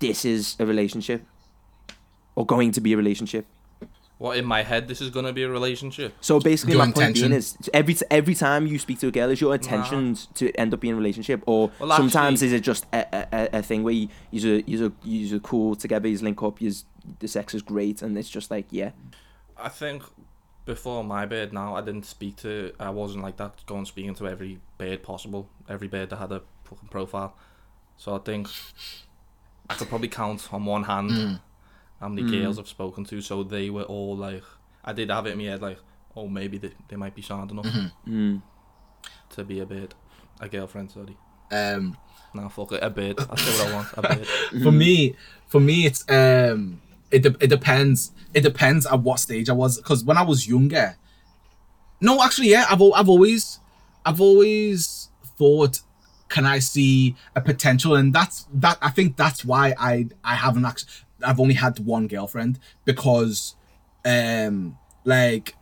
this 0.00 0.24
is 0.24 0.56
a 0.58 0.66
relationship, 0.66 1.22
or 2.34 2.46
going 2.46 2.72
to 2.72 2.80
be 2.80 2.92
a 2.92 2.96
relationship? 2.96 3.46
What 4.18 4.36
in 4.36 4.44
my 4.44 4.64
head? 4.64 4.88
This 4.88 5.00
is 5.00 5.10
gonna 5.10 5.32
be 5.32 5.44
a 5.44 5.48
relationship. 5.48 6.12
So 6.20 6.40
basically, 6.40 6.74
Your 6.74 6.86
my 6.86 6.92
point 6.92 7.14
being 7.14 7.32
is 7.32 7.56
every 7.72 7.96
every 8.10 8.34
time 8.34 8.66
you 8.66 8.78
speak 8.78 8.98
to 9.00 9.06
a 9.06 9.10
girl, 9.12 9.30
is 9.30 9.40
your 9.40 9.54
intentions 9.54 10.26
to 10.34 10.50
end 10.52 10.74
up 10.74 10.80
being 10.80 10.94
a 10.94 10.96
relationship, 10.96 11.42
or 11.46 11.70
Well, 11.78 11.96
sometimes 11.96 12.42
is 12.42 12.52
it 12.52 12.62
just 12.62 12.84
a, 12.92 13.06
a, 13.12 13.28
a- 13.32 13.58
a 13.58 13.62
thing 13.62 13.84
where 13.84 13.94
you 13.94 14.08
you 14.32 14.64
you 14.66 14.92
you 15.04 15.40
cool 15.40 15.76
together, 15.76 16.08
you 16.08 16.18
link 16.18 16.42
up, 16.42 16.60
you 16.60 16.72
the 17.20 17.28
sex 17.28 17.54
is 17.54 17.62
great, 17.62 18.02
and 18.02 18.18
it's 18.18 18.28
just 18.28 18.50
like 18.50 18.66
yeah, 18.70 18.90
I 19.56 19.68
think 19.68 20.02
before 20.64 21.04
my 21.04 21.24
bed 21.24 21.52
now, 21.52 21.76
I 21.76 21.80
didn't 21.80 22.04
speak 22.04 22.36
to. 22.38 22.72
I 22.80 22.90
wasn't 22.90 23.22
like 23.22 23.36
that, 23.36 23.64
going 23.66 23.84
speaking 23.86 24.14
to 24.16 24.28
every 24.28 24.58
bird 24.78 25.02
possible, 25.02 25.48
every 25.68 25.88
bird 25.88 26.10
that 26.10 26.16
had 26.16 26.32
a 26.32 26.42
fucking 26.64 26.88
profile. 26.88 27.34
So 27.96 28.14
I 28.14 28.18
think 28.18 28.48
I 29.70 29.74
could 29.74 29.88
probably 29.88 30.08
count 30.08 30.52
on 30.52 30.64
one 30.64 30.84
hand 30.84 31.10
mm. 31.10 31.40
How 32.00 32.08
many 32.08 32.30
girls 32.30 32.58
I've 32.58 32.68
spoken 32.68 33.04
to. 33.06 33.20
So 33.20 33.42
they 33.42 33.70
were 33.70 33.82
all 33.82 34.16
like, 34.16 34.44
I 34.84 34.92
did 34.92 35.10
have 35.10 35.26
it 35.26 35.32
in 35.32 35.38
my 35.38 35.44
head 35.44 35.62
like, 35.62 35.78
oh 36.16 36.28
maybe 36.28 36.58
they, 36.58 36.72
they 36.88 36.96
might 36.96 37.14
be 37.14 37.22
sound 37.22 37.50
enough 37.50 37.66
mm. 38.06 38.42
to 39.30 39.44
be 39.44 39.60
a 39.60 39.66
bird, 39.66 39.94
a 40.40 40.48
girlfriend. 40.48 40.90
Sorry, 40.90 41.16
um 41.50 41.96
nah 42.34 42.48
fuck 42.48 42.72
it, 42.72 42.82
a 42.82 42.90
bird. 42.90 43.16
That's 43.16 43.60
what 43.60 43.68
I 43.68 43.74
want, 43.74 43.88
a 43.94 44.02
bird. 44.02 44.26
for 44.62 44.72
me 44.72 45.16
for 45.48 45.60
me 45.60 45.86
it's 45.86 46.04
um 46.08 46.80
it, 47.10 47.22
de- 47.22 47.36
it 47.40 47.48
depends 47.48 48.12
it 48.34 48.42
depends 48.42 48.86
at 48.86 49.00
what 49.00 49.18
stage 49.18 49.48
i 49.48 49.52
was 49.52 49.78
because 49.78 50.04
when 50.04 50.18
i 50.18 50.22
was 50.22 50.46
younger 50.46 50.96
no 52.00 52.22
actually 52.22 52.50
yeah 52.50 52.66
i've, 52.70 52.82
I've 52.82 53.08
always 53.08 53.60
i've 54.04 54.20
always 54.20 55.08
thought 55.38 55.80
can 56.28 56.44
i 56.44 56.58
see 56.58 57.16
a 57.34 57.40
potential 57.40 57.94
and 57.94 58.14
that's 58.14 58.46
that 58.52 58.76
i 58.82 58.90
think 58.90 59.16
that's 59.16 59.44
why 59.44 59.74
i 59.78 60.06
i 60.22 60.34
haven't 60.34 60.66
actually 60.66 60.90
i've 61.24 61.40
only 61.40 61.54
had 61.54 61.78
one 61.80 62.06
girlfriend 62.06 62.58
because 62.84 63.54
um 64.04 64.76
like 65.04 65.54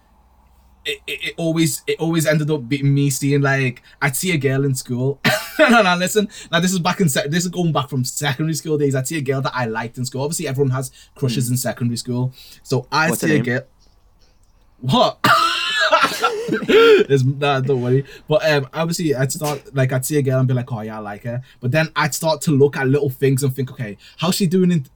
it, 0.86 1.00
it, 1.06 1.20
it 1.28 1.34
always 1.36 1.82
it 1.86 1.98
always 1.98 2.26
ended 2.26 2.50
up 2.50 2.68
being 2.68 2.94
me 2.94 3.10
seeing 3.10 3.42
like 3.42 3.82
I'd 4.00 4.16
see 4.16 4.32
a 4.32 4.38
girl 4.38 4.64
in 4.64 4.74
school. 4.74 5.20
no, 5.58 5.82
no, 5.82 5.96
listen. 5.96 6.28
Now 6.52 6.60
this 6.60 6.72
is 6.72 6.78
back 6.78 7.00
in 7.00 7.08
sec- 7.08 7.30
this 7.30 7.44
is 7.44 7.50
going 7.50 7.72
back 7.72 7.88
from 7.88 8.04
secondary 8.04 8.54
school 8.54 8.78
days. 8.78 8.94
I'd 8.94 9.08
see 9.08 9.18
a 9.18 9.22
girl 9.22 9.40
that 9.42 9.52
I 9.54 9.66
liked 9.66 9.98
in 9.98 10.04
school. 10.04 10.22
Obviously, 10.22 10.46
everyone 10.46 10.70
has 10.70 10.92
crushes 11.14 11.50
in 11.50 11.56
secondary 11.56 11.96
school. 11.96 12.32
So 12.62 12.86
I 12.92 13.10
see 13.10 13.36
a 13.36 13.42
girl. 13.42 13.62
What? 14.80 15.18
There's, 17.08 17.24
nah, 17.24 17.60
don't 17.60 17.82
worry. 17.82 18.04
But 18.28 18.48
um, 18.48 18.68
obviously, 18.72 19.14
I'd 19.14 19.32
start 19.32 19.74
like 19.74 19.92
I'd 19.92 20.06
see 20.06 20.18
a 20.18 20.22
girl 20.22 20.38
and 20.38 20.46
be 20.46 20.54
like, 20.54 20.70
"Oh 20.70 20.82
yeah, 20.82 20.98
I 20.98 21.00
like 21.00 21.24
her." 21.24 21.42
But 21.60 21.72
then 21.72 21.88
I'd 21.96 22.14
start 22.14 22.40
to 22.42 22.52
look 22.52 22.76
at 22.76 22.86
little 22.86 23.10
things 23.10 23.42
and 23.42 23.54
think, 23.54 23.72
"Okay, 23.72 23.96
how's 24.18 24.36
she 24.36 24.46
doing 24.46 24.70
in 24.70 24.86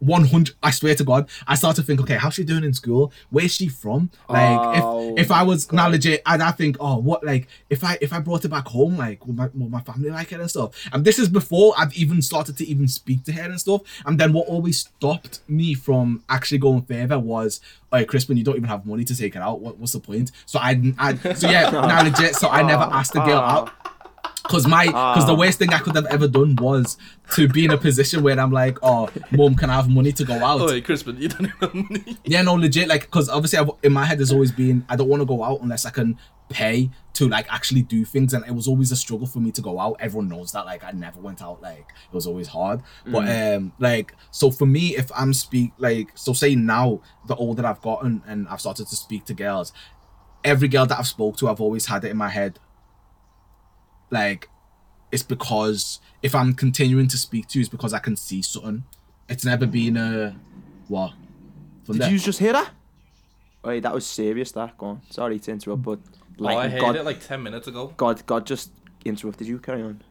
100 0.00 0.54
i 0.62 0.70
swear 0.70 0.94
to 0.94 1.04
god 1.04 1.28
i 1.46 1.54
start 1.54 1.76
to 1.76 1.82
think 1.82 2.00
okay 2.00 2.16
how's 2.16 2.34
she 2.34 2.44
doing 2.44 2.64
in 2.64 2.74
school? 2.74 3.12
Where's 3.30 3.54
she 3.54 3.68
from? 3.68 4.10
Like 4.28 4.58
Oh, 4.82 5.14
if 5.16 5.26
if 5.26 5.30
i 5.30 5.42
was 5.42 5.70
now 5.72 5.88
legit 5.88 6.22
i'd 6.26 6.40
I 6.40 6.50
think 6.50 6.76
oh 6.80 6.96
what 6.98 7.24
like 7.24 7.46
if 7.68 7.84
i 7.84 7.98
if 8.00 8.12
i 8.12 8.18
brought 8.18 8.44
it 8.44 8.48
back 8.48 8.66
home 8.66 8.96
like 8.96 9.26
would 9.26 9.36
my, 9.36 9.48
my 9.54 9.80
family 9.80 10.10
like 10.10 10.32
it 10.32 10.40
and 10.40 10.50
stuff? 10.50 10.88
And 10.92 11.04
this 11.04 11.18
is 11.18 11.28
before 11.28 11.74
i've 11.78 11.94
even 11.94 12.22
started 12.22 12.56
to 12.58 12.66
even 12.66 12.88
speak 12.88 13.24
to 13.24 13.32
her 13.32 13.42
and 13.42 13.60
stuff. 13.60 13.82
And 14.06 14.18
then 14.18 14.32
what 14.32 14.48
always 14.48 14.80
stopped 14.80 15.40
me 15.48 15.74
from 15.74 16.24
actually 16.28 16.58
going 16.58 16.82
further 16.82 17.18
was 17.18 17.60
oh 17.92 17.98
hey, 17.98 18.04
crispin 18.04 18.36
you 18.36 18.44
don't 18.44 18.56
even 18.56 18.68
have 18.68 18.86
money 18.86 19.04
to 19.04 19.16
take 19.16 19.36
it 19.36 19.42
out. 19.42 19.60
What, 19.60 19.78
what's 19.78 19.92
the 19.92 20.00
point? 20.00 20.32
So 20.46 20.58
i 20.58 20.80
i 20.98 21.16
so 21.34 21.48
yeah 21.48 21.70
now 21.92 22.02
legit 22.02 22.34
so 22.34 22.48
i 22.48 22.62
never 22.62 22.84
oh, 22.84 22.92
asked 22.92 23.12
the 23.12 23.24
girl 23.24 23.38
out 23.38 23.72
ah. 23.84 23.99
Cause 24.44 24.66
my, 24.66 24.86
cause 24.86 25.26
the 25.26 25.34
worst 25.34 25.58
thing 25.58 25.72
I 25.72 25.78
could 25.78 25.94
have 25.94 26.06
ever 26.06 26.26
done 26.26 26.56
was 26.56 26.96
to 27.32 27.46
be 27.46 27.64
in 27.64 27.70
a 27.70 27.78
position 27.78 28.22
where 28.22 28.38
I'm 28.40 28.50
like, 28.50 28.78
oh, 28.82 29.08
mom, 29.30 29.54
can 29.54 29.70
I 29.70 29.74
have 29.74 29.88
money 29.88 30.12
to 30.12 30.24
go 30.24 30.34
out? 30.34 30.60
Oh, 30.60 30.68
hey, 30.68 30.80
Crispin, 30.80 31.16
you 31.20 31.28
don't 31.28 31.44
have 31.46 31.74
money. 31.74 32.16
Yeah, 32.24 32.42
no, 32.42 32.54
legit. 32.54 32.88
Like, 32.88 33.10
cause 33.10 33.28
obviously, 33.28 33.58
I've, 33.58 33.70
in 33.82 33.92
my 33.92 34.04
head, 34.04 34.18
there's 34.18 34.32
always 34.32 34.50
been, 34.50 34.84
I 34.88 34.96
don't 34.96 35.08
want 35.08 35.20
to 35.20 35.26
go 35.26 35.44
out 35.44 35.60
unless 35.60 35.84
I 35.84 35.90
can 35.90 36.18
pay 36.48 36.90
to 37.12 37.28
like 37.28 37.52
actually 37.52 37.82
do 37.82 38.04
things, 38.04 38.34
and 38.34 38.44
it 38.46 38.52
was 38.52 38.66
always 38.66 38.90
a 38.90 38.96
struggle 38.96 39.26
for 39.26 39.38
me 39.40 39.52
to 39.52 39.60
go 39.60 39.78
out. 39.78 39.96
Everyone 40.00 40.28
knows 40.28 40.52
that. 40.52 40.64
Like, 40.64 40.82
I 40.82 40.90
never 40.92 41.20
went 41.20 41.42
out. 41.42 41.60
Like, 41.62 41.86
it 42.10 42.14
was 42.14 42.26
always 42.26 42.48
hard. 42.48 42.82
But 43.06 43.28
um, 43.28 43.72
like, 43.78 44.14
so 44.30 44.50
for 44.50 44.66
me, 44.66 44.96
if 44.96 45.10
I'm 45.14 45.32
speak 45.34 45.72
like, 45.78 46.12
so 46.14 46.32
say 46.32 46.54
now, 46.54 47.02
the 47.26 47.36
older 47.36 47.66
I've 47.66 47.82
gotten 47.82 48.22
and 48.26 48.48
I've 48.48 48.60
started 48.60 48.88
to 48.88 48.96
speak 48.96 49.26
to 49.26 49.34
girls, 49.34 49.72
every 50.42 50.68
girl 50.68 50.86
that 50.86 50.98
I've 50.98 51.06
spoke 51.06 51.36
to, 51.38 51.48
I've 51.48 51.60
always 51.60 51.86
had 51.86 52.04
it 52.04 52.10
in 52.10 52.16
my 52.16 52.30
head. 52.30 52.58
Like, 54.10 54.48
it's 55.12 55.22
because 55.22 56.00
if 56.22 56.34
I'm 56.34 56.54
continuing 56.54 57.08
to 57.08 57.16
speak 57.16 57.48
to 57.48 57.58
you, 57.58 57.62
it's 57.62 57.68
because 57.68 57.92
I 57.92 57.98
can 57.98 58.16
see 58.16 58.42
something. 58.42 58.84
It's 59.28 59.44
never 59.44 59.66
been 59.66 59.96
a 59.96 60.36
what. 60.88 61.12
From 61.84 61.94
Did 61.94 62.02
there. 62.02 62.10
you 62.10 62.18
just 62.18 62.38
hear 62.38 62.52
that? 62.52 62.70
Wait, 63.64 63.82
that 63.82 63.94
was 63.94 64.06
serious. 64.06 64.52
That 64.52 64.76
go 64.78 64.86
on. 64.86 65.02
Sorry 65.10 65.38
to 65.38 65.50
interrupt, 65.50 65.82
but 65.82 65.98
like 66.38 66.56
oh, 66.56 66.60
I 66.60 66.68
heard 66.68 66.80
God, 66.80 66.96
it 66.96 67.04
like 67.04 67.24
ten 67.24 67.42
minutes 67.42 67.68
ago. 67.68 67.92
God, 67.96 68.24
God 68.26 68.46
just 68.46 68.70
interrupted 69.04 69.46
you. 69.46 69.58
Carry 69.58 69.82
on. 69.82 70.02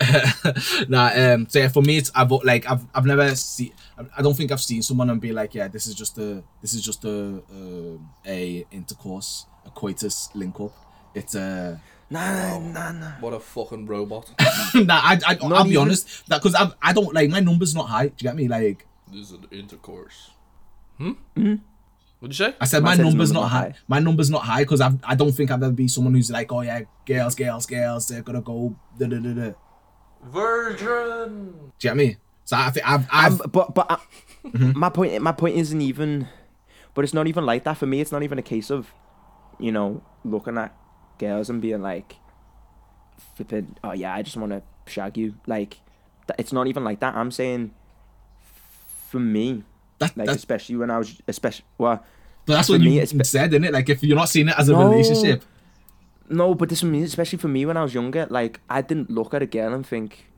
nah, 0.88 1.10
um, 1.14 1.46
so 1.48 1.58
yeah, 1.58 1.68
for 1.68 1.82
me, 1.82 1.98
it's 1.98 2.10
I've 2.14 2.30
like 2.30 2.68
I've 2.68 2.84
I've 2.94 3.04
never 3.04 3.34
seen. 3.36 3.72
I 4.16 4.22
don't 4.22 4.34
think 4.34 4.50
I've 4.50 4.60
seen 4.60 4.82
someone 4.82 5.10
and 5.10 5.20
be 5.20 5.32
like, 5.32 5.54
yeah, 5.54 5.68
this 5.68 5.86
is 5.86 5.94
just 5.94 6.18
a 6.18 6.42
this 6.62 6.74
is 6.74 6.82
just 6.82 7.04
a 7.04 7.42
uh, 7.52 7.98
a 8.26 8.66
intercourse, 8.70 9.46
a 9.66 9.70
coitus 9.70 10.30
link 10.34 10.58
up. 10.60 10.72
It's 11.14 11.34
a 11.34 11.80
Nah, 12.10 12.58
nah, 12.58 12.90
nah. 12.92 13.10
What 13.20 13.32
a 13.32 13.40
fucking 13.40 13.86
robot. 13.86 14.30
nah. 14.74 14.94
I, 15.02 15.18
I 15.26 15.38
I'll 15.42 15.64
be 15.64 15.70
even- 15.70 15.82
honest 15.82 16.26
that 16.28 16.42
because 16.42 16.54
I 16.56 16.70
I 16.82 16.92
don't 16.92 17.14
like 17.14 17.30
my 17.30 17.40
number's 17.40 17.74
not 17.74 17.88
high. 17.88 18.08
Do 18.08 18.14
you 18.18 18.28
get 18.28 18.36
me? 18.36 18.48
Like 18.48 18.86
this 19.12 19.26
is 19.26 19.32
an 19.32 19.46
intercourse. 19.52 20.30
Hmm? 20.98 21.12
What'd 22.18 22.38
you 22.38 22.46
say? 22.46 22.54
I 22.60 22.66
said, 22.66 22.82
Man 22.82 22.98
my 22.98 23.02
number's 23.02 23.14
number's 23.14 23.32
not 23.32 23.40
not 23.42 23.50
high. 23.50 23.58
high. 23.60 23.74
My 23.88 23.98
number's 24.00 24.28
not 24.30 24.42
high 24.42 24.62
because 24.62 24.80
I 24.80 24.90
I 25.04 25.14
don't 25.14 25.32
think 25.32 25.50
I've 25.50 25.62
ever 25.62 25.72
be 25.72 25.88
someone 25.88 26.12
who's 26.14 26.30
like, 26.30 26.52
oh 26.52 26.60
yeah, 26.62 26.82
girls, 27.06 27.34
girls, 27.34 27.64
girls, 27.66 28.08
they're 28.08 28.22
gonna 28.22 28.42
go. 28.42 28.76
Da, 28.98 29.06
da, 29.06 29.18
da, 29.18 29.32
da. 29.32 29.52
Virgin. 30.24 31.52
Do 31.78 31.88
you 31.88 31.90
get 31.90 31.96
me? 31.96 32.16
So 32.44 32.56
I 32.56 32.70
think 32.70 32.88
I've 32.88 33.06
I've 33.10 33.40
Um, 33.40 33.50
but 33.52 33.74
but 33.74 33.90
uh, 33.90 33.96
my 34.74 34.88
point 34.88 35.20
my 35.22 35.32
point 35.32 35.56
isn't 35.56 35.80
even. 35.80 36.28
But 36.92 37.04
it's 37.04 37.14
not 37.14 37.28
even 37.28 37.46
like 37.46 37.64
that 37.64 37.76
for 37.76 37.86
me. 37.86 38.00
It's 38.00 38.10
not 38.10 38.24
even 38.24 38.38
a 38.38 38.42
case 38.42 38.68
of, 38.68 38.92
you 39.60 39.70
know, 39.70 40.02
looking 40.24 40.58
at 40.58 40.74
girls 41.20 41.50
and 41.50 41.60
being 41.60 41.82
like, 41.82 42.16
flipping. 43.36 43.76
Oh 43.84 43.92
yeah, 43.92 44.14
I 44.14 44.22
just 44.22 44.36
want 44.36 44.52
to 44.52 44.62
shag 44.90 45.16
you. 45.18 45.34
Like, 45.46 45.78
it's 46.38 46.52
not 46.52 46.66
even 46.66 46.82
like 46.84 47.00
that. 47.00 47.14
I'm 47.14 47.30
saying, 47.30 47.72
for 49.10 49.20
me, 49.20 49.64
that, 49.98 50.16
like 50.16 50.26
that, 50.26 50.36
especially 50.36 50.76
when 50.76 50.90
I 50.90 50.98
was 50.98 51.20
especially 51.28 51.64
well, 51.78 52.02
But 52.46 52.54
that's 52.54 52.68
For 52.68 52.74
what 52.74 52.80
me, 52.80 52.96
you 52.96 53.02
it's- 53.02 53.28
said, 53.30 53.52
isn't 53.52 53.64
it? 53.64 53.72
Like 53.72 53.88
if 53.88 54.02
you're 54.02 54.16
not 54.16 54.28
seeing 54.28 54.48
it 54.48 54.54
as 54.58 54.68
a 54.68 54.72
No. 54.72 54.88
relationship, 54.90 55.44
No, 56.28 56.54
but 56.54 56.68
this 56.68 56.80
for 56.80 56.86
me, 56.86 57.02
especially 57.02 57.38
for 57.38 57.48
me 57.48 57.66
when 57.66 57.76
I 57.76 57.82
was 57.82 57.92
younger, 57.94 58.26
like 58.30 58.60
I 58.70 58.82
didn't 58.82 59.10
look 59.10 59.34
at 59.34 59.42
a 59.42 59.46
girl 59.46 59.74
and 59.74 59.84
think 59.86 60.29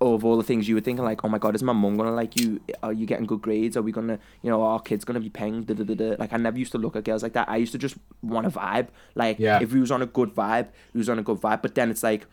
of 0.00 0.24
all 0.24 0.36
the 0.36 0.42
things 0.42 0.68
you 0.68 0.74
were 0.74 0.80
thinking, 0.80 1.04
like, 1.04 1.24
oh 1.24 1.28
my 1.28 1.38
god, 1.38 1.54
is 1.54 1.62
my 1.62 1.72
mum 1.72 1.96
gonna 1.96 2.12
like 2.12 2.38
you? 2.38 2.60
Are 2.82 2.92
you 2.92 3.06
getting 3.06 3.26
good 3.26 3.40
grades? 3.42 3.76
Are 3.76 3.82
we 3.82 3.92
gonna, 3.92 4.18
you 4.42 4.50
know, 4.50 4.60
are 4.62 4.72
our 4.74 4.80
kids 4.80 5.04
gonna 5.04 5.20
be 5.20 5.30
paying? 5.30 5.62
Da, 5.62 5.74
da, 5.74 5.84
da, 5.84 5.94
da. 5.94 6.16
Like 6.18 6.32
I 6.32 6.36
never 6.36 6.58
used 6.58 6.72
to 6.72 6.78
look 6.78 6.96
at 6.96 7.04
girls 7.04 7.22
like 7.22 7.32
that. 7.34 7.48
I 7.48 7.56
used 7.56 7.72
to 7.72 7.78
just 7.78 7.96
want 8.22 8.46
a 8.46 8.50
vibe. 8.50 8.88
Like 9.14 9.38
Yeah. 9.38 9.60
if 9.62 9.72
we 9.72 9.80
was 9.80 9.90
on 9.90 10.02
a 10.02 10.06
good 10.06 10.34
vibe, 10.34 10.68
we 10.92 10.98
was 10.98 11.08
on 11.08 11.18
a 11.18 11.22
good 11.22 11.38
vibe. 11.40 11.62
But 11.62 11.74
then 11.74 11.90
it's 11.90 12.02
like 12.02 12.26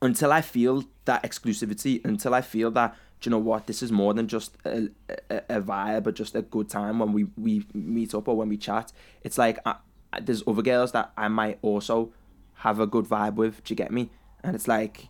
until 0.00 0.32
I 0.32 0.40
feel 0.40 0.84
that 1.04 1.22
exclusivity, 1.22 2.04
until 2.04 2.34
I 2.34 2.40
feel 2.40 2.70
that, 2.72 2.96
do 3.20 3.28
you 3.28 3.30
know 3.30 3.38
what, 3.38 3.66
this 3.68 3.82
is 3.82 3.92
more 3.92 4.12
than 4.14 4.26
just 4.26 4.56
a, 4.64 4.88
a, 5.30 5.42
a 5.48 5.60
vibe 5.62 6.06
or 6.08 6.12
just 6.12 6.34
a 6.34 6.42
good 6.42 6.68
time 6.68 6.98
when 6.98 7.12
we, 7.12 7.26
we 7.36 7.64
meet 7.72 8.14
up 8.14 8.26
or 8.26 8.36
when 8.36 8.48
we 8.48 8.56
chat. 8.56 8.92
It's 9.22 9.38
like 9.38 9.58
I, 9.64 9.76
I- 10.12 10.20
there's 10.20 10.42
other 10.46 10.62
girls 10.62 10.92
that 10.92 11.12
I 11.16 11.28
might 11.28 11.58
also 11.62 12.12
have 12.56 12.80
a 12.80 12.86
good 12.86 13.04
vibe 13.06 13.34
with. 13.36 13.62
Do 13.64 13.72
you 13.72 13.76
get 13.76 13.92
me? 13.92 14.10
And 14.42 14.56
it's 14.56 14.66
like 14.66 15.06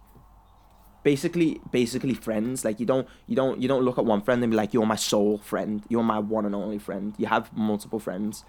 basically 1.03 1.61
basically 1.71 2.15
friends 2.15 2.65
like 2.65 2.79
you 2.79 2.87
don't 2.87 3.09
you 3.27 3.35
don't 3.35 3.61
you 3.61 3.67
don't 3.67 3.83
look 3.83 3.99
at 3.99 4.05
one 4.05 4.23
friend 4.23 4.43
and 4.43 4.51
be 4.51 4.57
like 4.57 4.73
you're 4.73 4.87
my 4.87 4.97
sole 4.97 5.39
friend 5.39 5.83
you're 5.89 6.03
my 6.03 6.19
one 6.19 6.47
and 6.47 6.55
only 6.55 6.79
friend 6.79 7.15
you 7.19 7.27
have 7.27 7.53
multiple 7.57 7.99
friends 7.99 8.45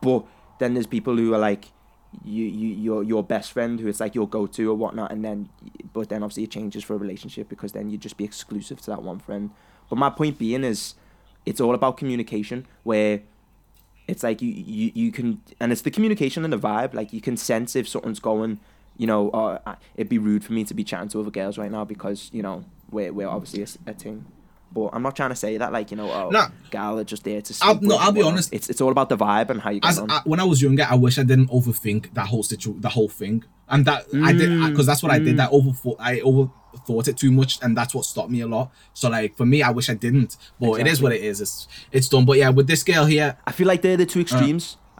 but 0.00 0.24
then 0.58 0.74
there's 0.74 0.86
people 0.86 1.16
who 1.16 1.32
are 1.34 1.38
like 1.38 1.66
you 2.22 2.44
you 2.44 2.68
your 2.74 3.02
your 3.02 3.22
best 3.22 3.52
friend 3.52 3.80
who 3.80 3.88
it's 3.88 4.00
like 4.00 4.14
your 4.14 4.28
go 4.28 4.46
to 4.46 4.70
or 4.70 4.74
whatnot, 4.74 5.10
and 5.10 5.24
then 5.24 5.48
but 5.92 6.08
then 6.08 6.22
obviously 6.22 6.44
it 6.44 6.50
changes 6.50 6.84
for 6.84 6.94
a 6.94 6.96
relationship 6.96 7.48
because 7.48 7.72
then 7.72 7.90
you 7.90 7.98
just 7.98 8.16
be 8.16 8.24
exclusive 8.24 8.80
to 8.82 8.90
that 8.90 9.02
one 9.02 9.18
friend. 9.18 9.50
But 9.88 9.96
my 9.96 10.10
point 10.10 10.38
being 10.38 10.64
is, 10.64 10.94
it's 11.44 11.60
all 11.60 11.74
about 11.74 11.96
communication 11.96 12.66
where. 12.82 13.20
It's 14.06 14.22
like 14.22 14.42
you, 14.42 14.50
you 14.50 14.92
you 14.94 15.10
can 15.10 15.40
and 15.58 15.72
it's 15.72 15.80
the 15.80 15.90
communication 15.90 16.44
and 16.44 16.52
the 16.52 16.58
vibe. 16.58 16.92
Like 16.92 17.14
you 17.14 17.22
can 17.22 17.38
sense 17.38 17.74
if 17.74 17.88
something's 17.88 18.20
going, 18.20 18.60
you 18.96 19.06
know. 19.06 19.30
Uh, 19.30 19.74
it'd 19.96 20.08
be 20.08 20.18
rude 20.18 20.44
for 20.44 20.52
me 20.52 20.64
to 20.64 20.74
be 20.74 20.84
chatting 20.84 21.08
to 21.10 21.20
other 21.20 21.30
girls 21.30 21.58
right 21.58 21.70
now 21.70 21.84
because 21.84 22.30
you 22.32 22.42
know 22.42 22.64
we're 22.90 23.12
we're 23.12 23.28
obviously 23.28 23.64
a 23.86 23.94
team. 23.94 24.26
But 24.72 24.90
I'm 24.92 25.02
not 25.02 25.14
trying 25.14 25.30
to 25.30 25.36
say 25.36 25.56
that 25.56 25.72
like 25.72 25.92
you 25.92 25.96
know 25.96 26.10
oh 26.10 26.30
Nah. 26.30 26.48
gal 26.72 26.98
are 26.98 27.04
just 27.04 27.22
there 27.22 27.40
to. 27.40 27.54
I'll- 27.62 27.78
no, 27.80 27.96
I'll 27.96 28.10
be 28.10 28.18
whatnot. 28.18 28.32
honest. 28.32 28.52
It's 28.52 28.68
it's 28.68 28.80
all 28.80 28.90
about 28.90 29.08
the 29.08 29.16
vibe 29.16 29.50
and 29.50 29.60
how 29.60 29.70
you 29.70 29.78
as 29.84 29.98
on. 30.00 30.10
I, 30.10 30.20
when 30.24 30.40
I 30.40 30.44
was 30.44 30.60
younger, 30.60 30.84
I 30.88 30.96
wish 30.96 31.16
I 31.18 31.22
didn't 31.22 31.48
overthink 31.50 32.12
that 32.14 32.26
whole 32.26 32.42
situ, 32.42 32.74
the 32.80 32.88
whole 32.88 33.08
thing, 33.08 33.44
and 33.68 33.84
that 33.84 34.06
I 34.22 34.32
did 34.32 34.50
because 34.70 34.86
that's 34.86 35.00
what 35.02 35.12
I 35.12 35.20
did. 35.20 35.38
I 35.38 35.46
overthought, 35.46 35.96
I 36.00 36.18
overthought 36.20 37.06
it 37.06 37.16
too 37.16 37.30
much, 37.30 37.60
and 37.62 37.76
that's 37.76 37.94
what 37.94 38.04
stopped 38.04 38.30
me 38.30 38.40
a 38.40 38.48
lot. 38.48 38.72
So 38.94 39.08
like 39.08 39.36
for 39.36 39.46
me, 39.46 39.62
I 39.62 39.70
wish 39.70 39.88
I 39.88 39.94
didn't, 39.94 40.36
but 40.58 40.80
it 40.80 40.88
is 40.88 41.00
what 41.00 41.12
it 41.12 41.22
is. 41.22 41.40
It's 41.40 41.68
it's 41.92 42.08
done. 42.08 42.24
But 42.24 42.38
yeah, 42.38 42.50
with 42.50 42.66
this 42.66 42.82
girl 42.82 43.04
here, 43.04 43.36
I 43.46 43.52
feel 43.52 43.68
like 43.68 43.82
they're 43.82 43.96
the 43.96 44.06
two 44.06 44.22
Uh. 44.22 44.24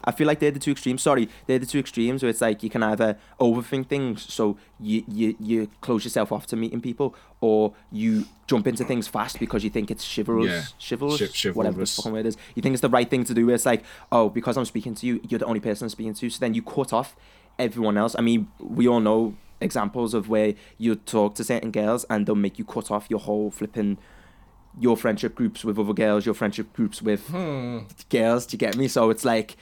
I 0.05 0.11
feel 0.11 0.27
like 0.27 0.39
they're 0.39 0.51
the 0.51 0.59
two 0.59 0.71
extremes. 0.71 1.01
Sorry, 1.01 1.29
they're 1.47 1.59
the 1.59 1.65
two 1.65 1.79
extremes 1.79 2.23
where 2.23 2.29
it's 2.29 2.41
like 2.41 2.63
you 2.63 2.69
can 2.69 2.83
either 2.83 3.17
overthink 3.39 3.87
things, 3.87 4.31
so 4.31 4.57
you 4.79 5.03
you, 5.07 5.35
you 5.39 5.69
close 5.81 6.03
yourself 6.03 6.31
off 6.31 6.47
to 6.47 6.55
meeting 6.55 6.81
people, 6.81 7.15
or 7.41 7.73
you 7.91 8.25
jump 8.47 8.67
into 8.67 8.83
things 8.83 9.07
fast 9.07 9.39
because 9.39 9.63
you 9.63 9.69
think 9.69 9.89
it's 9.89 10.05
chivalrous, 10.15 10.47
Yeah. 10.47 10.63
chivalrous, 10.79 11.41
Chi- 11.41 11.49
whatever 11.49 11.73
the 11.73 11.85
chivalrous. 11.85 11.95
fucking 11.95 12.11
word 12.11 12.25
is. 12.25 12.37
You 12.55 12.61
think 12.61 12.73
it's 12.73 12.81
the 12.81 12.89
right 12.89 13.09
thing 13.09 13.23
to 13.25 13.33
do. 13.33 13.45
Where 13.45 13.55
it's 13.55 13.65
like, 13.65 13.83
oh, 14.11 14.29
because 14.29 14.57
I'm 14.57 14.65
speaking 14.65 14.95
to 14.95 15.07
you, 15.07 15.21
you're 15.27 15.39
the 15.39 15.45
only 15.45 15.59
person 15.59 15.85
I'm 15.85 15.89
speaking 15.89 16.13
to. 16.13 16.29
So 16.29 16.39
then 16.39 16.53
you 16.53 16.61
cut 16.61 16.93
off 16.93 17.15
everyone 17.57 17.97
else. 17.97 18.15
I 18.17 18.21
mean, 18.21 18.47
we 18.59 18.87
all 18.87 18.99
know 18.99 19.35
examples 19.61 20.13
of 20.13 20.29
where 20.29 20.53
you 20.77 20.95
talk 20.95 21.35
to 21.35 21.43
certain 21.43 21.71
girls 21.71 22.05
and 22.09 22.25
they'll 22.25 22.35
make 22.35 22.59
you 22.59 22.65
cut 22.65 22.91
off 22.91 23.07
your 23.09 23.19
whole 23.19 23.49
flipping 23.51 23.97
your 24.79 24.97
friendship 24.97 25.35
groups 25.35 25.63
with 25.63 25.79
other 25.79 25.93
girls, 25.93 26.25
your 26.25 26.35
friendship 26.35 26.73
groups 26.73 27.01
with 27.01 27.27
hmm. 27.27 27.79
girls. 28.09 28.45
Do 28.45 28.55
you 28.55 28.59
get 28.59 28.75
me? 28.75 28.87
So 28.87 29.09
it's 29.09 29.23
like 29.23 29.55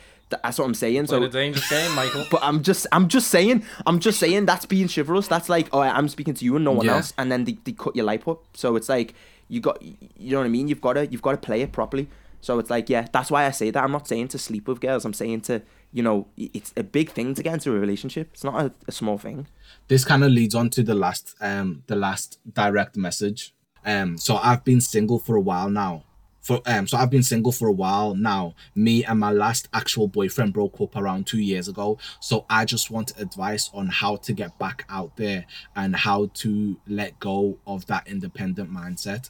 that's 0.43 0.57
what 0.59 0.65
I'm 0.65 0.73
saying. 0.73 1.07
Playing 1.07 1.23
So, 1.23 1.27
a 1.27 1.29
dangerous 1.29 1.69
game, 1.69 1.93
Michael. 1.95 2.25
but 2.31 2.41
I'm 2.43 2.63
just 2.63 2.87
I'm 2.91 3.07
just 3.07 3.27
saying 3.29 3.63
I'm 3.85 3.99
just 3.99 4.19
saying 4.19 4.45
that's 4.45 4.65
being 4.65 4.87
chivalrous. 4.87 5.27
That's 5.27 5.49
like 5.49 5.67
oh 5.73 5.81
I'm 5.81 6.07
speaking 6.09 6.33
to 6.35 6.45
you 6.45 6.55
and 6.55 6.65
no 6.65 6.71
one 6.71 6.85
Yeah. 6.85 6.95
else, 6.95 7.13
and 7.17 7.31
then 7.31 7.43
they, 7.45 7.57
they 7.63 7.71
cut 7.73 7.95
your 7.95 8.05
life 8.05 8.27
up. 8.27 8.43
So 8.55 8.75
it's 8.75 8.89
like 8.89 9.13
you 9.49 9.59
got 9.59 9.81
you 9.81 10.31
know 10.31 10.37
what 10.39 10.45
I 10.45 10.49
mean. 10.49 10.67
You've 10.67 10.81
got 10.81 10.93
to 10.93 11.05
you've 11.07 11.21
got 11.21 11.31
to 11.31 11.37
play 11.37 11.61
it 11.61 11.71
properly. 11.71 12.07
So 12.41 12.59
it's 12.59 12.69
like 12.69 12.89
yeah, 12.89 13.07
that's 13.13 13.29
why 13.31 13.45
I 13.45 13.51
say 13.51 13.71
that. 13.71 13.83
I'm 13.83 13.91
not 13.91 14.07
saying 14.07 14.29
to 14.29 14.37
sleep 14.37 14.67
with 14.67 14.81
girls. 14.81 15.05
I'm 15.05 15.13
saying 15.13 15.41
to 15.41 15.61
you 15.91 16.03
know 16.03 16.27
it's 16.37 16.73
a 16.75 16.83
big 16.83 17.09
thing 17.11 17.35
to 17.35 17.43
get 17.43 17.53
into 17.53 17.73
a 17.75 17.79
relationship. 17.79 18.29
It's 18.33 18.43
not 18.43 18.55
a, 18.65 18.71
a 18.87 18.91
small 18.91 19.17
thing. 19.17 19.47
this 19.87 20.03
kind 20.05 20.23
of 20.23 20.31
leads 20.31 20.55
on 20.55 20.69
to 20.71 20.83
the 20.83 20.95
last 20.95 21.35
um 21.41 21.83
the 21.87 21.95
last 21.95 22.39
direct 22.53 22.97
message. 22.97 23.53
Um, 23.85 24.17
so 24.17 24.37
I've 24.37 24.63
been 24.63 24.79
single 24.81 25.19
for 25.19 25.35
a 25.35 25.41
while 25.41 25.69
now. 25.69 26.03
For 26.43 26.61
um, 26.65 26.87
so 26.87 26.97
I've 26.97 27.09
been 27.09 27.23
single 27.23 27.53
for 27.53 27.67
a 27.69 27.71
while 27.71 28.15
now. 28.15 28.53
Me 28.75 29.03
and 29.05 29.17
my 29.19 29.31
last 29.31 29.69
actual 29.73 30.07
boyfriend 30.09 30.51
broke 30.53 30.79
up 30.81 30.95
around 30.95 31.25
two 31.25 31.39
years 31.39 31.67
ago. 31.69 31.97
So 32.19 32.45
I 32.49 32.65
just 32.65 32.91
want 32.91 33.13
advice 33.17 33.69
on 33.73 33.87
how 33.87 34.17
to 34.17 34.33
get 34.33 34.59
back 34.59 34.85
out 34.89 35.15
there 35.15 35.45
and 35.75 35.95
how 35.95 36.29
to 36.35 36.77
let 36.85 37.17
go 37.19 37.57
of 37.65 37.85
that 37.87 38.07
independent 38.07 38.69
mindset. 38.71 39.29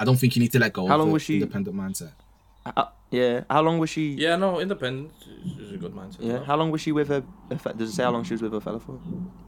I 0.00 0.04
don't 0.06 0.16
think 0.16 0.34
you 0.34 0.40
need 0.40 0.52
to 0.52 0.58
let 0.58 0.72
go 0.72 0.86
How 0.86 0.94
of 0.94 1.00
long 1.00 1.08
the 1.08 1.12
was 1.14 1.22
she- 1.22 1.34
independent 1.34 1.76
mindset. 1.76 2.12
Uh, 2.64 2.86
yeah. 3.10 3.44
How 3.50 3.60
long 3.60 3.78
was 3.78 3.90
she? 3.90 4.14
Yeah, 4.14 4.36
no, 4.36 4.58
independent 4.60 5.12
is- 5.44 5.58
is 5.58 5.72
a 5.72 5.76
good 5.76 5.92
mindset. 5.94 6.20
Yeah. 6.20 6.42
How 6.42 6.56
long 6.56 6.70
was 6.70 6.80
she 6.80 6.90
with 6.92 7.08
her? 7.08 7.22
her 7.50 7.72
Does 7.74 7.90
it 7.90 7.92
say 7.92 8.02
how 8.02 8.10
long 8.12 8.24
she 8.24 8.32
was 8.32 8.40
with 8.40 8.52
her 8.54 8.60
fella 8.60 8.80
for? 8.80 8.98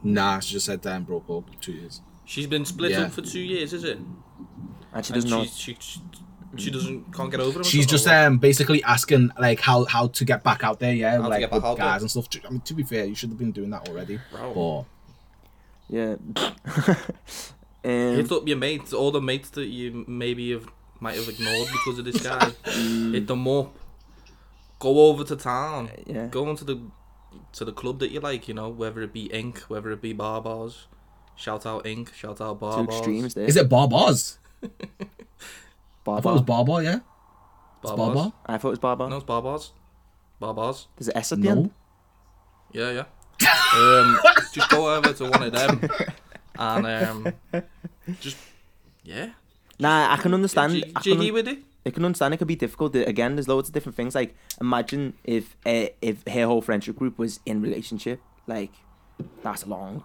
Nah, 0.04 0.40
she 0.40 0.52
just 0.52 0.66
said 0.66 0.82
that 0.82 0.94
and 0.96 1.06
broke 1.06 1.28
up 1.30 1.58
two 1.62 1.72
years. 1.72 2.02
She's 2.26 2.46
been 2.46 2.66
split 2.66 2.90
Yeah. 2.92 3.04
up 3.04 3.12
for 3.12 3.22
two 3.22 3.40
years, 3.40 3.72
is 3.72 3.82
it? 3.84 3.96
And 4.92 5.04
she 5.06 5.14
And 5.14 5.22
doesn't 5.22 5.30
know. 5.30 5.42
she's- 5.44 5.56
She, 5.56 5.76
she, 5.80 6.00
she 6.56 6.70
doesn't 6.70 7.12
can't 7.12 7.30
get 7.30 7.40
over 7.40 7.58
him. 7.58 7.64
She's 7.64 7.86
just 7.86 8.06
um 8.06 8.38
basically 8.38 8.82
asking 8.84 9.30
like 9.38 9.60
how 9.60 9.84
how 9.84 10.08
to 10.08 10.24
get 10.24 10.42
back 10.42 10.64
out 10.64 10.80
there, 10.80 10.94
yeah, 10.94 11.16
to 11.16 11.28
like 11.28 11.40
get 11.40 11.50
back 11.50 11.62
with 11.62 11.64
out 11.64 11.76
there. 11.76 11.86
guys 11.86 12.02
and 12.02 12.10
stuff. 12.10 12.28
I 12.44 12.50
mean, 12.50 12.60
to 12.60 12.74
be 12.74 12.82
fair, 12.82 13.04
you 13.04 13.14
should 13.14 13.30
have 13.30 13.38
been 13.38 13.52
doing 13.52 13.70
that 13.70 13.88
already. 13.88 14.20
Bro. 14.30 14.86
Yeah. 15.88 16.16
Hit 17.82 18.32
um, 18.32 18.38
up 18.38 18.48
your 18.48 18.56
mates, 18.56 18.92
all 18.92 19.12
the 19.12 19.20
mates 19.20 19.50
that 19.50 19.66
you 19.66 20.04
maybe 20.08 20.50
have 20.50 20.66
might 20.98 21.14
have 21.14 21.28
ignored 21.28 21.68
because 21.70 21.98
of 21.98 22.04
this 22.04 22.20
guy. 22.20 22.50
Hit 23.12 23.26
them 23.26 23.46
up. 23.46 23.76
Go 24.78 25.06
over 25.08 25.24
to 25.24 25.36
town. 25.36 25.90
yeah. 26.06 26.26
Go 26.26 26.50
into 26.50 26.64
the 26.64 26.80
to 27.52 27.64
the 27.64 27.72
club 27.72 28.00
that 28.00 28.10
you 28.10 28.20
like. 28.20 28.48
You 28.48 28.54
know, 28.54 28.68
whether 28.68 29.02
it 29.02 29.12
be 29.12 29.26
Ink, 29.26 29.60
whether 29.68 29.90
it 29.92 30.02
be 30.02 30.12
Bar 30.12 30.42
Bars. 30.42 30.88
Shout 31.36 31.66
out 31.66 31.86
Ink. 31.86 32.12
Shout 32.14 32.40
out 32.40 32.60
Bar 32.60 32.78
Two 32.78 32.86
Bars. 32.86 32.98
extremes 32.98 33.34
there. 33.34 33.44
Is 33.44 33.56
it 33.56 33.68
Barbars? 33.68 34.38
Bar 36.06 36.18
I 36.18 36.20
thought 36.20 36.30
it 36.30 36.32
was 36.34 36.42
Barbar, 36.42 36.82
yeah. 36.82 36.98
Bar 37.82 37.96
Barbar. 37.96 38.14
Bars. 38.14 38.32
I 38.46 38.58
thought 38.58 38.68
it 38.68 38.70
was 38.70 38.78
Bar 38.78 38.96
Bar. 38.96 39.10
No, 39.10 39.16
it's 39.16 39.24
Bar 39.24 39.42
Bars. 39.42 39.72
Bar 40.40 40.54
Bars. 40.54 40.86
There's 40.96 41.08
an 41.08 41.16
S 41.18 41.32
at 41.32 41.42
the 41.42 41.48
end. 41.48 41.62
No. 41.64 41.70
Yeah, 42.72 42.90
yeah. 43.42 43.80
um, 44.00 44.18
just 44.52 44.70
go 44.70 44.94
over 44.94 45.12
to 45.12 45.24
one 45.24 45.42
of 45.42 45.52
them 45.52 45.88
and 46.58 46.86
um, 46.86 47.32
just 48.20 48.36
yeah. 49.04 49.30
Nah, 49.78 50.12
I 50.12 50.16
can 50.16 50.32
understand. 50.32 50.72
Jig- 50.74 50.94
can, 50.94 51.02
jiggy 51.02 51.28
un- 51.28 51.34
with 51.34 51.48
it. 51.48 51.58
I 51.84 51.90
can 51.90 52.04
understand 52.04 52.34
it 52.34 52.38
could 52.38 52.48
be 52.48 52.56
difficult. 52.56 52.92
There- 52.92 53.04
Again, 53.04 53.36
there's 53.36 53.48
loads 53.48 53.68
of 53.68 53.74
different 53.74 53.94
things. 53.96 54.14
Like, 54.14 54.34
imagine 54.60 55.14
if 55.24 55.56
uh, 55.66 55.86
if 56.00 56.26
her 56.28 56.46
whole 56.46 56.62
friendship 56.62 56.96
group 56.96 57.18
was 57.18 57.40
in 57.44 57.60
relationship. 57.60 58.20
Like, 58.46 58.72
that's 59.42 59.66
long. 59.66 60.04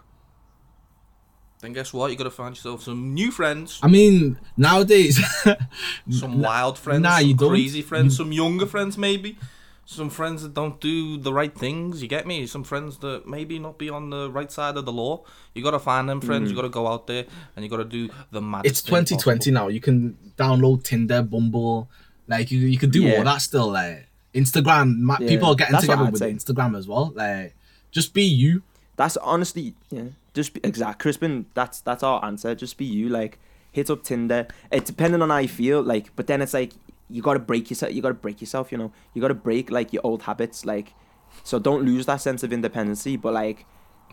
Then 1.62 1.74
guess 1.74 1.94
what? 1.94 2.12
You 2.12 2.18
gotta 2.18 2.32
find 2.32 2.56
yourself 2.56 2.84
some 2.84 3.14
new 3.14 3.32
friends, 3.32 3.80
I 3.84 3.88
mean, 3.88 4.40
nowadays, 4.58 5.20
some 6.10 6.42
wild 6.42 6.78
friends, 6.78 7.04
nah, 7.04 7.20
some 7.20 7.28
you 7.28 7.34
don't. 7.36 7.50
crazy 7.50 7.82
friends, 7.82 8.18
some 8.18 8.32
younger 8.32 8.66
friends 8.74 8.98
maybe, 8.98 9.38
some 9.86 10.10
friends 10.10 10.42
that 10.42 10.54
don't 10.54 10.80
do 10.82 11.18
the 11.18 11.32
right 11.32 11.56
things. 11.56 12.02
You 12.02 12.08
get 12.08 12.26
me? 12.26 12.48
Some 12.48 12.64
friends 12.64 12.98
that 13.00 13.28
maybe 13.28 13.60
not 13.60 13.78
be 13.78 13.90
on 13.90 14.10
the 14.10 14.32
right 14.32 14.52
side 14.52 14.76
of 14.78 14.86
the 14.86 14.92
law. 14.92 15.24
You 15.54 15.64
gotta 15.64 15.80
find 15.80 16.10
them 16.10 16.20
friends. 16.20 16.50
You 16.50 16.54
mm. 16.56 16.62
gotta 16.62 16.70
go 16.70 16.88
out 16.88 17.08
there 17.08 17.26
and 17.56 17.64
you 17.64 17.70
gotta 17.70 17.86
do 17.86 18.10
the 18.32 18.42
mad. 18.42 18.66
it's 18.66 18.82
2020 18.82 19.52
now. 19.52 19.68
You 19.68 19.82
can 19.82 20.18
download 20.38 20.84
Tinder, 20.84 21.22
Bumble, 21.22 21.90
like 22.28 22.50
you, 22.52 22.60
you 22.60 22.78
can 22.80 22.90
do 22.90 23.04
Yeah. 23.04 23.18
all 23.18 23.24
that 23.26 23.42
still. 23.42 23.72
Like 23.72 24.08
Instagram, 24.34 24.98
ma- 24.98 25.18
Yeah, 25.20 25.28
people 25.28 25.50
are 25.50 25.56
getting 25.56 25.74
that's 25.74 25.86
together 25.86 26.06
with 26.06 26.18
say. 26.18 26.34
Instagram 26.34 26.78
as 26.78 26.88
well. 26.88 27.12
Like, 27.14 27.56
just 27.92 28.14
be 28.14 28.24
you. 28.24 28.64
That's 28.96 29.18
honestly, 29.18 29.76
yeah. 29.90 30.04
Just 30.34 30.54
be, 30.54 30.62
exact, 30.64 31.00
Crispin. 31.00 31.46
That's 31.54 31.82
that's 31.82 32.04
our 32.04 32.24
answer. 32.24 32.56
Just 32.56 32.78
be 32.78 32.86
you. 32.86 33.10
Like, 33.10 33.40
hit 33.72 33.90
up 33.90 34.04
Tinder. 34.04 34.48
It 34.72 34.86
depending 34.86 35.22
on 35.22 35.30
how 35.30 35.38
you 35.38 35.48
feel. 35.48 35.82
Like, 35.82 36.16
but 36.16 36.28
then 36.28 36.42
it's 36.42 36.54
like 36.54 36.74
you 37.10 37.22
gotta 37.22 37.40
break 37.40 37.70
yourself. 37.70 37.94
You 37.94 38.02
gotta 38.02 38.14
break 38.14 38.42
yourself. 38.42 38.72
You 38.72 38.78
know, 38.78 38.92
you 39.14 39.22
gotta 39.22 39.34
break 39.34 39.72
like 39.72 39.94
your 39.94 40.02
old 40.06 40.24
habits. 40.24 40.66
Like, 40.66 40.94
so 41.44 41.60
don't 41.60 41.84
lose 41.84 42.06
that 42.06 42.22
sense 42.22 42.44
of 42.44 42.54
independency. 42.54 43.18
But 43.18 43.34
like, 43.34 43.66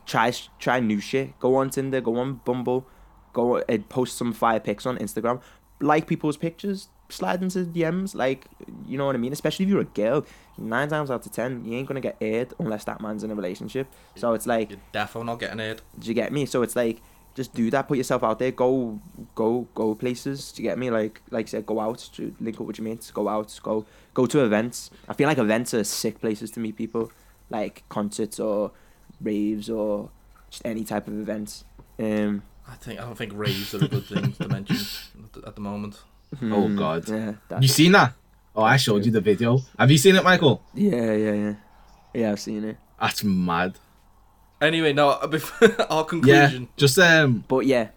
try 0.07 0.33
try 0.59 0.81
new 0.81 1.01
shit. 1.01 1.39
Go 1.39 1.57
on 1.57 1.71
Tinder. 1.71 2.01
Go 2.01 2.17
on 2.19 2.41
Bumble. 2.45 2.87
Go 3.33 3.59
and 3.69 3.89
post 3.89 4.17
some 4.17 4.33
fire 4.33 4.61
pics 4.61 4.87
on 4.87 4.99
Instagram. 4.99 5.41
Like 5.81 6.07
people's 6.07 6.37
pictures. 6.37 6.89
Slide 7.09 7.43
into 7.43 7.65
DMs. 7.65 8.15
Like, 8.15 8.47
you 8.87 8.99
know 8.99 9.07
what 9.07 9.15
I 9.15 9.19
mean. 9.19 9.33
Especially 9.33 9.65
if 9.65 9.71
you're 9.71 9.81
a 9.81 9.85
girl. 9.85 10.27
Nine 10.59 10.89
times 10.89 11.11
out 11.11 11.25
of 11.25 11.33
ten, 11.33 11.65
you 11.65 11.79
ain't 11.79 11.87
gonna 11.87 12.01
get 12.01 12.17
aired 12.21 12.53
unless 12.59 12.85
that 12.85 13.01
man's 13.01 13.25
in 13.25 13.31
a 13.31 13.35
relationship. 13.35 13.87
So 14.17 14.35
it's 14.35 14.47
like. 14.47 14.71
You're 14.71 14.81
definitely 14.93 15.27
not 15.27 15.41
getting 15.41 15.61
it. 15.61 15.83
Do 15.99 16.09
you 16.09 16.15
get 16.15 16.33
me? 16.33 16.47
So 16.47 16.63
it's 16.63 16.77
like 16.77 17.01
just 17.39 17.55
do 17.55 17.71
that. 17.71 17.87
Put 17.87 17.99
yourself 17.99 18.25
out 18.25 18.41
there. 18.41 18.51
Go, 18.51 19.01
go, 19.37 19.69
go 19.75 19.95
places. 19.95 20.51
Do 20.51 20.63
you 20.63 20.69
get 20.69 20.77
me? 20.77 20.91
Like, 20.91 21.23
like 21.31 21.47
I 21.47 21.49
said, 21.49 21.67
go 21.67 21.79
out. 21.79 22.11
To 22.15 22.35
link 22.41 22.61
up 22.61 22.67
with 22.67 22.79
your 22.79 22.85
mates. 22.85 23.13
Go 23.13 23.29
out. 23.29 23.59
Go, 23.63 23.87
go 24.13 24.27
to 24.27 24.45
events. 24.45 24.91
I 25.09 25.15
feel 25.15 25.29
like 25.29 25.39
events 25.39 25.73
are 25.73 25.85
sick 25.85 26.21
places 26.21 26.51
to 26.53 26.61
meet 26.61 26.77
people, 26.77 27.13
like 27.49 27.85
concerts 27.89 28.41
or 28.41 28.73
raves 29.21 29.71
or 29.71 30.11
just 30.51 30.67
any 30.67 30.83
type 30.85 31.07
of 31.07 31.19
events. 31.19 31.65
Um, 32.01 32.43
I 32.67 32.75
think 32.75 33.01
I 33.01 33.05
don't 33.05 33.17
think 33.17 33.33
raves 33.35 33.73
are 33.73 33.85
a 33.85 33.89
good 33.89 34.05
thing 34.05 34.33
to 34.33 34.49
mention 34.49 34.79
at 35.47 35.55
the 35.55 35.61
moment. 35.61 36.01
Oh, 36.43 36.69
hmm, 36.69 36.77
God. 36.77 37.09
Yeah. 37.09 37.33
That, 37.49 37.63
You 37.63 37.69
seen 37.69 37.93
that? 37.93 38.13
Oh, 38.55 38.63
I 38.63 38.77
showed 38.77 39.05
you 39.07 39.13
the 39.13 39.21
video. 39.21 39.61
Have 39.79 39.91
you 39.91 39.99
seen 39.99 40.17
it, 40.17 40.25
Michael? 40.25 40.63
yeah, 40.75 41.13
yeah, 41.13 41.33
yeah. 41.33 41.55
Yeah, 42.15 42.33
I've 42.33 42.41
seen 42.41 42.65
it. 42.65 42.77
That's 43.01 43.23
mad. 43.25 43.79
Anyway, 44.61 44.93
now 44.93 45.25
Before 45.27 45.69
our 45.91 46.01
Yeah, 46.01 46.05
conclusion, 46.09 46.69
just 46.77 46.99
um, 46.99 47.45
But 47.47 47.65
yeah, 47.67 47.89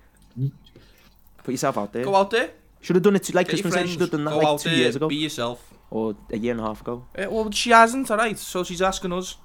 put 1.44 1.52
yourself 1.52 1.78
out 1.78 1.92
there. 1.94 2.04
go 2.04 2.16
out 2.16 2.30
there. 2.30 2.52
Should 2.82 2.96
have 2.96 3.04
done 3.04 3.16
it 3.16 3.24
to, 3.24 3.36
like 3.36 3.48
Get 3.48 3.58
your 3.58 3.64
Christmas. 3.64 3.74
Day, 3.74 3.80
friends. 3.80 3.92
Should 3.94 4.02
have 4.02 4.12
done 4.12 4.26
that 4.26 4.32
go 4.32 4.38
like 4.38 4.48
out 4.48 4.60
two 4.60 4.70
there. 4.70 4.78
years 4.80 4.96
ago 4.96 5.08
Be 5.08 5.16
yourself. 5.16 5.74
or 5.90 6.16
a 6.32 6.38
year 6.38 6.52
and 6.52 6.62
a 6.62 6.64
half 6.64 6.82
ago. 6.82 7.06
Eh, 7.16 7.26
well, 7.28 7.50
she 7.52 7.72
hasn't. 7.72 8.10
All 8.12 8.18
right. 8.18 8.38
So 8.38 8.64
she's 8.64 8.82
asking 8.82 9.14
us. 9.14 9.38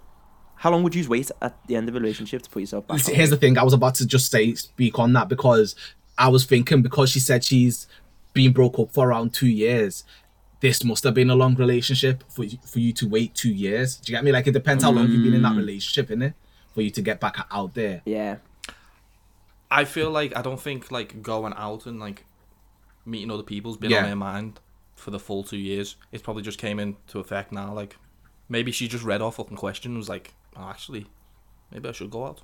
How 0.59 0.70
long 0.70 0.82
would 0.84 0.95
you 0.95 1.07
wait 1.07 1.30
at 1.43 1.55
the 1.66 1.76
end 1.76 1.87
of 1.91 1.95
a 1.95 2.01
relationship 2.01 2.41
to 2.43 2.49
put 2.49 2.61
yourself 2.61 2.87
back? 2.87 2.99
See, 3.01 3.12
out 3.12 3.16
Here's 3.16 3.28
the 3.30 3.37
thing. 3.37 3.59
I 3.59 3.62
was 3.62 3.74
about 3.74 3.95
to 3.97 4.07
just 4.07 4.30
say 4.30 4.55
speak 4.55 4.99
on 4.99 5.12
that 5.12 5.28
because 5.28 5.76
I 6.16 6.28
was 6.28 6.47
thinking 6.47 6.80
because 6.80 7.11
she 7.11 7.20
said 7.20 7.45
she's 7.45 7.87
been 8.37 8.53
broke 8.53 8.78
up 8.78 8.93
for 8.93 9.09
around 9.09 9.34
two 9.34 9.49
years. 9.49 10.05
This 10.61 10.84
must 10.84 11.05
have 11.05 11.14
been 11.14 11.30
a 11.30 11.34
long 11.34 11.55
relationship 11.57 12.22
for 12.28 12.45
you, 12.45 12.59
for 12.64 12.78
you 12.78 12.93
to 12.95 13.09
wait 13.09 13.34
two 13.34 13.53
years. 13.53 13.97
Do 13.97 14.12
you 14.12 14.16
get 14.16 14.24
me? 14.24 14.32
Like 14.32 14.47
it 14.47 14.53
depends 14.53 14.84
how 14.84 14.93
long 14.93 15.09
you've 15.09 15.24
been 15.24 15.34
in 15.34 15.43
that 15.43 15.53
mm. 15.53 15.59
relationship, 15.59 16.09
innit? 16.09 16.34
For 16.74 16.82
you 16.82 16.91
to 16.91 17.03
get 17.03 17.20
back 17.20 17.47
out 17.51 17.74
there. 17.74 18.03
Yeah. 18.05 18.37
I 19.70 19.84
feel 19.84 20.11
like 20.11 20.37
I 20.37 20.43
don't 20.43 20.61
think 20.61 20.93
like 20.93 21.22
going 21.22 21.53
out 21.57 21.87
and 21.87 21.99
like 21.99 22.24
meeting 23.05 23.30
other 23.30 23.43
people's 23.43 23.76
been 23.76 23.91
Yeah. 23.91 24.05
on 24.05 24.09
her 24.09 24.16
mind 24.16 24.61
for 24.95 25.11
the 25.11 25.18
full 25.18 25.43
two 25.43 25.57
years. 25.57 25.97
It's 26.12 26.22
probably 26.22 26.43
just 26.43 26.59
came 26.59 26.78
into 26.78 27.18
effect 27.18 27.53
now. 27.53 27.72
Like 27.72 27.97
maybe 28.49 28.72
she 28.72 28.89
just 28.89 29.05
read 29.05 29.20
our 29.20 29.32
fucking 29.32 29.57
question 29.57 29.93
and 29.93 29.99
was 29.99 30.09
like, 30.09 30.34
oh, 30.57 30.68
actually, 30.68 31.07
maybe 31.70 31.89
I 31.89 31.93
should 31.93 32.11
go 32.11 32.26
out. 32.26 32.43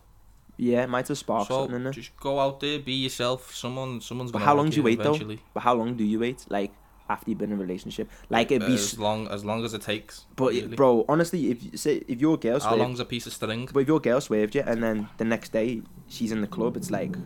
Yeah, 0.63 0.85
it 0.85 0.89
might 0.89 1.09
have 1.09 1.19
sparked 1.19 1.49
so 1.49 1.63
something 1.63 1.75
in 1.75 1.83
there. 1.83 1.93
just 1.93 2.17
go 2.17 2.39
out 2.39 2.61
there, 2.61 2.79
be 2.79 2.93
yourself. 2.93 3.53
Someone, 3.53 4.01
someone's 4.01 4.31
But 4.31 4.43
how 4.43 4.55
long 4.55 4.71
do 4.71 4.77
you 4.77 4.85
wait 4.85 5.01
eventually. 5.01 5.37
though? 5.37 5.43
But 5.55 5.65
how 5.65 5.75
long 5.75 5.97
do 5.97 6.05
you 6.05 6.21
wait? 6.21 6.45
Like 6.49 6.73
after 7.11 7.31
you've 7.31 7.39
been 7.39 7.51
in 7.51 7.59
a 7.59 7.61
relationship? 7.61 8.09
Like 8.31 8.53
it'd 8.53 8.69
be. 8.69 8.75
As 8.75 8.97
long 8.97 9.27
as 9.27 9.45
long 9.45 9.65
as 9.65 9.75
it 9.75 9.83
takes. 9.83 10.25
but 10.37 10.53
really. 10.53 10.77
bro, 10.77 11.05
honestly, 11.09 11.51
if 11.51 11.65
you 11.65 11.77
say 11.77 12.05
if 12.07 12.21
your 12.21 12.37
girl 12.37 12.61
how 12.61 12.69
swerved, 12.69 12.81
long's 12.81 13.01
a 13.01 13.05
piece 13.05 13.27
of 13.27 13.33
string? 13.33 13.69
but 13.73 13.81
if 13.81 13.89
your 13.89 13.99
girl 13.99 14.21
swerved 14.21 14.55
you 14.55 14.63
and 14.65 14.81
then 14.81 15.09
the 15.17 15.25
next 15.25 15.51
day 15.51 15.83
she's 16.07 16.31
in 16.31 16.41
the 16.41 16.47
club, 16.47 16.77
it's 16.77 16.93
like. 16.93 17.17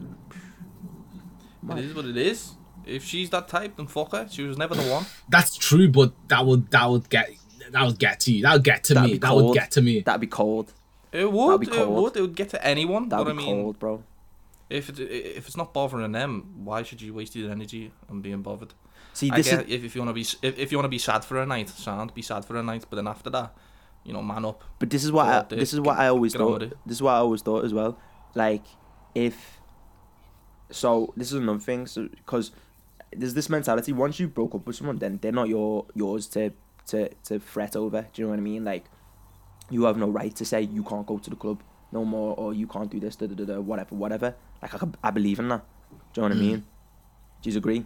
It 1.73 1.85
is 1.85 1.95
what 1.95 2.07
it 2.07 2.17
is. 2.17 2.55
If 2.87 3.05
she's 3.05 3.29
that 3.31 3.49
type, 3.49 3.77
then 3.77 3.87
fuck 3.87 4.13
her. 4.13 4.27
She 4.31 4.45
was 4.45 4.57
never 4.57 4.75
the 4.75 4.91
one. 4.91 5.05
That's 5.29 5.57
true, 5.57 5.91
but 5.91 6.15
that 6.29 6.47
would 6.47 6.71
that 6.71 6.89
would 6.89 7.11
get 7.11 7.29
that 7.71 7.85
would 7.85 7.99
get 7.99 8.21
to 8.21 8.33
you. 8.33 8.43
That 8.45 8.55
would 8.55 8.65
get 8.65 8.85
to 8.85 8.95
That'd 8.95 9.11
me. 9.11 9.19
That 9.19 9.37
would 9.37 9.55
get 9.55 9.71
to 9.73 9.83
me. 9.83 10.01
That'd 10.01 10.23
be 10.23 10.27
cold. 10.27 10.73
It 11.17 11.33
would. 11.33 11.69
It 11.69 11.89
would. 11.89 12.17
It 12.17 12.21
would 12.21 12.37
get 12.37 12.49
to 12.51 12.67
anyone. 12.67 13.09
That'd 13.09 13.27
but 13.27 13.37
be 13.37 13.43
I 13.43 13.47
mean, 13.47 13.63
cold, 13.63 13.79
bro. 13.79 14.03
if 14.69 14.89
it, 14.89 14.99
if 15.01 15.47
it's 15.47 15.57
not 15.57 15.73
bothering 15.73 16.13
them, 16.13 16.65
why 16.65 16.83
should 16.83 17.01
you 17.01 17.15
waste 17.15 17.35
your 17.37 17.51
energy 17.51 17.93
on 18.11 18.21
being 18.21 18.43
bothered? 18.43 18.75
See, 19.13 19.31
I 19.31 19.37
this 19.37 19.47
is 19.53 19.61
if, 19.61 19.85
if 19.85 19.95
you 19.95 20.03
want 20.03 20.11
to 20.11 20.15
be 20.15 20.27
if, 20.47 20.59
if 20.59 20.71
you 20.71 20.79
want 20.79 20.85
to 20.87 20.91
be 20.91 20.99
sad 20.99 21.25
for 21.25 21.41
a 21.41 21.47
night, 21.47 21.69
sound 21.69 22.13
be 22.15 22.23
sad 22.23 22.45
for 22.45 22.57
a 22.57 22.63
night. 22.63 22.85
But 22.89 22.97
then 22.97 23.09
after 23.09 23.31
that, 23.31 23.55
you 24.05 24.13
know, 24.13 24.23
man 24.23 24.45
up. 24.45 24.63
But 24.79 24.91
this 24.91 25.05
is 25.05 25.13
what 25.13 25.27
I, 25.27 25.43
this 25.55 25.73
is 25.73 25.81
what 25.81 25.99
I 25.99 26.09
always 26.09 26.35
thought. 26.35 26.61
This 26.85 26.99
is 26.99 27.03
what 27.03 27.15
I 27.15 27.19
always 27.19 27.43
thought 27.43 27.65
as 27.65 27.73
well. 27.73 27.99
Like, 28.35 28.65
if 29.15 29.61
so, 30.71 31.13
this 31.17 31.29
is 31.29 31.39
another 31.39 31.59
thing. 31.59 31.87
So, 31.87 32.09
because 32.09 32.51
there's 33.11 33.35
this 33.35 33.49
mentality. 33.49 33.93
Once 33.93 34.21
you 34.21 34.29
broke 34.29 34.55
up 34.55 34.67
with 34.67 34.77
someone, 34.77 34.99
then 34.99 35.19
they're 35.23 35.33
not 35.33 35.49
your 35.49 35.87
yours 35.95 36.27
to 36.29 36.53
to 36.89 37.09
to 37.25 37.41
fret 37.41 37.75
over. 37.77 38.03
Do 38.13 38.23
you 38.23 38.27
know 38.27 38.31
what 38.31 38.39
I 38.39 38.43
mean? 38.43 38.65
Like, 38.65 38.85
you 39.71 39.85
have 39.85 39.97
no 39.97 40.09
right 40.09 40.35
to 40.37 40.45
say 40.45 40.63
you 40.63 40.83
can't 40.85 41.07
go 41.07 41.19
to 41.19 41.31
the 41.31 41.37
club 41.37 41.63
no 41.93 42.05
more, 42.05 42.35
or 42.37 42.53
you 42.55 42.67
can't 42.67 42.91
do 42.91 42.99
this, 43.01 43.17
da 43.17 43.27
da 43.27 43.35
da, 43.35 43.45
da 43.45 43.61
whatever, 43.61 43.95
whatever. 43.95 44.35
Like, 44.63 44.75
I, 44.83 44.87
I 45.05 45.11
believe 45.11 45.39
in 45.39 45.49
that. 45.49 45.63
Do 46.13 46.21
you 46.21 46.29
know 46.29 46.29
what 46.29 46.33
I 46.33 46.35
Mm. 46.35 46.49
mean? 46.51 46.65
Do 47.43 47.51
you 47.51 47.57
agree? 47.59 47.85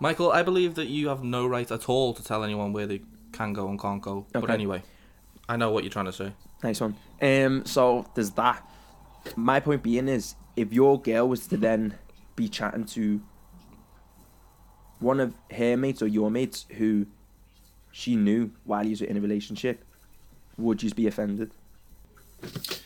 Michael, 0.00 0.32
I 0.32 0.42
believe 0.42 0.74
that 0.74 0.88
you 0.88 1.08
have 1.08 1.22
no 1.22 1.46
right 1.46 1.70
at 1.70 1.88
all 1.88 2.12
to 2.14 2.22
tell 2.24 2.42
anyone 2.44 2.72
where 2.72 2.86
they 2.86 3.02
can 3.32 3.52
go 3.52 3.68
and 3.68 3.80
can't 3.80 4.02
go. 4.02 4.26
But 4.32 4.50
anyway, 4.50 4.82
I 5.48 5.56
know 5.56 5.70
what 5.70 5.84
you're 5.84 5.92
trying 5.92 6.06
to 6.06 6.12
say. 6.12 6.32
Nice 6.62 6.80
one. 6.80 6.96
Um, 7.20 7.64
so 7.64 8.04
there's 8.14 8.32
that. 8.32 8.68
My 9.36 9.60
point 9.60 9.82
being 9.82 10.08
is, 10.08 10.34
if 10.56 10.72
your 10.72 11.00
girl 11.00 11.28
was 11.28 11.46
to 11.48 11.56
then 11.56 11.94
be 12.36 12.48
chatting 12.48 12.84
to 12.86 13.22
one 14.98 15.20
of 15.20 15.34
her 15.52 15.76
mates 15.76 16.02
or 16.02 16.06
your 16.08 16.30
mates 16.30 16.66
who 16.76 17.06
she 17.92 18.16
knew 18.16 18.50
while 18.64 18.84
you 18.84 18.96
were 19.00 19.06
in 19.06 19.16
a 19.16 19.20
relationship, 19.20 19.84
would 20.58 20.82
you 20.82 20.90
be 20.90 21.06
offended? 21.06 21.52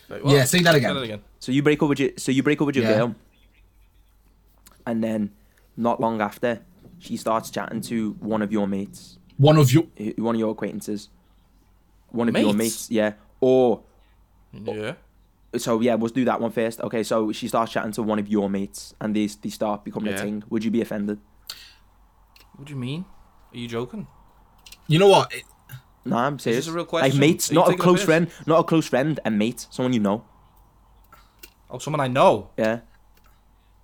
Wait, 0.09 0.21
Yeah, 0.25 0.43
say 0.45 0.59
that 0.61 0.75
again. 0.75 0.89
Say 0.91 0.93
that 0.93 1.03
again. 1.03 1.21
So 1.39 1.51
you 1.51 1.63
break 1.63 1.81
up 1.81 1.89
with 1.89 1.99
your 1.99 2.11
so 2.17 2.31
you 2.31 2.43
break 2.43 2.61
up 2.61 2.67
with 2.67 2.75
your 2.75 2.85
Yeah. 2.85 2.97
girl, 2.97 3.15
and 4.85 5.03
then 5.03 5.31
not 5.75 5.99
long 5.99 6.21
after, 6.21 6.61
she 6.99 7.17
starts 7.17 7.49
chatting 7.49 7.81
to 7.81 8.11
one 8.19 8.41
of 8.41 8.51
your 8.51 8.67
mates, 8.67 9.17
One 9.37 9.57
of 9.57 9.71
your 9.71 9.85
eh, 9.97 10.13
one 10.17 10.35
of 10.35 10.39
your 10.39 10.51
acquaintances, 10.51 11.09
one 12.09 12.27
of 12.29 12.35
your 12.35 12.53
Mates? 12.53 12.57
mates, 12.57 12.91
yeah, 12.91 13.13
or 13.39 13.83
Yeah. 14.51 14.93
so 15.55 15.79
yeah, 15.81 15.95
let's 15.95 16.11
do 16.13 16.25
that 16.25 16.39
one 16.41 16.51
first. 16.51 16.81
Okay, 16.81 17.03
so 17.03 17.31
she 17.31 17.47
starts 17.47 17.71
chatting 17.71 17.91
to 17.93 18.03
one 18.03 18.19
of 18.19 18.27
your 18.27 18.49
mates, 18.49 18.93
and 18.99 19.15
they 19.15 19.27
they 19.27 19.49
start 19.49 19.83
becoming 19.83 20.09
Yeah. 20.11 20.19
a 20.19 20.21
thing. 20.23 20.43
Would 20.49 20.63
you 20.63 20.71
be 20.71 20.81
offended? 20.81 21.19
What 22.55 22.65
do 22.67 22.73
you 22.73 22.79
mean? 22.79 23.05
Are 23.53 23.57
you 23.57 23.67
joking? 23.67 24.07
You 24.87 24.99
know 24.99 25.07
what? 25.09 25.33
It- 25.33 25.43
No, 26.05 26.15
I'm 26.17 26.39
serious. 26.39 26.65
this 26.65 26.71
a 26.73 26.75
real 26.75 26.83
Like 26.85 26.89
question? 26.89 27.19
mates, 27.19 27.51
Are 27.51 27.55
not 27.55 27.67
a 27.67 27.71
taking 27.71 27.79
a 27.81 27.83
close 27.83 28.03
friend, 28.03 28.27
not 28.45 28.59
a 28.59 28.63
close 28.63 28.87
friend, 28.87 29.19
and 29.25 29.37
mate, 29.37 29.67
someone 29.69 29.91
you 29.93 29.99
know. 29.99 30.23
Oh, 31.69 31.79
someone 31.79 31.99
I 31.99 32.07
know. 32.07 32.51
Yeah, 32.57 32.79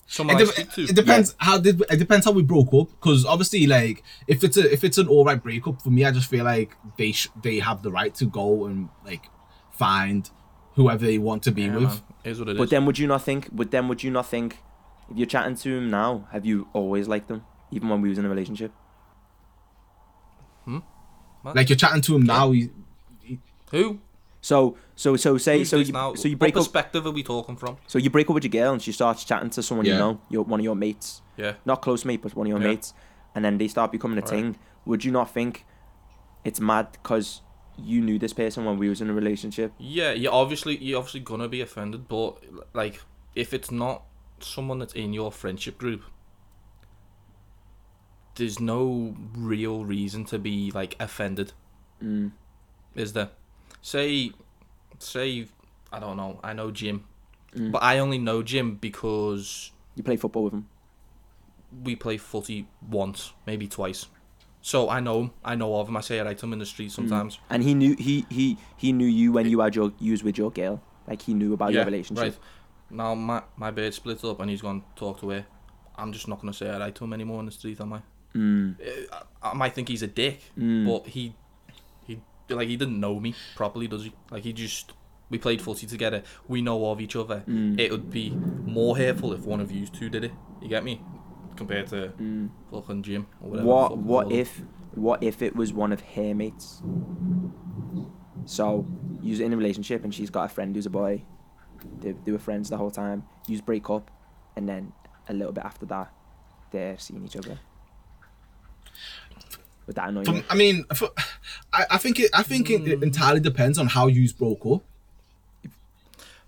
Someone 0.07 0.35
It, 0.37 0.41
I 0.41 0.45
de- 0.45 0.51
speak 0.51 0.71
to. 0.73 0.81
it 0.83 0.95
depends 0.95 1.35
how 1.37 1.57
did 1.57 1.81
it 1.89 1.97
depends 1.97 2.25
how 2.25 2.31
we 2.31 2.43
broke 2.43 2.73
up 2.73 2.89
because 2.91 3.25
obviously 3.25 3.65
like 3.67 4.03
if 4.27 4.43
it's 4.43 4.57
a 4.57 4.71
if 4.71 4.83
it's 4.83 4.97
an 4.97 5.07
all 5.07 5.25
right 5.25 5.41
breakup 5.41 5.81
for 5.81 5.89
me 5.89 6.03
I 6.05 6.11
just 6.11 6.29
feel 6.29 6.43
like 6.45 6.75
they 6.97 7.13
sh- 7.13 7.29
they 7.41 7.59
have 7.59 7.83
the 7.83 7.91
right 7.91 8.13
to 8.15 8.25
go 8.25 8.65
and 8.65 8.89
like 9.05 9.29
find 9.71 10.29
whoever 10.75 11.05
they 11.05 11.17
want 11.17 11.41
to 11.43 11.51
be 11.51 11.63
Yeah, 11.63 11.77
with. 11.77 12.01
Is 12.25 12.39
what 12.39 12.49
it 12.49 12.53
is. 12.53 12.57
but 12.57 12.69
then 12.69 12.85
would 12.85 12.99
you 12.99 13.07
not 13.07 13.21
think? 13.23 13.49
But 13.55 13.71
then 13.71 13.87
would 13.87 14.03
you 14.03 14.11
not 14.11 14.25
think? 14.27 14.59
If 15.09 15.17
you're 15.17 15.25
chatting 15.25 15.55
to 15.57 15.77
him 15.77 15.89
now, 15.89 16.27
have 16.31 16.45
you 16.45 16.67
always 16.73 17.07
liked 17.07 17.27
them 17.27 17.43
even 17.71 17.89
when 17.89 18.01
we 18.01 18.09
was 18.09 18.17
in 18.17 18.25
a 18.25 18.29
relationship? 18.29 18.71
What? 21.43 21.55
Like 21.55 21.69
you're 21.69 21.75
chatting 21.77 22.01
to 22.01 22.15
him 22.15 22.23
now, 22.23 22.51
he, 22.51 22.69
Who? 23.71 23.99
So, 24.41 24.77
so, 24.95 25.15
so 25.15 25.37
say, 25.37 25.59
Who's 25.59 25.69
so 25.69 25.77
you, 25.77 25.91
now? 25.93 26.15
so 26.15 26.27
you 26.27 26.35
what 26.35 26.39
break 26.39 26.55
up, 26.57 26.63
perspective 26.63 27.05
are 27.05 27.11
we 27.11 27.23
talking 27.23 27.55
from? 27.55 27.77
so 27.87 27.97
you 27.99 28.09
break 28.09 28.29
up 28.29 28.33
with 28.33 28.43
your 28.43 28.51
girl, 28.51 28.73
and 28.73 28.81
she 28.81 28.91
starts 28.91 29.23
chatting 29.23 29.49
to 29.51 29.61
someone 29.63 29.85
you 29.85 29.93
know, 29.93 30.19
your 30.29 30.43
one 30.43 30.59
of 30.59 30.63
your 30.63 30.75
mates, 30.75 31.21
Yeah. 31.37 31.53
not 31.65 31.81
close 31.81 32.03
mate, 32.05 32.21
but 32.21 32.35
one 32.35 32.47
of 32.47 32.49
your 32.49 32.59
Yeah. 32.59 32.67
mates, 32.67 32.93
and 33.35 33.43
then 33.45 33.57
they 33.57 33.67
start 33.67 33.91
becoming 33.91 34.17
a 34.17 34.21
Right. 34.21 34.29
thing. 34.29 34.57
Would 34.85 35.05
you 35.05 35.11
not 35.11 35.29
think 35.31 35.65
it's 36.43 36.59
mad 36.59 36.91
because 36.93 37.41
you 37.77 38.01
knew 38.01 38.19
this 38.19 38.33
person 38.33 38.65
when 38.65 38.77
we 38.77 38.89
was 38.89 39.01
in 39.01 39.09
a 39.09 39.13
relationship? 39.13 39.73
Yeah, 39.79 40.11
you 40.13 40.29
obviously 40.29 40.77
you're 40.77 40.97
obviously 40.99 41.21
gonna 41.21 41.47
be 41.49 41.61
offended, 41.61 42.07
but 42.07 42.37
like 42.73 43.01
if 43.35 43.53
it's 43.53 43.71
not 43.71 44.03
someone 44.39 44.79
that's 44.79 44.93
in 44.93 45.13
your 45.13 45.31
friendship 45.31 45.77
group, 45.77 46.03
there's 48.35 48.59
no 48.59 49.15
real 49.35 49.85
reason 49.85 50.25
to 50.25 50.39
be 50.39 50.71
like 50.71 50.95
offended, 50.99 51.53
Mm. 52.01 52.31
is 52.95 53.13
there? 53.13 53.29
Say, 53.81 54.31
say, 54.99 55.47
I 55.91 55.99
don't 55.99 56.17
know. 56.17 56.39
I 56.43 56.53
know 56.53 56.71
Jim, 56.71 57.05
Mm. 57.55 57.71
but 57.71 57.83
I 57.83 57.99
only 57.99 58.17
know 58.17 58.41
Jim 58.43 58.75
because 58.75 59.71
You 59.95 60.03
play 60.03 60.17
football 60.17 60.45
with 60.45 60.53
him. 60.53 60.67
we 61.83 61.95
play 61.95 62.17
footy 62.17 62.67
once, 62.89 63.33
maybe 63.45 63.67
twice. 63.67 64.07
So 64.61 64.89
I 64.89 64.99
know 65.01 65.21
him. 65.21 65.31
I 65.43 65.55
know 65.55 65.75
of 65.79 65.89
him. 65.89 65.97
I 65.97 66.01
say 66.01 66.19
hi 66.19 66.33
to 66.33 66.45
him 66.45 66.53
in 66.53 66.59
the 66.59 66.65
street 66.65 66.91
sometimes. 66.91 67.37
And 67.49 67.63
he 67.63 67.73
knew 67.73 67.95
he 67.99 68.25
he 68.29 68.57
he 68.77 68.93
knew 68.93 69.05
you 69.07 69.31
when 69.33 69.47
you 69.49 69.59
had 69.59 69.75
your 69.75 69.91
you 69.99 70.11
was 70.11 70.23
with 70.23 70.37
your 70.37 70.51
girl. 70.51 70.81
Like 71.07 71.21
he 71.23 71.33
knew 71.33 71.53
about 71.53 71.73
your 71.73 71.83
relationship. 71.85 72.23
Right. 72.23 72.39
Now 72.89 73.13
my 73.15 73.43
my 73.57 73.71
bird 73.71 73.93
split 73.93 74.23
up 74.23 74.39
and 74.39 74.49
he's 74.49 74.61
gone 74.61 74.83
talk 74.95 75.19
to 75.19 75.29
her. 75.29 75.45
I'm 75.97 76.13
just 76.13 76.27
not 76.29 76.39
gonna 76.39 76.53
say 76.53 76.67
hi 76.69 76.91
to 76.91 77.03
him 77.03 77.11
anymore 77.13 77.39
in 77.41 77.45
the 77.47 77.51
street, 77.51 77.81
am 77.81 77.91
I? 77.93 78.01
Mm. 78.35 78.75
I, 79.11 79.49
I 79.51 79.53
might 79.53 79.73
think 79.73 79.87
he's 79.89 80.01
a 80.03 80.07
dick, 80.07 80.41
Mm. 80.57 80.85
but 80.87 81.07
he 81.11 81.35
he 82.07 82.19
like 82.49 82.67
he 82.67 82.77
didn't 82.77 82.99
know 82.99 83.19
me 83.19 83.35
properly, 83.55 83.87
does 83.87 84.03
he? 84.05 84.13
Like 84.31 84.43
he 84.43 84.53
just 84.53 84.93
we 85.29 85.37
played 85.37 85.61
footy 85.61 85.87
together. 85.87 86.23
We 86.47 86.61
know 86.61 86.85
of 86.91 86.99
each 87.01 87.15
other. 87.15 87.43
Mm. 87.47 87.79
It 87.79 87.91
would 87.91 88.09
be 88.11 88.31
more 88.31 88.97
hurtful 88.97 89.33
if 89.33 89.45
one 89.45 89.59
of 89.61 89.71
you 89.71 89.85
two 89.87 90.09
did 90.09 90.23
it. 90.23 90.31
You 90.61 90.67
get 90.69 90.83
me? 90.83 91.01
Compared 91.55 91.87
to 91.87 92.13
Mm. 92.19 92.49
fucking 92.71 93.03
Jim 93.03 93.27
or 93.41 93.49
whatever. 93.51 93.67
What 93.67 93.97
what 93.97 94.23
call 94.25 94.33
him. 94.33 94.39
if 94.39 94.61
what 94.95 95.23
if 95.23 95.41
it 95.41 95.55
was 95.55 95.73
one 95.73 95.91
of 95.91 96.01
her 96.01 96.33
mates? 96.35 96.81
So 98.45 98.85
you're 99.21 99.45
in 99.45 99.53
a 99.53 99.57
relationship 99.57 100.03
and 100.03 100.13
she's 100.13 100.29
got 100.29 100.43
a 100.45 100.49
friend 100.49 100.75
who's 100.75 100.85
a 100.85 100.89
boy, 100.89 101.23
they, 102.01 102.11
they 102.25 102.31
were 102.31 102.39
friends 102.39 102.69
the 102.69 102.77
whole 102.77 102.91
time. 102.91 103.23
You 103.47 103.61
break 103.61 103.89
up, 103.89 104.11
and 104.55 104.67
then 104.67 104.91
a 105.29 105.33
little 105.33 105.53
bit 105.53 105.63
after 105.63 105.85
that, 105.87 106.11
they're 106.71 106.97
seeing 106.97 107.23
each 107.25 107.35
other. 107.37 107.59
Would 109.87 109.95
that 109.97 110.09
annoy 110.09 110.23
you? 110.25 110.43
I 110.49 110.55
mean, 110.55 110.85
for, 110.95 111.09
I, 111.73 111.85
I 111.91 111.97
think 111.97 112.19
it. 112.19 112.29
I 112.33 112.43
think 112.43 112.69
it, 112.69 112.87
it 112.87 113.03
entirely 113.03 113.39
depends 113.39 113.77
on 113.77 113.87
how 113.87 114.07
you 114.07 114.31
broke 114.33 114.65
up. 114.65 114.81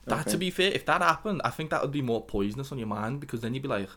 That 0.06 0.22
Okay. 0.22 0.32
to 0.32 0.38
be 0.38 0.50
fair, 0.52 0.72
if 0.72 0.86
that 0.86 1.02
happened, 1.02 1.42
I 1.44 1.50
think 1.50 1.72
that 1.72 1.82
would 1.82 1.92
be 1.92 2.02
more 2.02 2.22
poisonous 2.22 2.72
on 2.72 2.78
your 2.78 2.88
mind 2.88 3.20
because 3.20 3.42
then 3.42 3.54
you'd 3.56 3.64
be 3.64 3.70
like, 3.70 3.90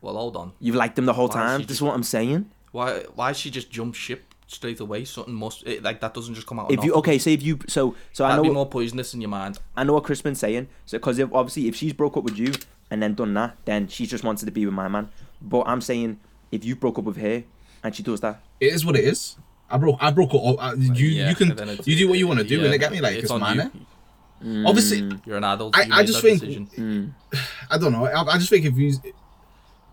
well, 0.00 0.14
hold 0.14 0.36
on, 0.36 0.52
You've 0.60 0.76
liked 0.76 0.96
them 0.96 1.06
the 1.06 1.12
whole 1.12 1.28
Why 1.28 1.34
time. 1.34 1.60
she 1.60 1.66
This 1.66 1.78
is 1.78 1.82
what 1.82 1.94
I'm 1.94 2.04
saying. 2.04 2.48
why 2.72 3.00
why 3.14 3.32
she 3.32 3.50
just 3.50 3.68
jump 3.70 3.94
ship 3.96 4.32
straight 4.46 4.78
away? 4.80 5.04
Something 5.04 5.34
must 5.34 5.66
it, 5.66 5.82
like 5.82 6.00
that 6.00 6.14
doesn't 6.14 6.34
just 6.34 6.46
come 6.46 6.60
out. 6.60 6.70
If 6.70 6.84
you 6.84 6.94
okay, 6.94 7.18
say 7.18 7.34
if 7.34 7.42
you 7.42 7.58
so 7.66 7.96
so 8.12 8.24
I 8.24 8.28
that'd 8.28 8.44
know 8.44 8.48
be 8.48 8.54
more 8.54 8.66
poisonous 8.68 9.12
in 9.12 9.20
your 9.20 9.28
mind. 9.30 9.58
I 9.76 9.82
know 9.84 9.94
what 9.94 10.04
Crispin's 10.04 10.38
saying. 10.38 10.68
So 10.86 10.98
because 10.98 11.18
if 11.18 11.32
obviously 11.34 11.66
if 11.66 11.74
she's 11.74 11.92
broke 11.92 12.16
up 12.16 12.22
with 12.24 12.38
you 12.38 12.52
and 12.90 13.02
then 13.02 13.14
done 13.14 13.34
that, 13.34 13.56
then 13.64 13.88
she 13.88 14.06
just 14.06 14.22
wanted 14.22 14.46
to 14.46 14.52
be 14.52 14.64
with 14.64 14.74
my 14.74 14.86
man. 14.86 15.10
But 15.42 15.64
I'm 15.66 15.80
saying 15.80 16.20
if 16.52 16.64
you 16.64 16.76
broke 16.76 16.96
up 16.98 17.04
with 17.04 17.16
her 17.16 17.42
and 17.82 17.94
she 17.94 18.02
does 18.02 18.20
that, 18.20 18.42
It 18.60 18.72
is 18.72 18.84
what 18.84 18.96
it 18.96 19.04
is. 19.04 19.36
I 19.70 19.78
broke. 19.78 19.96
I 20.00 20.10
broke 20.10 20.34
up. 20.34 20.56
Uh, 20.58 20.74
you 20.76 21.06
Yeah, 21.08 21.28
you 21.30 21.36
can 21.36 21.52
it's- 21.52 21.86
you 21.86 21.96
do 21.96 22.08
what 22.08 22.18
you 22.18 22.26
want 22.26 22.40
to 22.40 22.44
do, 22.46 22.58
yeah, 22.58 22.64
and 22.66 22.74
it 22.74 22.78
get 22.78 22.90
me 22.92 23.00
like 23.00 23.16
it's, 23.16 23.30
mine. 23.30 23.56
you. 23.56 23.62
eh? 23.62 24.68
Obviously, 24.68 25.08
You're 25.26 25.36
an 25.36 25.44
adult. 25.44 25.76
I- 25.76 25.88
I 26.00 26.04
just 26.04 26.20
think- 26.22 26.40
decision. 26.40 27.14
I 27.70 27.78
don't 27.78 27.92
know. 27.92 28.06
I, 28.06 28.22
I 28.34 28.38
just 28.38 28.50
think 28.50 28.64
if 28.66 28.76
you, 28.76 28.92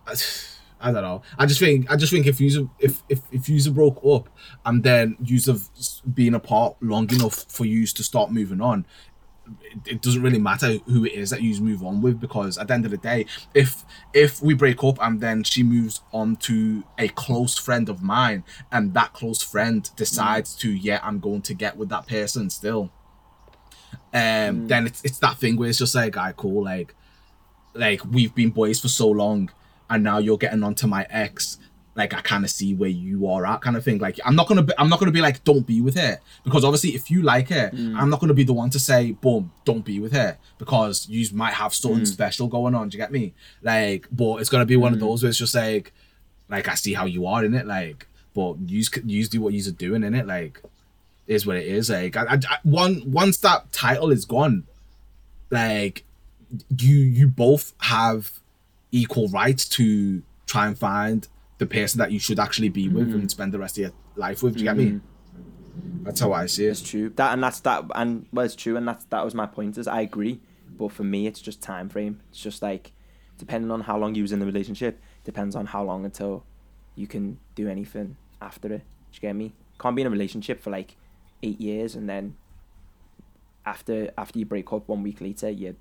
I, 0.07 0.15
I 0.89 0.91
don't 0.91 1.03
know. 1.03 1.21
I 1.37 1.45
just 1.45 1.59
think 1.59 1.91
I 1.91 1.95
just 1.95 2.11
think 2.11 2.25
if 2.27 2.39
you 2.39 2.69
if 2.79 3.01
if 3.09 3.21
if 3.31 3.49
you 3.49 3.71
broke 3.71 3.99
up 4.05 4.29
and 4.65 4.83
then 4.83 5.15
you 5.23 5.39
have 5.47 5.61
been 6.13 6.33
apart 6.35 6.75
long 6.81 7.09
enough 7.11 7.45
for 7.49 7.65
you 7.65 7.85
to 7.87 8.03
start 8.03 8.31
moving 8.31 8.61
on, 8.61 8.85
it, 9.61 9.93
it 9.93 10.01
doesn't 10.01 10.21
really 10.21 10.39
matter 10.39 10.77
who 10.85 11.05
it 11.05 11.13
is 11.13 11.29
that 11.29 11.41
you 11.41 11.59
move 11.61 11.83
on 11.83 12.01
with 12.01 12.19
because 12.19 12.57
at 12.57 12.67
the 12.67 12.73
end 12.73 12.85
of 12.85 12.91
the 12.91 12.97
day, 12.97 13.25
if 13.53 13.83
if 14.13 14.41
we 14.41 14.53
break 14.53 14.83
up 14.83 14.97
and 15.01 15.21
then 15.21 15.43
she 15.43 15.63
moves 15.63 16.01
on 16.11 16.35
to 16.37 16.83
a 16.97 17.07
close 17.09 17.57
friend 17.57 17.89
of 17.89 18.01
mine 18.01 18.43
and 18.71 18.93
that 18.93 19.13
close 19.13 19.41
friend 19.41 19.89
decides 19.95 20.55
to 20.55 20.71
yeah 20.71 20.99
I'm 21.03 21.19
going 21.19 21.41
to 21.43 21.53
get 21.53 21.77
with 21.77 21.89
that 21.89 22.07
person 22.07 22.49
still, 22.49 22.91
um 24.13 24.67
then 24.67 24.85
it's 24.87 25.03
it's 25.03 25.19
that 25.19 25.37
thing 25.37 25.57
where 25.57 25.69
it's 25.69 25.79
just 25.79 25.95
like 25.95 26.13
guy 26.13 26.33
cool 26.35 26.63
like 26.63 26.93
like 27.73 28.03
we've 28.05 28.33
been 28.33 28.49
boys 28.49 28.79
for 28.79 28.87
so 28.87 29.09
long 29.09 29.49
and 29.89 30.03
now 30.03 30.17
you're 30.17 30.37
getting 30.37 30.63
onto 30.63 30.87
my 30.87 31.05
ex 31.09 31.57
like 31.97 32.13
i 32.13 32.21
kind 32.21 32.45
of 32.45 32.51
see 32.51 32.75
where 32.75 32.89
you 32.89 33.27
are 33.27 33.45
at 33.45 33.59
kind 33.61 33.75
of 33.75 33.83
thing. 33.83 33.97
Like 33.97 34.19
i'm 34.23 34.35
not 34.35 34.47
gonna 34.47 34.61
be 34.61 34.73
i'm 34.77 34.87
not 34.87 34.99
gonna 34.99 35.11
be 35.11 35.19
like 35.19 35.43
don't 35.43 35.65
be 35.65 35.81
with 35.81 35.97
her. 35.97 36.19
Because 36.43 36.63
obviously 36.63 36.91
if 36.91 37.09
you 37.11 37.23
like 37.23 37.49
her 37.49 37.71
mm. 37.71 37.99
i'm 37.99 38.09
not 38.09 38.21
gonna 38.21 38.35
be 38.35 38.43
the 38.43 38.53
one 38.53 38.69
to 38.69 38.79
say 38.79 39.11
boom 39.11 39.51
don't 39.65 39.83
be 39.83 39.99
with 39.99 40.13
her. 40.13 40.37
Because 40.59 41.09
you 41.09 41.27
might 41.33 41.55
have 41.55 41.73
something 41.73 42.03
mm. 42.03 42.07
special 42.07 42.47
going 42.47 42.75
on 42.75 42.89
do 42.89 42.97
you 42.97 43.03
get 43.03 43.11
me? 43.11 43.33
Like 43.63 44.07
but 44.11 44.37
it's 44.37 44.49
gonna 44.49 44.65
be 44.65 44.77
one 44.77 44.93
of 44.93 44.99
mm. 44.99 45.01
those 45.01 45.23
where 45.23 45.29
it's 45.29 45.39
just 45.39 45.55
like 45.55 45.91
like 46.49 46.69
i 46.69 46.75
see 46.75 46.93
how 46.93 47.05
you 47.05 47.25
are 47.25 47.43
in 47.43 47.53
it 47.53 47.65
like 47.65 48.07
but 48.33 48.55
you 48.67 48.83
use 49.05 49.27
do 49.27 49.41
what 49.41 49.53
you 49.53 49.67
are 49.67 49.73
doing 49.73 50.03
in 50.03 50.13
it 50.13 50.27
like 50.27 50.61
is 51.25 51.45
what 51.45 51.57
it 51.57 51.67
is 51.67 51.89
like 51.89 52.15
I, 52.15 52.23
I, 52.23 52.33
I- 52.35 52.59
one 52.63 53.03
once 53.11 53.37
that 53.39 53.71
title 53.73 54.11
is 54.11 54.23
gone 54.23 54.65
like 55.49 56.05
you 56.77 56.95
you 56.95 57.27
both 57.27 57.73
have 57.79 58.31
equal 58.91 59.27
rights 59.27 59.67
to 59.67 60.21
try 60.45 60.67
and 60.67 60.77
find 60.77 61.27
the 61.57 61.65
person 61.65 61.99
that 61.99 62.11
you 62.11 62.19
should 62.19 62.39
actually 62.39 62.69
be 62.69 62.87
with 62.87 63.13
and 63.13 63.23
mm. 63.23 63.31
spend 63.31 63.53
the 63.53 63.59
rest 63.59 63.77
of 63.77 63.81
your 63.81 63.91
life 64.15 64.43
with. 64.43 64.53
Do 64.53 64.59
you 64.59 64.65
get 64.65 64.77
me? 64.77 64.85
Mm. 64.85 65.01
That's 66.03 66.19
how 66.19 66.33
I 66.33 66.45
see 66.45 66.65
it's 66.65 66.81
it. 66.81 66.85
true. 66.85 67.09
That 67.15 67.33
and 67.33 67.43
that's 67.43 67.59
that 67.61 67.85
and 67.95 68.25
well, 68.31 68.45
it's 68.45 68.55
true, 68.55 68.77
and 68.77 68.87
that's 68.87 69.05
that 69.05 69.23
was 69.23 69.33
my 69.33 69.45
point. 69.45 69.77
Is 69.77 69.87
I 69.87 70.01
agree, 70.01 70.39
but 70.77 70.91
for 70.91 71.03
me, 71.03 71.27
it's 71.27 71.41
just 71.41 71.61
time 71.61 71.89
frame. 71.89 72.21
It's 72.29 72.39
just 72.39 72.61
like 72.61 72.93
depending 73.37 73.71
on 73.71 73.81
how 73.81 73.97
long 73.97 74.15
you 74.15 74.23
was 74.23 74.31
in 74.31 74.39
the 74.39 74.45
relationship, 74.45 74.99
depends 75.23 75.55
on 75.55 75.67
how 75.67 75.83
long 75.83 76.05
until 76.05 76.43
you 76.95 77.07
can 77.07 77.39
do 77.55 77.67
anything 77.67 78.17
after 78.41 78.67
it. 78.73 78.79
Do 78.79 78.83
you 79.13 79.19
get 79.19 79.35
me? 79.35 79.53
Can't 79.79 79.95
be 79.95 80.01
in 80.01 80.07
a 80.07 80.11
relationship 80.11 80.61
for 80.61 80.71
like 80.71 80.95
eight 81.43 81.61
years 81.61 81.95
and 81.95 82.09
then 82.09 82.35
after 83.65 84.11
after 84.17 84.39
you 84.39 84.45
break 84.45 84.71
up 84.73 84.87
one 84.87 85.03
week 85.03 85.21
later, 85.21 85.49
you're 85.49 85.75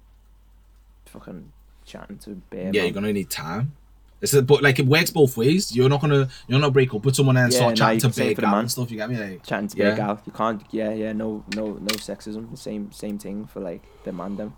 fucking 1.06 1.52
chatting 1.84 2.18
to 2.18 2.30
bear. 2.50 2.70
Yeah, 2.72 2.82
you're 2.82 2.92
gonna 2.92 3.12
need 3.12 3.30
time. 3.30 3.72
It's 4.22 4.32
a, 4.32 4.40
but 4.42 4.62
like 4.62 4.78
it 4.78 4.86
works 4.86 5.10
both 5.10 5.36
ways. 5.36 5.74
You're 5.76 5.88
not 5.90 6.00
gonna 6.00 6.28
you're 6.48 6.58
not 6.58 6.72
break 6.72 6.94
up 6.94 7.04
with 7.04 7.14
someone 7.16 7.36
and 7.36 7.52
Yeah, 7.52 7.58
start 7.58 7.70
no, 7.72 7.76
chatting 7.76 7.94
you 7.96 8.00
to 8.00 8.06
can 8.06 8.12
say 8.14 8.28
big 8.28 8.36
for 8.36 8.40
the 8.40 8.46
gal 8.46 8.50
man. 8.52 8.60
and 8.60 8.70
stuff. 8.70 8.90
You 8.90 8.96
get 8.96 9.10
me? 9.10 9.16
Like 9.18 9.44
chatting 9.46 9.68
to 9.68 9.76
Yeah. 9.76 9.84
bear 9.88 9.96
gal. 9.96 10.20
You 10.24 10.32
can't. 10.32 10.62
Yeah, 10.70 10.92
yeah. 10.94 11.12
No, 11.12 11.44
no, 11.54 11.66
no 11.74 11.94
sexism. 11.96 12.56
Same, 12.56 12.90
same 12.92 13.18
thing 13.18 13.46
for 13.46 13.60
like 13.60 13.82
the 14.04 14.12
man 14.12 14.36
them. 14.36 14.54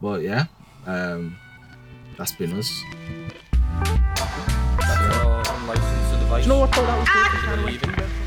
but 0.00 0.22
yeah, 0.22 0.46
um, 0.86 1.36
that's 2.16 2.32
been 2.32 2.52
us. 2.58 2.70
That's 4.78 5.16
our 5.16 5.38
unlicensed 5.40 6.14
advice. 6.22 6.44
Do 6.44 6.50
you 6.50 6.54
know 6.54 6.60
what 6.60 6.72
though? 6.72 6.86
That 6.86 7.64
was 7.64 7.76
good. 7.78 8.21